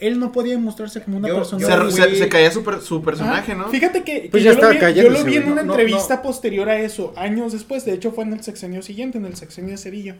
él 0.00 0.18
no 0.20 0.32
podía 0.32 0.58
mostrarse 0.58 1.02
como 1.02 1.16
una 1.18 1.28
Yo- 1.28 1.36
persona. 1.36 1.64
se, 1.66 1.70
yo- 1.72 1.90
se- 1.90 2.02
güey. 2.02 2.16
se 2.16 2.28
caía 2.28 2.50
su, 2.50 2.62
per- 2.62 2.80
su 2.80 2.96
Ajá. 2.96 3.04
personaje, 3.04 3.54
¿no? 3.54 3.68
Fíjate 3.68 4.02
que, 4.04 4.22
que 4.22 4.28
Pues 4.30 4.42
ya 4.44 4.52
yo, 4.54 4.60
lo 4.60 4.68
vi, 4.68 4.74
yo 4.76 4.80
callándose, 4.80 5.18
lo 5.18 5.24
vi 5.24 5.36
en 5.36 5.52
una 5.52 5.62
No, 5.62 5.72
entrevista 5.74 6.16
no. 6.16 6.22
posterior 6.22 6.68
a 6.68 6.78
eso, 6.80 7.12
años 7.16 7.52
después, 7.52 7.84
de 7.84 7.94
hecho 7.94 8.12
fue 8.12 8.24
en 8.24 8.32
el 8.34 8.42
sexenio 8.42 8.82
siguiente, 8.82 9.18
en 9.18 9.26
el 9.26 9.36
sexenio 9.36 9.70
de 9.72 9.78
Cedillo. 9.78 10.14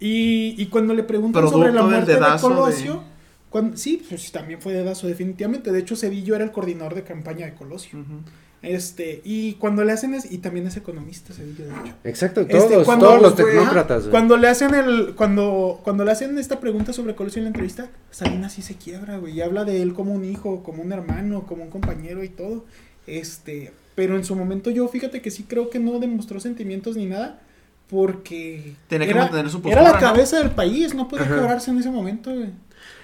Y, 0.00 0.54
y 0.56 0.66
cuando 0.66 0.94
le 0.94 1.02
preguntan 1.02 1.48
sobre 1.48 1.68
la 1.72 1.80
Producto 1.82 1.90
muerte 1.90 2.12
de 2.14 2.40
Colosio, 2.40 3.02
cuando- 3.50 3.76
sí, 3.76 4.02
pues 4.08 4.30
también 4.30 4.60
fue 4.60 4.72
dedazo 4.72 5.06
definitivamente, 5.08 5.72
de 5.72 5.78
hecho 5.80 5.96
Cedillo 5.96 6.34
era 6.36 6.44
el 6.44 6.52
coordinador 6.52 6.94
de 6.94 7.02
campaña 7.02 7.46
de 7.46 7.54
Colosio. 7.54 7.98
Ujú. 8.00 8.20
Este, 8.60 9.20
y 9.24 9.54
cuando 9.54 9.84
le 9.84 9.92
hacen 9.92 10.14
es, 10.14 10.30
y 10.32 10.38
también 10.38 10.66
es 10.66 10.76
economista 10.76 11.32
Cedillo, 11.32 11.66
de 11.66 11.70
hecho. 11.70 11.94
Exacto, 12.02 12.40
Este, 12.40 12.54
todos, 12.58 12.84
cuando- 12.84 13.06
todos 13.06 13.22
los 13.22 13.36
tecnócratas, 13.36 14.00
güey. 14.02 14.10
Cuando 14.10 14.36
le 14.36 14.48
hacen 14.48 14.74
el, 14.74 15.14
cuando, 15.14 15.80
cuando 15.84 16.04
le 16.04 16.10
hacen 16.10 16.36
esta 16.38 16.58
pregunta 16.58 16.92
sobre 16.92 17.14
Colosio 17.14 17.38
en 17.38 17.44
la 17.44 17.48
entrevista, 17.50 17.88
Salinas 18.10 18.52
sí 18.54 18.62
se 18.62 18.74
quiebra, 18.74 19.18
güey, 19.18 19.34
y 19.34 19.42
habla 19.42 19.64
de 19.64 19.80
él 19.80 19.94
como 19.94 20.12
un 20.12 20.24
hijo, 20.24 20.62
como 20.64 20.82
un 20.82 20.92
hermano, 20.92 21.46
como 21.46 21.62
un 21.62 21.70
compañero 21.70 22.24
y 22.24 22.28
todo. 22.30 22.64
Este, 23.06 23.72
pero 23.94 24.16
en 24.16 24.24
su 24.24 24.34
momento 24.34 24.70
yo 24.70 24.88
fíjate 24.88 25.22
que 25.22 25.30
sí 25.30 25.44
creo 25.44 25.70
que 25.70 25.78
no 25.78 25.98
demostró 26.00 26.40
sentimientos 26.40 26.96
ni 26.96 27.06
nada, 27.06 27.40
porque 27.88 28.74
Tenía 28.88 29.06
que 29.06 29.12
era, 29.12 29.22
mantener 29.22 29.50
su 29.50 29.62
era 29.64 29.82
la 29.82 29.98
cabeza 29.98 30.38
del 30.38 30.50
país, 30.50 30.94
no 30.94 31.08
podía 31.08 31.24
Ajá. 31.24 31.36
quebrarse 31.36 31.70
en 31.70 31.78
ese 31.78 31.90
momento, 31.90 32.34
güey. 32.34 32.50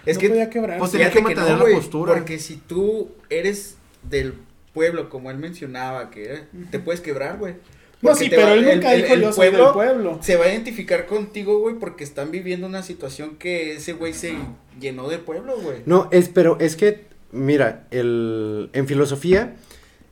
Es 0.05 0.17
no 0.17 0.21
que 0.21 0.29
podía 0.29 0.51
quebrarse. 0.51 0.79
Pues 0.81 0.91
tenía 0.93 1.11
que 1.11 1.21
mantener 1.23 1.59
la 1.59 1.65
postura. 1.65 2.13
Porque 2.15 2.39
si 2.39 2.57
tú 2.57 3.09
eres 3.31 3.77
del 4.03 4.35
pueblo, 4.75 5.09
como 5.09 5.31
él 5.31 5.39
mencionaba, 5.39 6.11
que 6.11 6.41
te 6.71 6.79
puedes 6.79 7.01
quebrar, 7.01 7.39
güey. 7.39 7.55
no, 8.03 8.15
sí, 8.15 8.27
pero 8.29 8.43
va- 8.43 8.53
él 8.53 8.65
nunca 8.67 8.93
el- 8.93 9.03
dijo 9.03 9.15
el 9.15 9.21
yo 9.23 9.33
soy 9.33 9.51
del 9.51 9.65
pueblo. 9.73 10.19
Se 10.21 10.37
va 10.37 10.45
a 10.45 10.49
identificar 10.53 11.07
contigo, 11.07 11.59
güey, 11.61 11.77
porque 11.77 12.05
están 12.05 12.31
viviendo 12.31 12.67
una 12.67 12.83
situación 12.83 13.37
que 13.37 13.77
ese 13.77 13.95
güey 13.95 14.13
se 14.13 14.35
llenó 14.79 15.09
de 15.09 15.19
pueblo, 15.19 15.57
güey. 15.59 15.79
No, 15.87 16.09
es, 16.13 16.29
pero 16.29 16.59
es 16.61 16.77
que, 16.77 17.07
mira, 17.33 17.87
el, 17.91 18.69
en 18.75 18.87
filosofía, 18.87 19.55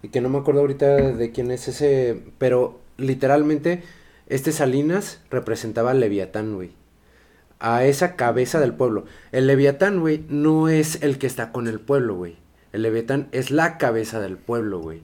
y 0.02 0.09
que 0.09 0.20
no 0.22 0.28
me 0.30 0.39
acuerdo 0.39 0.60
ahorita 0.62 0.97
de 1.12 1.30
quién 1.32 1.51
es 1.51 1.68
ese, 1.68 2.18
pero 2.39 2.80
literalmente 2.97 3.82
este 4.28 4.52
Salinas 4.52 5.20
representaba 5.30 5.90
al 5.90 6.01
Leviatán, 6.01 6.55
güey. 6.55 6.70
A 7.60 7.84
esa 7.84 8.16
cabeza 8.16 8.59
del 8.59 8.72
pueblo. 8.74 9.05
El 9.32 9.47
Leviatán, 9.47 10.01
güey, 10.01 10.24
no 10.28 10.68
es 10.68 11.02
el 11.02 11.18
que 11.18 11.26
está 11.28 11.52
con 11.52 11.68
el 11.68 11.78
pueblo, 11.78 12.16
güey. 12.16 12.36
El 12.73 12.82
Leviatán 12.82 13.28
es 13.32 13.51
la 13.51 13.78
cabeza 13.78 14.20
del 14.20 14.36
pueblo, 14.36 14.81
güey. 14.81 15.03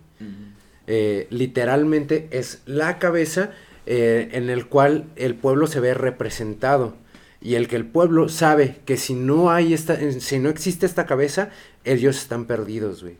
Eh, 0.86 1.26
literalmente 1.30 2.28
es 2.30 2.62
la 2.64 2.98
cabeza 2.98 3.50
eh, 3.84 4.30
en 4.32 4.48
el 4.48 4.66
cual 4.66 5.06
el 5.16 5.34
pueblo 5.34 5.66
se 5.66 5.80
ve 5.80 5.94
representado. 5.94 6.94
Y 7.40 7.54
el 7.54 7.68
que 7.68 7.76
el 7.76 7.86
pueblo 7.86 8.28
sabe 8.28 8.80
que 8.84 8.96
si 8.96 9.14
no 9.14 9.50
hay 9.50 9.74
esta, 9.74 9.94
eh, 9.94 10.20
si 10.20 10.38
no 10.38 10.48
existe 10.48 10.86
esta 10.86 11.06
cabeza, 11.06 11.50
ellos 11.84 12.16
están 12.16 12.46
perdidos, 12.46 13.02
güey. 13.02 13.16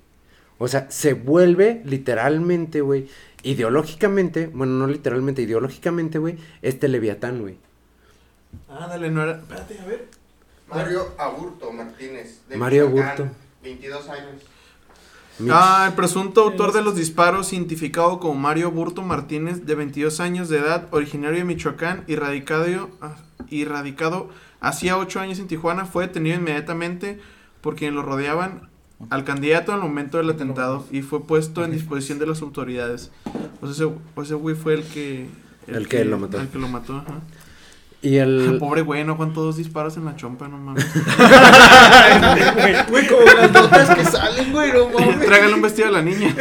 O 0.58 0.66
sea, 0.66 0.90
se 0.90 1.14
vuelve 1.14 1.82
literalmente, 1.84 2.80
güey, 2.80 3.08
ideológicamente, 3.42 4.48
bueno, 4.48 4.72
no 4.74 4.86
literalmente, 4.88 5.42
ideológicamente, 5.42 6.18
güey, 6.18 6.36
este 6.62 6.88
Leviatán, 6.88 7.40
güey. 7.40 7.58
Ah, 8.68 8.86
dale, 8.88 9.10
no 9.10 9.22
era. 9.22 9.38
Espérate, 9.38 9.78
a 9.78 9.86
ver. 9.86 10.08
Mario 10.68 11.14
Aburto 11.16 11.72
Martínez. 11.72 12.40
de 12.48 12.56
Mario 12.56 12.88
Michoacán, 12.88 13.20
Aburto. 13.20 13.36
22 13.62 14.08
años. 14.08 14.42
Ah, 15.50 15.86
el 15.88 15.94
presunto 15.94 16.42
autor 16.42 16.72
de 16.72 16.82
los 16.82 16.96
disparos, 16.96 17.52
identificado 17.52 18.18
como 18.18 18.34
Mario 18.34 18.72
Burto 18.72 19.02
Martínez, 19.02 19.64
de 19.66 19.74
22 19.76 20.18
años 20.18 20.48
de 20.48 20.58
edad, 20.58 20.88
originario 20.90 21.38
de 21.38 21.44
Michoacán 21.44 22.02
y 22.08 22.16
radicado, 22.16 22.90
ah, 23.00 23.16
y 23.48 23.64
radicado 23.64 24.30
hacía 24.60 24.98
8 24.98 25.20
años 25.20 25.38
en 25.38 25.46
Tijuana, 25.46 25.84
fue 25.84 26.08
detenido 26.08 26.36
inmediatamente 26.36 27.20
por 27.60 27.76
quienes 27.76 27.94
lo 27.94 28.02
rodeaban 28.02 28.68
al 29.10 29.24
candidato 29.24 29.72
al 29.72 29.80
momento 29.80 30.18
del 30.18 30.30
atentado 30.30 30.84
y 30.90 31.02
fue 31.02 31.24
puesto 31.24 31.64
en 31.64 31.70
disposición 31.70 32.18
de 32.18 32.26
las 32.26 32.42
autoridades. 32.42 33.12
Pues 33.60 33.72
ese, 33.72 33.88
pues 34.14 34.28
ese 34.28 34.34
güey 34.34 34.56
fue 34.56 34.74
el 34.74 34.82
que... 34.82 35.28
El 35.68 35.86
que 35.86 36.04
lo 36.04 36.18
mató. 36.18 36.40
El 36.40 36.48
que 36.48 36.58
lo 36.58 36.66
mató, 36.66 36.96
ajá. 36.96 37.20
Y 38.00 38.16
el... 38.18 38.56
Pobre 38.60 38.82
güey, 38.82 39.02
no 39.04 39.14
aguantó 39.14 39.42
dos 39.42 39.56
disparos 39.56 39.96
en 39.96 40.04
la 40.04 40.14
chompa, 40.16 40.46
no 40.48 40.58
mames. 40.58 40.86
Güey, 42.90 43.06
como 43.06 43.22
las 43.22 43.52
notas 43.52 43.94
que 43.96 44.04
salen, 44.04 44.52
güey, 44.52 44.72
no 44.72 44.88
mames. 44.90 45.20
Trágale 45.26 45.54
un 45.54 45.62
vestido 45.62 45.88
a 45.88 45.90
la 45.90 46.02
niña. 46.02 46.34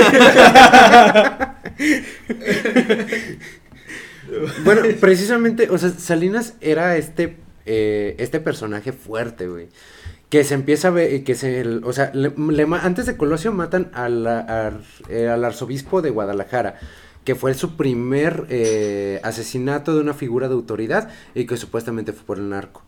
Bueno, 4.64 4.82
precisamente, 5.00 5.70
o 5.70 5.78
sea, 5.78 5.90
Salinas 5.92 6.56
era 6.62 6.98
este, 6.98 7.38
eh, 7.66 8.16
este 8.20 8.40
personaje 8.40 8.92
fuerte, 8.92 9.48
güey. 9.48 9.70
Que 10.30 10.44
se 10.44 10.56
empieza 10.56 10.90
a 10.90 10.92
ver, 10.92 11.24
que 11.24 11.36
se, 11.36 11.66
o 11.84 11.94
sea, 11.94 12.12
le- 12.14 12.34
le 12.36 12.68
antes 12.82 13.06
de 13.06 13.16
Colosio 13.16 13.54
matan 13.54 13.90
al, 13.94 14.28
eh, 15.08 15.30
al 15.30 15.46
arzobispo 15.46 16.02
de 16.02 16.10
Guadalajara, 16.10 16.76
que 17.28 17.36
fue 17.36 17.54
su 17.56 17.76
primer 17.76 18.45
eh, 18.49 19.20
asesinato 19.22 19.94
de 19.94 19.99
una 19.99 20.14
figura 20.14 20.48
de 20.48 20.54
autoridad 20.54 21.10
y 21.36 21.45
que 21.45 21.58
supuestamente 21.58 22.14
fue 22.14 22.24
por 22.26 22.38
el 22.38 22.48
narco. 22.48 22.84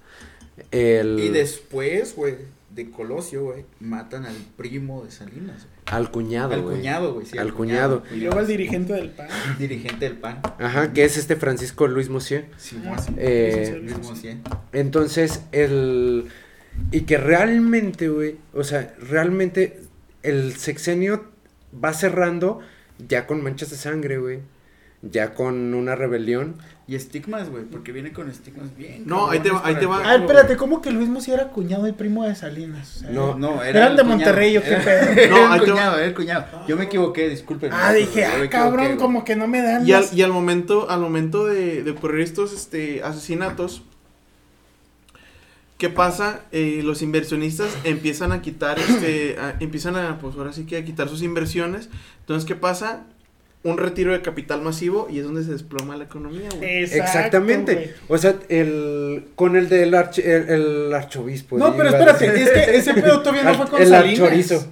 El, 0.72 1.20
Y 1.20 1.28
después, 1.28 2.16
güey, 2.16 2.36
de 2.74 2.90
Colosio, 2.90 3.44
güey, 3.44 3.66
matan 3.82 4.26
al 4.26 4.38
primo 4.56 5.04
de 5.04 5.12
Salinas, 5.12 5.66
güey. 5.66 5.98
al 5.98 6.10
cuñado, 6.10 6.54
Al 6.54 6.62
güey. 6.62 6.78
cuñado, 6.78 7.14
güey, 7.16 7.26
sí. 7.26 7.38
Al 7.38 7.54
cuñado. 7.54 8.04
Y 8.16 8.22
luego 8.22 8.40
el 8.40 8.48
dirigente 8.48 8.94
del 8.94 9.10
PAN. 9.10 9.28
Dirigente 9.60 10.08
del 10.08 10.18
PAN. 10.18 10.40
Ajá, 10.58 10.94
que 10.94 11.04
es 11.04 11.18
este 11.18 11.36
Francisco 11.36 11.86
Luis 11.88 12.08
Mosier. 12.08 12.46
Simón. 12.56 12.94
Ah, 12.96 13.02
sí. 13.02 13.14
Eh, 13.18 13.82
Luis. 13.84 13.98
Entonces, 14.72 15.42
el... 15.52 16.30
Y 16.92 17.02
que 17.02 17.18
realmente, 17.18 18.08
güey, 18.08 18.38
o 18.54 18.64
sea, 18.64 18.96
realmente 19.02 19.82
el 20.24 20.56
sexenio 20.56 21.26
va 21.84 21.92
cerrando 21.92 22.62
ya 23.08 23.26
con 23.28 23.44
manchas 23.44 23.70
de 23.72 23.78
sangre, 23.78 24.18
güey. 24.18 24.40
Ya 25.02 25.34
con 25.34 25.74
una 25.74 25.96
rebelión. 25.96 26.56
Y 26.86 26.96
estigmas, 26.96 27.50
güey, 27.50 27.64
porque 27.64 27.92
viene 27.94 28.12
con 28.12 28.30
estigmas 28.30 28.76
bien. 28.76 29.04
No, 29.06 29.30
ahí 29.30 29.40
te 29.40 29.50
va- 29.52 29.62
ahí 29.64 29.76
te 29.76 29.86
va. 29.86 30.02
Ah, 30.04 30.16
espérate. 30.16 30.58
¿cómo 30.58 30.82
que 30.82 30.92
Luis 30.92 31.08
Mossi 31.08 31.32
era 31.32 31.50
cuñado 31.50 31.88
y 31.88 31.92
primo 31.94 32.26
de 32.26 32.36
Salinas? 32.36 32.98
O 32.98 33.00
sea, 33.02 33.10
No, 33.12 33.38
No, 33.38 33.62
era 33.64 33.80
Eran 33.80 33.92
el 33.92 33.98
de 33.98 34.02
cuñado. 34.04 34.18
Monterrey, 34.18 34.58
¿o 34.58 34.62
qué 34.64 34.70
Era- 34.74 34.84
pedo? 34.84 35.30
No, 35.30 35.52
ahí 35.54 35.60
el 35.60 35.66
cuñado, 35.70 35.98
era 35.98 36.06
el 36.06 36.14
cuñado. 36.16 36.46
Yo 36.68 36.76
me 36.76 36.86
equivoqué, 36.86 37.30
disculpen. 37.30 37.70
Ah, 37.72 37.94
dije, 37.94 38.26
ah, 38.26 38.50
cabrón, 38.50 38.98
como 38.98 39.24
que 39.24 39.36
no 39.38 39.48
me 39.48 39.62
dan 39.62 39.88
Y 39.88 39.94
al, 39.94 40.04
y 40.12 40.22
al 40.24 40.34
momento, 40.34 40.90
al 40.90 41.00
momento 41.00 41.46
de, 41.46 41.84
de 41.84 41.92
ocurrir 41.92 42.22
estos 42.22 42.52
este, 42.54 43.02
asesinatos, 43.04 43.84
¿qué 45.80 45.90
pasa? 45.90 46.42
Eh, 46.52 46.82
los 46.84 47.02
inversionistas 47.02 47.76
empiezan 47.84 48.32
a 48.32 48.42
quitar, 48.44 48.78
este, 48.78 49.38
a- 49.40 49.56
empiezan 49.60 49.96
a, 49.96 50.20
pues 50.20 50.36
ahora 50.36 50.54
sí 50.54 50.66
que 50.66 50.78
a 50.78 50.86
quitar 50.86 51.10
sus 51.10 51.24
inversiones. 51.24 51.90
Entonces, 52.20 52.46
¿qué 52.48 52.54
pasa? 52.56 53.06
Un 53.64 53.78
retiro 53.78 54.14
de 54.14 54.22
capital 54.22 54.62
masivo 54.62 55.08
y 55.12 55.20
es 55.20 55.26
donde 55.26 55.44
se 55.44 55.52
desploma 55.52 55.98
la 55.98 56.06
economía, 56.06 56.48
güey. 56.56 56.84
Exacto, 56.84 57.04
Exactamente. 57.04 57.74
güey. 57.76 57.90
O 58.08 58.18
sea, 58.18 58.36
el... 58.50 59.26
Con 59.36 59.56
el 59.58 59.68
del 59.68 59.94
arch- 59.94 60.24
el, 60.24 60.50
el 60.50 60.94
arzobispo. 60.94 61.58
No, 61.58 61.76
pero 61.76 61.90
espérate, 61.90 62.26
es 62.42 62.50
que 62.52 62.78
ese 62.78 62.94
pedo 62.94 63.20
todavía 63.22 63.44
no 63.44 63.56
fue 63.56 63.68
con 63.68 63.82
el 63.82 63.90
Salinas. 63.90 64.18
chorizo. 64.18 64.66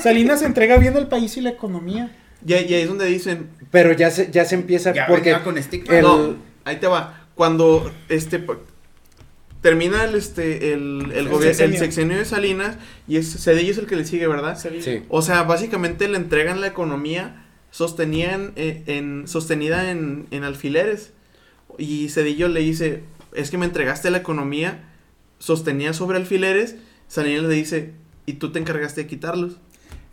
Salinas 0.00 0.42
entrega 0.42 0.76
bien 0.78 0.96
el 0.96 1.06
país 1.08 1.36
y 1.36 1.40
la 1.40 1.50
economía. 1.50 2.10
Y, 2.46 2.52
ahí- 2.54 2.66
y 2.68 2.74
ahí 2.74 2.82
es 2.82 2.88
donde 2.88 3.04
dicen, 3.06 3.48
Pero 3.70 3.92
ya 3.92 4.10
se, 4.10 4.30
ya 4.30 4.44
se 4.46 4.54
empieza 4.54 4.92
Ya 4.94 5.06
porque... 5.06 5.32
con 5.44 5.58
el- 5.58 6.02
no, 6.02 6.36
ahí 6.64 6.76
te 6.76 6.86
va. 6.86 7.26
Cuando 7.34 7.90
este 8.08 8.38
termina 9.60 10.04
el 10.04 10.14
este 10.14 10.72
el, 10.72 11.02
el, 11.06 11.12
El 11.12 11.28
gobier- 11.28 11.48
el 11.48 11.54
sexenio. 11.54 11.78
sexenio 11.78 12.18
de 12.18 12.24
Salinas 12.24 12.76
y 13.06 13.16
es 13.16 13.42
Cedillo 13.42 13.72
es 13.72 13.78
el 13.78 13.86
que 13.86 13.96
le 13.96 14.04
sigue, 14.04 14.26
¿verdad? 14.26 14.58
Sí. 14.58 15.02
O 15.08 15.22
sea, 15.22 15.42
básicamente 15.42 16.06
le 16.08 16.16
entregan 16.16 16.60
la 16.60 16.66
economía 16.68 17.44
sostenían 17.70 18.52
en, 18.56 18.82
en- 18.86 19.28
sostenida 19.28 19.90
en, 19.90 20.26
en 20.30 20.44
alfileres. 20.44 21.12
Y 21.76 22.08
Cedillo 22.08 22.48
le 22.48 22.60
dice, 22.60 23.02
es 23.34 23.50
que 23.50 23.58
me 23.58 23.66
entregaste 23.66 24.10
la 24.10 24.18
economía 24.18 24.88
sostenida 25.38 25.92
sobre 25.92 26.16
alfileres. 26.16 26.76
Salinas 27.08 27.44
le 27.44 27.54
dice, 27.54 27.92
y 28.26 28.34
tú 28.34 28.52
te 28.52 28.58
encargaste 28.58 29.02
de 29.02 29.06
quitarlos. 29.06 29.58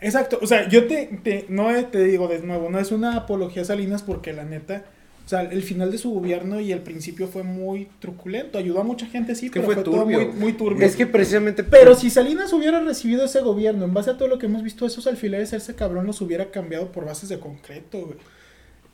Exacto, 0.01 0.37
o 0.41 0.47
sea, 0.47 0.67
yo 0.69 0.85
te, 0.87 1.05
te- 1.23 1.45
no 1.49 1.73
eh, 1.73 1.83
te 1.89 2.03
digo 2.03 2.27
de 2.27 2.39
nuevo, 2.39 2.69
no 2.69 2.77
es 2.79 2.91
una 2.91 3.15
apología 3.15 3.61
a 3.61 3.65
Salinas 3.65 4.03
porque 4.03 4.33
la 4.33 4.43
neta, 4.43 4.85
o 5.25 5.27
sea, 5.27 5.41
el 5.41 5.63
final 5.63 5.91
de 5.91 5.97
su 5.97 6.11
gobierno 6.11 6.59
y 6.59 6.71
el 6.71 6.81
principio 6.81 7.27
fue 7.27 7.41
muy 7.41 7.87
truculento, 7.99 8.59
ayudó 8.59 8.81
a 8.81 8.83
mucha 8.83 9.07
gente, 9.07 9.33
sí, 9.33 9.49
que 9.49 9.59
pero 9.59 9.65
fue 9.65 9.73
fue, 9.75 9.83
todo 9.83 10.05
muy, 10.05 10.27
muy 10.27 10.53
turbio. 10.53 10.85
Es 10.85 10.95
que 10.95 11.07
precisamente... 11.07 11.63
Pero 11.63 11.95
si 11.95 12.11
Salinas 12.11 12.53
hubiera 12.53 12.79
recibido 12.79 13.25
ese 13.25 13.41
gobierno, 13.41 13.85
en 13.85 13.93
base 13.93 14.11
a 14.11 14.17
todo 14.17 14.27
lo 14.27 14.37
que 14.37 14.45
hemos 14.45 14.61
visto, 14.61 14.85
esos 14.85 15.07
alfileres, 15.07 15.51
ese 15.51 15.73
cabrón 15.73 16.05
los 16.05 16.21
hubiera 16.21 16.51
cambiado 16.51 16.91
por 16.91 17.05
bases 17.05 17.29
de 17.29 17.39
concreto, 17.39 18.01
güey. 18.05 18.19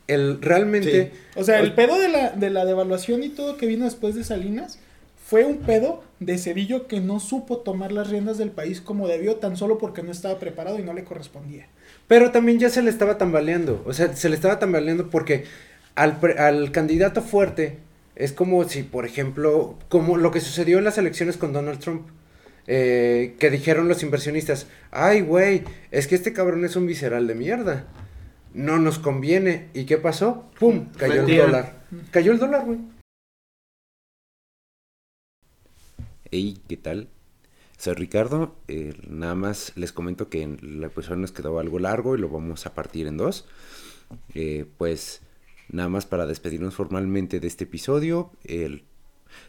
El, 0.08 0.40
realmente... 0.40 1.12
O 1.36 1.44
sea, 1.44 1.60
el 1.60 1.74
pedo 1.74 1.98
de 1.98 2.08
la, 2.08 2.30
de 2.30 2.48
la 2.48 2.64
devaluación 2.64 3.22
y 3.22 3.28
todo 3.28 3.58
que 3.58 3.66
vino 3.66 3.84
después 3.84 4.14
de 4.14 4.24
Salinas 4.24 4.78
fue 5.26 5.44
un 5.44 5.58
pedo 5.58 6.02
de 6.18 6.38
Cedillo 6.38 6.86
que 6.86 7.00
no 7.00 7.20
supo 7.20 7.58
tomar 7.58 7.92
las 7.92 8.08
riendas 8.08 8.38
del 8.38 8.50
país 8.50 8.80
como 8.80 9.06
debió, 9.06 9.36
tan 9.36 9.58
solo 9.58 9.76
porque 9.76 10.02
no 10.02 10.10
estaba 10.12 10.38
preparado 10.38 10.78
y 10.78 10.82
no 10.82 10.94
le 10.94 11.04
correspondía. 11.04 11.68
Pero 12.08 12.32
también 12.32 12.58
ya 12.58 12.70
se 12.70 12.82
le 12.82 12.88
estaba 12.88 13.18
tambaleando. 13.18 13.82
O 13.86 13.92
sea, 13.92 14.16
se 14.16 14.30
le 14.30 14.34
estaba 14.34 14.58
tambaleando 14.58 15.10
porque 15.10 15.44
al, 15.94 16.18
pre- 16.20 16.38
al 16.38 16.72
candidato 16.72 17.22
fuerte 17.22 17.78
es 18.16 18.32
como 18.32 18.62
si, 18.68 18.82
por 18.82 19.06
ejemplo, 19.06 19.78
como 19.88 20.16
lo 20.16 20.30
que 20.30 20.40
sucedió 20.40 20.78
en 20.78 20.84
las 20.84 20.98
elecciones 20.98 21.36
con 21.36 21.52
Donald 21.52 21.78
Trump. 21.80 22.08
eh, 22.68 23.34
que 23.40 23.50
dijeron 23.50 23.88
los 23.88 24.02
inversionistas, 24.04 24.68
ay, 24.92 25.20
güey, 25.22 25.64
es 25.90 26.06
que 26.06 26.14
este 26.14 26.32
cabrón 26.32 26.64
es 26.64 26.76
un 26.76 26.86
visceral 26.86 27.26
de 27.26 27.34
mierda. 27.34 27.86
No 28.54 28.78
nos 28.78 28.98
conviene. 29.00 29.68
¿Y 29.74 29.84
qué 29.86 29.96
pasó? 29.98 30.48
¡Pum! 30.60 30.88
Cayó 30.96 31.26
el 31.26 31.36
dólar. 31.38 31.82
Cayó 32.12 32.30
el 32.32 32.38
dólar, 32.38 32.64
güey. 32.66 32.78
Hey, 36.30 36.58
¿qué 36.68 36.76
tal? 36.76 37.08
Soy 37.78 37.94
Ricardo. 37.94 38.54
eh, 38.68 38.94
nada 39.08 39.34
más 39.34 39.72
les 39.76 39.92
comento 39.92 40.28
que 40.28 40.44
el 40.44 40.84
episodio 40.84 41.16
nos 41.16 41.32
quedó 41.32 41.58
algo 41.58 41.78
largo 41.78 42.14
y 42.14 42.18
lo 42.20 42.28
vamos 42.28 42.64
a 42.66 42.74
partir 42.74 43.06
en 43.06 43.16
dos. 43.16 43.46
Eh, 44.34 44.66
pues 44.78 45.22
nada 45.72 45.88
más 45.88 46.06
para 46.06 46.26
despedirnos 46.26 46.74
formalmente 46.74 47.40
de 47.40 47.48
este 47.48 47.64
episodio. 47.64 48.30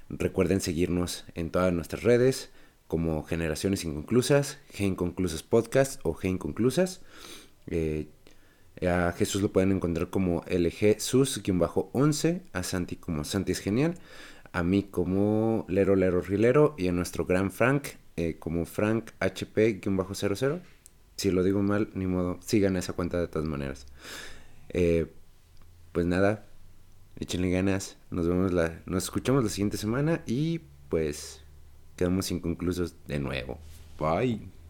recuerden 0.09 0.61
seguirnos 0.61 1.25
en 1.35 1.51
todas 1.51 1.73
nuestras 1.73 2.03
redes 2.03 2.49
como 2.87 3.23
Generaciones 3.23 3.83
Inconclusas, 3.85 4.59
G 4.73 5.43
Podcast 5.43 5.99
o 6.03 6.13
G 6.15 6.29
Inconclusas. 6.29 7.01
Eh, 7.67 8.07
a 8.87 9.11
Jesús 9.11 9.41
lo 9.41 9.51
pueden 9.51 9.71
encontrar 9.71 10.09
como 10.09 10.43
LGSUS-11, 10.45 12.41
a 12.53 12.63
Santi 12.63 12.95
como 12.95 13.23
Santi 13.23 13.51
es 13.51 13.59
genial, 13.59 13.95
a 14.51 14.63
mí 14.63 14.83
como 14.83 15.65
Lero 15.67 15.95
Lero 15.95 16.21
Rilero 16.21 16.75
y 16.77 16.87
a 16.87 16.91
nuestro 16.91 17.25
gran 17.25 17.51
Frank 17.51 17.87
eh, 18.15 18.37
como 18.39 18.65
Frank 18.65 19.11
HP-00. 19.19 20.61
Si 21.15 21.31
lo 21.31 21.43
digo 21.43 21.61
mal, 21.61 21.89
ni 21.93 22.07
modo, 22.07 22.39
sigan 22.41 22.75
esa 22.75 22.93
cuenta 22.93 23.19
de 23.19 23.27
todas 23.27 23.47
maneras. 23.47 23.85
Eh, 24.69 25.07
pues 25.93 26.05
nada, 26.05 26.45
échenle 27.17 27.49
ganas, 27.49 27.97
nos 28.11 28.27
vemos 28.27 28.51
la, 28.51 28.81
nos 28.85 29.05
escuchamos 29.05 29.43
la 29.43 29.49
siguiente 29.49 29.77
semana 29.77 30.21
y 30.25 30.59
pues 30.89 31.43
quedamos 31.95 32.29
inconclusos 32.31 32.95
de 33.07 33.19
nuevo. 33.19 33.59
Bye. 33.97 34.62